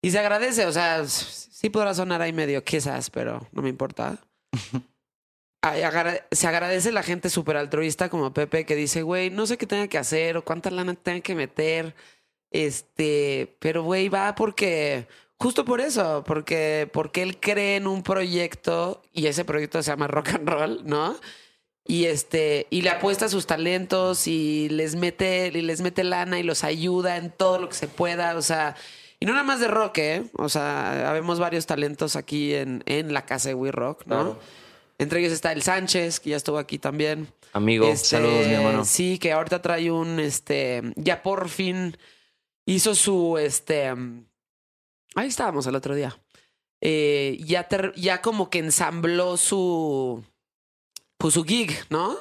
Y 0.01 0.11
se 0.11 0.19
agradece, 0.19 0.65
o 0.65 0.71
sea, 0.71 1.05
sí 1.05 1.69
podrá 1.69 1.93
sonar 1.93 2.21
ahí 2.21 2.31
medio 2.31 2.63
quizás, 2.63 3.09
pero 3.09 3.45
no 3.51 3.61
me 3.61 3.67
importa. 3.67 4.17
Se 6.31 6.47
agradece 6.47 6.93
la 6.93 7.03
gente 7.03 7.29
súper 7.29 7.57
altruista 7.57 8.07
como 8.07 8.33
Pepe 8.33 8.65
que 8.65 8.77
dice, 8.77 9.01
güey, 9.01 9.29
no 9.29 9.45
sé 9.45 9.57
qué 9.57 9.67
tenga 9.67 9.89
que 9.89 9.97
hacer 9.97 10.37
o 10.37 10.45
cuánta 10.45 10.71
lana 10.71 10.93
tenga 10.93 11.19
que 11.19 11.35
meter. 11.35 11.93
Este, 12.49 13.57
pero 13.59 13.83
güey, 13.83 14.07
va 14.07 14.35
porque, 14.35 15.09
justo 15.37 15.65
por 15.65 15.81
eso, 15.81 16.23
porque, 16.25 16.89
porque 16.93 17.23
él 17.23 17.41
cree 17.41 17.75
en 17.75 17.87
un 17.87 18.03
proyecto 18.03 19.01
y 19.11 19.27
ese 19.27 19.43
proyecto 19.43 19.83
se 19.83 19.91
llama 19.91 20.07
rock 20.07 20.29
and 20.29 20.47
roll, 20.47 20.81
¿no? 20.85 21.17
Y 21.85 22.05
este, 22.05 22.67
y 22.69 22.81
le 22.81 22.89
apuesta 22.91 23.27
sus 23.27 23.45
talentos 23.45 24.27
y 24.27 24.69
les 24.69 24.95
mete, 24.95 25.47
y 25.53 25.61
les 25.61 25.81
mete 25.81 26.03
lana 26.05 26.39
y 26.39 26.43
los 26.43 26.63
ayuda 26.63 27.17
en 27.17 27.29
todo 27.29 27.59
lo 27.59 27.67
que 27.67 27.75
se 27.75 27.87
pueda. 27.89 28.35
O 28.37 28.41
sea, 28.41 28.75
y 29.19 29.25
no 29.25 29.33
nada 29.33 29.43
más 29.43 29.59
de 29.59 29.67
rock, 29.67 29.97
¿eh? 29.97 30.23
O 30.37 30.47
sea, 30.47 31.09
habemos 31.09 31.39
varios 31.39 31.65
talentos 31.65 32.15
aquí 32.15 32.53
en, 32.53 32.83
en 32.85 33.13
la 33.13 33.25
casa 33.25 33.49
de 33.49 33.55
We 33.55 33.71
Rock, 33.71 34.05
¿no? 34.05 34.15
Claro. 34.15 34.39
Entre 34.97 35.19
ellos 35.19 35.33
está 35.33 35.51
el 35.51 35.61
Sánchez, 35.61 36.19
que 36.21 36.29
ya 36.29 36.37
estuvo 36.37 36.57
aquí 36.57 36.77
también. 36.79 37.27
Amigo, 37.51 37.85
Este, 37.87 38.09
saludos, 38.09 38.47
mi 38.47 38.53
hermano. 38.53 38.85
Sí, 38.85 39.17
que 39.19 39.33
ahorita 39.33 39.61
trae 39.61 39.91
un, 39.91 40.19
este, 40.19 40.81
ya 40.95 41.21
por 41.21 41.49
fin 41.49 41.97
hizo 42.65 42.95
su, 42.95 43.37
este, 43.37 43.93
mm, 43.93 44.25
ahí 45.15 45.27
estábamos 45.27 45.67
el 45.67 45.75
otro 45.75 45.95
día. 45.95 46.17
Eh, 46.79 47.37
ya, 47.43 47.67
ter- 47.67 47.93
ya 47.95 48.21
como 48.21 48.49
que 48.49 48.59
ensambló 48.59 49.35
su, 49.37 50.23
su 51.31 51.43
gig, 51.43 51.85
¿no? 51.89 52.15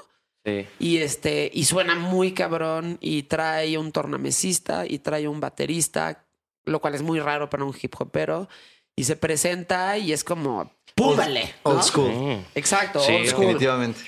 sí. 0.44 0.66
Y 0.78 0.98
este, 0.98 1.50
y 1.52 1.64
suena 1.64 1.94
muy 1.94 2.32
cabrón 2.32 2.98
y 3.00 3.24
trae 3.24 3.78
un 3.78 3.92
tornamesista 3.92 4.86
y 4.86 4.98
trae 4.98 5.28
un 5.28 5.40
baterista, 5.40 6.24
lo 6.64 6.80
cual 6.80 6.94
es 6.94 7.02
muy 7.02 7.20
raro 7.20 7.48
para 7.48 7.64
un 7.64 7.74
hip 7.80 7.94
hopero. 7.98 8.48
Y 8.94 9.04
se 9.04 9.16
presenta 9.16 9.96
y 9.96 10.12
es 10.12 10.22
como, 10.22 10.70
¡púmbale! 10.94 11.54
¿no? 11.64 11.70
Old 11.70 11.82
school. 11.82 12.10
Mm. 12.10 12.44
Exacto, 12.54 13.00
Sí, 13.00 13.12
old 13.12 13.26
school. 13.26 13.46
Definitivamente. 13.46 14.00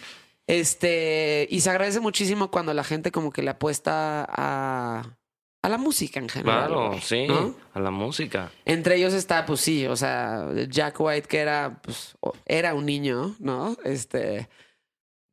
Este, 0.46 1.46
y 1.50 1.60
se 1.60 1.70
agradece 1.70 2.00
muchísimo 2.00 2.50
cuando 2.50 2.74
la 2.74 2.84
gente 2.84 3.10
como 3.10 3.30
que 3.30 3.42
le 3.42 3.50
apuesta 3.50 4.26
a, 4.28 5.16
a 5.62 5.68
la 5.68 5.78
música 5.78 6.20
en 6.20 6.28
general. 6.28 6.68
Claro, 6.68 7.00
sí, 7.00 7.26
¿no? 7.26 7.54
a 7.72 7.80
la 7.80 7.90
música. 7.90 8.52
Entre 8.66 8.96
ellos 8.96 9.14
está, 9.14 9.46
pues 9.46 9.60
sí, 9.60 9.86
o 9.86 9.96
sea, 9.96 10.46
Jack 10.68 11.00
White, 11.00 11.28
que 11.28 11.38
era, 11.38 11.80
pues, 11.82 12.16
era 12.44 12.74
un 12.74 12.84
niño, 12.84 13.34
¿no? 13.38 13.74
Este, 13.84 14.48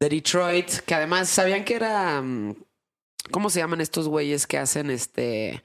de 0.02 0.10
Detroit, 0.10 0.80
que 0.86 0.95
además 0.95 1.30
sabían 1.30 1.64
que 1.64 1.76
era, 1.76 2.22
mm, 2.22 2.56
¿cómo 3.30 3.52
se 3.52 3.60
llaman 3.60 3.82
estos 3.82 4.08
güeyes 4.08 4.47
que 4.47 4.58
hacen 4.58 4.89
este, 4.89 5.64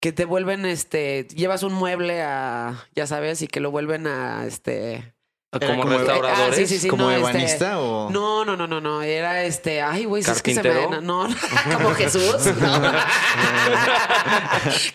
que 0.00 0.12
te 0.12 0.24
vuelven, 0.24 0.64
este, 0.66 1.26
llevas 1.34 1.64
un 1.64 1.72
mueble 1.72 2.22
a, 2.22 2.86
ya 2.94 3.08
sabes, 3.08 3.42
y 3.42 3.48
que 3.48 3.58
lo 3.58 3.72
vuelven 3.72 4.06
a, 4.06 4.46
este, 4.46 5.11
Como 5.60 5.82
como- 5.82 5.98
restauradores. 5.98 6.54
Ah, 6.54 6.56
sí, 6.56 6.66
sí, 6.66 6.78
sí, 6.78 6.88
¿Como 6.88 7.04
no, 7.04 7.12
ebanista 7.12 7.78
o- 7.78 8.08
No, 8.10 8.42
no, 8.44 8.56
no, 8.56 8.66
no, 8.66 8.80
no. 8.80 9.02
Era 9.02 9.44
este. 9.44 9.82
Ay, 9.82 10.06
güey, 10.06 10.22
si 10.22 10.30
es 10.30 10.40
que 10.42 10.54
se 10.54 10.62
me. 10.62 10.70
¿Carpintero? 10.70 11.02
No, 11.02 11.28
como 11.74 11.90
Jesús. 11.94 12.36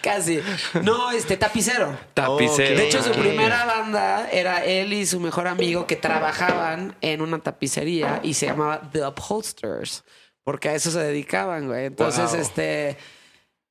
Casi. 0.02 0.40
No, 0.84 1.12
este, 1.12 1.38
tapicero. 1.38 1.96
Tapicero. 2.14 2.76
De 2.78 2.88
hecho, 2.88 3.04
su 3.04 3.12
primera 3.12 3.66
banda 3.66 4.30
era 4.32 4.64
él 4.66 4.94
y 4.94 5.06
su 5.06 5.20
mejor 5.20 5.48
amigo 5.48 5.86
que 5.88 5.96
trabajaban 5.96 6.96
en 7.02 7.22
una 7.22 7.40
tapicería 7.40 8.20
y 8.24 8.34
se 8.34 8.48
llamaba 8.48 8.82
The 8.92 9.06
Upholsters, 9.06 10.04
porque 10.44 10.70
a 10.70 10.76
eso 10.76 10.92
se 10.92 11.00
dedicaban, 11.00 11.68
güey. 11.68 11.86
Entonces, 11.86 12.32
Wow. 12.32 12.40
este, 12.42 12.98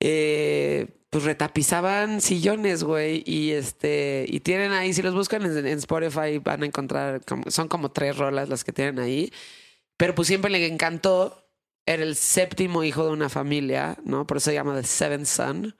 eh, 0.00 0.86
pues 1.16 1.24
retapizaban 1.24 2.20
sillones, 2.20 2.84
güey, 2.84 3.22
y 3.24 3.52
este, 3.52 4.26
y 4.28 4.40
tienen 4.40 4.72
ahí, 4.72 4.92
si 4.92 5.00
los 5.00 5.14
buscan 5.14 5.42
en, 5.46 5.66
Spotify 5.66 6.36
van 6.44 6.62
a 6.62 6.66
encontrar, 6.66 7.22
son 7.46 7.68
como 7.68 7.90
tres 7.90 8.18
rolas 8.18 8.50
las 8.50 8.64
que 8.64 8.72
tienen 8.72 8.98
ahí, 8.98 9.32
pero 9.96 10.14
pues 10.14 10.28
siempre 10.28 10.50
le 10.50 10.66
encantó. 10.66 11.42
Era 11.86 12.02
el 12.02 12.16
séptimo 12.16 12.84
hijo 12.84 13.06
de 13.06 13.12
una 13.12 13.30
familia, 13.30 13.96
¿no? 14.04 14.26
Por 14.26 14.36
eso 14.36 14.50
se 14.50 14.54
llama 14.54 14.74
The 14.76 14.82
Seventh 14.86 15.26
Son. 15.26 15.74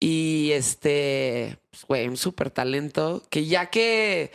Y 0.00 0.50
este, 0.52 1.58
pues, 1.70 1.86
güey, 1.86 2.08
un 2.08 2.18
súper 2.18 2.50
talento 2.50 3.22
que 3.30 3.46
ya 3.46 3.70
que 3.70 4.32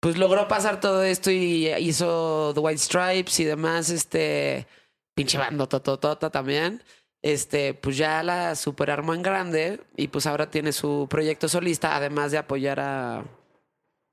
pues 0.00 0.16
logró 0.16 0.48
pasar 0.48 0.80
todo 0.80 1.02
esto 1.04 1.30
y 1.30 1.68
hizo 1.78 2.52
The 2.54 2.60
White 2.60 2.78
Stripes 2.78 3.40
y 3.40 3.44
demás, 3.44 3.90
este, 3.90 4.66
pinche 5.14 5.36
bando 5.36 5.68
tototota 5.68 6.30
también. 6.30 6.82
Este, 7.26 7.74
pues 7.74 7.96
ya 7.96 8.22
la 8.22 8.54
super 8.54 8.88
armó 8.88 9.12
en 9.12 9.20
grande 9.20 9.80
y 9.96 10.06
pues 10.06 10.26
ahora 10.28 10.48
tiene 10.48 10.70
su 10.70 11.08
proyecto 11.10 11.48
solista, 11.48 11.96
además 11.96 12.30
de 12.30 12.38
apoyar 12.38 12.78
a 12.78 13.24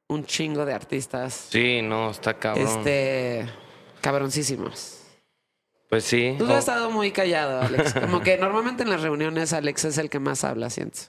un 0.07 0.25
chingo 0.25 0.65
de 0.65 0.73
artistas. 0.73 1.49
Sí, 1.51 1.83
no, 1.83 2.09
está 2.09 2.33
cabrón. 2.39 2.65
Este, 2.65 3.45
cabroncísimos. 4.01 4.97
Pues 5.91 6.05
sí. 6.05 6.33
Tú 6.39 6.45
Oh, 6.45 6.53
has 6.53 6.59
estado 6.61 6.89
muy 6.89 7.11
callado, 7.11 7.61
Alex. 7.61 7.93
Como 7.93 8.21
que 8.21 8.35
normalmente 8.39 8.81
en 8.81 8.89
las 8.89 9.01
reuniones 9.03 9.53
Alex 9.53 9.85
es 9.85 9.99
el 9.99 10.09
que 10.09 10.17
más 10.17 10.43
habla, 10.43 10.71
siento. 10.71 11.01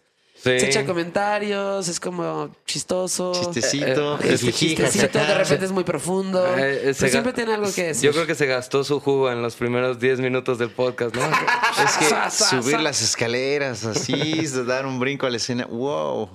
Sí. 0.45 0.61
Se 0.61 0.67
echa 0.69 0.85
comentarios, 0.87 1.89
es 1.89 1.99
como 1.99 2.55
chistoso. 2.67 3.33
Chistecito, 3.35 4.17
Eh, 4.21 4.29
eh, 4.29 4.35
Este 4.35 4.53
chistecito, 4.53 5.19
de 5.19 5.35
repente 5.35 5.65
es 5.65 5.73
muy 5.73 5.83
profundo. 5.85 6.47
Eh, 6.57 6.91
eh, 6.91 6.95
pero 6.99 7.11
siempre 7.11 7.33
tiene 7.33 7.55
algo 7.55 7.73
que 7.73 7.85
decir. 7.85 8.05
Yo 8.11 8.13
creo 8.13 8.27
que 8.27 8.35
se 8.35 8.47
gastó 8.47 8.85
su 8.85 9.01
jugo 9.01 9.31
en 9.33 9.43
los 9.43 9.57
primeros 9.57 9.99
10 9.99 10.21
minutos 10.21 10.59
del 10.59 10.71
podcast, 10.71 11.15
¿no? 11.17 11.23
Es 11.85 11.97
que 11.99 12.05
Sa, 12.05 12.31
sa, 12.31 12.51
subir 12.51 12.77
sa. 12.77 12.83
las 12.83 13.03
escaleras 13.03 13.85
así, 13.85 14.47
dar 14.67 14.87
un 14.87 15.01
brinco 15.01 15.27
a 15.27 15.31
la 15.31 15.39
escena, 15.39 15.67
wow. 15.67 16.31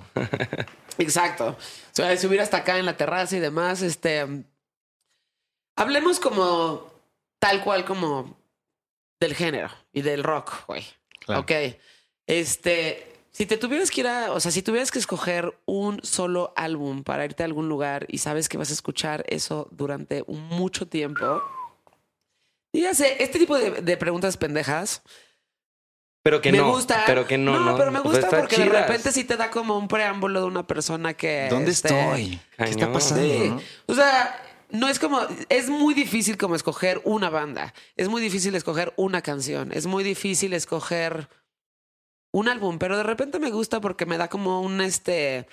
Exacto. 0.98 1.48
O 1.56 1.56
sea, 1.92 2.14
subir 2.18 2.40
hasta 2.40 2.58
acá 2.58 2.78
en 2.78 2.84
la 2.86 2.96
terraza 2.96 3.36
y 3.36 3.40
demás. 3.40 3.80
Este. 3.80 4.26
Hablemos 5.76 6.20
como 6.20 6.92
tal 7.38 7.62
cual 7.64 7.84
como 7.86 8.36
del 9.18 9.34
género 9.34 9.70
y 9.92 10.02
del 10.02 10.22
rock, 10.22 10.66
güey. 10.66 10.84
Claro. 11.20 11.40
Ok. 11.42 11.52
Este. 12.26 13.09
Si 13.32 13.46
te 13.46 13.56
tuvieras 13.56 13.90
que 13.90 14.00
ir 14.00 14.08
a, 14.08 14.32
o 14.32 14.40
sea, 14.40 14.50
si 14.50 14.62
tuvieras 14.62 14.90
que 14.90 14.98
escoger 14.98 15.56
un 15.64 16.00
solo 16.02 16.52
álbum 16.56 17.04
para 17.04 17.24
irte 17.24 17.42
a 17.42 17.46
algún 17.46 17.68
lugar 17.68 18.06
y 18.08 18.18
sabes 18.18 18.48
que 18.48 18.58
vas 18.58 18.70
a 18.70 18.72
escuchar 18.72 19.24
eso 19.28 19.68
durante 19.70 20.24
mucho 20.26 20.88
tiempo, 20.88 21.42
y 22.72 22.82
ya 22.82 22.94
sé, 22.94 23.22
este 23.22 23.38
tipo 23.38 23.58
de, 23.58 23.82
de 23.82 23.96
preguntas 23.96 24.36
pendejas 24.36 25.02
Pero 26.22 26.40
que 26.40 26.52
me 26.52 26.58
no. 26.58 26.72
gusta. 26.72 27.02
Pero 27.06 27.26
que 27.26 27.38
no, 27.38 27.58
no. 27.58 27.76
pero 27.76 27.90
me 27.90 28.00
gusta 28.00 28.28
porque 28.28 28.58
de 28.58 28.68
repente 28.68 29.10
sí 29.12 29.24
te 29.24 29.36
da 29.36 29.50
como 29.50 29.76
un 29.76 29.88
preámbulo 29.88 30.40
de 30.40 30.46
una 30.46 30.66
persona 30.66 31.14
que. 31.14 31.48
¿Dónde 31.50 31.70
este, 31.70 31.88
estoy? 31.88 32.40
¿Qué 32.56 32.64
está 32.64 32.92
pasando? 32.92 33.22
Sí. 33.22 33.48
no? 33.48 33.60
O 33.86 33.94
sea, 33.94 34.40
no 34.70 34.88
es 34.88 34.98
como. 34.98 35.20
Es 35.48 35.68
muy 35.68 35.94
difícil 35.94 36.36
como 36.36 36.54
escoger 36.54 37.00
una 37.04 37.30
banda. 37.30 37.74
Es 37.96 38.08
muy 38.08 38.22
difícil 38.22 38.54
escoger 38.54 38.92
una 38.96 39.22
canción. 39.22 39.72
Es 39.72 39.86
muy 39.86 40.04
difícil 40.04 40.52
escoger 40.52 41.28
un 42.32 42.48
álbum. 42.48 42.78
Pero 42.78 42.96
de 42.96 43.02
repente 43.02 43.38
me 43.38 43.50
gusta 43.50 43.80
porque 43.80 44.06
me 44.06 44.18
da 44.18 44.28
como 44.28 44.60
un 44.60 44.80
este. 44.80 45.46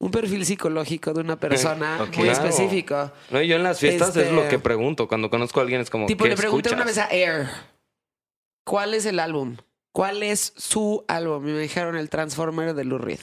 Un 0.00 0.12
perfil 0.12 0.46
psicológico 0.46 1.12
de 1.12 1.20
una 1.22 1.40
persona 1.40 1.96
muy 1.98 2.08
Claro. 2.10 2.30
específico. 2.30 3.10
No, 3.30 3.42
yo 3.42 3.56
en 3.56 3.64
las 3.64 3.80
fiestas 3.80 4.10
Este- 4.10 4.28
es 4.28 4.32
lo 4.32 4.48
que 4.48 4.60
pregunto. 4.60 5.08
Cuando 5.08 5.28
conozco 5.28 5.58
a 5.58 5.64
alguien 5.64 5.80
es 5.80 5.90
como. 5.90 6.06
Tipo, 6.06 6.22
¿qué 6.24 6.30
le 6.30 6.36
pregunté 6.36 6.72
una 6.72 6.84
vez 6.84 6.98
a 6.98 7.08
Air, 7.10 7.48
¿cuál 8.64 8.94
es 8.94 9.06
el 9.06 9.18
álbum? 9.20 9.56
¿Cuál 9.92 10.22
es 10.22 10.52
su 10.56 11.04
álbum? 11.08 11.48
Y 11.48 11.52
me 11.52 11.58
dijeron 11.58 11.96
el 11.96 12.10
Transformer 12.10 12.74
de 12.74 12.84
Lou 12.84 12.98
Reed. 12.98 13.20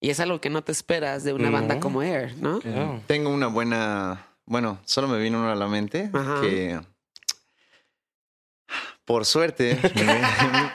Y 0.00 0.10
es 0.10 0.18
algo 0.20 0.40
que 0.40 0.50
no 0.50 0.62
te 0.64 0.72
esperas 0.72 1.22
de 1.24 1.32
una 1.32 1.46
No. 1.50 1.52
banda 1.52 1.78
como 1.80 2.02
Air, 2.02 2.34
¿no? 2.38 2.58
Claro. 2.60 3.00
Tengo 3.06 3.30
una 3.30 3.46
buena. 3.46 4.26
Bueno, 4.46 4.78
solo 4.84 5.08
me 5.08 5.18
vino 5.18 5.38
una 5.40 5.52
a 5.52 5.56
la 5.56 5.68
mente 5.68 6.10
Ajá. 6.12 6.40
que. 6.40 6.80
Por 9.06 9.24
suerte, 9.24 9.78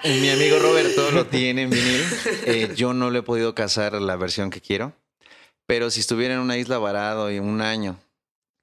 mi, 0.05 0.21
mi 0.21 0.29
amigo 0.29 0.57
Roberto 0.57 1.11
lo 1.11 1.27
tiene 1.27 1.63
en 1.63 1.69
vinil. 1.69 2.03
Eh, 2.45 2.73
yo 2.75 2.93
no 2.93 3.11
le 3.11 3.19
he 3.19 3.23
podido 3.23 3.53
cazar 3.53 3.93
la 3.93 4.15
versión 4.15 4.49
que 4.49 4.61
quiero. 4.61 4.93
Pero 5.67 5.91
si 5.91 5.99
estuviera 5.99 6.33
en 6.33 6.39
una 6.39 6.57
isla 6.57 6.77
varado 6.79 7.29
y 7.29 7.39
un 7.39 7.61
año 7.61 7.99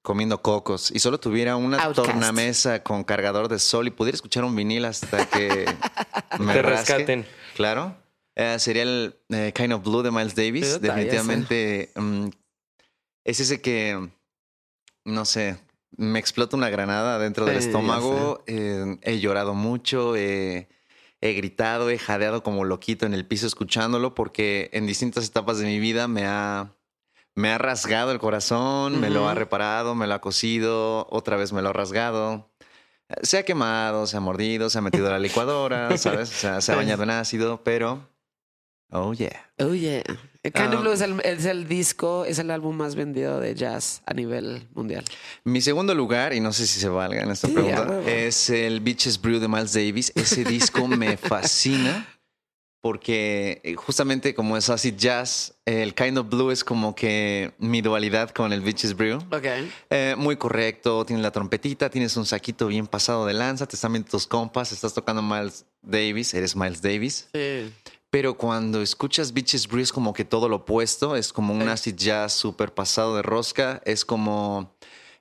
comiendo 0.02 0.40
cocos 0.40 0.90
y 0.90 1.00
solo 1.00 1.20
tuviera 1.20 1.56
una 1.56 1.82
Outcast. 1.82 2.08
tornamesa 2.08 2.82
con 2.82 3.04
cargador 3.04 3.48
de 3.48 3.58
sol 3.58 3.86
y 3.86 3.90
pudiera 3.90 4.16
escuchar 4.16 4.42
un 4.44 4.56
vinil 4.56 4.86
hasta 4.86 5.26
que 5.28 5.66
me 6.38 6.54
Te 6.54 6.62
rasque, 6.62 6.94
rescaten. 6.94 7.26
Claro. 7.54 7.94
Eh, 8.36 8.56
sería 8.58 8.84
el 8.84 9.16
eh, 9.28 9.52
Kind 9.54 9.74
of 9.74 9.82
Blue 9.84 10.02
de 10.02 10.10
Miles 10.10 10.34
Davis. 10.34 10.80
Definitivamente 10.80 11.90
mm, 11.94 12.28
es 13.24 13.40
ese 13.40 13.60
que, 13.60 14.08
no 15.04 15.24
sé, 15.26 15.58
me 15.98 16.18
explota 16.18 16.56
una 16.56 16.70
granada 16.70 17.18
dentro 17.18 17.44
del 17.44 17.60
Sí, 17.60 17.66
estómago. 17.68 18.42
Eh, 18.46 18.96
he 19.02 19.18
llorado 19.20 19.52
mucho, 19.54 20.16
eh, 20.16 20.68
he 21.20 21.32
gritado, 21.34 21.90
he 21.90 21.98
jadeado 21.98 22.42
como 22.42 22.64
loquito 22.64 23.04
en 23.04 23.12
el 23.12 23.26
piso 23.26 23.46
escuchándolo 23.46 24.14
porque 24.14 24.70
en 24.72 24.86
distintas 24.86 25.26
etapas 25.26 25.58
de 25.58 25.66
mi 25.66 25.80
vida 25.80 26.06
me 26.06 26.24
ha, 26.24 26.72
me 27.34 27.50
ha 27.50 27.58
rasgado 27.58 28.12
el 28.12 28.20
corazón, 28.20 29.00
me 29.00 29.10
lo 29.10 29.28
ha 29.28 29.34
reparado, 29.34 29.94
me 29.96 30.06
lo 30.06 30.14
ha 30.14 30.20
cosido, 30.20 31.06
otra 31.10 31.36
vez 31.36 31.52
me 31.52 31.60
lo 31.62 31.70
ha 31.70 31.72
rasgado. 31.72 32.48
Se 33.22 33.38
ha 33.38 33.42
quemado, 33.42 34.06
se 34.06 34.16
ha 34.16 34.20
mordido, 34.20 34.70
se 34.70 34.78
ha 34.78 34.82
metido 34.82 35.08
a 35.08 35.10
la 35.10 35.18
licuadora, 35.18 35.96
¿sabes? 35.98 36.30
O 36.30 36.34
sea, 36.34 36.60
se 36.60 36.72
ha 36.72 36.76
bañado 36.76 37.02
en 37.02 37.10
ácido, 37.10 37.62
pero... 37.64 38.08
Oh, 38.90 39.12
yeah. 39.12 39.50
Oh, 39.58 39.74
yeah. 39.74 40.02
El 40.48 40.52
Kind 40.54 40.74
of 40.74 40.78
Ah. 40.78 40.82
Blue 40.82 40.92
es 40.92 41.00
el, 41.00 41.20
es 41.24 41.44
el 41.44 41.68
disco, 41.68 42.24
es 42.24 42.38
el 42.38 42.50
álbum 42.50 42.76
más 42.76 42.94
vendido 42.94 43.38
de 43.40 43.54
jazz 43.54 44.02
a 44.06 44.14
nivel 44.14 44.66
mundial. 44.74 45.04
Mi 45.44 45.60
segundo 45.60 45.94
lugar, 45.94 46.32
y 46.32 46.40
no 46.40 46.52
sé 46.52 46.66
si 46.66 46.80
se 46.80 46.88
valga 46.88 47.22
en 47.22 47.30
esta 47.30 47.48
Sí, 47.48 47.52
pregunta, 47.54 48.00
es 48.06 48.48
el 48.50 48.80
Beaches 48.80 49.20
Brew 49.20 49.38
de 49.40 49.48
Miles 49.48 49.72
Davis. 49.72 50.12
Ese 50.14 50.44
disco 50.44 50.86
me 50.88 51.16
fascina 51.18 52.06
porque 52.80 53.60
eh, 53.64 53.74
justamente 53.74 54.34
como 54.34 54.56
es 54.56 54.70
acid 54.70 54.94
jazz, 54.96 55.54
el 55.66 55.94
Kind 55.94 56.16
of 56.18 56.28
Blue 56.28 56.50
es 56.52 56.62
como 56.62 56.94
que 56.94 57.52
mi 57.58 57.82
dualidad 57.82 58.30
con 58.30 58.52
el 58.52 58.60
Beaches 58.60 58.96
Brew. 58.96 59.18
Ok. 59.32 59.44
Eh, 59.90 60.14
muy 60.16 60.36
correcto, 60.36 61.04
tienes 61.04 61.22
la 61.24 61.32
trompetita, 61.32 61.90
tienes 61.90 62.16
un 62.16 62.24
saquito 62.24 62.68
bien 62.68 62.86
pasado 62.86 63.26
de 63.26 63.34
lanza, 63.34 63.66
te 63.66 63.74
están 63.74 63.92
viendo 63.92 64.08
tus 64.10 64.26
compas, 64.26 64.70
estás 64.72 64.94
tocando 64.94 65.20
Miles 65.22 65.66
Davis, 65.82 66.32
eres 66.34 66.54
Miles 66.54 66.80
Davis. 66.80 67.28
Sí. 67.34 67.72
Pero 68.10 68.38
cuando 68.38 68.80
escuchas 68.80 69.32
Beaches 69.34 69.68
Brew 69.68 69.82
es 69.82 69.92
como 69.92 70.14
que 70.14 70.24
todo 70.24 70.48
lo 70.48 70.56
opuesto, 70.56 71.14
es 71.14 71.32
como 71.32 71.52
un 71.52 71.68
acid 71.68 71.94
jazz 71.94 72.32
súper 72.32 72.72
pasado 72.72 73.16
de 73.16 73.22
rosca, 73.22 73.82
es 73.84 74.06
como 74.06 74.74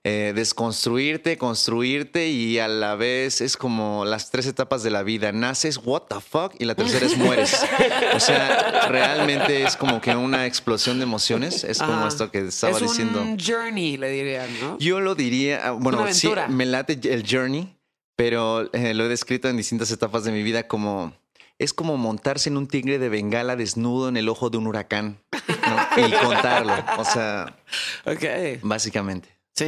eh, 0.06 0.32
desconstruirte, 0.34 1.38
construirte 1.38 2.30
y 2.30 2.60
a 2.60 2.70
la 2.70 2.96
vez 2.96 3.42
es 3.42 3.58
como 3.58 4.06
las 4.06 4.32
tres 4.32 4.46
etapas 4.46 4.82
de 4.84 4.90
la 4.90 5.04
vida. 5.04 5.34
Naces, 5.34 5.82
what 5.84 6.04
the 6.04 6.22
fuck, 6.22 6.54
y 6.60 6.64
la 6.64 6.76
tercera 6.76 7.06
es 7.06 7.18
mueres. 7.18 7.58
O 8.16 8.20
sea, 8.22 8.88
realmente 8.88 9.64
es 9.64 9.76
como 9.76 10.00
que 10.00 10.16
una 10.16 10.46
explosión 10.46 10.98
de 10.98 11.04
emociones, 11.04 11.66
es 11.66 11.80
como 11.80 11.94
Ajá. 11.94 12.08
esto 12.08 12.32
que 12.32 12.48
estaba 12.48 12.78
es 12.78 12.84
diciendo. 12.84 13.22
un 13.22 13.38
journey, 13.38 13.98
le 13.98 14.10
dirían, 14.10 14.48
¿no? 14.62 14.78
Yo 14.80 15.02
lo 15.02 15.14
diría, 15.14 15.68
ah, 15.68 15.72
bueno, 15.72 16.06
sí, 16.14 16.32
me 16.48 16.66
late 16.66 17.00
el 17.04 17.26
journey, 17.30 17.76
pero 18.16 18.72
eh, 18.74 18.94
lo 18.94 19.06
he 19.06 19.10
descrito 19.10 19.50
en 19.50 19.58
distintas 19.58 19.92
etapas 19.92 20.24
de 20.24 20.32
mi 20.32 20.42
vida 20.42 20.68
como 20.70 21.14
es 21.60 21.74
como 21.74 21.98
montarse 21.98 22.50
en 22.50 22.58
un 22.58 22.68
tigre 22.68 23.00
de 23.00 23.10
bengala 23.10 23.56
desnudo 23.56 24.10
en 24.10 24.18
el 24.18 24.30
ojo 24.30 24.50
de 24.50 24.58
un 24.58 24.68
huracán 24.68 25.20
¿no? 25.32 26.08
y 26.08 26.12
contarlo. 26.12 26.74
O 26.98 27.04
sea, 27.06 27.58
Ok. 28.06 28.62
básicamente. 28.62 29.30
Sí. 29.56 29.66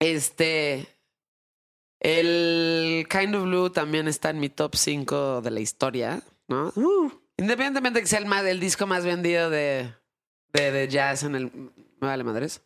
Este. 0.00 0.86
El 2.00 3.06
Kind 3.08 3.34
of 3.36 3.44
Blue 3.44 3.70
también 3.70 4.08
está 4.08 4.30
en 4.30 4.40
mi 4.40 4.48
top 4.48 4.74
5 4.74 5.40
de 5.42 5.50
la 5.52 5.60
historia, 5.60 6.20
¿no? 6.48 6.72
Independientemente 7.36 8.00
de 8.00 8.02
que 8.02 8.08
sea 8.08 8.18
el, 8.18 8.26
más, 8.26 8.44
el 8.44 8.58
disco 8.58 8.86
más 8.88 9.04
vendido 9.04 9.48
de, 9.50 9.94
de, 10.52 10.72
de 10.72 10.88
jazz 10.88 11.22
en 11.22 11.36
el. 11.36 11.44
Me 12.00 12.08
vale 12.08 12.24
madres. 12.24 12.60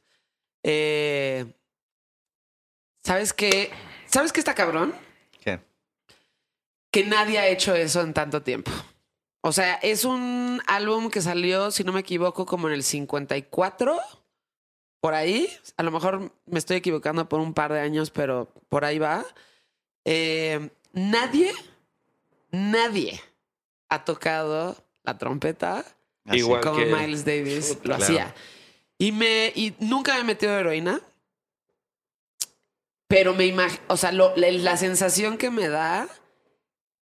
Eh, 0.63 1.45
¿Sabes 3.05 3.35
qué? 3.35 3.71
¿Sabes 4.07 4.33
qué 4.33 4.41
está 4.41 4.55
cabrón? 4.55 4.95
Que 6.97 7.05
nadie 7.05 7.39
ha 7.39 7.47
hecho 7.47 7.75
eso 7.75 8.01
en 8.01 8.15
tanto 8.15 8.41
tiempo. 8.41 8.71
O 9.43 9.53
sea, 9.53 9.75
es 9.75 10.07
un 10.07 10.63
álbum 10.67 11.11
que 11.11 11.21
salió, 11.21 11.71
si 11.71 11.85
no 11.85 11.93
me 11.93 12.01
equivoco, 12.01 12.47
como 12.47 12.69
en 12.69 12.73
el 12.73 12.83
54, 12.83 14.01
por 15.03 15.13
ahí, 15.13 15.47
a 15.77 15.83
lo 15.83 15.91
mejor 15.91 16.33
me 16.47 16.59
estoy 16.59 16.79
equivocando 16.79 17.29
por 17.29 17.41
un 17.41 17.53
par 17.53 17.71
de 17.71 17.81
años, 17.81 18.11
pero 18.11 18.49
por 18.71 18.87
ahí 18.87 18.99
va. 18.99 19.27
Eh, 20.07 20.71
nadie, 20.95 21.53
nadie 22.51 23.21
ha 23.91 24.03
tocado 24.07 24.75
la 25.05 25.19
trompeta 25.19 25.85
Así. 26.25 26.39
Igual 26.39 26.63
como 26.63 26.79
que- 26.79 26.87
Miles 26.87 27.27
Davis 27.27 27.75
lo 27.77 27.81
Claro. 27.83 28.03
hacía. 28.05 28.35
Y 28.97 29.13
me 29.13 29.53
y 29.55 29.75
nunca 29.81 30.15
me 30.15 30.21
he 30.21 30.25
metido 30.25 30.59
heroína. 30.59 30.99
Pero 33.07 33.35
me 33.35 33.45
imagino, 33.45 33.83
o 33.89 33.99
sea, 33.99 34.13
lo- 34.13 34.35
la, 34.37 34.51
la 34.51 34.77
sensación 34.79 35.37
que 35.37 35.51
me 35.51 35.69
da 35.69 36.09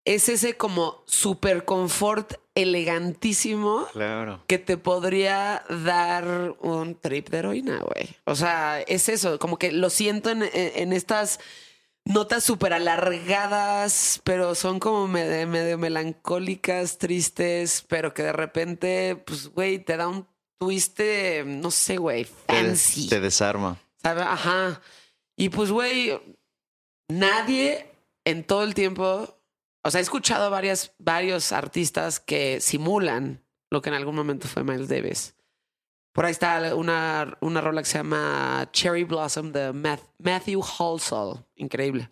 es 0.05 0.29
ese 0.29 0.57
como 0.57 1.03
super 1.07 1.65
confort 1.65 2.35
elegantísimo 2.55 3.87
Claro. 3.93 4.43
que 4.47 4.59
te 4.59 4.77
podría 4.77 5.65
dar 5.85 6.55
un 6.61 6.95
trip 7.01 7.29
de 7.31 7.39
heroína, 7.39 7.79
güey. 7.81 8.09
O 8.25 8.35
sea, 8.35 8.81
es 8.83 9.09
eso, 9.09 9.39
como 9.39 9.59
que 9.59 9.73
lo 9.73 9.91
siento 9.91 10.31
en, 10.31 10.43
en- 10.53 10.93
estas 10.93 11.41
notas 12.05 12.45
súper 12.45 12.75
alargadas, 12.75 14.21
pero 14.25 14.55
son 14.55 14.79
como 14.79 15.09
medio, 15.09 15.47
medio 15.49 15.79
melancólicas, 15.79 16.99
tristes, 16.99 17.83
pero 17.89 18.13
que 18.13 18.23
de 18.25 18.33
repente, 18.35 19.17
pues, 19.17 19.49
güey, 19.49 19.79
te 19.79 19.97
da 19.97 20.09
un 20.09 20.27
twist, 20.59 20.99
de, 20.99 21.45
no 21.47 21.71
sé, 21.71 21.97
güey, 21.97 22.25
Te, 22.47 22.55
fancy. 22.55 23.09
te 23.09 23.21
desarma. 23.21 23.79
¿Sabe? 24.03 24.21
Ajá. 24.23 24.81
Y 25.35 25.49
pues, 25.49 25.71
güey, 25.71 26.13
nadie 27.09 27.91
en 28.25 28.45
todo 28.45 28.63
el 28.65 28.75
tiempo. 28.75 29.35
O 29.85 29.91
sea, 29.91 30.01
he 30.01 30.03
escuchado 30.03 30.51
varias, 30.51 30.95
varios 30.99 31.53
artistas 31.53 32.19
que 32.19 32.61
simulan 32.61 33.45
lo 33.71 33.83
que 33.83 33.91
en 33.91 33.95
algún 33.95 34.15
momento 34.15 34.49
fue 34.49 34.65
Miles 34.65 34.89
Davis. 34.89 35.35
Por 36.13 36.25
ahí 36.25 36.31
está 36.31 36.75
una, 36.75 37.37
una 37.41 37.61
rola 37.61 37.83
que 37.83 37.89
se 37.89 37.99
llama 37.99 38.69
Cherry 38.73 39.05
Blossom 39.05 39.53
de 39.53 39.73
Matthew 40.19 40.63
Halsall. 40.63 41.45
Increíble. 41.57 42.09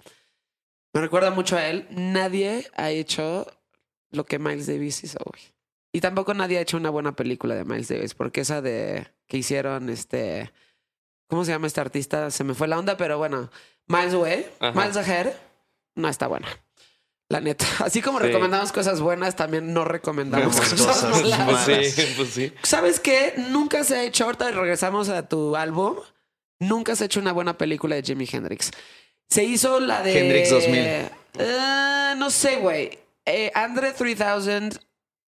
Me 0.93 1.01
recuerda 1.01 1.31
mucho 1.31 1.57
a 1.57 1.67
él. 1.67 1.87
Nadie 1.91 2.69
ha 2.75 2.91
hecho 2.91 3.47
lo 4.11 4.27
que 4.27 4.39
Miles 4.39 4.67
Davis 4.67 5.03
hizo, 5.05 5.19
güey. 5.25 5.43
Y 5.93 6.01
tampoco 6.01 6.35
nadie 6.35 6.59
ha 6.59 6.63
hecho 6.63 6.77
una 6.77 6.91
buena 6.91 7.17
película 7.17 7.55
de 7.55 7.65
Miles 7.65 7.89
Davis, 7.89 8.15
porque 8.15 8.43
esa 8.43 8.61
de 8.61 9.07
que 9.27 9.39
hicieron 9.39 9.89
este. 9.89 10.53
¿Cómo 11.29 11.45
se 11.45 11.53
llama 11.53 11.67
este 11.67 11.81
artista? 11.81 12.31
Se 12.31 12.45
me 12.45 12.55
fue 12.55 12.69
la 12.69 12.79
onda, 12.79 12.97
pero 12.97 13.17
bueno, 13.17 13.51
Miles 13.87 14.15
Ajá. 14.61 14.79
Miles 14.79 14.97
Ahead, 14.97 15.33
no 15.95 16.09
está 16.09 16.27
buena. 16.27 16.49
La 17.33 17.41
neta. 17.41 17.65
Así 17.81 18.03
como 18.03 18.19
Sí. 18.21 18.27
recomendamos 18.27 18.73
cosas 18.73 19.01
buenas, 19.01 19.35
también 19.37 19.73
no 19.73 19.85
recomendamos 19.85 20.55
Vemos 20.55 20.71
cosas, 20.71 20.87
cosas 20.87 21.23
malas. 21.23 21.39
malas. 21.47 21.65
Pues 21.65 21.95
sí, 21.95 22.03
pues 22.17 22.29
sí. 22.31 22.53
¿Sabes 22.63 23.01
qué? 23.01 23.35
Nunca 23.51 23.85
se 23.85 23.97
ha 23.97 24.05
hecho, 24.05 24.25
ahorita 24.25 24.51
regresamos 24.51 25.09
a 25.09 25.27
tu 25.29 25.57
álbum, 25.57 25.97
nunca 26.61 26.95
se 26.95 27.05
ha 27.05 27.07
hecho 27.07 27.21
una 27.21 27.33
buena 27.33 27.57
película 27.57 27.97
de 27.97 28.03
Jimi 28.03 28.29
Hendrix. 28.31 28.71
Se 29.31 29.45
hizo 29.45 29.81
la 29.81 30.03
de... 30.03 30.19
Hendrix 30.19 30.51
2000. 30.51 30.79
Eh, 31.39 32.15
no 32.19 32.29
sé, 32.31 32.57
güey. 32.57 32.99
Eh, 33.25 33.51
Andre 33.55 33.93
3000 33.93 34.79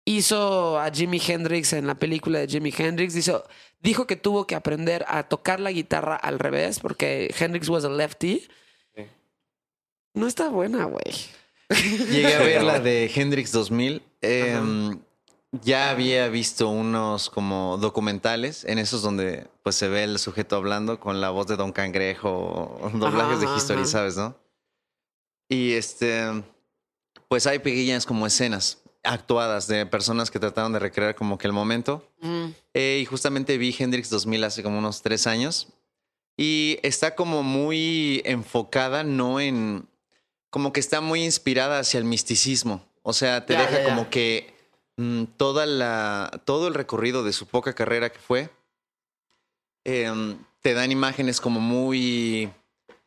hizo 0.05 0.79
a 0.79 0.91
Jimi 0.91 1.21
Hendrix 1.27 1.73
en 1.73 1.87
la 1.87 1.95
película 1.95 2.41
de 2.41 2.47
Jimi 2.47 2.75
Hendrix. 2.77 3.17
Hizo, 3.17 3.45
dijo 3.81 4.07
que 4.07 4.17
tuvo 4.17 4.47
que 4.47 4.55
aprender 4.55 5.05
a 5.09 5.23
tocar 5.23 5.61
la 5.61 5.73
guitarra 5.73 6.15
al 6.17 6.39
revés 6.39 6.79
porque 6.81 7.35
Hendrix 7.39 7.69
was 7.71 7.85
a 7.87 7.89
lefty. 7.89 8.47
Sí. 8.95 9.03
No 10.13 10.27
está 10.27 10.49
buena, 10.51 10.85
güey. 10.85 11.15
Llegué 11.69 12.35
a 12.35 12.39
ver 12.41 12.63
la 12.63 12.81
de 12.81 13.11
Hendrix 13.15 13.53
2000. 13.53 14.03
Eh, 14.23 14.97
ya 15.63 15.91
había 15.91 16.29
visto 16.29 16.69
unos 16.69 17.31
como 17.31 17.79
documentales, 17.79 18.65
en 18.65 18.79
esos 18.79 19.03
donde 19.03 19.47
pues 19.63 19.75
se 19.77 19.89
ve 19.89 20.05
el 20.05 20.19
sujeto 20.19 20.57
hablando 20.57 21.01
con 21.01 21.21
la 21.21 21.31
voz 21.31 21.47
de 21.47 21.57
Don 21.57 21.73
Cangrejo, 21.73 22.91
doblajes 22.95 23.41
de 23.41 23.47
Ajá, 23.47 23.57
History, 23.57 23.81
ajá. 23.81 23.89
¿sabes, 23.89 24.17
no? 24.17 24.37
Y 25.49 25.73
este, 25.73 26.43
pues 27.29 27.47
hay 27.47 27.59
pequeñas 27.61 28.05
como 28.07 28.27
escenas 28.27 28.83
actuadas 29.05 29.69
de 29.69 29.87
personas 29.87 30.31
que 30.33 30.41
trataron 30.41 30.73
de 30.73 30.81
recrear 30.81 31.15
como 31.15 31.39
que 31.39 31.47
el 31.47 31.53
momento. 31.53 32.05
Mm, 32.21 32.47
Eh, 32.75 32.99
y 33.01 33.05
justamente 33.07 33.57
vi 33.57 33.75
Hendrix 33.79 34.11
2000 34.11 34.45
hace 34.45 34.63
como 34.63 34.79
unos 34.79 35.01
tres 35.03 35.27
años. 35.27 35.69
Y 36.37 36.79
está 36.83 37.15
como 37.15 37.43
muy 37.43 38.21
enfocada, 38.25 39.05
no 39.05 39.41
en. 39.41 39.89
Como 40.57 40.73
que 40.73 40.81
está 40.81 41.03
muy 41.03 41.23
inspirada 41.23 41.81
hacia 41.81 41.99
el 41.99 42.05
misticismo. 42.05 42.83
O 43.03 43.13
sea, 43.13 43.45
te 43.45 43.53
Ya, 43.53 43.61
deja 43.61 43.73
ya, 43.73 43.79
ya. 43.83 43.85
como 43.91 44.09
que 44.09 44.55
mm, 44.97 45.25
toda 45.37 45.67
la, 45.67 46.41
todo 46.47 46.67
el 46.69 46.73
recorrido 46.73 47.23
de 47.25 47.35
su 47.35 47.45
poca 47.47 47.75
carrera 47.75 48.09
que 48.09 48.19
fue. 48.19 48.49
em, 49.85 50.39
te 50.63 50.73
dan 50.73 50.91
imágenes 50.93 51.43
como 51.43 51.61
muy. 51.61 52.51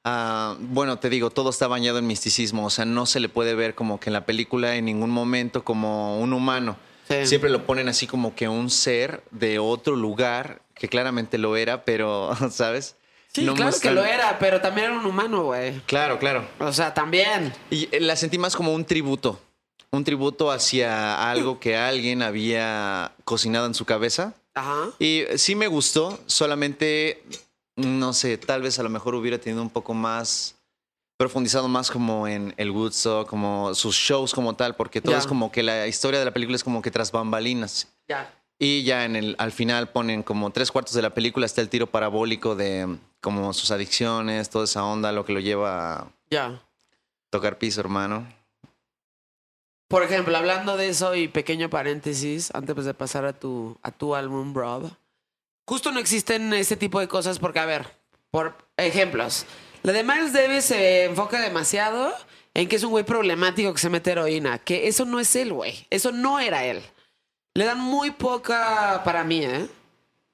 ah, 0.04 0.58
bueno, 0.60 1.00
te 1.00 1.10
digo, 1.10 1.32
todo 1.32 1.50
está 1.50 1.68
bañado 1.68 1.97
en 1.97 2.06
misticismo. 2.06 2.68
O 2.68 2.70
sea, 2.70 2.86
no 2.86 3.08
se 3.08 3.20
le 3.20 3.30
puede 3.30 3.56
ver 3.56 3.74
como 3.74 4.00
que 4.00 4.12
en 4.12 4.14
la 4.14 4.28
película 4.28 4.76
en 4.76 4.86
ningún 4.86 5.10
momento 5.10 5.64
como 5.64 6.20
un 6.20 6.34
humano. 6.34 6.78
sí. 7.08 7.26
Siempre 7.26 7.50
lo 7.50 7.66
ponen 7.66 7.89
así 7.89 8.06
como 8.06 8.36
que 8.36 8.47
un 8.47 8.70
ser 8.70 9.24
de 9.32 9.58
otro 9.58 9.95
lugar, 9.95 10.62
que 10.76 10.88
claramente 10.88 11.39
lo 11.39 11.58
era, 11.58 11.84
pero, 11.84 12.30
¿sabes? 12.52 12.95
Sí, 13.34 13.44
No 13.46 13.54
claro 13.54 13.76
que 13.80 13.92
lo 13.92 14.04
era, 14.04 14.40
pero 14.40 14.60
también 14.60 14.88
era 14.88 14.98
un 14.98 15.06
humano, 15.06 15.44
güey. 15.44 15.80
Claro, 15.82 16.18
claro. 16.18 16.48
O 16.60 16.74
sea, 16.74 16.94
también. 16.94 17.54
Y 17.70 17.88
eh, 17.92 18.00
la 18.00 18.16
sentí 18.16 18.38
más 18.40 18.56
como 18.56 18.74
un 18.74 18.86
tributo. 18.86 19.40
Un 19.92 20.04
tributo 20.04 20.52
hacia 20.52 21.30
algo 21.30 21.60
que 21.60 21.78
alguien 21.78 22.24
había 22.24 23.14
cocinado 23.24 23.68
en 23.68 23.76
su 23.76 23.86
cabeza. 23.86 24.34
Ajá. 24.56 24.90
Y 25.00 25.24
sí 25.38 25.56
me 25.56 25.68
gustó, 25.68 26.20
solamente, 26.26 27.24
no 27.76 28.14
sé, 28.14 28.38
tal 28.38 28.62
vez 28.62 28.80
a 28.80 28.84
lo 28.84 28.90
mejor 28.90 29.16
hubiera 29.16 29.38
tenido 29.38 29.62
un 29.62 29.70
poco 29.70 29.94
más, 29.94 30.56
profundizado 31.18 31.68
más 31.68 31.92
como 31.92 32.28
en 32.28 32.54
el 32.58 32.72
Woodstock, 32.72 33.28
como 33.28 33.74
sus 33.76 33.96
shows 33.96 34.34
como 34.34 34.56
tal, 34.56 34.76
porque 34.76 35.02
todo 35.02 35.16
es 35.18 35.28
como 35.28 35.52
que 35.52 35.64
la 35.64 35.88
historia 35.88 36.20
de 36.20 36.26
la 36.26 36.34
película 36.34 36.56
es 36.56 36.64
como 36.64 36.82
que 36.82 36.92
tras 36.92 37.12
bambalinas. 37.12 37.88
Ya. 38.08 38.34
Y 38.60 38.84
ya 38.84 39.06
en 39.06 39.16
el, 39.16 39.36
al 39.38 39.52
final 39.52 39.90
ponen 39.90 40.22
como 40.24 40.50
tres 40.52 40.72
cuartos 40.72 40.94
de 40.94 41.02
la 41.02 41.12
película 41.12 41.46
está 41.46 41.62
el 41.62 41.70
tiro 41.70 41.88
parabólico 41.88 42.56
de 42.56 42.98
como 43.22 43.54
sus 43.54 43.72
adicciones, 43.72 44.50
toda 44.50 44.66
esa 44.66 44.84
onda, 44.86 45.12
lo 45.12 45.26
que 45.26 45.34
lo 45.34 45.40
lleva 45.40 45.94
a 45.94 46.08
Ya. 46.30 46.62
tocar 47.30 47.58
piso, 47.58 47.82
hermano. 47.82 48.28
Por 49.88 50.04
ejemplo, 50.04 50.38
hablando 50.38 50.78
de 50.78 50.90
eso 50.90 51.16
y 51.16 51.28
pequeño 51.28 51.70
paréntesis, 51.70 52.52
antes 52.54 52.76
pues, 52.76 52.86
de 52.86 52.94
pasar 52.94 53.26
a 53.26 53.34
tu, 53.34 53.78
a 53.82 53.92
tu 53.92 54.14
álbum, 54.16 54.54
Rob. 54.54 54.92
Justo 55.68 55.92
no 55.92 56.00
existen 56.00 56.54
ese 56.54 56.76
tipo 56.78 57.00
de 57.00 57.08
cosas 57.08 57.40
porque, 57.40 57.60
a 57.60 57.66
ver, 57.66 57.88
por 58.32 58.56
ejemplos. 58.78 59.46
La 59.82 59.92
de 59.94 60.04
Miles 60.04 60.34
Davis 60.34 60.66
se 60.66 61.06
enfoca 61.06 61.42
demasiado 61.42 62.14
en 62.54 62.68
que 62.68 62.76
es 62.76 62.84
un 62.84 62.92
güey 62.92 63.04
problemático 63.04 63.74
que 63.74 63.80
se 63.80 63.90
mete 63.90 64.12
heroína. 64.12 64.60
Que 64.60 64.88
eso 64.88 65.06
no 65.06 65.20
es 65.20 65.36
él, 65.36 65.54
güey. 65.54 65.88
Eso 65.90 66.12
no 66.12 66.40
era 66.40 66.66
él. 66.66 66.84
Le 67.56 67.66
dan 67.66 67.80
muy 67.80 68.12
poca, 68.12 69.02
para 69.04 69.24
mí, 69.24 69.44
¿eh? 69.44 69.68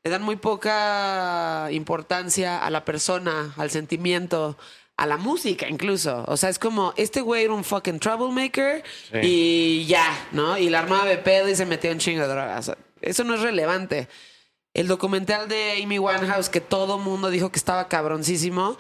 Le 0.05 0.11
dan 0.11 0.21
muy 0.21 0.35
poca 0.35 1.67
importancia 1.71 2.63
a 2.63 2.69
la 2.69 2.85
persona, 2.85 3.55
al 3.57 3.71
sentimiento, 3.71 4.55
a 4.97 5.07
la 5.07 5.17
música 5.17 5.67
incluso. 5.67 6.23
O 6.27 6.37
sea, 6.37 6.49
es 6.49 6.59
como, 6.59 6.93
este 6.95 7.21
güey 7.21 7.45
era 7.45 7.53
un 7.55 7.63
fucking 7.63 7.99
troublemaker 7.99 8.83
Sí. 9.11 9.17
y 9.23 9.85
ya, 9.87 10.05
¿no? 10.31 10.59
Y 10.59 10.69
la 10.69 10.77
armaba 10.77 11.05
de 11.05 11.17
pedo 11.17 11.49
y 11.49 11.55
se 11.55 11.65
metió 11.65 11.89
en 11.89 11.97
chingo 11.97 12.21
de 12.21 12.27
drogas. 12.27 12.71
Eso 13.01 13.23
no 13.23 13.33
es 13.33 13.41
relevante. 13.41 14.07
El 14.75 14.87
documental 14.87 15.47
de 15.47 15.81
Amy 15.83 15.97
Winehouse 15.97 16.49
que 16.49 16.61
todo 16.61 16.99
mundo 16.99 17.31
dijo 17.31 17.51
que 17.51 17.57
estaba 17.57 17.87
cabroncísimo, 17.87 18.77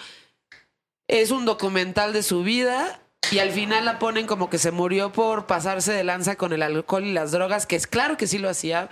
es 1.07 1.31
un 1.31 1.45
documental 1.45 2.13
de 2.13 2.21
su 2.21 2.43
vida 2.43 2.99
y 3.31 3.39
al 3.39 3.49
final 3.49 3.83
la 3.83 3.97
ponen 3.97 4.27
como 4.27 4.51
que 4.51 4.59
se 4.59 4.69
murió 4.69 5.11
por 5.11 5.47
pasarse 5.47 5.91
de 5.91 6.03
lanza 6.03 6.35
con 6.35 6.53
el 6.53 6.61
alcohol 6.61 7.03
y 7.03 7.13
las 7.13 7.31
drogas, 7.31 7.65
que 7.65 7.75
es 7.77 7.87
claro 7.87 8.15
que 8.15 8.27
sí 8.27 8.37
lo 8.37 8.47
hacía. 8.47 8.89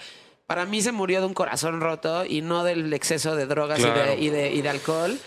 Para 0.54 0.68
mí 0.68 0.84
se 0.84 0.92
murió 0.92 1.20
de 1.20 1.26
un 1.26 1.34
corazón 1.34 1.82
roto 1.82 2.26
y 2.26 2.42
no 2.42 2.64
del 2.64 2.94
exceso 2.94 3.36
de 3.36 3.48
drogas 3.48 3.80
y 3.80 3.84
de- 3.84 3.92
Claro. 3.92 4.14
y, 4.20 4.30
de, 4.30 4.52
y 4.54 4.62
de 4.62 4.70
alcohol. 4.70 5.18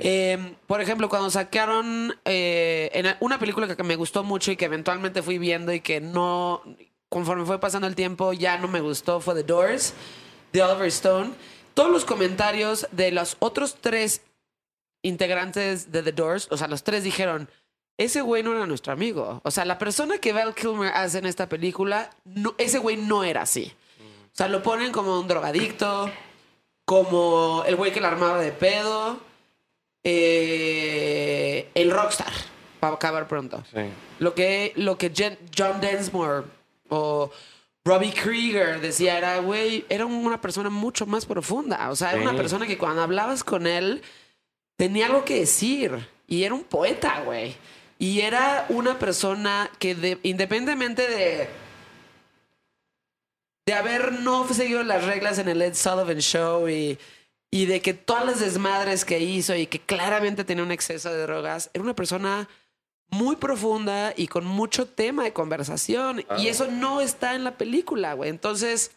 Eh, 0.00 0.54
por 0.66 0.80
ejemplo, 0.80 1.10
cuando 1.10 1.28
sacaron 1.28 2.14
eh, 2.24 2.88
en 2.94 3.14
una 3.20 3.38
película 3.38 3.76
que 3.76 3.82
me 3.82 3.96
gustó 3.96 4.24
mucho 4.24 4.50
y 4.52 4.56
que 4.56 4.64
eventualmente 4.64 5.20
fui 5.20 5.36
viendo 5.36 5.70
y 5.74 5.80
que 5.80 6.00
no, 6.00 6.62
conforme 7.10 7.44
fue 7.44 7.60
pasando 7.60 7.86
el 7.86 7.94
tiempo, 7.94 8.32
ya 8.32 8.56
no 8.56 8.68
me 8.68 8.80
gustó, 8.80 9.20
fue 9.20 9.34
The 9.34 9.42
Doors, 9.42 9.92
de 10.54 10.62
Oliver 10.62 10.88
Stone. 10.88 11.32
Todos 11.74 11.90
los 11.90 12.06
comentarios 12.06 12.88
de 12.90 13.12
los 13.12 13.36
otros 13.40 13.76
tres 13.82 14.22
integrantes 15.02 15.92
de 15.92 16.02
The 16.02 16.12
Doors, 16.12 16.48
o 16.50 16.56
sea, 16.56 16.68
los 16.68 16.82
tres 16.84 17.04
dijeron, 17.04 17.50
ese 17.98 18.22
güey 18.22 18.42
no 18.42 18.52
era 18.56 18.66
nuestro 18.66 18.94
amigo. 18.94 19.40
O 19.44 19.50
sea, 19.50 19.66
la 19.66 19.76
persona 19.78 20.16
que 20.18 20.32
Val 20.32 20.54
Kilmer 20.54 20.90
hace 20.94 21.18
en 21.18 21.26
esta 21.26 21.48
película, 21.50 22.10
no, 22.24 22.54
ese 22.56 22.78
güey 22.78 22.96
no 22.96 23.24
era 23.24 23.42
así. 23.42 23.72
O 24.40 24.42
sea, 24.42 24.48
lo 24.48 24.62
ponen 24.62 24.90
como 24.90 25.20
un 25.20 25.28
drogadicto, 25.28 26.10
como 26.86 27.62
el 27.66 27.76
güey 27.76 27.92
que 27.92 28.00
la 28.00 28.08
armaba 28.08 28.38
de 28.40 28.52
pedo, 28.52 29.20
eh, 30.02 31.68
el 31.74 31.90
rockstar, 31.90 32.32
para 32.80 32.94
acabar 32.94 33.28
pronto. 33.28 33.62
Sí. 33.70 33.82
Lo 34.18 34.34
que, 34.34 34.72
lo 34.76 34.96
que 34.96 35.12
Jen- 35.12 35.36
John 35.54 35.78
Densmore 35.82 36.44
o, 36.88 37.30
Robbie 37.84 38.12
Krieger 38.14 38.80
decía, 38.80 39.18
era, 39.18 39.40
güey, 39.40 39.84
era 39.90 40.06
una 40.06 40.40
persona 40.40 40.70
mucho 40.70 41.04
más 41.04 41.26
profunda. 41.26 41.90
O 41.90 41.96
sea, 41.96 42.12
era 42.12 42.22
una 42.22 42.34
persona 42.34 42.66
que 42.66 42.78
cuando 42.78 43.02
hablabas 43.02 43.44
con 43.44 43.66
él 43.66 44.00
tenía 44.76 45.04
algo 45.06 45.24
que 45.26 45.40
decir. 45.40 46.08
Y 46.26 46.44
era 46.44 46.54
un 46.54 46.64
poeta, 46.64 47.20
güey. 47.26 47.56
Y 47.98 48.20
era 48.20 48.64
una 48.70 48.98
persona 48.98 49.70
que 49.78 49.94
de- 49.94 50.18
independientemente 50.22 51.06
de 51.08 51.48
de 53.70 53.76
haber 53.76 54.20
no 54.20 54.48
seguido 54.48 54.82
las 54.82 55.04
reglas 55.04 55.38
en 55.38 55.48
el 55.48 55.62
Ed 55.62 55.74
Sullivan 55.76 56.18
Show 56.18 56.68
y, 56.68 56.98
y 57.52 57.66
de 57.66 57.80
que 57.80 57.94
todas 57.94 58.26
las 58.26 58.40
desmadres 58.40 59.04
que 59.04 59.20
hizo 59.20 59.54
y 59.54 59.68
que 59.68 59.78
claramente 59.78 60.42
tenía 60.42 60.64
un 60.64 60.72
exceso 60.72 61.08
de 61.08 61.22
drogas, 61.22 61.70
era 61.72 61.84
una 61.84 61.94
persona 61.94 62.48
muy 63.10 63.36
profunda 63.36 64.12
y 64.16 64.26
con 64.26 64.44
mucho 64.44 64.86
tema 64.86 65.22
de 65.22 65.32
conversación. 65.32 66.24
Y 66.36 66.48
eso 66.48 66.66
no 66.66 67.00
está 67.00 67.36
en 67.36 67.44
la 67.44 67.56
película, 67.56 68.14
güey. 68.14 68.28
Entonces, 68.28 68.90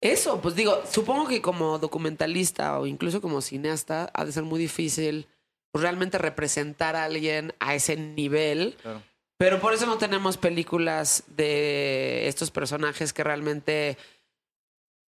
eso, 0.00 0.40
pues 0.40 0.54
digo, 0.54 0.82
supongo 0.90 1.28
que 1.28 1.42
como 1.42 1.78
documentalista 1.78 2.78
o 2.78 2.86
incluso 2.86 3.20
como 3.20 3.42
cineasta 3.42 4.10
ha 4.14 4.24
de 4.24 4.32
ser 4.32 4.44
muy 4.44 4.58
difícil 4.58 5.28
realmente 5.74 6.16
representar 6.16 6.96
a 6.96 7.04
alguien 7.04 7.52
a 7.60 7.74
ese 7.74 7.96
nivel. 7.96 8.78
Claro. 8.80 9.02
Pero 9.40 9.58
por 9.58 9.72
eso 9.72 9.86
no 9.86 9.96
tenemos 9.96 10.36
películas 10.36 11.24
de 11.28 12.28
estos 12.28 12.50
personajes 12.50 13.14
que 13.14 13.24
realmente 13.24 13.96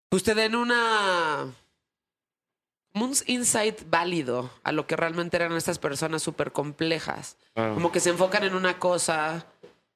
pues 0.07 0.22
te 0.22 0.35
den 0.35 0.53
una 0.53 1.51
un 2.93 3.14
insight 3.26 3.89
válido 3.89 4.51
a 4.61 4.72
lo 4.72 4.85
que 4.85 4.95
realmente 4.95 5.35
eran 5.35 5.53
estas 5.53 5.80
personas 5.80 6.22
súper 6.22 6.51
complejas. 6.51 7.38
Como 7.56 7.91
que 7.91 7.99
se 7.99 8.11
enfocan 8.11 8.43
en 8.43 8.53
una 8.53 8.77
cosa 8.77 9.47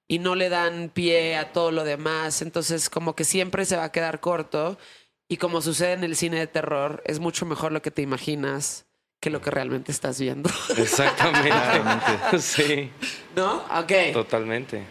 y 0.07 0.17
no 0.17 0.33
le 0.33 0.49
dan 0.49 0.89
pie 0.89 1.37
a 1.37 1.53
todo 1.53 1.69
lo 1.69 1.83
demás. 1.83 2.41
Entonces, 2.41 2.89
como 2.89 3.15
que 3.15 3.25
siempre 3.25 3.65
se 3.65 3.77
va 3.77 3.83
a 3.83 3.91
quedar 3.91 4.19
corto. 4.19 4.79
Y 5.27 5.37
como 5.37 5.61
sucede 5.61 5.93
en 5.93 6.03
el 6.03 6.15
cine 6.15 6.39
de 6.39 6.47
terror, 6.47 7.03
es 7.05 7.19
mucho 7.19 7.45
mejor 7.45 7.71
lo 7.71 7.83
que 7.83 7.91
te 7.91 8.01
imaginas 8.01 8.87
que 9.23 9.29
lo 9.29 9.39
que 9.39 9.49
realmente 9.51 9.89
estás 9.89 10.19
viendo. 10.19 10.49
Exactamente. 10.77 12.37
Sí, 12.39 12.89
¿No? 13.37 13.63
Ok. 13.79 14.11
totalmente. 14.11 14.83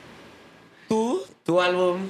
Tú, 0.89 1.23
tu 1.45 1.61
álbum. 1.61 2.09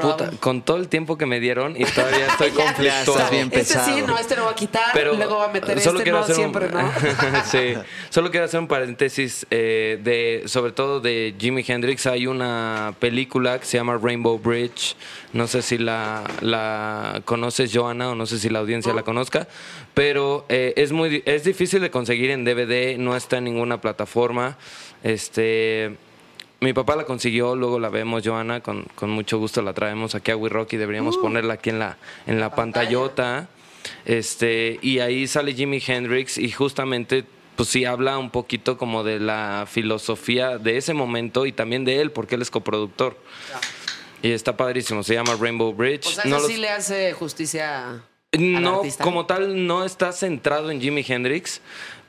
Puta, 0.00 0.30
con 0.40 0.62
todo 0.62 0.78
el 0.78 0.88
tiempo 0.88 1.16
que 1.16 1.24
me 1.24 1.38
dieron 1.38 1.80
y 1.80 1.84
todavía 1.84 2.26
estoy 2.26 2.50
conflictuado. 2.50 3.12
estás 3.12 3.30
bien 3.30 3.48
Este 3.52 3.78
sí, 3.78 4.02
no, 4.06 4.18
este 4.18 4.34
lo 4.34 4.46
va 4.46 4.50
a 4.50 4.54
quitar, 4.54 4.90
Pero 4.92 5.14
luego 5.14 5.38
va 5.38 5.44
a 5.46 5.52
meter 5.52 5.80
solo 5.80 5.98
este, 5.98 6.02
quiero 6.02 6.18
no, 6.18 6.24
hacer 6.24 6.36
siempre 6.36 6.66
un, 6.66 6.72
no. 6.72 6.92
sí, 7.44 7.74
solo 8.10 8.30
quiero 8.30 8.46
hacer 8.46 8.58
un 8.58 8.66
paréntesis 8.66 9.46
eh, 9.50 10.00
de, 10.02 10.42
sobre 10.48 10.72
todo 10.72 11.00
de 11.00 11.34
Jimi 11.38 11.64
Hendrix. 11.66 12.06
Hay 12.06 12.26
una 12.26 12.94
película 12.98 13.58
que 13.58 13.66
se 13.66 13.76
llama 13.76 13.98
Rainbow 14.02 14.38
Bridge. 14.38 14.96
No 15.32 15.46
sé 15.46 15.62
si 15.62 15.78
la, 15.78 16.24
la 16.40 17.22
conoces, 17.24 17.70
Joana, 17.72 18.10
o 18.10 18.14
no 18.14 18.26
sé 18.26 18.38
si 18.38 18.48
la 18.48 18.58
audiencia 18.58 18.92
la 18.94 19.02
conozca, 19.02 19.48
pero 19.94 20.44
eh, 20.48 20.72
es 20.76 20.92
muy 20.92 21.22
es 21.26 21.44
difícil 21.44 21.80
de 21.80 21.90
conseguir 21.90 22.30
en 22.30 22.44
DVD. 22.44 22.98
No 22.98 23.16
está 23.16 23.38
en 23.38 23.44
ninguna 23.44 23.80
plataforma. 23.80 24.56
Este. 25.02 25.96
Mi 26.64 26.72
papá 26.72 26.96
la 26.96 27.04
consiguió, 27.04 27.54
luego 27.54 27.78
la 27.78 27.90
vemos, 27.90 28.22
Joana, 28.24 28.60
con, 28.62 28.84
con 28.94 29.10
mucho 29.10 29.38
gusto 29.38 29.60
la 29.60 29.74
traemos 29.74 30.14
aquí 30.14 30.30
a 30.30 30.36
We 30.36 30.48
Rock 30.48 30.72
y 30.72 30.76
deberíamos 30.78 31.18
ponerla 31.18 31.54
aquí 31.54 31.68
en 31.70 31.78
la, 31.78 31.98
en 32.26 32.40
la 32.40 32.54
pantallota. 32.54 33.48
Este, 34.06 34.78
y 34.80 34.98
ahí 35.00 35.26
sale 35.26 35.52
Jimi 35.54 35.82
Hendrix 35.86 36.38
y 36.38 36.50
justamente, 36.50 37.24
pues 37.56 37.68
sí, 37.68 37.84
habla 37.84 38.16
un 38.18 38.30
poquito 38.30 38.78
como 38.78 39.04
de 39.04 39.20
la 39.20 39.66
filosofía 39.70 40.56
de 40.56 40.78
ese 40.78 40.94
momento 40.94 41.44
y 41.44 41.52
también 41.52 41.84
de 41.84 42.00
él, 42.00 42.10
porque 42.10 42.36
él 42.36 42.42
es 42.42 42.50
coproductor. 42.50 43.16
Y 44.22 44.30
está 44.30 44.56
padrísimo, 44.56 45.02
se 45.02 45.12
llama 45.14 45.36
Rainbow 45.38 45.74
Bridge. 45.74 46.06
O 46.06 46.10
sea, 46.10 46.24
No 46.24 46.36
eso 46.36 46.46
los- 46.46 46.52
sí 46.54 46.58
le 46.60 46.70
hace 46.70 47.12
justicia 47.12 48.00
no, 48.38 48.82
como 49.00 49.26
tal, 49.26 49.66
no 49.66 49.84
está 49.84 50.12
centrado 50.12 50.70
en 50.70 50.80
Jimi 50.80 51.04
Hendrix, 51.06 51.60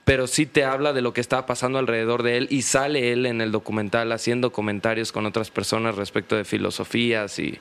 pero 0.06 0.28
sí 0.28 0.46
te 0.46 0.64
habla 0.64 0.94
de 0.94 1.02
lo 1.02 1.14
que 1.14 1.20
estaba 1.22 1.46
pasando 1.46 1.80
alrededor 1.80 2.24
de 2.24 2.38
él 2.38 2.48
y 2.52 2.62
sale 2.62 3.12
él 3.12 3.26
en 3.26 3.42
el 3.42 3.52
documental 3.52 4.12
haciendo 4.12 4.52
comentarios 4.52 5.12
con 5.12 5.26
otras 5.26 5.52
personas 5.52 5.96
respecto 5.96 6.36
de 6.36 6.46
filosofías 6.46 7.40
y 7.40 7.60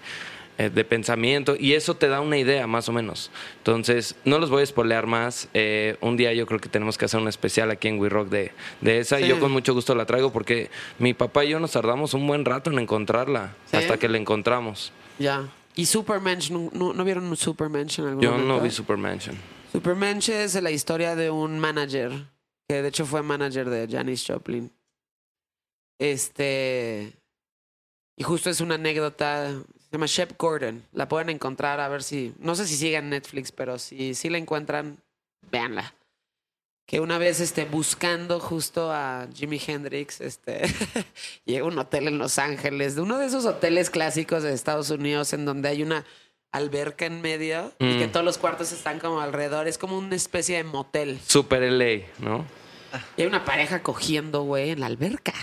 eh, 0.57 0.71
de 0.71 0.85
pensamiento 0.85 1.57
y 1.59 1.73
eso 1.73 1.97
te 1.97 2.07
da 2.07 2.21
una 2.21 2.39
idea 2.39 2.67
más 2.69 2.89
o 2.89 2.93
menos. 2.93 3.31
Entonces, 3.57 4.15
no 4.25 4.39
los 4.39 4.51
voy 4.51 4.63
a 4.63 4.67
spoilear 4.67 5.07
más. 5.07 5.49
Eh, 5.53 5.97
un 6.01 6.17
día 6.17 6.33
yo 6.33 6.47
creo 6.47 6.61
que 6.61 6.69
tenemos 6.69 6.97
que 6.97 7.07
hacer 7.07 7.19
un 7.19 7.27
especial 7.27 7.73
aquí 7.73 7.89
en 7.89 7.99
We 7.99 8.09
Rock 8.09 8.29
de, 8.29 8.53
de 8.81 8.99
esa 9.01 9.21
y 9.21 9.27
yo 9.27 9.41
con 9.41 9.51
mucho 9.51 9.75
gusto 9.75 9.97
la 9.97 10.07
traigo 10.07 10.31
porque 10.31 10.71
mi 11.01 11.13
papá 11.13 11.45
y 11.45 11.49
yo 11.49 11.59
nos 11.59 11.73
tardamos 11.73 12.15
un 12.15 12.27
buen 12.27 12.45
rato 12.45 12.71
en 12.71 12.79
encontrarla 12.79 13.55
¿Sí? 13.71 13.79
hasta 13.79 13.97
que 13.97 14.09
la 14.09 14.19
encontramos. 14.19 14.93
Ya. 15.19 15.49
¿Y 15.75 15.87
Supermensch? 15.87 16.51
¿No, 16.51 16.71
no, 16.73 17.05
vieron 17.05 17.25
algún 17.25 18.21
Yo 18.21 18.31
momento? 18.31 18.39
no 18.39 18.61
vi 18.61 18.71
Supermansion. 18.71 19.35
Supermensch 19.73 20.29
es 20.29 20.55
la 20.63 20.71
historia 20.71 21.17
de 21.17 21.31
un 21.31 21.59
manager, 21.59 22.13
que 22.75 22.83
de 22.83 22.89
hecho 22.89 23.07
fue 23.07 23.23
manager 23.23 23.69
de 23.71 23.87
Janis 23.89 24.25
Joplin. 24.27 24.71
Este. 25.99 27.13
Y 28.17 28.23
justo 28.25 28.51
es 28.51 28.61
una 28.61 28.75
anécdota. 28.77 29.51
Se 29.51 29.93
llama 29.93 30.07
Shep 30.07 30.33
Gordon. 30.39 30.85
La 30.93 31.09
pueden 31.09 31.31
encontrar 31.31 31.81
a 31.81 31.89
ver 31.89 32.03
si. 32.03 32.35
No 32.39 32.55
sé 32.55 32.67
si 32.67 32.77
sigue 32.77 32.97
en 32.97 33.11
Netflix, 33.11 33.53
pero 33.53 33.79
si, 33.79 34.15
si 34.15 34.29
la 34.29 34.39
encuentran, 34.39 34.99
véanla. 35.51 35.95
Que 36.87 37.01
una 37.01 37.17
vez 37.17 37.41
este, 37.41 37.65
buscando 37.65 38.41
justo 38.41 38.93
a 38.93 39.27
Jimi 39.35 39.59
Hendrix, 39.65 40.21
este, 40.21 40.63
llega 41.47 41.65
a 41.65 41.69
un 41.69 41.79
hotel 41.79 42.09
en 42.09 42.19
Los 42.19 42.39
Ángeles, 42.39 42.95
de 42.95 43.01
uno 43.01 43.19
de 43.19 43.25
esos 43.27 43.47
hoteles 43.47 43.89
clásicos 43.89 44.43
de 44.43 44.53
Estados 44.53 44.91
Unidos 44.91 45.33
en 45.33 45.47
donde 45.47 45.71
hay 45.71 45.83
una 45.83 46.05
alberca 46.53 47.07
en 47.07 47.23
medio 47.23 47.73
y 47.79 47.85
Mm. 47.95 47.99
que 48.01 48.09
todos 48.09 48.25
los 48.25 48.37
cuartos 48.37 48.71
están 48.73 48.99
como 49.01 49.21
alrededor. 49.21 49.67
Es 49.67 49.79
como 49.79 49.97
una 49.97 50.15
especie 50.15 50.59
de 50.59 50.65
motel. 50.65 51.19
Super 51.27 51.63
LA, 51.63 52.05
¿no? 52.19 52.45
Y 53.17 53.23
hay 53.23 53.27
una 53.29 53.45
pareja 53.45 53.83
cogiendo, 53.83 54.43
güey, 54.43 54.71
en 54.71 54.81
la 54.81 54.87
alberca. 54.87 55.35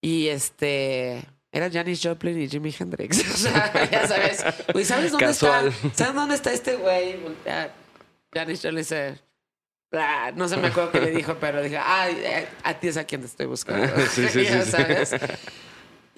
Y 0.00 0.28
este. 0.28 1.24
Era 1.54 1.70
Janis 1.70 2.00
Joplin 2.02 2.40
y 2.40 2.48
Jimi 2.48 2.74
Hendrix. 2.78 3.18
O 3.34 3.36
sea, 3.36 3.90
ya 3.90 4.06
sabes. 4.08 4.44
Güey, 4.72 4.84
¿sabes 4.84 5.10
dónde 5.12 5.26
Casual. 5.26 5.68
está? 5.68 5.90
¿Sabes 5.94 6.14
dónde 6.14 6.34
está 6.34 6.52
este 6.52 6.76
güey? 6.76 7.16
Voltea. 7.18 7.72
Janis 8.32 8.60
Joplin 8.62 8.76
dice. 8.78 9.18
"Ah", 9.92 10.32
no 10.34 10.48
se 10.48 10.56
me 10.56 10.68
acuerdo 10.68 10.92
qué 10.92 11.00
le 11.02 11.10
dijo, 11.10 11.36
pero 11.38 11.62
dije, 11.62 11.78
ay, 11.78 12.16
eh, 12.24 12.48
a 12.62 12.72
ti 12.80 12.88
es 12.88 12.96
a 12.96 13.04
quien 13.04 13.20
te 13.20 13.26
estoy 13.26 13.46
buscando. 13.46 13.86
Sí, 14.10 14.26
sí, 14.28 14.44
Ya 14.44 14.62
sí, 14.64 14.64
sí. 14.64 14.70
sabes. 14.70 15.14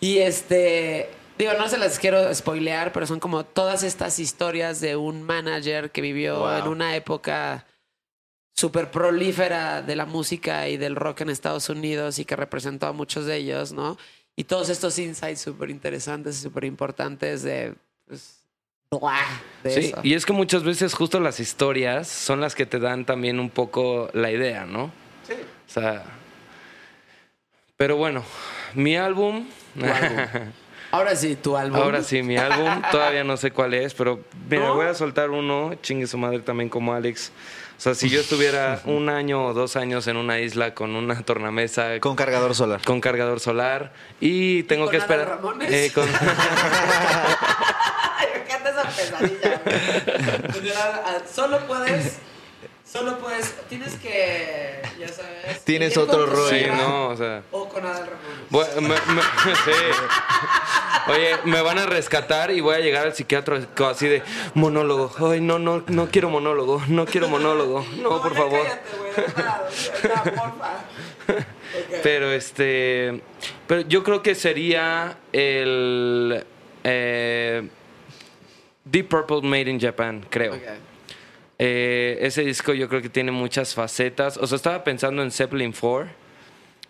Y 0.01 0.19
este. 0.19 1.11
Digo, 1.36 1.53
no 1.59 1.69
se 1.69 1.78
las 1.78 1.99
quiero 1.99 2.32
spoilear, 2.32 2.93
pero 2.93 3.09
son 3.09 3.19
como 3.19 3.45
todas 3.45 3.82
estas 3.82 4.20
historias 4.20 4.81
de 4.81 4.95
un 4.95 5.24
manager 5.24 5.91
que 5.91 6.01
vivió 6.01 6.39
Wow. 6.39 6.59
en 6.59 6.69
una 6.69 6.95
época 6.95 7.66
súper 8.55 8.90
prolífera 8.90 9.82
de 9.82 9.97
la 9.97 10.06
música 10.06 10.68
y 10.68 10.76
del 10.76 10.97
rock 10.97 11.22
en 11.22 11.31
Estados 11.31 11.68
Unidos 11.68 12.18
y 12.18 12.24
que 12.24 12.36
representó 12.36 12.86
a 12.86 12.93
muchos 12.93 13.26
de 13.26 13.36
ellos, 13.36 13.72
¿no? 13.72 13.98
Y 14.36 14.44
todos 14.44 14.68
estos 14.68 14.98
insights 14.98 15.40
súper 15.43 15.70
interesantes 15.70 16.39
y 16.39 16.43
súper 16.43 16.64
importantes 16.64 17.43
de... 17.43 17.74
Pues, 18.06 18.40
Sí, 19.64 19.86
eso. 19.86 20.01
y 20.05 20.14
es 20.14 20.24
que 20.24 20.32
muchas 20.32 20.62
veces 20.62 20.94
justo 20.94 21.18
las 21.18 21.40
historias 21.40 22.06
son 22.06 22.40
las 22.40 22.55
que 22.55 22.64
te 22.64 22.78
dan 22.78 23.05
también 23.05 23.40
un 23.40 23.51
poco 23.51 24.09
la 24.12 24.31
idea, 24.31 24.66
¿no? 24.66 24.93
Sí. 25.26 25.35
O 25.35 25.72
sea, 25.72 26.05
pero 27.76 27.97
bueno, 27.97 28.22
mi 28.74 28.97
álbum, 28.97 29.48
álbum. 29.82 30.52
Ahora 30.93 31.16
sí, 31.16 31.35
tu 31.35 31.56
álbum. 31.56 31.81
ahora 31.81 32.05
sí, 32.05 32.22
mi 32.22 32.36
álbum, 32.36 32.82
todavía 32.93 33.24
no 33.24 33.36
sé 33.36 33.51
cuál 33.51 33.74
es, 33.74 33.93
pero 33.94 34.20
mira, 34.48 34.68
¿No? 34.68 34.76
voy 34.76 34.86
a 34.86 34.94
soltar 34.94 35.31
uno, 35.31 35.74
chingue 35.82 36.06
su 36.06 36.16
madre 36.16 36.39
también 36.39 36.68
como 36.68 36.94
Alex. 36.94 37.32
O 37.85 37.89
sea, 37.89 37.94
si 37.94 38.09
yo 38.09 38.20
estuviera 38.20 38.81
un 38.86 39.11
año 39.11 39.44
o 39.44 39.52
dos 39.52 39.77
años 39.77 40.06
en 40.06 40.16
una 40.16 40.40
isla 40.40 40.73
con 40.73 40.97
una 40.97 41.20
tornamesa 41.20 42.01
Con 42.01 42.16
cargador 42.16 42.55
solar. 42.55 42.81
con 42.82 43.02
cargador 43.02 43.40
solar 43.40 43.93
y 44.20 44.62
tengo 44.62 44.85
con 44.86 44.93
que 44.93 44.97
esperar 44.97 45.28
Ramones? 45.28 45.70
eh, 45.70 45.93
con- 45.94 46.09
me 46.11 46.16
encanta 48.43 48.70
esa 48.70 48.85
pesadilla. 48.85 49.61
güey. 49.65 50.73
ah, 50.74 51.19
Solo 51.31 51.59
puedes... 51.66 52.16
Solo 52.95 53.19
puedes... 53.19 53.53
Tienes 53.69 53.97
que... 53.97 54.81
Ya 55.01 55.09
sabes... 55.09 55.65
Tienes 55.65 55.97
otro 55.97 56.27
rollo. 56.27 56.49
sí, 56.49 56.65
no, 56.69 57.09
o 57.09 57.16
sea, 57.16 57.43
O 57.51 57.69
con 57.69 57.85
Adal 57.85 58.07
Ramones. 58.07 58.51
Voy- 58.51 58.66
me- 58.77 58.89
me- 58.89 59.23
sí. 59.65 61.09
Oye, 61.09 61.31
me 61.45 61.61
van 61.61 61.79
a 61.79 61.87
rescatar 61.87 62.53
y 62.53 62.61
voy 62.61 62.77
a 62.77 62.79
llegar 62.79 63.05
al 63.07 63.12
psiquiatra 63.15 63.66
así 63.91 64.07
de 64.07 64.23
monólogo. 64.55 65.11
Ay, 65.29 65.41
no, 65.41 65.59
no, 65.59 65.83
no 65.89 66.09
quiero 66.09 66.31
monólogo, 66.31 66.81
no 66.87 67.05
quiero 67.05 67.29
monólogo. 67.29 67.85
No, 68.01 68.23
por 68.23 68.33
ya 68.33 68.39
favor. 68.39 68.62
cállate, 68.62 68.97
güey, 68.97 69.11
de 69.11 69.23
verdad, 69.23 69.69
ya, 70.05 70.23
porfa. 70.23 70.75
Ok. 71.29 71.45
Pero 72.05 72.31
este, 72.31 73.21
pero 73.66 73.81
yo 73.81 74.05
creo 74.05 74.23
que 74.23 74.37
sería 74.37 75.16
el 75.33 76.45
eh, 76.85 77.69
Deep 78.85 79.09
Purple 79.09 79.41
Made 79.43 79.71
in 79.71 79.81
Japan, 79.81 80.25
creo. 80.31 80.55
Ok. 80.55 80.62
Eh, 81.59 82.18
ese 82.20 82.43
disco 82.43 82.72
yo 82.74 82.89
creo 82.89 83.01
que 83.02 83.09
tiene 83.09 83.31
muchas 83.31 83.74
facetas. 83.74 84.36
O 84.36 84.47
sea, 84.47 84.56
estaba 84.56 84.82
pensando 84.85 85.22
en 85.22 85.31
Zeppelin 85.31 85.72
4, 85.72 86.09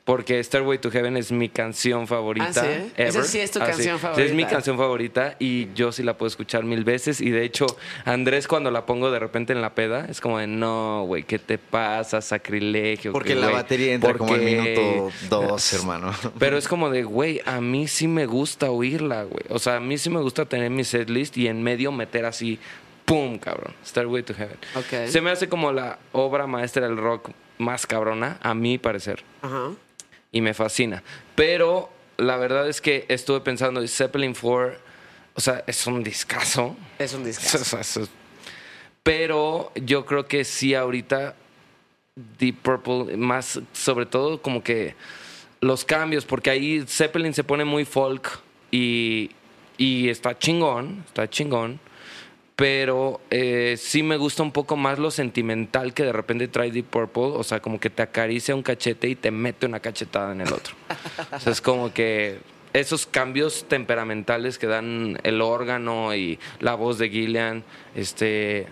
Porque 0.05 0.43
Stairway 0.45 0.77
to 0.79 0.91
Heaven 0.91 1.17
es 1.17 1.33
mi 1.33 1.49
canción 1.49 2.07
favorita. 2.07 2.47
Ah, 2.49 2.53
¿sí? 2.53 2.93
ever. 2.97 3.09
Esa 3.09 3.25
sí 3.25 3.39
es 3.41 3.51
tu 3.51 3.59
Ah, 3.63 3.67
canción 3.69 3.95
Es 3.97 4.03
favorita. 4.03 4.35
mi 4.35 4.45
canción 4.45 4.77
favorita 4.77 5.37
y 5.39 5.73
yo 5.73 5.93
sí 5.93 6.03
la 6.03 6.19
puedo 6.19 6.29
escuchar 6.29 6.63
mil 6.65 6.85
veces. 6.85 7.23
Y 7.23 7.31
de 7.31 7.43
hecho, 7.43 7.65
Andrés, 8.05 8.47
cuando 8.47 8.71
la 8.71 8.85
pongo 8.85 9.11
de 9.11 9.19
repente 9.19 9.55
en 9.55 9.63
la 9.63 9.75
peda, 9.75 10.05
es 10.11 10.21
como 10.21 10.39
de 10.39 10.47
no, 10.47 11.05
güey, 11.07 11.23
¿qué 11.23 11.39
te 11.39 11.57
pasa? 11.57 12.21
Sacrilegio. 12.21 13.13
Porque 13.13 13.31
que, 13.31 13.37
la 13.41 13.49
batería 13.49 13.95
entra 13.95 14.11
¿por 14.11 14.19
como 14.19 14.35
al 14.35 14.41
qué?". 14.41 14.45
minuto 14.47 15.11
dos, 15.31 15.73
hermano. 15.73 16.13
Pero 16.39 16.59
es 16.59 16.69
como 16.69 16.91
de, 16.91 17.03
güey, 17.05 17.41
a 17.47 17.63
mí 17.63 17.89
sí 17.89 18.07
me 18.07 18.27
gusta 18.27 18.71
oírla, 18.71 19.23
güey. 19.23 19.45
O 19.49 19.59
sea, 19.59 19.77
a 19.77 19.81
mí 19.81 19.97
sí 19.97 20.11
me 20.11 20.21
gusta 20.21 20.45
tener 20.45 20.69
mi 20.69 20.85
setlist 20.85 21.35
y 21.39 21.49
en 21.49 21.63
medio 21.63 21.93
meter 21.93 22.27
así, 22.27 22.59
¡pum! 23.05 23.39
cabrón. 23.39 23.75
Starway 23.85 24.23
to 24.23 24.35
Heaven. 24.35 24.59
Ok. 24.75 25.09
Se 25.11 25.21
me 25.21 25.31
hace 25.31 25.49
como 25.49 25.73
la 25.73 25.99
obra 26.13 26.47
maestra 26.47 26.87
del 26.87 26.97
rock 26.97 27.31
más 27.59 27.87
cabrona, 27.87 28.39
a 28.43 28.55
mi 28.55 28.79
parecer. 28.79 29.23
Ajá. 29.43 29.71
Y 30.33 30.41
me 30.41 30.55
fascina. 30.55 31.03
Pero 31.35 31.91
la 32.17 32.37
verdad 32.37 32.69
es 32.69 32.81
que 32.81 33.05
estuve 33.09 33.41
pensando, 33.41 33.87
Zeppelin 33.87 34.35
4, 34.35 34.77
o 35.35 35.41
sea, 35.41 35.63
es 35.67 35.87
un 35.87 36.03
discazo. 36.03 36.77
Es 36.99 37.13
un 37.15 37.25
disco. 37.25 37.45
O 37.61 37.65
sea, 37.65 37.81
eso 37.81 38.03
es- 38.03 38.11
Pero 39.03 39.71
yo 39.75 40.07
creo 40.07 40.27
que 40.27 40.45
sí 40.45 40.75
ahorita 40.75 41.35
Deep 42.39 42.57
Purple, 42.63 43.17
más 43.17 43.61
sobre 43.73 44.07
todo 44.07 44.41
como 44.41 44.63
que 44.63 44.95
los 45.61 45.85
cambios, 45.85 46.25
porque 46.25 46.51
ahí 46.51 46.85
Zeppelin 46.87 47.35
se 47.35 47.45
pone 47.45 47.65
muy 47.65 47.85
folk 47.85 48.41
y, 48.71 49.31
y 49.77 50.09
está 50.09 50.39
chingón, 50.39 51.05
está 51.07 51.29
chingón. 51.29 51.81
Pero 52.57 53.21
eh, 53.31 53.75
sí 53.79 54.03
me 54.03 54.17
gusta 54.17 54.43
un 54.43 54.53
poco 54.53 54.77
más 54.77 54.99
lo 54.99 55.11
sentimental 55.11 55.93
que 55.93 56.05
de 56.05 56.13
repente 56.13 56.47
trae 56.47 56.71
Deep 56.71 56.87
Purple. 56.87 57.33
O 57.35 57.43
sea, 57.43 57.61
como 57.61 57.81
que 57.81 57.91
te 57.91 58.03
acaricia 58.03 58.55
un 58.55 58.63
cachete 58.63 59.09
y 59.09 59.17
te 59.17 59.31
mete 59.31 59.67
una 59.67 59.81
cachetada 59.81 60.33
en 60.33 60.41
el 60.41 60.53
otro. 60.53 60.75
o 61.33 61.41
sea, 61.41 61.53
es 61.53 61.61
como 61.61 61.93
que 61.93 62.39
esos 62.73 63.07
cambios 63.07 63.65
temperamentales 63.69 64.59
que 64.59 64.67
dan 64.67 65.19
el 65.23 65.41
órgano 65.41 66.15
y 66.15 66.39
la 66.61 66.75
voz 66.75 66.99
de 66.99 67.09
Gillian, 67.09 67.65
este, 67.95 68.67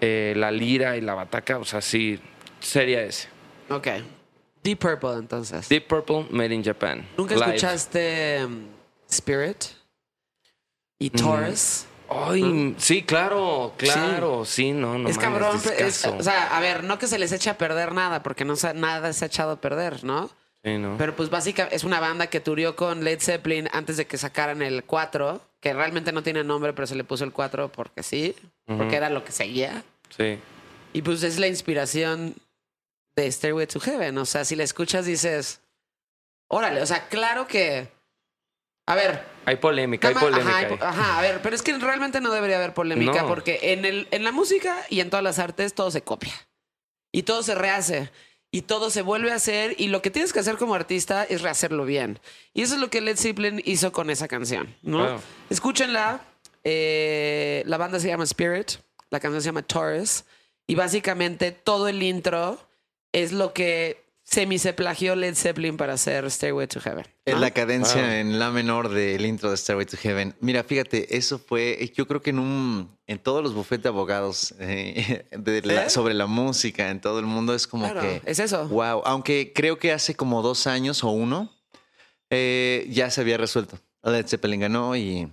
eh, 0.00 0.34
la 0.36 0.50
lira 0.50 0.96
y 0.96 1.00
la 1.00 1.14
bataca, 1.14 1.58
o 1.58 1.64
sea, 1.64 1.80
sí, 1.80 2.18
sería 2.60 3.02
ese. 3.02 3.28
Ok. 3.68 3.88
Deep 4.62 4.78
Purple, 4.78 5.14
entonces. 5.18 5.68
Deep 5.68 5.86
Purple, 5.88 6.26
Made 6.30 6.54
in 6.54 6.62
Japan. 6.62 7.06
¿Nunca 7.16 7.34
Live. 7.34 7.46
escuchaste 7.46 8.44
um, 8.44 8.66
Spirit? 9.08 9.64
¿Y 10.98 11.10
Taurus? 11.10 11.86
Ay, 12.10 12.74
sí, 12.78 13.02
claro, 13.04 13.72
claro, 13.76 14.44
sí, 14.44 14.72
no, 14.72 14.98
no 14.98 15.08
es 15.08 15.16
cabrón. 15.16 15.60
es- 15.78 16.04
o 16.04 16.22
sea, 16.22 16.56
a 16.56 16.60
ver, 16.60 16.82
no 16.84 16.98
que 16.98 17.06
se 17.06 17.18
les 17.18 17.30
eche 17.32 17.50
a 17.50 17.56
perder 17.56 17.92
nada, 17.92 18.22
porque 18.22 18.44
no 18.44 18.54
nada 18.74 19.12
se 19.12 19.24
ha 19.24 19.28
echado 19.28 19.52
a 19.52 19.60
perder, 19.60 20.02
¿no? 20.04 20.28
Sí, 20.64 20.76
¿no? 20.76 20.96
Pero 20.98 21.14
pues 21.16 21.30
básicamente 21.30 21.76
es 21.76 21.84
una 21.84 22.00
banda 22.00 22.26
que 22.26 22.40
turió 22.40 22.74
con 22.76 23.04
Led 23.04 23.20
Zeppelin 23.20 23.68
antes 23.72 23.96
de 23.96 24.06
que 24.06 24.18
sacaran 24.18 24.60
el 24.60 24.84
4, 24.84 25.40
que 25.60 25.72
realmente 25.72 26.12
no 26.12 26.22
tiene 26.22 26.42
nombre, 26.44 26.72
pero 26.72 26.86
se 26.86 26.96
le 26.96 27.04
puso 27.04 27.24
el 27.24 27.32
4 27.32 27.70
porque 27.70 28.02
sí, 28.02 28.34
porque 28.66 28.96
era 28.96 29.08
lo 29.08 29.24
que 29.24 29.32
seguía. 29.32 29.82
sí. 30.16 30.38
Y 30.92 31.02
pues 31.02 31.22
es 31.22 31.38
la 31.38 31.46
inspiración 31.46 32.34
de 33.14 33.30
Stairway 33.30 33.68
to 33.68 33.78
Heaven. 33.78 34.18
O 34.18 34.26
sea, 34.26 34.44
si 34.44 34.56
la 34.56 34.64
escuchas 34.64 35.06
dices, 35.06 35.60
órale, 36.48 36.82
o 36.82 36.86
sea, 36.86 37.06
claro 37.08 37.46
que... 37.46 37.86
A 38.90 38.94
ver, 38.96 39.24
Hay 39.46 39.56
polémica, 39.56 40.08
hay 40.08 40.14
polémica. 40.14 40.76
Ajá, 40.80 41.18
hay 41.18 41.28
a 41.28 41.32
ver, 41.32 41.42
pero 41.42 41.54
es 41.56 41.62
que 41.62 41.76
realmente 41.78 42.20
no 42.20 42.30
debería 42.32 42.56
haber 42.56 42.74
polémica 42.74 43.22
No. 43.22 43.28
porque 43.28 43.58
en, 43.62 43.84
el, 43.84 44.08
en 44.10 44.24
la 44.24 44.32
música 44.32 44.76
y 44.88 45.00
en 45.00 45.10
todas 45.10 45.22
las 45.24 45.38
artes 45.38 45.74
todo 45.74 45.90
se 45.90 46.02
copia. 46.02 46.32
Y 47.12 47.22
todo 47.22 47.42
se 47.42 47.54
rehace. 47.54 48.10
Y 48.52 48.62
todo 48.62 48.90
se 48.90 49.02
vuelve 49.02 49.30
a 49.32 49.36
hacer. 49.36 49.74
Y 49.78 49.88
lo 49.88 50.02
que 50.02 50.10
tienes 50.10 50.32
que 50.32 50.40
hacer 50.40 50.56
como 50.56 50.74
artista 50.74 51.24
es 51.24 51.40
rehacerlo 51.42 51.84
bien. 51.84 52.18
Y 52.52 52.62
eso 52.62 52.74
es 52.74 52.80
lo 52.80 52.90
que 52.90 53.00
Led 53.00 53.16
Zeppelin 53.16 53.62
hizo 53.64 53.92
con 53.92 54.10
esa 54.10 54.26
canción. 54.28 54.74
¿no? 54.82 55.20
Escúchenla. 55.50 56.20
eh, 56.64 57.62
la 57.66 57.76
banda 57.78 57.98
se 58.00 58.08
llama 58.08 58.24
Spirit. 58.24 58.72
La 59.10 59.20
canción 59.20 59.40
se 59.42 59.46
llama 59.46 59.62
Taurus. 59.62 60.24
Y 60.66 60.74
básicamente 60.74 61.50
todo 61.52 61.88
el 61.88 62.02
intro 62.02 62.58
es 63.12 63.32
lo 63.32 63.52
que 63.52 64.04
semi 64.30 64.58
se 64.58 64.72
plagió 64.72 65.16
Led 65.16 65.34
Zeppelin 65.34 65.76
para 65.76 65.94
hacer 65.94 66.30
Stairway 66.30 66.66
to 66.68 66.80
Heaven. 66.80 67.04
Es 67.24 67.34
¿no? 67.34 67.40
la 67.40 67.50
cadencia 67.50 68.00
Wow. 68.00 68.10
en 68.10 68.38
la 68.38 68.50
menor 68.50 68.88
del 68.90 69.26
intro 69.26 69.50
de 69.50 69.56
Stairway 69.56 69.86
to 69.86 69.96
Heaven. 69.96 70.36
Mira, 70.40 70.62
fíjate, 70.62 71.16
eso 71.16 71.38
fue, 71.40 71.92
yo 71.96 72.06
creo 72.06 72.22
que 72.22 72.30
en 72.30 72.38
un, 72.38 72.96
en 73.08 73.18
todos 73.18 73.42
los 73.42 73.54
bufetes 73.54 73.82
de 73.84 73.88
abogados 73.88 74.54
eh, 74.60 75.26
de 75.32 75.62
la- 75.62 75.86
¿Eh? 75.86 75.90
sobre 75.90 76.14
la 76.14 76.26
música 76.26 76.90
en 76.90 77.00
todo 77.00 77.18
el 77.18 77.26
mundo 77.26 77.54
es 77.54 77.66
como 77.66 77.84
Claro, 77.90 78.00
que, 78.02 78.22
es 78.24 78.38
eso. 78.38 78.68
wow. 78.68 79.02
Aunque 79.04 79.52
creo 79.52 79.78
que 79.78 79.90
hace 79.92 80.14
como 80.14 80.42
dos 80.42 80.66
años 80.68 81.02
o 81.02 81.08
uno 81.10 81.52
eh, 82.30 82.86
ya 82.90 83.10
se 83.10 83.20
había 83.22 83.36
resuelto. 83.36 83.78
Led 84.04 84.26
Zeppelin 84.28 84.60
ganó 84.60 84.94
y 84.96 85.28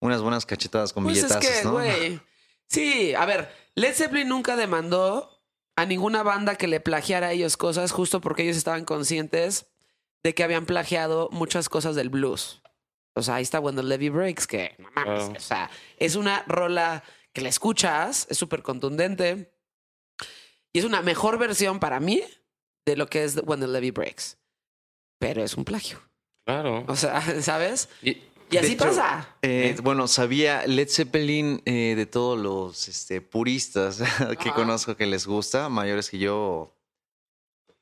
unas 0.00 0.22
buenas 0.22 0.46
cachetadas 0.46 0.92
con 0.92 1.04
Pues 1.04 1.18
es 1.18 1.24
billetazos, 1.24 1.50
que, 1.58 1.64
¿no? 1.64 1.72
güey. 1.72 2.20
Sí, 2.68 3.14
a 3.14 3.26
ver, 3.26 3.48
Led 3.74 3.94
Zeppelin 3.94 4.28
nunca 4.28 4.56
demandó 4.56 5.35
a 5.76 5.84
ninguna 5.86 6.22
banda 6.22 6.56
que 6.56 6.66
le 6.66 6.80
plagiara 6.80 7.28
a 7.28 7.32
ellos 7.32 7.56
cosas 7.56 7.92
justo 7.92 8.20
porque 8.20 8.42
ellos 8.42 8.56
estaban 8.56 8.84
conscientes 8.84 9.66
de 10.24 10.34
que 10.34 10.42
habían 10.42 10.66
plagiado 10.66 11.28
muchas 11.32 11.68
cosas 11.68 11.94
del 11.94 12.08
blues. 12.08 12.62
O 13.14 13.22
sea, 13.22 13.36
ahí 13.36 13.42
está 13.42 13.60
When 13.60 13.76
the 13.76 13.82
Levy 13.82 14.08
Breaks, 14.08 14.46
que 14.46 14.74
no 14.78 14.90
mames, 14.94 15.24
Wow. 15.28 15.36
o 15.36 15.40
sea, 15.40 15.70
es 15.98 16.16
una 16.16 16.44
rola 16.46 17.02
que 17.32 17.40
la 17.42 17.48
escuchas, 17.48 18.26
es 18.30 18.36
súper 18.38 18.62
contundente 18.62 19.52
y 20.72 20.78
es 20.80 20.84
una 20.84 21.02
mejor 21.02 21.38
versión 21.38 21.78
para 21.80 22.00
mí 22.00 22.22
de 22.86 22.96
lo 22.96 23.06
que 23.08 23.24
es 23.24 23.36
When 23.44 23.60
the 23.60 23.66
Levy 23.68 23.90
Breaks. 23.90 24.38
Pero 25.18 25.42
es 25.42 25.54
un 25.56 25.64
plagio. 25.64 26.00
Claro. 26.46 26.84
O 26.88 26.96
sea, 26.96 27.20
¿sabes? 27.42 27.88
Y- 28.02 28.22
Y 28.50 28.56
así 28.58 28.72
hecho, 28.72 28.84
pasa. 28.86 29.36
Eh, 29.42 29.76
bueno, 29.82 30.06
sabía 30.08 30.66
Led 30.66 30.88
Zeppelin 30.88 31.60
eh, 31.64 31.94
de 31.96 32.06
todos 32.06 32.38
los 32.38 32.88
este, 32.88 33.20
puristas 33.20 33.98
que 34.40 34.48
Ajá. 34.50 34.54
conozco 34.54 34.96
que 34.96 35.06
les 35.06 35.26
gusta, 35.26 35.68
mayores 35.68 36.10
que 36.10 36.18
yo. 36.18 36.72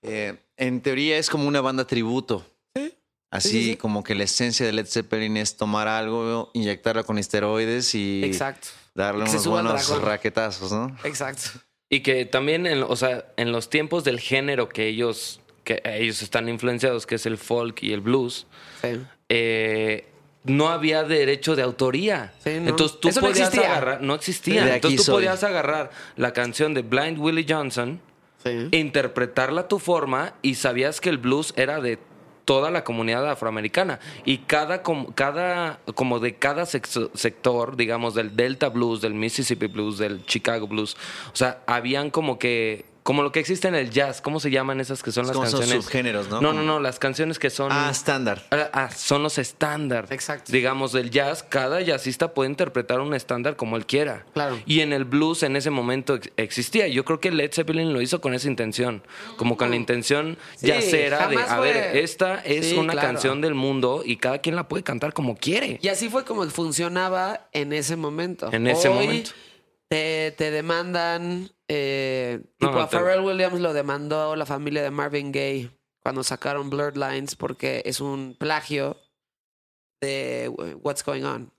eh, 0.02 0.38
en 0.56 0.80
teoría 0.80 1.18
es 1.18 1.28
como 1.30 1.46
una 1.48 1.60
banda 1.60 1.86
tributo. 1.86 2.46
Sí. 2.76 2.94
Así 3.30 3.48
Sí, 3.48 3.62
sí, 3.64 3.70
sí. 3.72 3.76
como 3.76 4.04
que 4.04 4.14
la 4.14 4.24
esencia 4.24 4.64
de 4.64 4.72
Led 4.72 4.86
Zeppelin 4.86 5.36
es 5.36 5.56
tomar 5.56 5.88
algo, 5.88 6.50
inyectarlo 6.54 7.04
con 7.04 7.18
esteroides 7.18 7.94
y 7.94 8.22
Exacto. 8.24 8.68
darle 8.94 9.24
unos 9.24 9.46
buenos 9.46 10.00
raquetazos, 10.00 10.70
¿no? 10.72 10.96
Exacto. 11.04 11.50
Y 11.90 12.00
que 12.00 12.24
también, 12.24 12.66
en, 12.66 12.82
o 12.84 12.96
sea, 12.96 13.26
en 13.36 13.52
los 13.52 13.68
tiempos 13.68 14.04
del 14.04 14.18
género 14.20 14.68
que 14.68 14.86
ellos, 14.86 15.40
que 15.64 15.82
ellos 15.84 16.22
están 16.22 16.48
influenciados, 16.48 17.06
que 17.06 17.16
es 17.16 17.26
el 17.26 17.36
folk 17.36 17.82
y 17.82 17.92
el 17.92 18.00
blues, 18.00 18.46
Sí. 18.80 19.00
eh, 19.28 20.06
no 20.44 20.68
había 20.68 21.02
derecho 21.04 21.56
de 21.56 21.62
autoría. 21.62 22.32
Sí, 22.42 22.58
no. 22.60 22.70
Entonces 22.70 23.00
tú 23.00 23.08
Eso 23.08 23.20
podías 23.20 23.40
existía. 23.48 23.70
agarrar, 23.70 24.02
no 24.02 24.14
existía. 24.14 24.74
Entonces 24.74 24.98
tú 24.98 25.04
soy. 25.04 25.14
podías 25.16 25.42
agarrar 25.42 25.90
la 26.16 26.32
canción 26.32 26.74
de 26.74 26.82
Blind 26.82 27.18
Willie 27.18 27.46
Johnson, 27.48 28.00
Sí. 28.44 28.68
interpretarla 28.72 29.62
a 29.62 29.68
tu 29.68 29.78
forma 29.78 30.34
y 30.42 30.56
sabías 30.56 31.00
que 31.00 31.08
el 31.08 31.16
blues 31.18 31.54
era 31.56 31.80
de 31.80 31.98
toda 32.44 32.70
la 32.70 32.84
comunidad 32.84 33.26
afroamericana 33.30 34.00
y 34.26 34.36
cada 34.38 34.82
com- 34.82 35.06
cada 35.14 35.78
como 35.94 36.20
de 36.20 36.34
cada 36.34 36.64
sexo- 36.66 37.10
sector 37.14 37.74
digamos 37.74 38.14
del 38.14 38.36
Delta 38.36 38.68
Blues 38.68 39.00
del 39.00 39.14
Mississippi 39.14 39.66
Blues 39.68 39.96
del 39.96 40.26
Chicago 40.26 40.66
Blues 40.68 40.94
o 41.32 41.36
sea 41.36 41.62
habían 41.66 42.10
como 42.10 42.38
que 42.38 42.84
como 43.04 43.22
lo 43.22 43.30
que 43.30 43.38
existe 43.38 43.68
en 43.68 43.76
el 43.76 43.90
jazz 43.90 44.20
cómo 44.20 44.40
se 44.40 44.50
llaman 44.50 44.80
esas 44.80 45.02
que 45.02 45.12
son 45.12 45.26
las 45.26 45.36
Como 45.36 45.46
son 45.46 45.60
canciones 45.60 45.84
subgéneros, 45.84 46.28
¿no? 46.30 46.40
no 46.40 46.52
no 46.52 46.62
no 46.62 46.80
las 46.80 46.98
canciones 46.98 47.38
que 47.38 47.50
son 47.50 47.70
Ah, 47.70 47.88
estándar. 47.92 48.42
Ah, 48.50 48.70
ah, 48.72 48.90
son 48.90 49.22
los 49.22 49.38
estándar. 49.38 50.06
Exacto. 50.10 50.50
Digamos, 50.50 50.92
del 50.92 51.10
jazz, 51.10 51.42
cada 51.42 51.80
jazzista 51.82 52.34
puede 52.34 52.50
interpretar 52.50 53.00
un 53.00 53.14
estándar 53.14 53.54
como 53.56 53.76
él 53.76 53.84
quiera. 53.86 54.24
Claro. 54.34 54.58
Y 54.66 54.80
en 54.80 54.92
el 54.92 55.04
blues 55.04 55.42
en 55.42 55.54
ese 55.54 55.68
momento 55.70 56.14
ex- 56.16 56.30
existía. 56.38 56.88
Yo 56.88 57.04
creo 57.04 57.20
que 57.20 57.30
Led 57.30 57.52
Zeppelin 57.52 57.92
lo 57.92 58.00
hizo 58.00 58.20
con 58.20 58.32
esa 58.34 58.48
intención. 58.48 59.02
Como 59.36 59.56
con 59.58 59.68
la 59.70 59.76
intención 59.76 60.38
Sí, 60.56 60.68
jazzera 60.68 61.28
de, 61.28 61.36
a 61.36 61.56
fue- 61.58 61.72
ver, 61.72 61.96
esta 61.98 62.40
es 62.40 62.70
Sí, 62.70 62.76
una 62.76 62.94
claro. 62.94 63.08
canción 63.08 63.40
del 63.42 63.54
mundo 63.54 64.02
y 64.04 64.16
cada 64.16 64.38
quien 64.38 64.56
la 64.56 64.66
puede 64.66 64.82
cantar 64.82 65.12
como 65.12 65.36
quiere. 65.36 65.78
Y 65.82 65.88
así 65.88 66.08
fue 66.08 66.24
como 66.24 66.42
funcionaba 66.48 67.48
en 67.52 67.74
ese 67.74 67.96
momento. 67.96 68.48
En 68.50 68.66
ese 68.66 68.88
Hoy 68.88 68.94
momento. 69.06 69.30
Te, 69.88 70.34
te 70.38 70.50
demandan, 70.50 71.50
eh, 71.68 72.42
tipo 72.58 72.78
a 72.78 72.88
Pharrell 72.88 73.20
Williams 73.20 73.60
lo 73.60 73.72
demandó 73.72 74.36
la 74.36 74.44
familia 74.44 74.82
de 74.82 74.90
Marvin 74.90 75.32
Gaye 75.32 75.70
cuando 76.00 76.22
sacaron 76.22 76.68
Blurred 76.68 76.96
Lines 76.96 77.36
porque 77.36 77.82
es 77.86 78.00
un 78.00 78.36
plagio 78.38 78.98
de 80.00 80.48
What's 80.82 81.04
Going 81.04 81.24
On. 81.24 81.52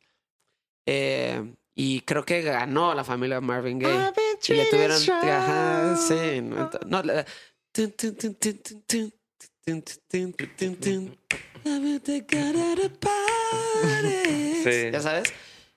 Eh, 0.86 1.56
y 1.74 2.02
creo 2.02 2.24
que 2.24 2.42
ganó 2.42 2.94
la 2.94 3.04
familia 3.04 3.36
de 3.36 3.42
Marvin 3.42 3.80
Gaye. 3.80 4.14
Y 4.48 4.54
le 4.54 4.66
tuvieron. 4.66 5.00
Sí. 5.00 6.42
No, 6.42 6.70
no 6.86 7.04
sí. 14.64 14.92
Ya 14.92 15.02
sabes. 15.02 15.34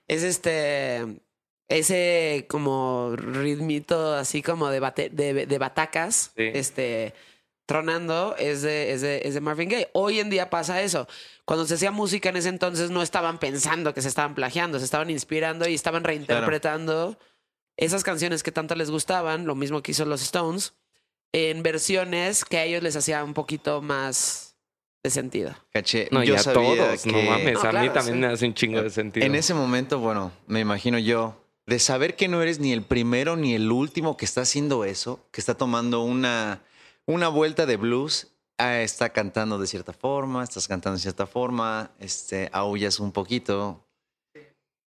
Es 0.07 0.23
este. 0.23 1.21
Ese 1.69 2.47
como 2.49 3.13
ritmito 3.17 4.15
así 4.15 4.43
como 4.43 4.69
de, 4.69 4.81
bate- 4.81 5.11
de, 5.11 5.47
de 5.47 5.59
batacas. 5.59 6.33
Sí. 6.37 6.51
Este. 6.55 7.15
tronando 7.67 8.35
es 8.39 8.63
de, 8.63 8.93
es, 8.93 9.03
de, 9.03 9.21
es 9.25 9.35
de 9.35 9.41
Marvin 9.43 9.69
Gaye. 9.69 9.91
Hoy 9.93 10.21
en 10.21 10.31
día 10.31 10.49
pasa 10.49 10.81
eso. 10.81 11.07
Cuando 11.45 11.67
se 11.67 11.75
hacía 11.75 11.91
música 11.91 12.31
en 12.31 12.37
ese 12.37 12.49
entonces 12.49 12.91
no 12.91 13.03
estaban 13.03 13.39
pensando 13.39 13.93
que 13.93 14.01
se 14.01 14.09
estaban 14.09 14.35
plagiando, 14.35 14.79
se 14.79 14.87
estaban 14.87 15.11
inspirando 15.11 15.69
y 15.69 15.75
estaban 15.75 16.05
reinterpretando 16.05 17.19
esas 17.77 18.03
canciones 18.05 18.43
que 18.43 18.53
tanto 18.53 18.75
les 18.75 18.91
gustaban, 18.91 19.47
lo 19.47 19.55
mismo 19.55 19.83
que 19.83 19.93
hizo 19.93 20.05
los 20.07 20.23
Stones, 20.23 20.73
en 21.33 21.63
versiones 21.63 22.45
que 22.47 22.57
a 22.59 22.65
ellos 22.65 22.83
les 22.83 22.97
hacía 22.97 23.23
un 23.23 23.35
poquito 23.35 23.83
más 23.83 24.57
de 25.05 25.11
sentido. 25.11 25.55
Caché. 25.71 26.09
No, 26.11 26.25
yo 26.25 26.35
y 26.35 26.37
a 26.37 26.41
sabía 26.41 26.61
todos, 26.77 27.07
no 27.07 27.23
mames. 27.23 27.63
No, 27.63 27.69
a 27.69 27.73
mí 27.73 27.89
también 27.91 28.15
sí. 28.17 28.21
me 28.21 28.27
hace 28.29 28.47
un 28.47 28.55
chingo 28.55 28.83
de 28.83 28.89
sentido. 28.91 29.25
En 29.27 29.35
ese 29.35 29.53
momento, 29.55 29.99
bueno, 30.01 30.33
me 30.47 30.61
imagino 30.61 30.99
yo, 30.99 31.37
de 31.69 31.79
saber 31.79 32.17
que 32.17 32.29
no 32.29 32.41
eres 32.41 32.61
ni 32.61 32.73
el 32.73 32.83
primero 32.83 33.37
ni 33.37 33.55
el 33.55 33.71
último 33.71 34.17
que 34.17 34.25
está 34.25 34.41
haciendo 34.41 34.87
eso, 34.87 35.21
que 35.31 35.41
está 35.41 35.55
tomando 35.55 36.01
una, 36.03 36.63
una 37.05 37.29
vuelta 37.29 37.67
de 37.67 37.77
blues, 37.77 38.29
ah, 38.57 38.81
está 38.81 39.11
cantando 39.11 39.59
de 39.59 39.67
cierta 39.67 39.93
forma, 39.93 40.43
estás 40.43 40.67
cantando 40.67 40.97
de 40.97 41.03
cierta 41.03 41.27
forma, 41.27 41.91
este, 41.99 42.49
aullas 42.55 43.01
un 43.01 43.13
poquito. 43.13 43.85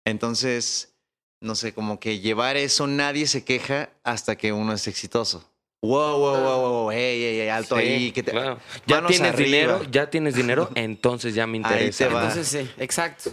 Entonces, 0.05 0.93
no 1.41 1.55
sé, 1.55 1.73
como 1.73 1.99
que 1.99 2.19
llevar 2.19 2.57
eso, 2.57 2.85
nadie 2.85 3.25
se 3.25 3.43
queja 3.43 3.89
hasta 4.03 4.35
que 4.35 4.53
uno 4.53 4.73
es 4.73 4.87
exitoso. 4.87 5.49
Wow, 5.81 6.19
wow, 6.19 6.41
wow, 6.43 6.61
wow, 6.61 6.91
hey, 6.91 7.19
hey, 7.23 7.37
hey, 7.41 7.49
alto 7.49 7.75
Sí, 7.75 7.81
ahí, 7.81 8.11
que 8.11 8.21
te, 8.21 8.31
claro. 8.31 8.59
Ya 8.85 9.03
tienes 9.07 9.33
arriba. 9.33 9.45
dinero, 9.45 9.83
ya 9.89 10.09
tienes 10.11 10.35
dinero, 10.35 10.69
entonces 10.75 11.33
ya 11.33 11.47
me 11.47 11.57
Ahí 11.57 11.63
interesa. 11.63 12.07
te 12.07 12.13
va. 12.13 12.21
Entonces 12.27 12.47
sí, 12.47 12.71
exacto. 12.77 13.31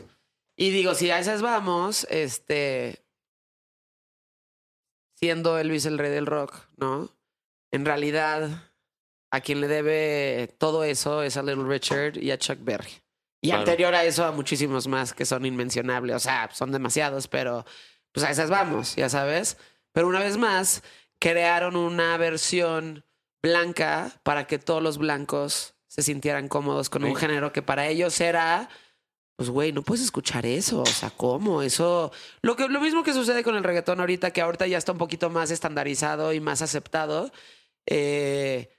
Y 0.57 0.71
digo, 0.71 0.95
si 0.95 1.11
a 1.11 1.19
esas 1.19 1.43
vamos, 1.43 2.07
este, 2.11 3.04
siendo 5.25 5.59
Elvis 5.59 5.87
el 5.87 5.97
rey 5.97 6.11
del 6.11 6.27
rock, 6.27 6.55
¿no? 6.77 7.09
En 7.71 7.87
realidad, 7.87 8.71
a 9.31 9.41
quien 9.41 9.63
le 9.63 9.69
debe 9.69 10.55
todo 10.59 10.85
eso 10.85 11.23
es 11.23 11.39
a 11.39 11.43
Little 11.43 11.65
Richard 11.65 12.19
y 12.19 12.31
a 12.31 12.37
Chuck 12.37 12.59
Berry. 12.61 12.91
Y 13.41 13.49
Claro. 13.49 13.61
anterior 13.61 13.95
a 13.95 14.05
eso 14.05 14.27
a 14.27 14.33
muchísimos 14.33 14.87
más 14.87 15.15
que 15.15 15.25
son 15.25 15.47
inmencionables. 15.47 16.17
O 16.17 16.19
sea, 16.19 16.51
son 16.53 16.73
demasiados, 16.73 17.27
pero 17.27 17.65
pues 18.13 18.27
a 18.27 18.31
esas 18.31 18.51
vamos, 18.51 18.97
ya 18.97 19.09
sabes. 19.09 19.57
Pero 19.93 20.09
una 20.09 20.21
vez 20.21 20.37
más, 20.37 20.83
crearon 21.19 21.75
una 21.75 22.19
versión 22.19 23.03
blanca 23.43 24.13
para 24.25 24.47
que 24.47 24.59
todos 24.59 24.83
los 24.83 24.99
blancos 24.99 25.75
se 25.87 26.03
sintieran 26.03 26.49
cómodos 26.49 26.91
con 26.91 27.03
un 27.03 27.17
género 27.17 27.51
que 27.51 27.63
para 27.63 27.87
ellos 27.87 28.21
era 28.21 28.69
pues 29.37 29.51
güey, 29.51 29.73
no 29.73 29.83
puedes 29.83 30.05
escuchar 30.05 30.47
eso, 30.47 30.83
o 30.83 30.87
sea, 30.87 31.11
¿cómo? 31.11 31.63
Eso 31.63 32.13
lo 32.43 32.55
que 32.57 32.69
lo 32.69 32.81
mismo 32.81 33.03
que 33.03 33.13
sucede 33.13 33.43
con 33.43 33.57
el 33.57 33.65
reggaetón 33.65 34.01
ahorita 34.01 34.31
que 34.31 34.41
ahorita 34.41 34.67
ya 34.67 34.79
está 34.79 34.93
un 34.93 34.99
poquito 34.99 35.29
más 35.31 35.51
estandarizado 35.51 36.33
y 36.33 36.41
más 36.41 36.63
aceptado. 36.63 37.33
Eh, 37.87 38.71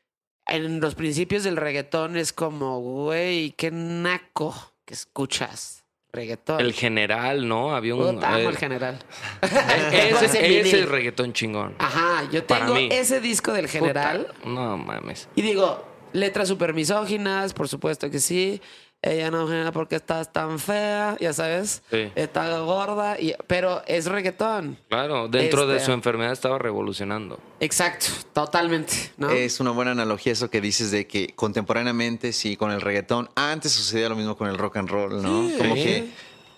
en 0.48 0.80
los 0.80 0.96
principios 0.96 1.44
del 1.44 1.58
reggaetón 1.58 2.18
es 2.18 2.32
como, 2.32 2.80
güey, 2.80 3.52
qué 3.52 3.72
naco 3.72 4.54
que 4.86 4.94
escuchas 4.94 5.84
reggaetón. 6.16 6.62
El 6.62 6.74
general, 6.74 7.48
¿no? 7.48 7.76
Había 7.76 7.96
un. 7.96 8.16
Puta, 8.16 8.30
amo 8.30 8.38
eh, 8.38 8.46
el 8.46 8.58
general. 8.58 9.00
ese, 9.42 10.26
Ese 10.26 10.60
ese 10.60 10.60
es 10.62 10.74
el 10.74 10.90
reggaetón 10.90 11.34
chingón. 11.34 11.76
Ajá, 11.80 12.30
yo 12.32 12.44
tengo 12.44 12.76
ese 12.78 13.20
disco 13.20 13.52
del 13.54 13.68
general. 13.68 14.28
Puta, 14.28 14.50
No 14.50 14.78
mames. 14.78 15.28
Y 15.36 15.42
digo, 15.42 15.86
letras 16.14 16.48
súper 16.48 16.74
misóginas, 16.74 17.54
por 17.54 17.68
supuesto 17.68 18.10
que 18.10 18.20
sí. 18.20 18.62
Ella 19.08 19.30
no 19.30 19.48
genera 19.48 19.72
porque 19.72 19.98
estás 19.98 20.34
tan 20.34 20.58
fea, 20.58 21.16
ya 21.20 21.32
sabes. 21.32 21.84
Sí. 21.92 22.12
Está 22.16 22.58
gorda, 22.60 23.20
y, 23.20 23.36
pero 23.46 23.84
es 23.86 24.08
reggaetón. 24.08 24.80
Claro, 24.90 25.28
dentro 25.28 25.68
de 25.68 25.76
Este- 25.76 25.86
su 25.86 25.92
enfermedad 25.92 26.32
estaba 26.34 26.58
revolucionando. 26.58 27.40
Exacto, 27.60 28.08
totalmente, 28.34 29.12
¿no? 29.18 29.30
Es 29.30 29.60
una 29.60 29.70
buena 29.70 29.92
analogía 29.92 30.34
eso 30.34 30.50
que 30.50 30.60
dices 30.60 30.90
de 30.90 31.06
que 31.06 31.28
contemporáneamente, 31.36 32.34
sí, 32.34 32.58
con 32.58 32.72
el 32.72 32.82
reggaetón, 32.82 33.30
antes 33.36 33.74
sucedía 33.74 34.10
lo 34.10 34.16
mismo 34.16 34.36
con 34.36 34.50
el 34.50 34.58
rock 34.58 34.78
and 34.78 34.90
roll, 34.90 35.22
¿no? 35.22 35.50
Sí. 35.50 35.56
Como 35.60 35.76
que, 35.76 36.10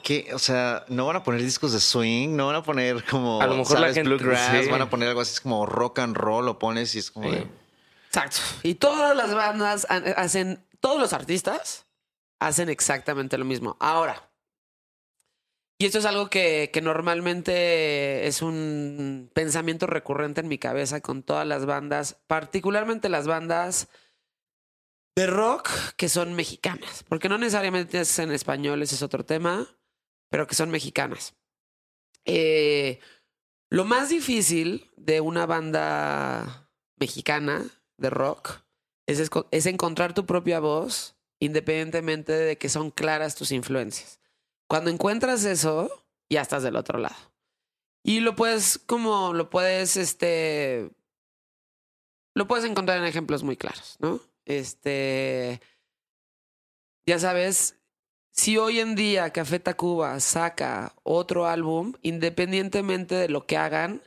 que, 0.02 0.34
o 0.34 0.40
sea, 0.40 0.86
no 0.88 1.06
van 1.06 1.18
a 1.18 1.24
poner 1.24 1.42
discos 1.42 1.74
de 1.74 1.82
swing, 1.82 2.30
no 2.38 2.48
van 2.48 2.56
a 2.56 2.64
poner 2.64 3.04
como, 3.04 3.42
A 3.42 3.48
lo 3.48 3.56
mejor 3.58 3.74
la 3.74 3.88
¿sabes? 3.88 3.96
gente- 3.96 4.08
bluegrass, 4.10 4.64
sí. 4.64 4.70
van 4.72 4.82
a 4.84 4.90
poner 4.90 5.10
algo 5.10 5.20
así 5.20 5.42
como 5.42 5.66
rock 5.66 6.00
and 6.00 6.16
roll, 6.16 6.46
lo 6.46 6.58
pones 6.60 6.96
y 6.96 7.00
es 7.00 7.12
como 7.12 7.30
Sí. 7.30 7.36
de- 7.36 7.48
Exacto. 8.08 8.38
Y 8.64 8.76
todas 8.76 9.18
las 9.18 9.36
bandas 9.36 9.86
han- 9.90 10.06
hacen, 10.16 10.64
todos 10.80 10.98
los 11.02 11.12
artistas 11.12 11.84
hacen 12.40 12.70
exactamente 12.70 13.38
lo 13.38 13.46
mismo. 13.46 13.78
Ahora, 13.80 14.32
y 15.80 15.86
esto 15.86 16.00
es 16.00 16.06
algo 16.06 16.30
que, 16.30 16.72
que 16.74 16.82
normalmente 16.82 18.26
es 18.26 18.42
un 18.42 19.30
pensamiento 19.34 19.86
recurrente 19.86 20.42
en 20.42 20.48
mi 20.48 20.58
cabeza 20.58 21.02
con 21.02 21.22
todas 21.22 21.46
las 21.46 21.66
bandas, 21.66 22.18
particularmente 22.28 23.10
las 23.10 23.28
bandas 23.28 23.88
de 25.16 25.28
rock 25.28 25.70
que 25.96 26.10
son 26.10 26.34
mexicanas, 26.34 27.04
porque 27.08 27.30
no 27.30 27.38
necesariamente 27.38 28.02
es 28.02 28.20
en 28.20 28.32
español, 28.32 28.82
ese 28.82 28.96
es 28.96 29.04
otro 29.04 29.26
tema, 29.26 29.68
pero 30.30 30.48
que 30.48 30.56
son 30.56 30.70
mexicanas. 30.70 31.36
Eh, 32.26 33.00
lo 33.70 33.86
más 33.86 34.10
difícil 34.10 34.92
de 34.96 35.22
una 35.22 35.46
banda 35.46 36.70
mexicana 36.98 37.66
de 37.98 38.10
rock 38.10 38.62
es, 39.08 39.30
es 39.52 39.66
encontrar 39.66 40.14
tu 40.14 40.26
propia 40.26 40.60
voz 40.60 41.17
independientemente 41.40 42.32
de 42.34 42.58
que 42.58 42.70
son 42.70 42.92
claras 42.92 43.36
tus 43.36 43.52
influencias. 43.52 44.20
Cuando 44.70 44.90
encuentras 44.90 45.44
eso, 45.46 45.90
ya 46.30 46.42
estás 46.42 46.64
del 46.64 46.76
otro 46.76 47.00
lado. 47.00 47.16
Y 48.04 48.20
lo 48.22 48.36
puedes, 48.36 48.78
como 48.80 49.34
lo 49.34 49.50
puedes, 49.50 49.98
este, 49.98 50.90
lo 52.36 52.48
puedes 52.48 52.66
encontrar 52.66 52.98
en 53.00 53.06
ejemplos 53.06 53.44
muy 53.44 53.58
claros, 53.58 53.98
¿no? 54.00 54.20
Este, 54.46 55.62
ya 57.06 57.20
sabes, 57.20 57.76
si 58.32 58.58
hoy 58.58 58.80
en 58.80 58.96
día 58.96 59.32
Café 59.32 59.60
Tacuba 59.60 60.20
saca 60.20 60.94
otro 61.04 61.48
álbum, 61.48 61.94
independientemente 62.02 63.16
de 63.16 63.30
lo 63.30 63.46
que 63.46 63.58
hagan, 63.58 64.02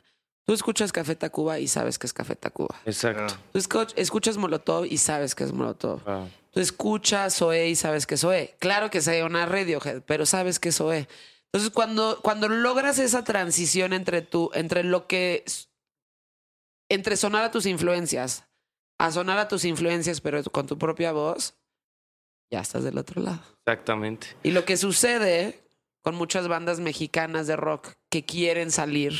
tú 0.45 0.53
escuchas 0.53 0.91
Café 0.91 1.15
Tacuba 1.15 1.59
y 1.59 1.67
sabes 1.67 1.99
que 1.99 2.07
es 2.07 2.13
Café 2.13 2.35
Tacuba. 2.35 2.81
Exacto. 2.85 3.35
Tú 3.51 3.59
escu- 3.59 3.93
escuchas 3.95 4.37
Molotov 4.37 4.85
y 4.85 4.97
sabes 4.97 5.35
que 5.35 5.43
es 5.43 5.51
Molotov. 5.53 6.01
Ah. 6.07 6.27
Tú 6.51 6.59
escuchas 6.59 7.35
Zoe 7.37 7.69
y 7.69 7.75
sabes 7.75 8.05
que 8.05 8.15
es 8.15 8.21
Zoe. 8.21 8.55
Claro 8.59 8.89
que 8.89 9.01
sea 9.01 9.25
una 9.25 9.45
Radiohead, 9.45 10.03
pero 10.05 10.25
sabes 10.25 10.59
que 10.59 10.69
es 10.69 10.75
Zoe. 10.75 11.07
Entonces, 11.45 11.71
cuando, 11.71 12.19
cuando 12.21 12.47
logras 12.49 12.99
esa 12.99 13.23
transición 13.23 13.93
entre 13.93 14.21
tú, 14.21 14.51
entre 14.53 14.83
lo 14.83 15.07
que. 15.07 15.43
entre 16.89 17.15
sonar 17.17 17.43
a 17.43 17.51
tus 17.51 17.65
influencias, 17.65 18.45
a 18.97 19.11
sonar 19.11 19.37
a 19.37 19.47
tus 19.47 19.65
influencias, 19.65 20.21
pero 20.21 20.43
con 20.43 20.67
tu 20.67 20.77
propia 20.77 21.11
voz, 21.13 21.55
ya 22.51 22.59
estás 22.59 22.83
del 22.83 22.97
otro 22.97 23.21
lado. 23.21 23.41
Exactamente. 23.65 24.27
Y 24.43 24.51
lo 24.51 24.65
que 24.65 24.75
sucede 24.77 25.59
con 26.01 26.15
muchas 26.15 26.47
bandas 26.47 26.79
mexicanas 26.79 27.47
de 27.47 27.55
rock 27.55 27.93
que 28.09 28.25
quieren 28.25 28.71
salir 28.71 29.13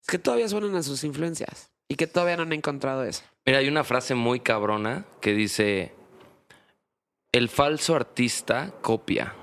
es 0.00 0.06
que 0.08 0.18
todavía 0.18 0.48
suenan 0.48 0.74
a 0.76 0.82
sus 0.82 1.04
influencias 1.04 1.72
y 1.88 1.96
que 1.96 2.06
todavía 2.06 2.36
no 2.36 2.44
han 2.44 2.52
encontrado 2.52 3.04
eso. 3.04 3.22
Mira, 3.44 3.58
hay 3.58 3.68
una 3.68 3.84
frase 3.84 4.14
muy 4.14 4.40
cabrona 4.40 5.04
que 5.20 5.34
dice: 5.34 5.92
El 7.32 7.48
falso 7.48 7.96
artista 7.96 8.72
copia, 8.82 9.34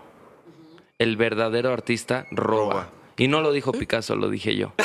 el 1.00 1.18
verdadero 1.18 1.74
artista 1.74 2.28
roba. 2.30 2.74
Roba. 2.74 2.90
Y 3.18 3.28
no 3.28 3.42
lo 3.42 3.52
dijo 3.52 3.72
Picasso, 3.72 4.16
lo 4.16 4.30
dije 4.30 4.56
yo. 4.56 4.74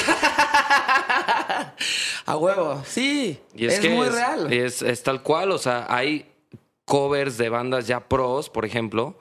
A 2.27 2.37
huevo, 2.37 2.83
sí. 2.87 3.39
Y 3.55 3.67
es, 3.67 3.79
que 3.79 3.91
muy 3.91 4.09
real. 4.09 4.51
Es, 4.53 4.81
es 4.81 5.03
tal 5.03 5.23
cual, 5.23 5.53
o 5.53 5.59
sea, 5.59 5.87
hay 5.89 6.33
covers 6.87 7.37
de 7.37 7.51
bandas 7.51 7.87
ya 7.87 8.09
pros, 8.09 8.49
por 8.49 8.65
ejemplo, 8.65 9.19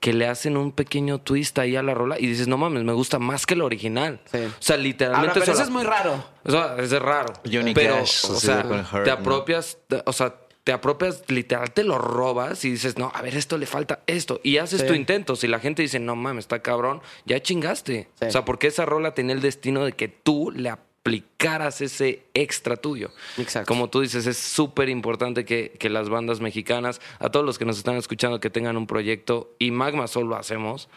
que 0.00 0.12
le 0.12 0.28
hacen 0.28 0.56
un 0.56 0.70
pequeño 0.70 1.20
twist 1.20 1.58
ahí 1.58 1.74
a 1.76 1.82
la 1.82 1.94
rola 1.94 2.18
y 2.20 2.26
dices, 2.26 2.46
no 2.46 2.56
mames, 2.56 2.84
me 2.84 2.92
gusta 2.92 3.18
más 3.18 3.46
que 3.46 3.54
el 3.54 3.62
original. 3.62 4.20
Sí. 4.30 4.38
O 4.38 4.50
sea, 4.60 4.76
Ahora, 4.76 4.82
literalmente... 4.84 5.34
pero 5.34 5.46
se 5.46 5.50
eso 5.50 5.58
la- 5.58 5.64
es 5.64 5.70
muy 5.70 5.82
raro. 5.82 6.24
O 6.44 6.50
sea, 6.50 6.76
es 6.78 6.92
raro. 6.92 7.32
Johnny 7.50 7.74
pero, 7.74 7.96
Cash 7.96 8.26
o 8.30 8.36
sea, 8.36 8.64
te 9.02 9.10
apropias, 9.10 9.78
o 10.04 10.12
sea, 10.12 10.34
te 10.64 10.72
apropias, 10.72 11.22
literal, 11.28 11.72
te 11.72 11.84
lo 11.84 11.98
robas 11.98 12.64
y 12.64 12.70
dices, 12.70 12.96
no, 12.96 13.12
a 13.14 13.20
ver, 13.22 13.36
esto 13.36 13.58
le 13.58 13.66
falta 13.66 14.02
esto. 14.06 14.40
Y 14.42 14.56
haces 14.56 14.80
Sí. 14.80 14.86
tu 14.86 14.94
intento. 14.94 15.36
Si 15.36 15.46
la 15.46 15.60
gente 15.60 15.82
dice, 15.82 15.98
no 16.00 16.16
mames, 16.16 16.44
está 16.44 16.60
cabrón, 16.62 17.02
ya 17.26 17.40
chingaste. 17.40 18.08
Sí. 18.18 18.24
O 18.26 18.30
sea, 18.30 18.44
porque 18.46 18.68
esa 18.68 18.86
rola 18.86 19.12
tenía 19.14 19.34
el 19.34 19.42
destino 19.42 19.84
de 19.84 19.92
que 19.92 20.08
tú 20.08 20.50
le 20.56 20.70
aplicaras 20.70 21.82
ese 21.82 22.24
extra 22.32 22.76
tuyo. 22.76 23.10
Exacto. 23.36 23.68
Como 23.68 23.90
tú 23.90 24.00
dices, 24.00 24.26
es 24.26 24.38
súper 24.38 24.88
importante 24.88 25.44
que, 25.44 25.72
que 25.78 25.90
las 25.90 26.08
bandas 26.08 26.40
mexicanas, 26.40 27.00
a 27.18 27.28
todos 27.30 27.44
los 27.44 27.58
que 27.58 27.66
nos 27.66 27.76
están 27.76 27.96
escuchando, 27.96 28.40
que 28.40 28.48
tengan 28.48 28.78
un 28.78 28.86
proyecto, 28.86 29.54
y 29.58 29.70
Magma 29.70 30.06
solo 30.08 30.28
lo 30.28 30.36
hacemos, 30.36 30.88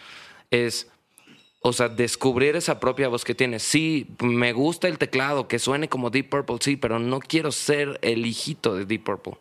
es 0.49 0.88
o 1.69 1.73
sea, 1.73 1.89
descubrir 1.89 2.56
esa 2.56 2.80
propia 2.80 3.07
voz 3.07 3.23
que 3.23 3.35
tienes. 3.35 3.64
Sí, 3.64 4.07
me 4.22 4.53
gusta 4.53 4.88
el 4.88 4.98
teclado, 4.98 5.48
que 5.48 5.60
suene 5.60 5.89
como 5.89 6.10
Deep 6.10 6.30
Purple, 6.30 6.57
sí, 6.61 6.76
pero 6.77 6.99
no 6.99 7.19
quiero 7.19 7.52
ser 7.52 7.99
el 8.02 8.26
hijito 8.26 8.76
de 8.76 8.85
Deep 8.85 9.03
Purple. 9.03 9.34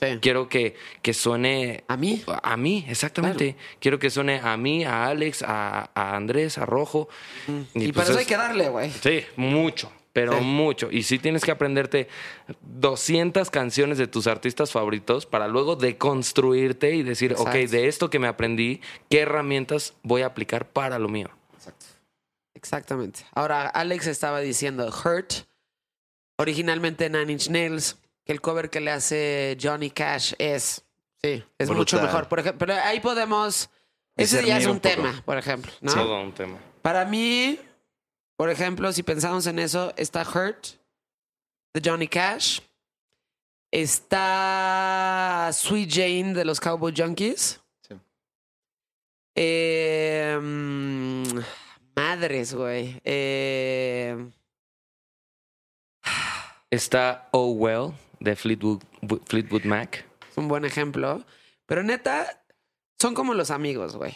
Sí. 0.00 0.18
Quiero 0.20 0.48
que, 0.48 0.74
que 1.02 1.14
suene... 1.14 1.84
¿A 1.88 1.96
mí? 1.96 2.22
A 2.42 2.56
mí, 2.56 2.84
exactamente. 2.88 3.56
Quiero 3.80 3.98
que 3.98 4.10
suene 4.10 4.40
a 4.42 4.56
mí, 4.56 4.84
a 4.84 5.06
Alex, 5.06 5.42
a, 5.42 5.90
a 5.94 6.16
Andrés, 6.16 6.58
a 6.58 6.66
Rojo. 6.66 7.08
Y, 7.74 7.92
pues 7.92 7.92
para 7.92 8.02
eso 8.04 8.12
es- 8.12 8.18
hay 8.18 8.24
que 8.26 8.36
darle, 8.36 8.68
güey. 8.68 8.90
Sí, 8.90 9.22
mucho. 9.36 9.90
pero 10.12 10.38
Sí. 10.38 10.44
mucho. 10.44 10.88
Y 10.92 11.02
sí 11.04 11.18
tienes 11.18 11.44
que 11.44 11.50
aprenderte 11.52 12.08
200 12.62 13.50
canciones 13.50 13.98
de 13.98 14.06
tus 14.06 14.26
artistas 14.26 14.72
favoritos 14.72 15.26
para 15.26 15.48
luego 15.48 15.76
deconstruirte 15.76 16.94
y 16.94 17.02
decir, 17.02 17.32
Exacto. 17.32 17.50
ok, 17.50 17.68
de 17.68 17.88
esto 17.88 18.10
que 18.10 18.18
me 18.18 18.28
aprendí, 18.28 18.80
¿qué 19.10 19.20
herramientas 19.20 19.94
voy 20.02 20.22
a 20.22 20.26
aplicar 20.26 20.68
para 20.68 20.98
lo 20.98 21.08
mío? 21.08 21.30
Exactamente. 22.54 23.26
Ahora, 23.32 23.68
Alex 23.68 24.06
estaba 24.06 24.40
diciendo 24.40 24.86
Hurt, 24.86 25.46
originalmente 26.38 27.10
Nine 27.10 27.32
Inch 27.32 27.48
Nails, 27.48 27.98
que 28.24 28.32
el 28.32 28.40
cover 28.40 28.70
que 28.70 28.80
le 28.80 28.90
hace 28.90 29.58
Johnny 29.60 29.90
Cash 29.90 30.34
es, 30.38 30.84
sí, 31.22 31.44
es 31.58 31.70
mucho 31.70 32.00
mejor. 32.00 32.28
Por 32.28 32.40
ejemplo, 32.40 32.58
pero 32.66 32.80
ahí 32.80 33.00
podemos, 33.00 33.68
ese 34.16 34.44
ya 34.46 34.58
es 34.58 34.66
un, 34.66 34.80
tema, 34.80 35.22
por 35.24 35.36
ejemplo, 35.36 35.70
¿no? 35.80 35.92
Todo 35.92 36.22
un 36.22 36.32
tema. 36.32 36.58
Para 36.80 37.04
mí, 37.04 37.58
por 38.36 38.48
ejemplo, 38.50 38.92
si 38.92 39.02
pensamos 39.02 39.46
en 39.46 39.58
eso, 39.58 39.92
está 39.96 40.22
Hurt 40.22 40.66
de 41.74 41.82
Johnny 41.84 42.08
Cash, 42.08 42.60
está 43.70 45.50
Sweet 45.52 45.90
Jane 45.90 46.34
de 46.34 46.44
los 46.44 46.60
Cowboy 46.60 46.94
Junkies. 46.96 47.60
Sí. 47.86 47.94
Eh, 49.34 50.38
madres, 51.96 52.54
güey. 52.54 53.00
Eh, 53.04 54.30
Está 56.70 57.28
Oh 57.32 57.52
Well 57.52 57.92
de 58.20 58.36
Fleetwood, 58.36 58.82
Fleetwood 59.26 59.64
Mac. 59.64 60.04
es 60.30 60.36
un 60.36 60.48
buen 60.48 60.64
ejemplo. 60.64 61.24
Pero 61.66 61.82
neta, 61.82 62.44
son 62.98 63.14
como 63.14 63.34
los 63.34 63.50
amigos, 63.50 63.96
güey. 63.96 64.14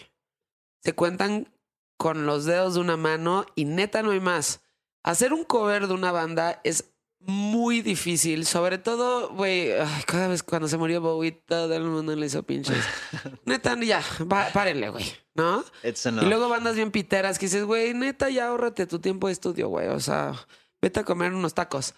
Se 0.83 0.95
cuentan 0.95 1.53
con 1.97 2.27
los 2.27 2.45
dedos 2.45 2.75
de 2.75 2.81
una 2.81 2.97
mano 2.97 3.47
y 3.55 3.65
neta 3.65 4.03
no 4.03 4.13
hay 4.13 4.21
más. 4.21 4.61
Hacer 5.03 5.33
un 5.33 5.45
cover 5.45 5.87
de 5.87 5.95
una 5.95 6.13
banda 6.13 6.61
es 6.65 6.93
muy 7.21 7.83
difícil, 7.83 8.47
sobre 8.47 8.79
todo, 8.79 9.31
güey, 9.31 9.71
cada 10.07 10.29
vez 10.29 10.43
cuando 10.43 10.69
se 10.69 10.77
murió 10.79 11.01
Bowie, 11.01 11.33
todo 11.33 11.75
el 11.75 11.85
mundo 11.85 12.15
le 12.15 12.27
hizo 12.27 12.43
pinches. 12.45 12.85
neta, 13.45 13.77
ya, 13.83 14.03
va- 14.31 14.49
párenle, 14.53 14.89
güey, 14.91 15.05
¿no? 15.35 15.65
It's 15.83 16.07
Y 16.07 16.11
luego 16.27 16.49
bandas 16.49 16.77
bien 16.77 16.91
piteras 16.91 17.39
que 17.39 17.47
dices, 17.47 17.65
güey, 17.65 17.93
neta, 17.95 18.31
ya 18.31 18.49
ahórrate 18.49 18.87
tu 18.87 18.99
tiempo 19.01 19.27
de 19.27 19.33
estudio, 19.35 19.69
güey. 19.69 19.89
O 19.89 20.01
sea, 20.01 20.33
vete 20.81 21.01
a 21.01 21.05
comer 21.05 21.33
unos 21.35 21.55
tacos. 21.55 21.95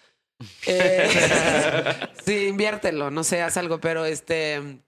Eh, 0.65 1.07
sí, 2.25 2.47
inviértelo, 2.47 3.11
no 3.11 3.23
sé, 3.23 3.41
haz 3.41 3.57
algo, 3.57 3.79
pero 3.79 4.05
este. 4.05 4.81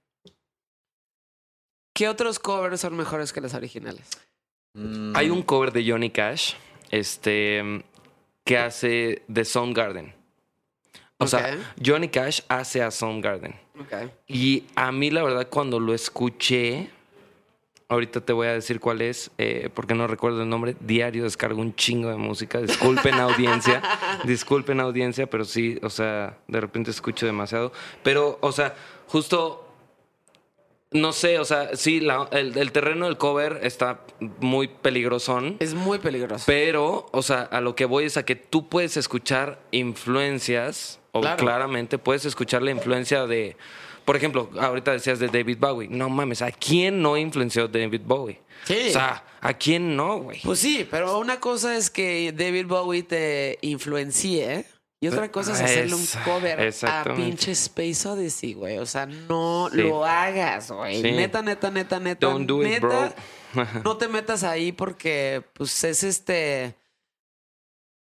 ¿Qué 1.96 2.08
otros 2.10 2.40
covers 2.40 2.82
son 2.82 2.98
mejores 2.98 3.32
que 3.34 3.40
los 3.42 3.54
originales? 3.54 4.10
Mm, 4.74 5.16
Hay 5.16 5.30
un 5.30 5.44
cover 5.44 5.72
de 5.72 5.88
Johnny 5.88 6.10
Cash 6.10 6.56
este, 6.90 7.84
que 8.44 8.58
hace 8.58 9.24
de 9.28 9.46
Soundgarden. 9.46 10.16
O 11.18 11.27
sea. 11.27 11.57
Johnny 11.84 12.10
Cash 12.10 12.41
hace 12.49 12.81
a 12.81 12.91
Soundgarden. 12.91 13.56
Ok. 13.80 14.11
Y 14.27 14.65
a 14.76 14.91
mí, 14.91 15.10
la 15.11 15.23
verdad, 15.23 15.48
cuando 15.49 15.80
lo 15.80 15.94
escuché, 15.94 16.90
ahorita 17.88 18.22
te 18.22 18.34
voy 18.34 18.48
a 18.48 18.53
decir 18.53 18.80
cuál 18.80 19.02
es, 19.02 19.31
eh, 19.38 19.69
porque 19.73 19.94
no 19.94 20.07
recuerdo 20.07 20.41
el 20.44 20.49
nombre. 20.49 20.76
Diario 20.80 21.23
descargo 21.23 21.61
un 21.61 21.76
chingo 21.76 22.10
de 22.10 22.18
música. 22.18 22.60
Disculpen, 22.60 23.15
audiencia. 23.15 23.81
Disculpen, 24.26 24.80
audiencia, 24.80 25.27
pero 25.30 25.45
sí, 25.45 25.80
o 25.84 25.90
sea, 25.90 26.38
de 26.48 26.60
repente 26.60 26.91
escucho 26.91 27.26
demasiado. 27.26 27.72
Pero, 28.03 28.38
o 28.41 28.52
sea, 28.52 28.76
justo. 29.07 29.60
No 30.95 31.11
sé, 31.11 31.40
o 31.40 31.45
sea, 31.45 31.76
sí, 31.76 31.99
la- 32.02 32.27
el, 32.31 32.56
el 32.56 32.72
terreno 32.72 33.06
del 33.07 33.18
cover 33.18 33.61
está 33.64 34.02
muy 34.40 34.68
peligrosón. 34.68 35.57
Es 35.60 35.73
muy 35.73 35.98
peligroso. 35.98 36.44
Pero, 36.45 37.07
o 37.11 37.22
sea, 37.23 37.41
a 37.41 37.61
lo 37.61 37.76
que 37.76 37.85
voy 37.85 38.03
es 38.06 38.15
a 38.18 38.26
que 38.26 38.35
tú 38.35 38.69
puedes 38.69 38.95
escuchar 38.95 39.60
influencias, 39.72 40.99
o 41.14 41.22
Claro. 41.22 41.38
claramente 41.38 41.98
puedes 41.98 42.26
escuchar 42.26 42.61
la 42.61 42.72
influencia 42.72 43.26
de, 43.26 43.56
por 44.03 44.15
ejemplo, 44.18 44.49
ahorita 44.60 44.91
decías 44.91 45.19
de 45.19 45.27
David 45.27 45.57
Bowie. 45.60 45.88
No 45.88 46.10
mames, 46.10 46.41
¿a 46.41 46.52
quién 46.52 47.02
no 47.02 47.15
influenció 47.18 47.68
David 47.69 48.02
Bowie? 48.03 48.41
Sí. 48.65 48.88
O 48.90 48.91
sea, 48.91 49.23
¿a 49.40 49.53
quién 49.53 49.95
no, 49.95 50.18
güey? 50.19 50.41
Pues 50.44 50.60
sí, 50.60 50.85
pero 50.90 51.18
una 51.19 51.40
cosa 51.40 51.77
es 51.77 51.90
que 51.90 52.34
David 52.35 52.65
Bowie 52.68 53.03
te 53.03 53.57
influencie 53.61 54.65
y 54.99 55.07
otra 55.07 55.30
cosa 55.31 55.52
es 55.53 55.61
hacerle 55.61 55.95
un 55.95 56.06
cover 56.26 56.73
a 56.88 57.03
pinche 57.15 57.52
Space 57.52 58.07
Odyssey, 58.07 58.53
güey. 58.53 58.77
O 58.77 58.85
sea, 58.85 59.06
no 59.06 59.69
Sí. 59.72 59.77
lo 59.81 60.06
hagas, 60.06 60.72
güey. 60.72 61.02
Sí. 61.02 61.11
Neta, 61.11 61.41
neta, 61.41 61.69
neta, 61.69 61.99
neta. 61.99 62.26
Don't 62.27 62.48
do 62.48 62.64
it, 62.64 62.69
neta, 62.69 63.14
bro. 63.53 63.68
no 63.84 63.98
te 63.98 64.07
metas 64.07 64.44
ahí 64.44 64.72
porque, 64.72 65.44
pues, 65.53 65.84
es 65.84 66.03
este. 66.03 66.73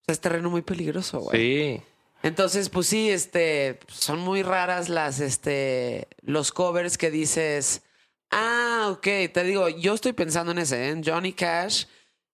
Es 0.07 0.19
terreno 0.19 0.49
muy 0.49 0.63
peligroso, 0.63 1.19
güey. 1.19 1.37
Sí. 1.77 1.81
Entonces, 2.21 2.69
pues 2.69 2.87
sí, 2.87 3.09
este, 3.09 3.79
son 3.87 4.19
muy 4.19 4.43
raras 4.43 4.89
las, 4.89 5.19
este, 5.19 6.07
los 6.21 6.51
covers 6.51 6.97
que 6.97 7.11
dices, 7.11 7.83
ah, 8.31 8.89
ok, 8.91 9.03
te 9.33 9.43
digo, 9.43 9.69
yo 9.69 9.93
estoy 9.93 10.13
pensando 10.13 10.51
en 10.51 10.57
ese, 10.59 10.85
¿eh? 10.87 10.89
en 10.89 11.03
Johnny 11.03 11.31
Cash, 11.33 11.85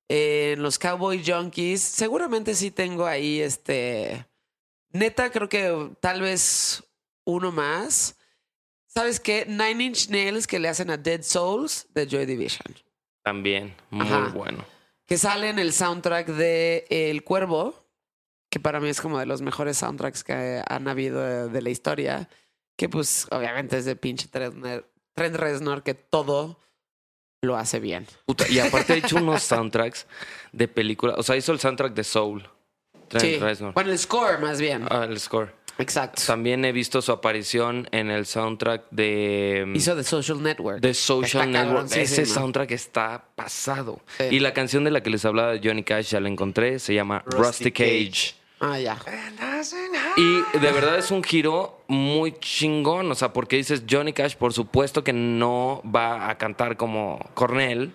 eh, 0.10 0.54
en 0.54 0.64
los 0.64 0.80
Cowboy 0.80 1.24
Junkies, 1.24 1.82
seguramente 1.82 2.56
sí 2.56 2.72
tengo 2.72 3.06
ahí, 3.06 3.42
este, 3.42 4.26
neta, 4.92 5.30
creo 5.32 5.50
que 5.50 5.92
tal 6.00 6.22
vez 6.22 6.84
uno 7.26 7.52
más. 7.52 8.16
¿Sabes 8.88 9.20
qué? 9.20 9.46
Nine 9.46 9.84
Inch 9.84 10.10
Nails 10.10 10.48
que 10.48 10.58
le 10.58 10.70
hacen 10.70 10.90
a 10.90 10.98
Dead 10.98 11.22
Souls 11.22 11.86
de 11.94 12.08
Joy 12.08 12.26
Division, 12.26 12.74
También, 13.24 13.76
muy 13.90 14.06
Ajá. 14.08 14.30
bueno. 14.34 14.66
que 15.06 15.18
sale 15.18 15.50
en 15.50 15.60
el 15.60 15.74
soundtrack 15.74 16.28
de 16.28 16.88
El 16.90 17.24
Cuervo, 17.24 17.85
que 18.56 18.60
para 18.62 18.80
mí 18.80 18.88
es 18.88 19.02
como 19.02 19.20
de 19.20 19.26
los 19.26 19.42
mejores 19.42 19.80
soundtracks 19.80 20.24
que 20.24 20.64
han 20.66 20.88
habido 20.88 21.20
de, 21.20 21.50
de 21.50 21.62
la 21.62 21.70
historia, 21.70 22.30
que 22.78 22.88
pues 22.88 23.28
obviamente 23.32 23.78
es 23.78 23.84
de 23.84 23.98
pinche 23.98 24.30
Trent, 24.30 24.56
Trent 25.14 25.36
Reznor 25.36 25.84
que 25.84 25.94
todo 25.94 26.58
lo 27.42 27.58
hace 27.58 27.82
bien. 27.82 28.08
Puta, 28.26 28.48
y 28.48 28.60
aparte 28.60 28.94
ha 28.94 28.96
hecho 28.96 29.18
unos 29.18 29.44
soundtracks 29.44 30.08
de 30.54 30.70
película. 30.70 31.16
O 31.18 31.24
sea, 31.24 31.36
hizo 31.36 31.52
el 31.52 31.60
soundtrack 31.60 31.94
de 31.96 32.06
Soul. 32.06 32.50
Trent 33.10 33.26
Sí. 33.26 33.40
Reznor. 33.40 33.74
Bueno, 33.74 33.92
el 33.92 34.00
score 34.00 34.40
más 34.40 34.62
bien. 34.62 34.88
Ah, 34.90 35.04
el 35.04 35.20
score. 35.20 35.54
Exacto. 35.78 36.22
También 36.26 36.64
he 36.64 36.72
visto 36.72 37.02
su 37.02 37.12
aparición 37.12 37.90
en 37.92 38.10
el 38.10 38.26
soundtrack 38.26 38.84
de... 38.92 39.70
Hizo 39.76 39.98
The 39.98 40.06
Social 40.06 40.42
Network. 40.42 40.80
The 40.80 40.94
Social 40.94 41.50
Está 41.50 41.62
Network. 41.66 41.92
Ese 41.94 42.26
soundtrack 42.26 42.72
está 42.72 43.26
pasado. 43.36 44.00
Sí. 44.18 44.24
Y 44.32 44.40
la 44.40 44.54
canción 44.54 44.86
de 44.86 44.92
la 44.92 45.04
que 45.04 45.10
les 45.10 45.26
hablaba 45.26 45.52
de 45.52 45.60
Johnny 45.62 45.84
Cash 45.84 46.12
ya 46.12 46.22
la 46.22 46.30
encontré. 46.30 46.80
Se 46.80 46.94
llama 46.94 47.22
Rusty, 47.26 47.66
Rusty 47.66 47.72
Cage. 47.74 48.45
Ah, 48.60 48.80
ya. 48.80 48.98
Y 50.18 50.58
de 50.58 50.72
verdad 50.72 50.98
es 50.98 51.12
un 51.12 51.24
giro 51.24 51.82
muy 51.88 52.34
chingón. 52.40 53.12
O 53.12 53.16
sea, 53.16 53.34
porque 53.34 53.58
dices 53.58 53.84
Johnny 53.90 54.14
Cash, 54.14 54.36
por 54.36 54.54
supuesto 54.54 55.04
que 55.04 55.14
no 55.14 55.82
va 55.84 56.30
a 56.30 56.38
cantar 56.38 56.78
como 56.78 57.20
Cornell. 57.34 57.94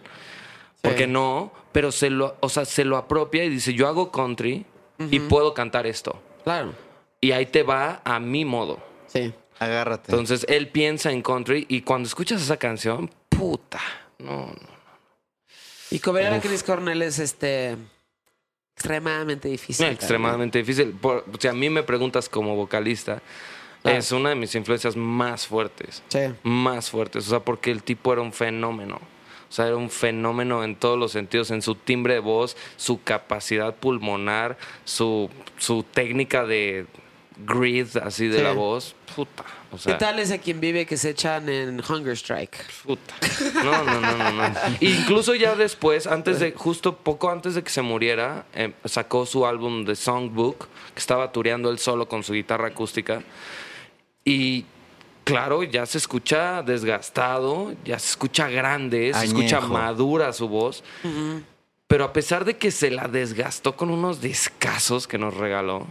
Porque 0.82 1.06
no. 1.06 1.52
Pero 1.72 1.92
se 1.92 2.10
lo, 2.10 2.36
o 2.40 2.48
sea, 2.48 2.64
se 2.64 2.84
lo 2.84 2.96
apropia 2.96 3.44
y 3.44 3.48
dice: 3.48 3.74
Yo 3.74 3.88
hago 3.88 4.10
country 4.10 4.66
y 5.10 5.20
puedo 5.20 5.54
cantar 5.54 5.86
esto. 5.86 6.20
Claro. 6.44 6.74
Y 7.20 7.32
ahí 7.32 7.46
te 7.46 7.62
va 7.62 8.00
a 8.04 8.18
mi 8.20 8.44
modo. 8.44 8.78
Sí. 9.06 9.32
Agárrate. 9.58 10.10
Entonces 10.10 10.46
él 10.48 10.68
piensa 10.68 11.12
en 11.12 11.22
country 11.22 11.66
y 11.68 11.82
cuando 11.82 12.06
escuchas 12.06 12.40
esa 12.40 12.56
canción, 12.56 13.10
puta, 13.28 13.80
no, 14.18 14.46
no. 14.46 14.80
Y 15.90 15.98
cover 15.98 16.32
a 16.32 16.40
Chris 16.40 16.62
Cornell 16.62 17.02
es 17.02 17.18
este 17.18 17.76
extremadamente 18.80 19.48
difícil. 19.48 19.86
No, 19.86 19.92
extremadamente 19.92 20.58
difícil. 20.58 20.92
Por- 20.92 21.24
si 21.38 21.48
a 21.48 21.52
mí 21.52 21.68
me 21.68 21.82
preguntas 21.82 22.28
como 22.28 22.56
vocalista, 22.56 23.20
Claro. 23.82 23.98
es 23.98 24.10
una 24.12 24.30
de 24.30 24.34
mis 24.36 24.54
influencias 24.54 24.96
más 24.96 25.46
fuertes. 25.46 26.02
Sí. 26.08 26.20
Más 26.42 26.90
fuertes. 26.90 27.26
O 27.26 27.30
sea, 27.30 27.40
porque 27.40 27.70
el 27.70 27.82
tipo 27.82 28.12
era 28.12 28.22
un 28.22 28.32
fenómeno. 28.32 28.96
O 28.96 29.52
sea, 29.52 29.66
era 29.66 29.76
un 29.76 29.90
fenómeno 29.90 30.62
en 30.64 30.76
todos 30.76 30.98
los 30.98 31.12
sentidos, 31.12 31.50
en 31.50 31.60
su 31.60 31.74
timbre 31.74 32.14
de 32.14 32.20
voz, 32.20 32.56
su 32.76 33.02
capacidad 33.02 33.74
pulmonar, 33.74 34.56
su, 34.84 35.28
su 35.58 35.82
técnica 35.82 36.44
de 36.46 36.86
grid 37.46 37.96
así 38.02 38.28
de 38.28 38.38
Sí. 38.38 38.42
la 38.44 38.52
voz. 38.52 38.94
Puta. 39.14 39.44
O 39.72 39.78
sea, 39.78 39.92
¿Qué 39.96 40.04
tal 40.04 40.18
ese 40.18 40.38
quien 40.40 40.60
vive 40.60 40.84
que 40.86 40.96
se 40.96 41.10
echan 41.10 41.48
en 41.48 41.80
Hunger 41.80 42.12
Strike? 42.16 42.56
Puta. 42.84 43.14
No, 43.62 43.84
no, 43.84 44.00
no, 44.00 44.16
no, 44.16 44.32
no. 44.32 44.54
Incluso 44.80 45.34
ya 45.34 45.54
después, 45.54 46.06
antes 46.06 46.40
de, 46.40 46.52
justo 46.52 46.96
poco 46.96 47.30
antes 47.30 47.54
de 47.54 47.62
que 47.62 47.70
se 47.70 47.82
muriera, 47.82 48.46
eh, 48.54 48.72
sacó 48.84 49.26
su 49.26 49.46
álbum 49.46 49.84
The 49.84 49.94
Songbook, 49.96 50.66
que 50.94 50.98
estaba 50.98 51.30
tureando 51.32 51.70
él 51.70 51.78
solo 51.78 52.08
con 52.08 52.22
su 52.24 52.32
guitarra 52.32 52.68
acústica. 52.68 53.22
Y 54.24 54.64
claro, 55.24 55.62
ya 55.62 55.86
se 55.86 55.98
escucha 55.98 56.62
desgastado, 56.62 57.72
ya 57.84 57.98
se 57.98 58.10
escucha 58.10 58.48
grande, 58.48 59.12
se 59.14 59.24
escucha 59.26 59.58
Añejo. 59.58 59.72
madura 59.72 60.32
su 60.32 60.48
voz. 60.48 60.82
Pero 61.86 62.04
a 62.04 62.12
pesar 62.12 62.44
de 62.44 62.56
que 62.56 62.70
se 62.70 62.90
la 62.90 63.08
desgastó 63.08 63.76
con 63.76 63.90
unos 63.90 64.20
discazos 64.20 65.06
que 65.08 65.18
nos 65.18 65.34
regaló, 65.36 65.86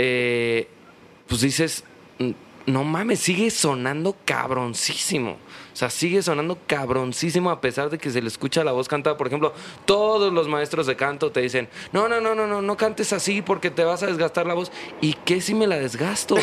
eh, 0.00 0.68
pues 1.26 1.40
dices, 1.40 1.84
"Mm, 2.18 2.30
no 2.66 2.84
mames, 2.84 3.18
sigue 3.20 3.50
sonando 3.50 4.14
cabroncísimo. 4.24 5.38
O 5.72 5.76
sea, 5.78 5.90
sigue 5.90 6.22
sonando 6.22 6.58
cabroncísimo 6.66 7.50
a 7.50 7.60
pesar 7.60 7.88
de 7.88 7.98
que 7.98 8.10
se 8.10 8.20
le 8.20 8.28
escucha 8.28 8.64
la 8.64 8.72
voz 8.72 8.88
cantada. 8.88 9.16
Por 9.16 9.28
ejemplo, 9.28 9.54
todos 9.84 10.32
los 10.32 10.48
maestros 10.48 10.86
de 10.86 10.96
canto 10.96 11.30
te 11.30 11.40
dicen, 11.40 11.68
no, 11.92 12.08
no, 12.08 12.20
no, 12.20 12.34
no, 12.34 12.46
no, 12.46 12.60
no 12.60 12.76
cantes 12.76 13.12
así 13.12 13.42
porque 13.42 13.70
te 13.70 13.84
vas 13.84 14.02
a 14.02 14.06
desgastar 14.06 14.46
la 14.46 14.54
voz. 14.54 14.70
¿Y 15.00 15.14
qué 15.24 15.40
si 15.40 15.54
me 15.54 15.66
la 15.66 15.76
desgasto? 15.76 16.34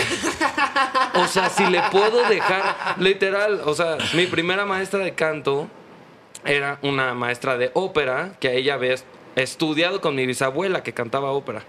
o 1.15 1.27
sea, 1.27 1.49
si 1.49 1.65
le 1.65 1.82
puedo 1.91 2.27
dejar, 2.27 2.95
literal, 2.98 3.61
o 3.65 3.76
sea, 3.76 3.98
mi 4.14 4.26
primera 4.26 4.65
maestra 4.65 4.99
de 4.99 5.14
canto 5.14 5.68
era 6.44 6.80
una 6.82 7.14
maestra 7.14 7.57
de 7.57 7.72
ópera 7.73 8.38
que 8.40 8.57
ella 8.57 8.76
había 8.76 8.95
estudiado 9.36 10.02
con 10.02 10.15
mi 10.15 10.26
bisabuela 10.26 10.82
que 10.82 10.94
cantaba 10.94 11.32
ópera. 11.32 11.64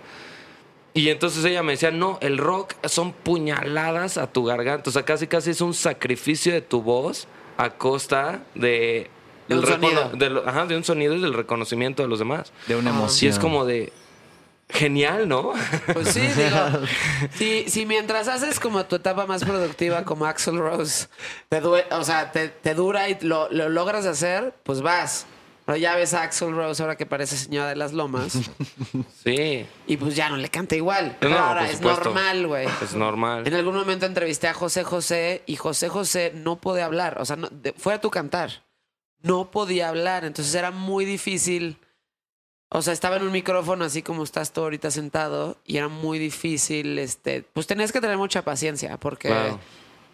Y 0.96 1.10
entonces 1.10 1.44
ella 1.44 1.62
me 1.62 1.72
decía, 1.72 1.90
no, 1.92 2.18
el 2.22 2.38
rock 2.38 2.74
son 2.88 3.12
puñaladas 3.12 4.16
a 4.18 4.26
tu 4.32 4.44
garganta. 4.44 4.90
O 4.90 4.92
sea, 4.92 5.04
casi 5.04 5.26
casi 5.26 5.50
es 5.50 5.60
un 5.60 5.74
sacrificio 5.74 6.52
de 6.52 6.62
tu 6.62 6.82
voz 6.82 7.28
a 7.56 7.70
costa 7.70 8.40
de... 8.54 9.10
De 9.48 9.56
un 9.56 9.64
sonido. 9.64 10.10
ajá, 10.44 10.66
de 10.66 10.76
un 10.76 10.82
sonido 10.82 11.14
y 11.14 11.20
del 11.20 11.32
reconocimiento 11.32 12.02
de 12.02 12.08
los 12.08 12.18
demás. 12.18 12.52
De 12.66 12.74
una 12.74 12.90
Y 12.90 12.94
emoción. 12.94 13.32
es 13.32 13.38
como 13.38 13.64
de... 13.64 13.92
Genial, 14.68 15.28
¿no? 15.28 15.52
Pues 15.92 16.08
sí, 16.08 16.20
digo, 16.22 16.58
si, 17.38 17.70
si 17.70 17.86
mientras 17.86 18.26
haces 18.26 18.58
como 18.58 18.84
tu 18.84 18.96
etapa 18.96 19.24
más 19.24 19.44
productiva 19.44 20.02
como 20.02 20.26
Axel 20.26 20.58
Rose, 20.58 21.06
te 21.48 21.62
due- 21.62 21.84
o 21.92 22.02
sea, 22.02 22.32
te, 22.32 22.48
te 22.48 22.74
dura 22.74 23.08
y 23.08 23.16
lo, 23.20 23.48
lo 23.52 23.68
logras 23.68 24.06
hacer, 24.06 24.54
pues 24.64 24.82
vas. 24.82 25.24
Pero 25.66 25.76
ya 25.78 25.96
ves 25.96 26.14
a 26.14 26.22
Axel 26.22 26.54
Rose 26.54 26.80
ahora 26.82 26.96
que 26.96 27.04
parece 27.06 27.36
señora 27.36 27.68
de 27.70 27.74
las 27.76 27.92
lomas 27.92 28.32
sí, 29.24 29.66
y 29.88 29.96
pues 29.96 30.14
ya 30.14 30.28
no 30.30 30.36
le 30.36 30.48
canta 30.48 30.76
igual. 30.76 31.08
No, 31.08 31.16
Pero 31.20 31.38
ahora 31.38 31.62
por 31.62 31.70
es 31.70 31.80
normal, 31.80 32.46
güey. 32.46 32.68
es 32.82 32.94
normal. 32.94 33.46
En 33.48 33.54
algún 33.54 33.74
momento 33.74 34.06
entrevisté 34.06 34.46
a 34.46 34.54
José 34.54 34.84
José 34.84 35.42
y 35.44 35.56
José 35.56 35.88
José 35.88 36.32
no 36.34 36.60
podía 36.60 36.84
hablar, 36.84 37.20
o 37.20 37.24
sea, 37.24 37.34
no, 37.36 37.48
de- 37.50 37.72
fue 37.72 37.94
a 37.94 38.00
tu 38.00 38.10
cantar. 38.10 38.64
No 39.22 39.50
podía 39.50 39.88
hablar, 39.88 40.24
entonces 40.24 40.54
era 40.54 40.70
muy 40.70 41.04
difícil. 41.04 41.78
O 42.68 42.82
sea, 42.82 42.92
estaba 42.92 43.16
en 43.16 43.22
un 43.22 43.32
micrófono 43.32 43.84
así 43.84 44.02
como 44.02 44.22
estás 44.24 44.52
tú 44.52 44.60
ahorita 44.60 44.90
sentado 44.92 45.56
y 45.64 45.78
era 45.78 45.88
muy 45.88 46.18
difícil, 46.18 46.98
este, 46.98 47.42
pues 47.42 47.66
tenías 47.66 47.90
que 47.92 48.00
tener 48.00 48.18
mucha 48.18 48.42
paciencia 48.42 48.98
porque 48.98 49.56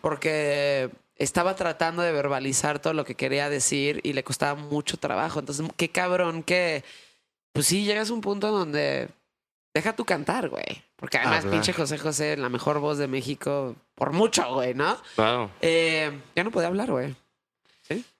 porque 0.01 0.91
estaba 1.23 1.55
tratando 1.55 2.03
de 2.03 2.13
verbalizar 2.13 2.81
todo 2.81 2.95
lo 2.95 3.05
que 3.05 3.15
quería 3.15 3.49
decir 3.49 4.01
y 4.03 4.13
le 4.13 4.25
costaba 4.25 4.61
mucho 4.61 4.97
trabajo. 4.97 5.41
Entonces, 5.41 5.67
qué 5.77 5.89
cabrón 5.91 6.43
que 6.43 6.85
pues 7.53 7.67
sí 7.67 7.85
llegas 7.85 8.11
a 8.11 8.15
un 8.15 8.21
punto 8.21 8.51
donde 8.51 9.09
deja 9.75 9.95
tu 9.95 10.05
cantar, 10.05 10.49
güey. 10.49 10.83
Porque 10.97 11.19
además, 11.19 11.45
Hablar. 11.45 11.53
pinche 11.53 11.73
José 11.73 11.99
José, 11.99 12.37
la 12.37 12.49
mejor 12.49 12.79
voz 12.81 12.99
de 12.99 13.09
México, 13.09 13.77
por 13.95 14.13
mucho, 14.13 14.55
güey, 14.55 14.75
¿no? 14.75 14.97
Claro. 15.15 15.51
Eh, 15.61 16.11
ya 16.35 16.45
no 16.45 16.51
podía 16.51 16.69
hablar, 16.69 16.91
güey. 16.91 17.15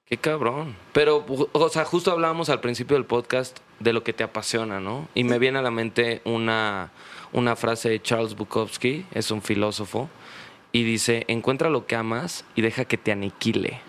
Qué 0.05 0.19
cabrón. 0.19 0.77
Pero, 0.93 1.25
o 1.53 1.69
sea, 1.71 1.87
justo 1.87 2.11
hablábamos 2.11 2.51
al 2.51 2.61
principio 2.61 2.97
del 2.97 3.07
podcast 3.07 3.61
de 3.81 3.95
lo 3.95 4.05
que 4.05 4.13
te 4.13 4.23
apasiona, 4.23 4.79
¿no? 4.79 5.09
Y 5.15 5.25
me 5.25 5.39
viene 5.39 5.59
a 5.59 5.63
la 5.63 5.71
mente 5.71 6.21
una, 6.25 6.93
una 7.33 7.57
frase 7.57 7.89
de 7.89 8.03
Charles 8.03 8.37
Bukowski, 8.37 9.07
es 9.13 9.31
un 9.31 9.41
filósofo, 9.41 10.11
y 10.73 10.85
dice, 10.85 11.25
encuentra 11.29 11.71
lo 11.71 11.87
que 11.87 11.97
amas 11.97 12.45
y 12.55 12.63
deja 12.63 12.85
que 12.87 12.97
te 12.97 13.13
aniquile. 13.13 13.81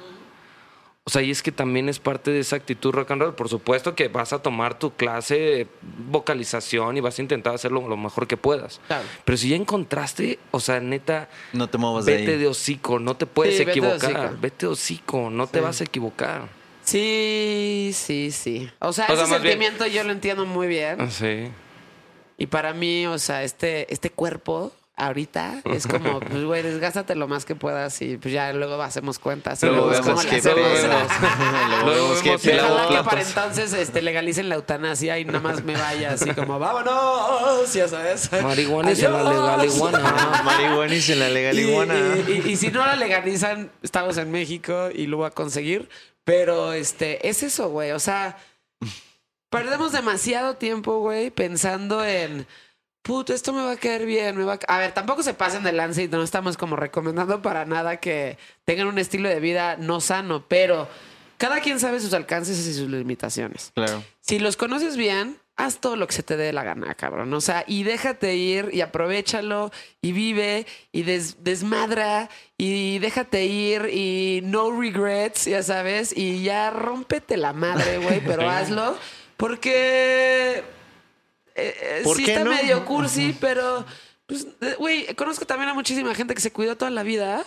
O 1.06 1.10
sea, 1.10 1.22
y 1.22 1.32
es 1.32 1.44
que 1.44 1.52
también 1.52 1.90
es 1.90 2.00
parte 2.00 2.32
de 2.32 2.40
esa 2.40 2.56
actitud 2.56 2.92
rock 2.94 3.12
and 3.12 3.22
roll. 3.22 3.36
Por 3.36 3.50
supuesto 3.50 3.94
que 3.94 4.08
vas 4.08 4.32
a 4.32 4.42
tomar 4.42 4.80
tu 4.80 4.94
clase 4.94 5.36
de 5.38 5.68
vocalización 6.10 6.96
y 6.96 7.02
vas 7.02 7.20
a 7.20 7.22
intentar 7.22 7.54
hacerlo 7.54 7.86
lo 7.90 7.98
mejor 7.98 8.26
que 8.26 8.38
puedas. 8.38 8.80
Claro. 8.88 9.04
Pero 9.26 9.38
si 9.38 9.50
ya 9.50 9.58
encontraste, 9.58 10.40
o 10.52 10.62
sea, 10.62 10.80
neta, 10.80 11.28
No 11.52 11.68
te 11.70 11.78
muevas 11.78 12.06
de 12.06 12.16
vete 12.16 12.32
ahí. 12.34 12.38
de 12.38 12.48
hocico, 12.48 13.00
no 13.00 13.18
te 13.18 13.26
puedes 13.26 13.58
Sí, 13.58 13.66
vete 13.66 13.82
de 13.82 13.88
equivocar. 13.88 14.16
hocico. 14.28 14.42
Vete 14.42 14.66
de 14.66 14.72
hocico, 14.72 15.30
no 15.30 15.48
te 15.48 15.60
vas 15.60 15.82
a 15.82 15.84
equivocar. 15.84 16.48
Sí, 16.86 17.92
sí, 17.94 18.32
sí. 18.32 18.70
O 18.80 18.94
sea, 18.94 19.06
O 19.10 19.16
sea, 19.16 19.24
ese 19.26 19.26
bien- 19.40 19.42
sentimiento 19.42 19.88
yo 19.88 20.04
lo 20.06 20.12
entiendo 20.14 20.46
muy 20.46 20.68
bien. 20.68 21.12
Sí. 21.12 21.50
Y 22.38 22.48
para 22.48 22.74
mí, 22.74 23.08
o 23.08 23.20
sea, 23.20 23.44
este, 23.44 23.92
este 23.94 24.10
cuerpo 24.10 24.72
ahorita 24.96 25.62
es 25.66 25.88
como, 25.88 26.20
pues, 26.20 26.44
güey, 26.44 26.62
desgástate 26.62 27.16
lo 27.16 27.28
más 27.28 27.46
que 27.46 27.56
puedas 27.56 28.02
y 28.02 28.18
pues 28.18 28.34
ya 28.34 28.54
luego 28.54 28.82
hacemos 28.82 29.18
cuentas. 29.20 29.62
y 29.64 29.66
Luego 29.68 29.88
vemos 29.88 30.06
cómo 30.06 30.22
qué 30.22 30.32
le 30.32 30.38
hacemos. 30.38 30.58
Luego 31.86 32.10
vemos 32.10 32.46
ojalá 32.46 32.88
que 32.90 33.04
para 33.10 33.22
entonces 33.22 33.74
este, 33.74 34.02
legalicen 34.02 34.50
la 34.50 34.56
eutanasia 34.56 35.18
y 35.20 35.26
nada 35.26 35.40
más 35.40 35.64
me 35.64 35.74
vaya 35.74 36.12
así 36.14 36.30
como, 36.34 36.60
vámonos, 36.60 37.74
ya 37.74 37.88
sabes. 37.88 38.30
Marihuana 38.32 38.92
y 38.92 38.96
se 38.96 39.10
la 39.10 39.20
Adiós. 39.20 39.34
legal 39.36 39.66
iguana. 39.66 40.42
Marihuana 40.46 40.96
y 40.96 41.02
se 41.02 41.16
la 41.16 41.30
legal 41.30 41.58
Y, 41.58 41.62
iguana. 41.62 41.96
y- 42.28 42.32
y- 42.32 42.52
y 42.52 42.56
si 42.58 42.70
no 42.70 42.86
la 42.86 42.96
legalizan, 42.96 43.72
estamos 43.82 44.18
en 44.18 44.32
México 44.32 44.90
y 44.94 45.08
lo 45.08 45.18
voy 45.18 45.28
a 45.28 45.32
conseguir. 45.32 45.90
Pero 46.24 46.72
este, 46.74 47.28
es 47.28 47.44
eso, 47.44 47.70
güey. 47.70 47.92
O 47.92 48.00
sea, 48.00 48.38
perdemos 49.50 49.92
demasiado 49.92 50.56
tiempo, 50.56 51.00
güey, 51.00 51.30
pensando 51.32 52.04
en. 52.06 52.48
Puto, 53.04 53.34
esto 53.34 53.54
me 53.54 53.62
va 53.62 53.72
a 53.74 53.78
caer 53.78 54.06
bien, 54.06 54.36
me 54.38 54.44
va 54.46 54.54
a... 54.54 54.58
ca-". 54.58 54.74
a 54.74 54.80
ver, 54.80 54.94
tampoco 54.94 55.22
se 55.24 55.34
pasen 55.34 55.62
de 55.64 55.72
lance 55.74 56.04
y 56.04 56.08
no 56.08 56.24
estamos 56.24 56.58
como 56.58 56.76
recomendando 56.76 57.42
para 57.42 57.66
nada 57.66 57.98
que 57.98 58.38
tengan 58.66 58.88
un 58.88 58.98
estilo 58.98 59.30
de 59.30 59.40
vida 59.40 59.76
no 59.78 60.00
sano, 60.02 60.46
pero 60.48 60.88
cada 61.38 61.60
quien 61.60 61.80
sabe 61.80 62.00
sus 62.00 62.14
alcances 62.14 62.66
y 62.66 62.74
sus 62.74 62.90
limitaciones. 62.90 63.72
Claro. 63.76 64.04
Si 64.22 64.40
los 64.40 64.56
conoces 64.56 64.96
bien, 64.96 65.38
haz 65.58 65.80
todo 65.82 65.98
lo 65.98 66.08
que 66.08 66.14
se 66.14 66.24
te 66.24 66.38
dé 66.38 66.54
la 66.54 66.64
gana, 66.64 66.96
cabrón. 66.96 67.34
O 67.34 67.42
sea, 67.42 67.66
y 67.68 67.84
déjate 67.84 68.36
ir 68.38 68.70
y 68.72 68.80
aprovechalo 68.82 69.72
y 70.02 70.14
vive 70.14 70.66
y 70.94 71.04
des- 71.04 71.44
desmadra 71.44 72.30
y 72.58 73.00
déjate 73.00 73.44
ir 73.46 73.90
y 73.92 74.40
no 74.46 74.72
regrets, 74.80 75.44
ya 75.46 75.62
sabes, 75.62 76.16
y 76.16 76.42
ya 76.42 76.70
rómpete 76.72 77.36
la 77.36 77.52
madre, 77.52 77.98
güey, 77.98 78.22
pero 78.26 78.50
hazlo 78.50 78.98
porque 79.36 80.64
eh, 81.56 81.76
eh, 81.82 82.02
¿Por 82.04 82.18
sí 82.18 82.26
qué 82.26 82.34
está 82.34 82.44
no? 82.44 82.52
medio 82.52 82.86
cursi, 82.86 83.36
pero 83.40 83.86
pues, 84.26 84.48
güey, 84.78 85.14
conozco 85.16 85.46
también 85.46 85.70
a 85.70 85.74
muchísima 85.74 86.14
gente 86.16 86.34
que 86.36 86.42
se 86.42 86.52
cuidó 86.52 86.76
toda 86.78 86.92
la 86.92 87.04
vida. 87.04 87.46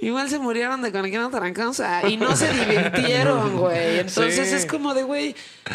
Igual 0.00 0.30
se 0.30 0.38
murieron 0.38 0.80
de 0.80 0.92
cualquier 0.92 1.22
otra 1.22 1.52
cosa 1.52 2.08
y 2.08 2.16
no 2.16 2.36
se 2.36 2.52
divirtieron, 2.52 3.56
güey. 3.58 3.98
Entonces 3.98 4.48
Sí. 4.48 4.54
es 4.54 4.64
como 4.66 4.94
de, 4.94 5.02
güey, 5.02 5.34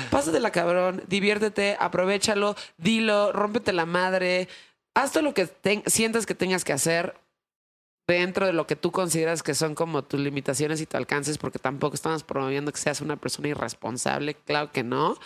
pásatela 0.10 0.50
cabrón, 0.50 1.04
diviértete, 1.08 1.76
aprovechalo, 1.78 2.56
dilo, 2.78 3.34
rómpete 3.34 3.74
la 3.74 3.86
madre, 3.86 4.48
haz 4.94 5.12
todo 5.12 5.24
lo 5.24 5.34
que 5.34 5.50
sientas 5.88 6.26
que 6.26 6.36
tengas 6.36 6.64
que 6.64 6.72
hacer 6.72 7.16
dentro 8.08 8.46
de 8.46 8.54
lo 8.54 8.66
que 8.66 8.76
tú 8.78 8.92
consideras 8.92 9.44
que 9.44 9.54
son 9.56 9.76
como 9.76 10.04
tus 10.06 10.20
limitaciones 10.22 10.80
y 10.80 10.86
tus 10.86 10.96
alcances, 10.96 11.38
porque 11.38 11.60
tampoco 11.60 11.96
estamos 11.96 12.24
promoviendo 12.24 12.72
que 12.72 12.80
seas 12.80 13.02
una 13.02 13.18
persona 13.18 13.50
irresponsable, 13.50 14.36
claro 14.36 14.72
que 14.72 14.84
no. 14.84 15.18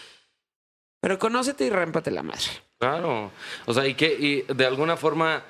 Pero 1.00 1.20
conócete 1.20 1.66
y 1.66 1.70
rómpete 1.70 2.12
la 2.12 2.24
madre. 2.24 2.42
Claro. 2.80 3.32
O 3.66 3.74
sea, 3.74 3.88
y 3.88 3.94
que 3.94 4.08
y 4.08 4.54
de 4.54 4.66
alguna 4.66 4.98
forma. 4.98 5.44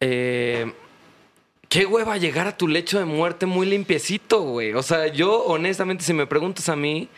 eh, 0.00 0.72
qué 1.68 1.84
hueva 1.86 2.16
llegar 2.16 2.46
a 2.46 2.56
tu 2.56 2.66
lecho 2.66 2.98
de 2.98 3.04
muerte 3.04 3.46
muy 3.46 3.66
limpiecito, 3.66 4.40
güey. 4.40 4.72
O 4.74 4.82
sea, 4.82 5.08
yo, 5.08 5.44
honestamente, 5.44 6.04
si 6.04 6.12
me 6.12 6.26
preguntas 6.26 6.68
a 6.68 6.76
mí. 6.76 7.08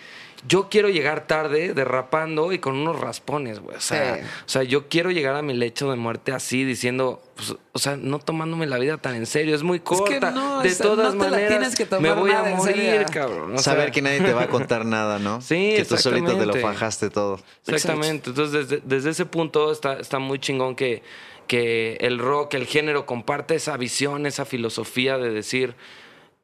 Yo 0.48 0.68
quiero 0.70 0.88
llegar 0.88 1.26
tarde 1.26 1.74
derrapando 1.74 2.52
y 2.52 2.58
con 2.58 2.74
unos 2.76 2.98
raspones, 2.98 3.60
güey. 3.60 3.76
O 3.76 3.80
sea, 3.80 4.16
Sí. 4.16 4.20
o 4.22 4.48
sea, 4.48 4.62
yo 4.62 4.88
quiero 4.88 5.10
llegar 5.10 5.36
a 5.36 5.42
mi 5.42 5.52
lecho 5.54 5.90
de 5.90 5.96
muerte 5.96 6.32
así, 6.32 6.64
diciendo, 6.64 7.22
pues, 7.36 7.54
o 7.72 7.78
sea, 7.78 7.96
no 7.96 8.18
tomándome 8.18 8.66
la 8.66 8.78
vida 8.78 8.96
tan 8.96 9.14
en 9.16 9.26
serio. 9.26 9.54
Es 9.54 9.62
muy 9.62 9.80
que 9.80 9.84
corta. 9.84 10.30
no, 10.30 10.62
de 10.62 10.68
o 10.70 10.72
sea, 10.72 10.86
todas 10.86 11.14
no 11.14 11.24
te 11.24 11.30
la 11.30 11.36
maneras, 11.36 11.50
tienes 11.58 11.76
que 11.76 11.84
tomar 11.86 12.02
me 12.14 12.20
voy 12.20 12.30
a 12.32 12.42
morir, 12.56 13.04
cabrón. 13.12 13.54
O 13.54 13.58
Saber 13.58 13.84
sea, 13.84 13.92
que 13.92 14.02
nadie 14.02 14.20
te 14.20 14.32
va 14.32 14.42
a 14.42 14.48
contar 14.48 14.86
nada, 14.86 15.18
¿no? 15.18 15.40
Sí, 15.42 15.74
Que 15.76 15.84
tú 15.84 15.96
solito 15.98 16.36
te 16.36 16.46
lo 16.46 16.54
fajaste 16.54 17.10
todo. 17.10 17.38
Exactamente. 17.66 18.30
Entonces, 18.30 18.68
desde, 18.68 18.82
desde 18.84 19.10
ese 19.10 19.26
punto 19.26 19.70
está, 19.72 19.94
está 20.00 20.18
muy 20.18 20.38
chingón 20.38 20.74
que, 20.74 21.02
que 21.46 21.98
el 22.00 22.18
rock, 22.18 22.54
el 22.54 22.66
género, 22.66 23.04
comparte 23.04 23.54
esa 23.56 23.76
visión, 23.76 24.24
esa 24.24 24.44
filosofía 24.44 25.18
de 25.18 25.30
decir, 25.30 25.74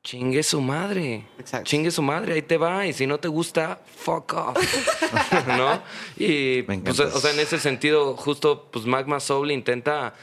chingue 0.07 0.45
su 0.45 0.61
madre. 0.61 1.25
Exacto. 1.37 1.69
Chingue 1.69 1.91
su 1.91 2.01
madre, 2.01 2.35
ahí 2.35 2.43
te 2.43 2.57
va. 2.57 2.87
Y 2.87 2.93
si 2.93 3.09
no 3.09 3.19
te 3.19 3.27
gusta, 3.27 3.81
fuck 3.85 4.35
off. 4.35 4.57
¿No? 5.49 5.83
Y, 6.17 6.65
Me 6.69 6.79
pues, 6.79 7.01
o 7.01 7.19
sea, 7.19 7.33
en 7.33 7.41
ese 7.41 7.59
sentido, 7.59 8.17
justo, 8.17 8.69
pues 8.71 8.87
Magma 8.87 9.19
Soul 9.19 9.51
intenta... 9.51 10.15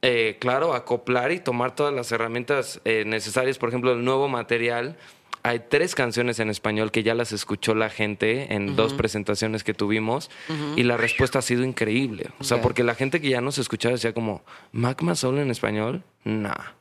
eh, 0.00 0.38
claro, 0.40 0.72
acoplar 0.72 1.32
y 1.32 1.40
tomar 1.40 1.74
todas 1.74 1.92
las 1.92 2.10
herramientas 2.12 2.80
eh, 2.86 3.04
necesarias. 3.06 3.58
Por 3.58 3.68
ejemplo, 3.68 3.92
el 3.92 4.02
nuevo 4.04 4.26
material. 4.28 4.96
Hay 5.42 5.60
tres 5.68 5.94
canciones 5.94 6.40
en 6.40 6.48
español 6.48 6.90
que 6.90 7.02
ya 7.02 7.14
las 7.14 7.30
escuchó 7.32 7.74
la 7.74 7.88
gente 7.90 8.54
en 8.54 8.74
dos 8.74 8.94
presentaciones 8.94 9.62
que 9.62 9.74
tuvimos 9.74 10.28
y 10.74 10.82
la 10.82 10.96
respuesta 10.96 11.38
ha 11.38 11.42
sido 11.42 11.62
increíble. 11.62 12.30
O 12.40 12.44
sea, 12.44 12.60
porque 12.60 12.82
la 12.82 12.96
gente 12.96 13.20
que 13.20 13.28
ya 13.28 13.40
nos 13.40 13.58
escuchaba 13.58 13.92
decía 13.92 14.12
como, 14.12 14.42
¿Magma 14.72 15.14
Soul 15.14 15.38
en 15.38 15.52
español? 15.52 16.02
Nah. 16.24 16.72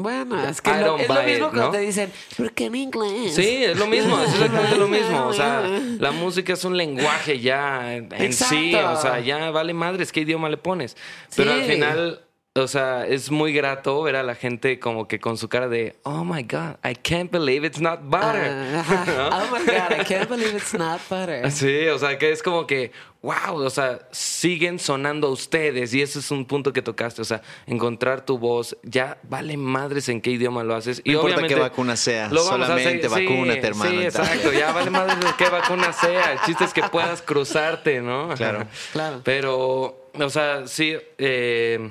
Bueno, 0.00 0.42
es 0.48 0.60
que 0.62 0.70
lo- 0.70 0.96
es 0.98 1.08
lo 1.08 1.14
mismo 1.22 1.46
it, 1.46 1.50
cuando 1.50 1.62
¿no? 1.66 1.70
te 1.70 1.78
dicen, 1.80 2.10
¿por 2.36 2.52
qué 2.52 2.64
en 2.66 2.74
inglés? 2.74 3.34
Sí, 3.34 3.64
es 3.64 3.78
lo 3.78 3.86
mismo, 3.86 4.18
es 4.20 4.30
exactamente 4.34 4.76
lo 4.76 4.88
mismo. 4.88 5.26
O 5.26 5.32
sea, 5.34 5.62
la 5.98 6.10
música 6.10 6.54
es 6.54 6.64
un 6.64 6.76
lenguaje 6.76 7.38
ya 7.40 7.94
en 7.94 8.08
en 8.12 8.32
sí, 8.32 8.70
Exacto. 8.74 8.98
o 8.98 9.02
sea, 9.02 9.20
ya 9.20 9.50
vale 9.50 9.74
madres 9.74 10.10
qué 10.10 10.20
idioma 10.20 10.48
le 10.48 10.56
pones. 10.56 10.96
Pero 11.36 11.52
Sí. 11.52 11.60
al 11.60 11.64
final, 11.66 12.20
o 12.56 12.66
sea, 12.66 13.06
es 13.06 13.30
muy 13.30 13.52
grato 13.52 14.02
ver 14.02 14.16
a 14.16 14.24
la 14.24 14.34
gente 14.34 14.80
como 14.80 15.06
que 15.06 15.20
con 15.20 15.36
su 15.36 15.48
cara 15.48 15.68
de, 15.68 15.96
oh 16.02 16.24
my 16.24 16.42
God, 16.42 16.74
I 16.84 16.96
can't 16.96 17.30
believe 17.30 17.64
it's 17.64 17.80
not 17.80 18.00
butter. 18.02 18.50
Ah. 18.50 19.46
Oh 19.48 19.54
my 19.56 19.64
God, 19.64 20.00
I 20.00 20.04
can't 20.04 20.28
believe 20.28 20.56
it's 20.56 20.74
not 20.74 21.00
butter. 21.08 21.48
Sí, 21.52 21.86
o 21.86 21.96
sea, 21.98 22.18
que 22.18 22.32
es 22.32 22.42
como 22.42 22.66
que, 22.66 22.90
wow, 23.22 23.54
o 23.54 23.70
sea, 23.70 24.00
siguen 24.10 24.80
sonando 24.80 25.30
ustedes 25.30 25.94
y 25.94 26.02
ese 26.02 26.18
es 26.18 26.30
un 26.32 26.44
punto 26.44 26.72
que 26.72 26.82
tocaste, 26.82 27.22
o 27.22 27.24
sea, 27.24 27.40
encontrar 27.68 28.24
tu 28.26 28.36
voz, 28.36 28.76
ya 28.82 29.18
vale 29.22 29.56
madres 29.56 30.08
en 30.08 30.20
qué 30.20 30.30
idioma 30.32 30.64
lo 30.64 30.74
haces. 30.74 31.00
No 31.04 31.12
y 31.12 31.14
importa 31.14 31.46
qué 31.46 31.54
vacuna 31.54 31.94
sea, 31.94 32.30
solamente 32.30 33.06
hacer- 33.06 33.20
sí, 33.20 33.26
vacúnate, 33.26 33.66
hermano. 33.68 33.90
Sí, 33.92 34.02
exacto, 34.02 34.52
ya 34.52 34.72
vale 34.72 34.90
madres 34.90 35.20
de 35.20 35.26
qué 35.38 35.48
vacuna 35.48 35.92
sea, 35.92 36.32
el 36.32 36.40
chiste 36.40 36.64
es 36.64 36.74
que 36.74 36.82
puedas 36.82 37.22
cruzarte, 37.22 38.00
¿no? 38.00 38.30
Claro. 38.34 38.66
Claro. 38.90 39.20
Pero, 39.22 40.08
o 40.18 40.30
sea, 40.30 40.66
sí, 40.66 40.96
eh, 41.16 41.90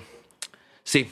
sí, 0.89 1.07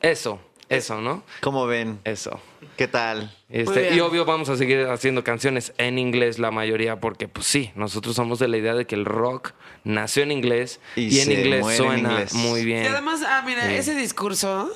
eso, 0.00 0.40
eso, 0.70 1.00
¿no? 1.02 1.22
¿Cómo 1.42 1.66
ven? 1.66 2.00
Eso. 2.04 2.40
¿Qué 2.76 2.88
tal? 2.88 3.34
Este, 3.50 3.94
y 3.94 4.00
obvio 4.00 4.24
vamos 4.24 4.48
a 4.48 4.56
seguir 4.56 4.86
haciendo 4.86 5.22
canciones 5.24 5.72
en 5.78 5.98
inglés 5.98 6.38
la 6.38 6.50
mayoría 6.50 7.00
porque 7.00 7.28
pues 7.28 7.46
sí, 7.46 7.70
nosotros 7.74 8.14
somos 8.16 8.38
de 8.38 8.48
la 8.48 8.56
idea 8.56 8.74
de 8.74 8.86
que 8.86 8.94
el 8.94 9.04
rock 9.04 9.52
nació 9.84 10.22
en 10.22 10.32
inglés 10.32 10.80
Y 10.96 11.16
y, 11.16 11.20
en 11.20 11.32
inglés 11.32 11.66
en 11.66 11.76
suena 11.76 12.10
inglés. 12.12 12.32
muy 12.34 12.60
Y 12.60 12.64
bien. 12.64 12.86
además, 12.86 13.22
ah, 13.26 13.42
mira, 13.44 13.66
Sí. 13.66 13.74
ese 13.74 13.94
discurso 13.94 14.70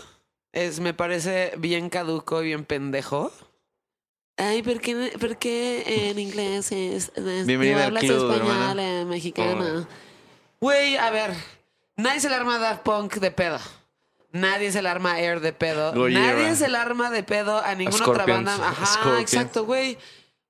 es, 0.53 0.81
me 0.81 0.93
parece 0.95 1.53
bien 1.59 1.89
caduco 1.89 2.43
y 2.43 2.47
bien 2.47 2.65
pendejo. 2.65 3.33
Ay, 4.37 4.63
¿por 4.63 4.81
qué, 4.81 5.13
por 5.21 5.37
qué 5.37 6.11
en 6.11 6.19
inglés 6.19 6.73
es, 6.73 7.13
es 7.15 7.47
Bienvenida 7.47 7.77
al 7.79 7.85
hablas 7.89 8.03
club, 8.05 8.31
español 8.33 8.41
hermana. 8.59 9.01
eh, 9.01 9.05
mexicano? 9.05 9.87
Güey, 10.61 10.97
a 10.97 11.11
ver, 11.11 11.33
nadie 11.97 12.19
se 12.21 12.29
le 12.29 12.35
arma 12.35 12.59
Daft 12.59 12.83
Punk 12.83 13.15
de 13.17 13.31
pedo. 13.31 13.59
Nadie 14.33 14.73
se 14.73 14.83
le 14.83 14.89
arma 14.89 15.21
Air 15.21 15.41
de 15.41 15.53
pedo. 15.53 15.93
Gojira. 15.93 16.21
Nadie 16.21 16.57
se 16.57 16.69
le 16.69 16.77
arma 16.79 17.11
de 17.11 17.23
pedo 17.23 17.59
a 17.59 17.75
ninguna 17.75 18.07
otra 18.07 18.27
banda. 18.27 18.55
Ajá, 18.55 18.87
Scorpions. 18.87 19.21
exacto, 19.21 19.65
güey. 19.65 19.99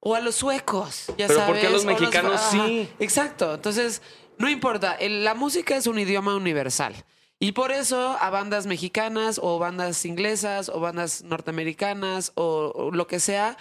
O 0.00 0.14
a 0.14 0.20
los 0.20 0.34
suecos, 0.34 1.06
ya 1.18 1.26
Pero 1.28 1.40
sabes. 1.40 1.46
¿por 1.52 1.60
qué 1.60 1.66
a 1.66 1.70
los 1.70 1.84
mexicanos 1.84 2.40
sí? 2.50 2.88
Exacto. 2.98 3.54
Entonces, 3.54 4.02
no 4.38 4.48
importa. 4.48 4.96
La 5.00 5.34
música 5.34 5.76
es 5.76 5.86
un 5.86 5.98
idioma 5.98 6.34
universal. 6.34 6.94
Y 7.38 7.52
por 7.52 7.72
eso 7.72 8.16
a 8.20 8.30
bandas 8.30 8.66
mexicanas 8.66 9.40
o 9.42 9.58
bandas 9.58 10.04
inglesas 10.04 10.68
o 10.68 10.78
bandas 10.80 11.22
norteamericanas 11.24 12.32
o, 12.36 12.72
o 12.74 12.90
lo 12.92 13.06
que 13.08 13.18
sea, 13.20 13.56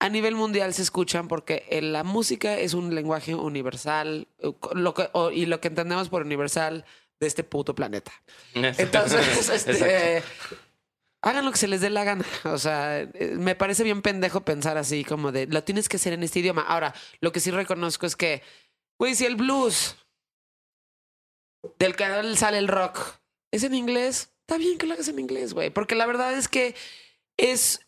a 0.00 0.08
nivel 0.08 0.34
mundial 0.34 0.74
se 0.74 0.82
escuchan 0.82 1.28
porque 1.28 1.64
la 1.80 2.02
música 2.02 2.58
es 2.58 2.74
un 2.74 2.94
lenguaje 2.94 3.34
universal 3.36 4.26
lo 4.74 4.94
que- 4.94 5.08
o- 5.12 5.30
y 5.30 5.46
lo 5.46 5.60
que 5.60 5.68
entendemos 5.68 6.08
por 6.08 6.22
universal 6.22 6.84
de 7.20 7.26
este 7.26 7.44
puto 7.44 7.74
planeta. 7.74 8.12
Entonces, 8.54 9.48
este, 9.48 10.22
hagan 11.22 11.44
lo 11.44 11.52
que 11.52 11.58
se 11.58 11.68
les 11.68 11.80
dé 11.80 11.90
la 11.90 12.04
gana. 12.04 12.24
O 12.44 12.58
sea, 12.58 13.00
eh, 13.00 13.34
me 13.36 13.54
parece 13.54 13.82
bien 13.82 14.02
pendejo 14.02 14.44
pensar 14.44 14.76
así, 14.76 15.04
como 15.04 15.32
de 15.32 15.46
lo 15.46 15.64
tienes 15.64 15.88
que 15.88 15.96
hacer 15.96 16.12
en 16.12 16.22
este 16.22 16.40
idioma. 16.40 16.62
Ahora, 16.62 16.94
lo 17.20 17.32
que 17.32 17.40
sí 17.40 17.50
reconozco 17.50 18.06
es 18.06 18.16
que, 18.16 18.42
güey, 18.98 19.14
si 19.14 19.24
el 19.24 19.36
blues 19.36 19.96
del 21.78 21.96
canal 21.96 22.36
sale 22.36 22.58
el 22.58 22.68
rock 22.68 23.00
es 23.50 23.62
en 23.62 23.74
inglés, 23.74 24.30
está 24.40 24.58
bien 24.58 24.78
que 24.78 24.86
lo 24.86 24.94
hagas 24.94 25.08
en 25.08 25.18
inglés, 25.18 25.54
güey. 25.54 25.70
Porque 25.70 25.94
la 25.94 26.06
verdad 26.06 26.34
es 26.34 26.48
que 26.48 26.74
es. 27.36 27.80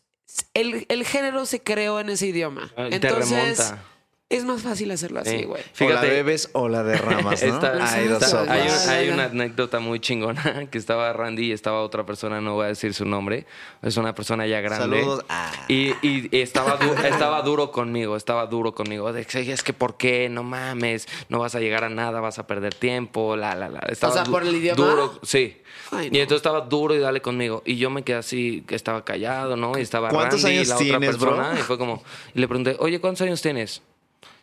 El, 0.53 0.85
el 0.89 1.05
género 1.05 1.45
se 1.45 1.63
creó 1.63 1.99
en 2.01 2.09
ese 2.09 2.27
idioma. 2.27 2.73
Ah, 2.75 2.87
te 2.89 2.95
Entonces, 2.97 3.57
remonta. 3.57 3.83
Es 4.29 4.43
más 4.43 4.61
fácil 4.61 4.91
hacerlo 4.91 5.21
así, 5.21 5.39
Sí. 5.39 5.43
güey. 5.45 5.63
o 5.79 5.89
la 5.89 6.01
bebes 6.01 6.49
o 6.51 6.67
la 6.67 6.83
derramas, 6.83 7.41
¿no? 7.43 7.53
Está- 7.55 7.93
hay 7.93 8.07
dos 8.09 8.33
hay, 8.33 9.09
una 9.09 9.25
anécdota 9.25 9.79
muy 9.79 10.01
chingona 10.01 10.67
que 10.71 10.77
estaba 10.77 11.13
Randy 11.13 11.45
y 11.45 11.51
estaba 11.53 11.81
otra 11.81 12.05
persona, 12.05 12.41
no 12.41 12.55
voy 12.55 12.65
a 12.65 12.67
decir 12.67 12.93
su 12.93 13.05
nombre, 13.05 13.45
es 13.81 13.95
una 13.95 14.13
persona 14.13 14.45
ya 14.45 14.59
grande. 14.59 14.99
Saludos. 15.01 15.25
Ah. 15.29 15.51
Y, 15.69 15.91
y- 16.01 16.27
y 16.29 16.41
estaba, 16.41 16.75
du- 16.75 16.93
estaba 17.05 17.41
duro 17.41 17.71
conmigo, 17.71 18.17
estaba 18.17 18.45
duro 18.47 18.75
conmigo. 18.75 19.13
De 19.13 19.23
que, 19.25 19.49
es 19.51 19.63
que, 19.63 19.71
¿por 19.71 19.95
qué? 19.95 20.27
No 20.27 20.43
mames, 20.43 21.07
no 21.29 21.39
vas 21.39 21.55
a 21.55 21.59
llegar 21.61 21.85
a 21.85 21.89
nada, 21.89 22.19
vas 22.19 22.37
a 22.37 22.47
perder 22.47 22.73
tiempo, 22.75 23.37
la, 23.37 23.55
la, 23.55 23.69
la. 23.69 23.79
Estaba 23.87 24.11
sea, 24.13 24.23
du- 24.25 24.31
¿por 24.31 24.43
el 24.43 24.53
idioma? 24.55 24.75
Duro, 24.85 25.19
sí. 25.23 25.61
Ay, 25.91 26.07
Y 26.11 26.19
entonces 26.19 26.37
estaba 26.37 26.61
duro 26.61 26.93
y 26.93 26.99
dale 26.99 27.21
conmigo. 27.21 27.63
Y 27.65 27.77
yo 27.77 27.89
me 27.89 28.03
quedé 28.03 28.17
así, 28.17 28.63
que 28.67 28.75
estaba 28.75 29.05
callado, 29.05 29.55
¿no? 29.55 29.77
Y 29.77 29.81
estaba 29.81 30.09
¿Cuántos 30.09 30.41
Randy 30.43 30.57
y 30.59 30.65
la 30.65 30.75
otra 30.75 30.97
bro? 30.97 30.99
persona. 30.99 31.53
Y 31.57 31.61
fue 31.63 31.77
como, 31.77 32.03
y 32.35 32.39
le 32.41 32.47
pregunté, 32.49 32.75
oye, 32.79 32.99
¿cuántos 32.99 33.21
años 33.21 33.41
tienes? 33.41 33.81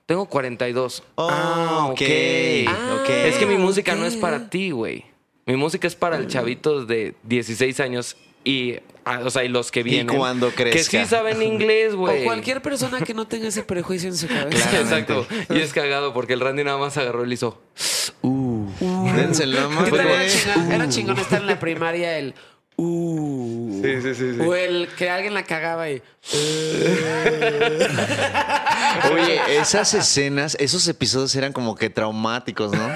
Tengo 0.07 0.27
42. 0.27 1.03
Oh, 1.15 1.29
ah, 1.31 1.87
ok, 1.87 1.93
ok. 1.93 2.03
Ah, 2.69 2.99
ok. 3.01 3.09
Es 3.09 3.37
que 3.37 3.47
mi 3.47 3.57
música 3.57 3.95
no 3.95 4.05
es 4.05 4.17
para 4.17 4.51
ti, 4.51 4.71
güey. 4.71 5.07
Mi 5.47 5.57
música 5.57 5.87
es 5.87 5.95
para 5.95 6.17
el 6.17 6.27
chavito 6.27 6.85
de 6.85 7.15
16 7.23 7.81
años 7.81 8.17
y, 8.45 8.77
ah, 9.05 9.21
o 9.25 9.31
sea, 9.31 9.45
y 9.45 9.49
los 9.49 9.71
que 9.71 9.83
vienen. 9.83 10.17
cuando 10.17 10.51
Que 10.51 10.71
crezca. 10.71 11.03
sí 11.03 11.09
saben 11.09 11.43
inglés, 11.43 11.95
güey. 11.95 12.23
O 12.23 12.25
cualquier 12.25 12.61
persona 12.61 13.01
que 13.01 13.15
no 13.15 13.27
tenga 13.27 13.49
ese 13.49 13.63
prejuicio 13.63 14.09
en 14.11 14.17
su 14.17 14.29
cabeza. 14.29 14.69
Claramente. 14.71 15.13
Exacto. 15.15 15.55
Y 15.55 15.59
es 15.61 15.73
cagado 15.73 16.13
porque 16.13 16.35
el 16.35 16.41
Randy 16.41 16.65
nada 16.65 16.79
más 16.79 16.97
agarró 16.99 17.25
y 17.25 17.29
le 17.29 17.35
hizo. 17.35 17.63
Lomo, 18.23 19.85
¿Qué 19.85 19.91
tal 19.91 20.07
era 20.07 20.27
chingón, 20.29 20.73
era 20.73 20.89
chingón 20.89 21.19
estar 21.19 21.41
en 21.41 21.47
la 21.47 21.59
primaria 21.59 22.19
el 22.19 22.35
uh, 22.77 23.81
Sí, 23.83 24.03
sí, 24.03 24.15
sí. 24.15 24.41
o 24.41 24.55
el 24.55 24.89
que 24.97 25.11
alguien 25.11 25.35
la 25.35 25.45
cagaba 25.45 25.89
y 25.91 26.03
Oye, 29.13 29.59
esas 29.59 29.93
escenas, 29.95 30.57
esos 30.61 30.87
episodios 30.89 31.35
eran 31.37 31.53
como 31.53 31.75
que 31.75 31.91
traumáticos, 31.91 32.73
¿no? 32.73 32.89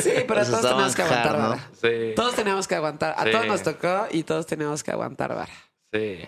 sí, 0.00 0.10
pero 0.26 0.44
todos 0.44 0.60
teníamos 0.62 0.94
que 0.94 1.02
aguantar 1.02 1.34
hard, 1.34 1.42
¿no? 1.42 1.48
vara. 1.50 1.70
Sí. 1.80 2.12
Todos 2.14 2.34
teníamos 2.34 2.68
que 2.68 2.74
aguantar. 2.74 3.14
A 3.18 3.24
Sí. 3.24 3.30
todos 3.32 3.46
nos 3.46 3.62
tocó 3.62 4.06
y 4.10 4.22
todos 4.22 4.46
teníamos 4.46 4.82
que 4.82 4.90
aguantar 4.92 5.34
vara. 5.34 5.52
Sí. 5.92 6.18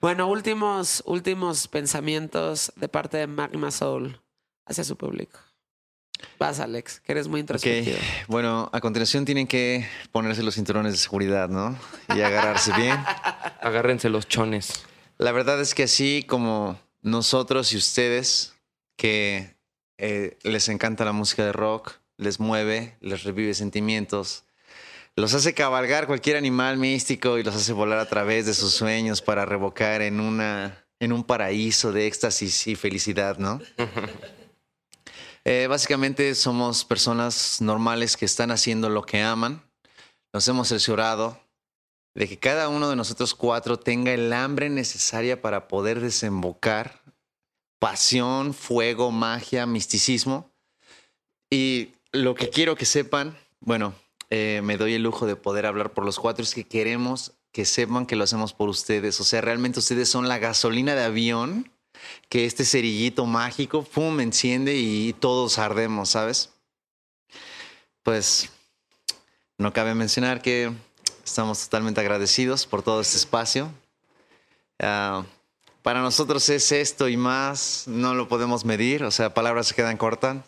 Bueno, 0.00 0.28
últimos, 0.28 1.02
últimos 1.06 1.66
pensamientos 1.68 2.72
de 2.76 2.88
parte 2.88 3.16
de 3.18 3.26
Magma 3.26 3.70
Soul 3.70 4.20
hacia 4.66 4.84
su 4.84 4.96
público. 4.96 5.40
Vas, 6.38 6.60
Alex, 6.60 7.00
que 7.00 7.12
eres 7.12 7.28
muy 7.28 7.40
introspectivo. 7.40 7.98
bueno, 8.26 8.70
a 8.72 8.80
continuación 8.80 9.24
tienen 9.24 9.46
que 9.46 9.86
ponerse 10.12 10.42
los 10.42 10.54
cinturones 10.54 10.92
de 10.92 10.98
seguridad, 10.98 11.48
¿no? 11.48 11.78
Y 12.14 12.20
agarrarse 12.20 12.72
bien. 12.76 12.96
Agárrense 13.60 14.08
los 14.08 14.28
chones. 14.28 14.84
La 15.18 15.32
verdad 15.32 15.60
es 15.60 15.74
que 15.74 15.84
así 15.84 16.24
como 16.26 16.78
nosotros 17.02 17.72
y 17.72 17.76
ustedes, 17.76 18.54
que 18.96 19.56
eh, 19.98 20.38
les 20.42 20.68
encanta 20.68 21.04
la 21.04 21.12
música 21.12 21.44
de 21.44 21.52
rock, 21.52 21.94
les 22.16 22.40
mueve, 22.40 22.96
les 23.00 23.24
revive 23.24 23.54
sentimientos, 23.54 24.44
los 25.16 25.34
hace 25.34 25.54
cabalgar 25.54 26.06
cualquier 26.06 26.36
animal 26.36 26.76
místico 26.76 27.38
y 27.38 27.42
los 27.42 27.56
hace 27.56 27.72
volar 27.72 27.98
a 27.98 28.08
través 28.08 28.46
de 28.46 28.54
sus 28.54 28.72
sueños 28.72 29.20
para 29.20 29.44
revocar 29.44 30.00
en, 30.02 30.20
una, 30.20 30.84
en 31.00 31.12
un 31.12 31.24
paraíso 31.24 31.92
de 31.92 32.06
éxtasis 32.06 32.68
y 32.68 32.76
felicidad, 32.76 33.38
¿no? 33.38 33.60
Eh, 35.50 35.66
básicamente 35.66 36.34
somos 36.34 36.84
personas 36.84 37.62
normales 37.62 38.18
que 38.18 38.26
están 38.26 38.50
haciendo 38.50 38.90
lo 38.90 39.00
que 39.00 39.22
aman. 39.22 39.62
Nos 40.30 40.46
hemos 40.46 40.68
cerciorado 40.68 41.40
de 42.14 42.28
que 42.28 42.38
cada 42.38 42.68
uno 42.68 42.90
de 42.90 42.96
nosotros 42.96 43.34
cuatro 43.34 43.78
tenga 43.78 44.12
el 44.12 44.30
hambre 44.34 44.68
necesaria 44.68 45.40
para 45.40 45.66
poder 45.66 46.00
desembocar 46.00 47.00
pasión, 47.80 48.52
fuego, 48.52 49.10
magia, 49.10 49.64
misticismo. 49.64 50.50
Y 51.50 51.92
lo 52.12 52.34
que 52.34 52.50
quiero 52.50 52.76
que 52.76 52.84
sepan, 52.84 53.34
bueno, 53.60 53.94
eh, 54.28 54.60
me 54.62 54.76
doy 54.76 54.92
el 54.92 55.02
lujo 55.02 55.24
de 55.24 55.36
poder 55.36 55.64
hablar 55.64 55.94
por 55.94 56.04
los 56.04 56.18
cuatro, 56.18 56.42
es 56.42 56.54
que 56.54 56.64
queremos 56.68 57.32
que 57.52 57.64
sepan 57.64 58.04
que 58.04 58.16
lo 58.16 58.24
hacemos 58.24 58.52
por 58.52 58.68
ustedes. 58.68 59.18
O 59.18 59.24
sea, 59.24 59.40
realmente 59.40 59.78
ustedes 59.78 60.10
son 60.10 60.28
la 60.28 60.36
gasolina 60.36 60.94
de 60.94 61.04
avión 61.04 61.72
que 62.28 62.44
este 62.44 62.64
cerillito 62.64 63.26
mágico, 63.26 63.82
pum, 63.82 64.20
enciende 64.20 64.74
y 64.76 65.12
todos 65.14 65.58
ardemos, 65.58 66.10
¿sabes? 66.10 66.50
Pues 68.02 68.50
no 69.56 69.72
cabe 69.72 69.94
mencionar 69.94 70.42
que 70.42 70.72
estamos 71.24 71.62
totalmente 71.64 72.00
agradecidos 72.00 72.66
por 72.66 72.82
todo 72.82 73.00
este 73.00 73.16
espacio. 73.16 73.70
Ah, 74.78 75.24
para 75.82 76.00
nosotros 76.00 76.48
es 76.48 76.70
esto 76.72 77.08
y 77.08 77.16
más, 77.16 77.84
no 77.86 78.14
lo 78.14 78.28
podemos 78.28 78.64
medir, 78.64 79.04
o 79.04 79.10
sea, 79.10 79.34
palabras 79.34 79.68
se 79.68 79.74
quedan 79.74 79.96
cortas. 79.96 80.38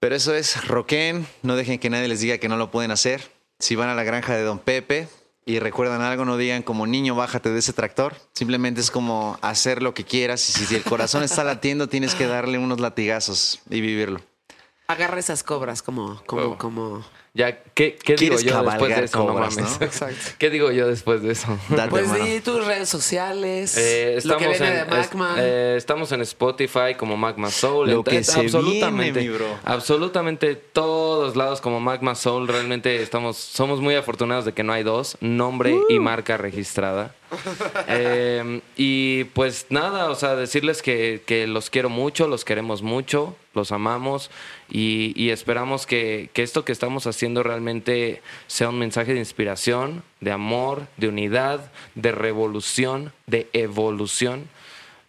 Pero 0.00 0.16
eso 0.16 0.34
es, 0.34 0.66
roquen, 0.66 1.26
no 1.42 1.56
dejen 1.56 1.78
que 1.78 1.90
nadie 1.90 2.08
les 2.08 2.20
diga 2.20 2.38
que 2.38 2.48
no 2.48 2.56
lo 2.56 2.70
pueden 2.70 2.90
hacer. 2.90 3.30
Si 3.58 3.76
van 3.76 3.90
a 3.90 3.94
la 3.94 4.02
granja 4.02 4.34
de 4.34 4.42
Don 4.42 4.58
Pepe 4.58 5.08
y 5.50 5.58
recuerdan 5.58 6.00
algo, 6.00 6.24
no 6.24 6.36
digan 6.36 6.62
como 6.62 6.86
niño, 6.86 7.16
bájate 7.16 7.50
de 7.50 7.58
ese 7.58 7.72
tractor. 7.72 8.14
Simplemente 8.32 8.80
es 8.80 8.90
como 8.90 9.36
hacer 9.42 9.82
lo 9.82 9.94
que 9.94 10.04
quieras 10.04 10.48
y 10.48 10.64
si 10.64 10.76
el 10.76 10.84
corazón 10.84 11.24
está 11.24 11.42
latiendo, 11.42 11.88
tienes 11.88 12.14
que 12.14 12.26
darle 12.26 12.58
unos 12.58 12.78
latigazos 12.78 13.60
y 13.68 13.80
vivirlo. 13.80 14.20
Agarra 14.86 15.18
esas 15.18 15.42
cobras 15.42 15.82
como, 15.82 16.22
como, 16.26 16.56
como, 16.56 17.04
Ya, 17.32 17.62
¿qué, 17.74 17.94
qué 17.94 18.16
digo 18.16 18.34
¿Quieres 18.36 18.42
yo 18.42 18.62
después 18.64 18.96
de 18.96 19.04
eso? 19.04 19.18
No 19.18 19.26
cobras, 19.34 19.56
mames. 19.56 19.78
no? 19.80 19.86
Exacto. 19.86 20.16
¿Qué 20.38 20.50
digo 20.50 20.72
yo 20.72 20.88
después 20.88 21.22
de 21.22 21.30
eso? 21.30 21.56
Date, 21.68 21.88
Pues 21.90 22.08
mano. 22.08 22.24
di 22.24 22.40
tus 22.40 22.66
redes 22.66 22.88
sociales, 22.88 23.76
Eh, 23.78 24.18
lo 24.24 24.36
que 24.36 24.44
estamos, 24.44 24.58
viene 24.58 24.80
en, 24.80 24.86
de 24.86 24.90
Magma. 24.96 25.34
es- 25.36 25.40
eh, 25.44 25.74
estamos 25.76 26.10
en 26.10 26.22
Spotify 26.22 26.94
como 26.98 27.16
Magma 27.16 27.50
Soul. 27.50 27.88
Lo 27.90 27.96
en- 27.98 28.02
que 28.02 28.16
es 28.18 28.26
se 28.26 28.40
absolutamente, 28.40 29.20
viene, 29.20 29.30
mi 29.30 29.36
bro. 29.36 29.46
absolutamente 29.64 30.56
todos 30.56 31.36
lados 31.36 31.60
como 31.60 31.78
Magma 31.78 32.16
Soul. 32.16 32.48
Realmente 32.48 33.00
estamos, 33.00 33.36
somos 33.36 33.80
muy 33.80 33.94
afortunados 33.94 34.44
de 34.44 34.52
que 34.52 34.64
no 34.64 34.72
hay 34.72 34.82
dos, 34.82 35.16
nombre 35.20 35.72
y 35.88 35.98
Uh. 35.98 36.02
marca 36.02 36.36
registrada. 36.36 37.14
Eh, 37.86 38.60
y 38.76 39.24
pues 39.24 39.66
nada, 39.70 40.10
o 40.10 40.14
sea, 40.14 40.36
decirles 40.36 40.82
que, 40.82 41.22
que 41.26 41.46
los 41.46 41.70
quiero 41.70 41.88
mucho, 41.88 42.28
los 42.28 42.44
queremos 42.44 42.82
mucho, 42.82 43.36
los 43.54 43.72
amamos 43.72 44.30
y, 44.68 45.12
y 45.16 45.30
esperamos 45.30 45.86
que, 45.86 46.30
que 46.32 46.42
esto 46.42 46.64
que 46.64 46.72
estamos 46.72 47.06
haciendo 47.06 47.42
realmente 47.42 48.22
sea 48.46 48.68
un 48.68 48.78
mensaje 48.78 49.12
de 49.12 49.18
inspiración, 49.18 50.02
de 50.20 50.32
amor, 50.32 50.86
de 50.96 51.08
unidad, 51.08 51.72
de 51.94 52.12
revolución, 52.12 53.12
de 53.26 53.48
evolución. 53.52 54.48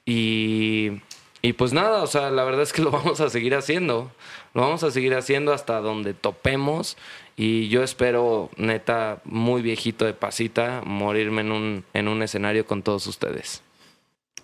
Y, 0.05 1.01
y 1.41 1.53
pues 1.53 1.73
nada, 1.73 2.03
o 2.03 2.07
sea, 2.07 2.29
la 2.29 2.43
verdad 2.43 2.63
es 2.63 2.73
que 2.73 2.81
lo 2.81 2.91
vamos 2.91 3.19
a 3.19 3.29
seguir 3.29 3.55
haciendo. 3.55 4.11
Lo 4.53 4.61
vamos 4.61 4.83
a 4.83 4.91
seguir 4.91 5.15
haciendo 5.15 5.53
hasta 5.53 5.79
donde 5.79 6.13
topemos. 6.13 6.97
Y 7.35 7.69
yo 7.69 7.83
espero, 7.83 8.49
neta, 8.57 9.21
muy 9.23 9.61
viejito 9.61 10.05
de 10.05 10.13
pasita, 10.13 10.81
morirme 10.85 11.41
en 11.41 11.51
un, 11.51 11.85
en 11.93 12.07
un 12.07 12.21
escenario 12.21 12.65
con 12.65 12.83
todos 12.83 13.07
ustedes. 13.07 13.61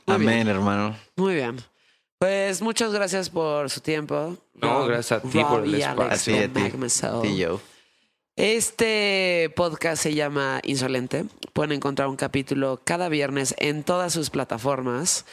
Muy 0.06 0.16
Amén, 0.16 0.48
hermano. 0.48 0.98
Muy 1.16 1.36
bien. 1.36 1.58
Pues 2.18 2.62
muchas 2.62 2.92
gracias 2.94 3.30
por 3.30 3.70
su 3.70 3.82
tiempo. 3.82 4.38
No, 4.56 4.80
Rob, 4.80 4.88
gracias 4.88 5.24
a 5.24 5.30
ti 5.30 5.40
por 5.44 5.64
el 5.64 5.76
espacio. 5.76 6.36
Alex 6.36 7.04
Así 7.04 7.06
a 7.06 7.22
ti. 7.22 7.38
Yo. 7.38 7.62
Este 8.36 9.52
podcast 9.56 10.02
se 10.02 10.16
llama 10.16 10.60
Insolente. 10.64 11.26
Pueden 11.54 11.74
encontrar 11.74 12.08
un 12.08 12.16
capítulo 12.16 12.82
cada 12.84 13.10
viernes 13.10 13.54
en 13.60 13.84
todas 13.84 14.14
sus 14.14 14.30
plataformas. 14.30 15.26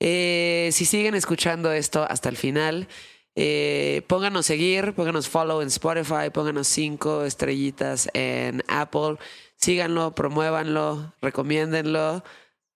Eh, 0.00 0.70
si 0.72 0.84
siguen 0.84 1.14
escuchando 1.14 1.72
esto 1.72 2.06
hasta 2.08 2.28
el 2.28 2.36
final, 2.36 2.88
eh, 3.36 4.02
pónganos 4.06 4.46
seguir, 4.46 4.94
pónganos 4.94 5.28
follow 5.28 5.60
en 5.60 5.68
Spotify, 5.68 6.30
pónganos 6.32 6.66
cinco 6.66 7.24
estrellitas 7.24 8.08
en 8.14 8.62
Apple. 8.68 9.16
Síganlo, 9.56 10.14
promuévanlo, 10.14 11.14
recomiéndenlo, 11.20 12.24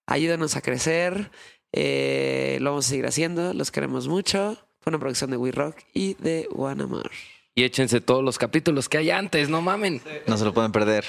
ayúdenos 0.06 0.56
a 0.56 0.62
crecer. 0.62 1.30
Eh, 1.72 2.58
lo 2.60 2.70
vamos 2.70 2.86
a 2.86 2.88
seguir 2.90 3.06
haciendo, 3.06 3.54
los 3.54 3.70
queremos 3.70 4.08
mucho. 4.08 4.56
Fue 4.80 4.90
una 4.90 4.98
producción 4.98 5.30
de 5.30 5.36
We 5.36 5.52
Rock 5.52 5.78
y 5.94 6.14
de 6.14 6.48
One 6.54 6.82
Amor. 6.84 7.10
Y 7.54 7.64
échense 7.64 8.00
todos 8.00 8.24
los 8.24 8.38
capítulos 8.38 8.88
que 8.88 8.98
hay 8.98 9.10
antes, 9.10 9.48
no 9.48 9.62
mamen. 9.62 10.02
No 10.26 10.36
se 10.36 10.44
lo 10.44 10.52
pueden 10.54 10.72
perder. 10.72 11.04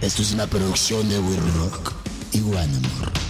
Esto 0.00 0.22
es 0.22 0.32
una 0.32 0.46
producción 0.46 1.08
de 1.08 1.18
We 1.18 1.36
Rock 1.58 1.92
y 2.32 2.40
One 2.40 2.76
Amor. 2.76 3.29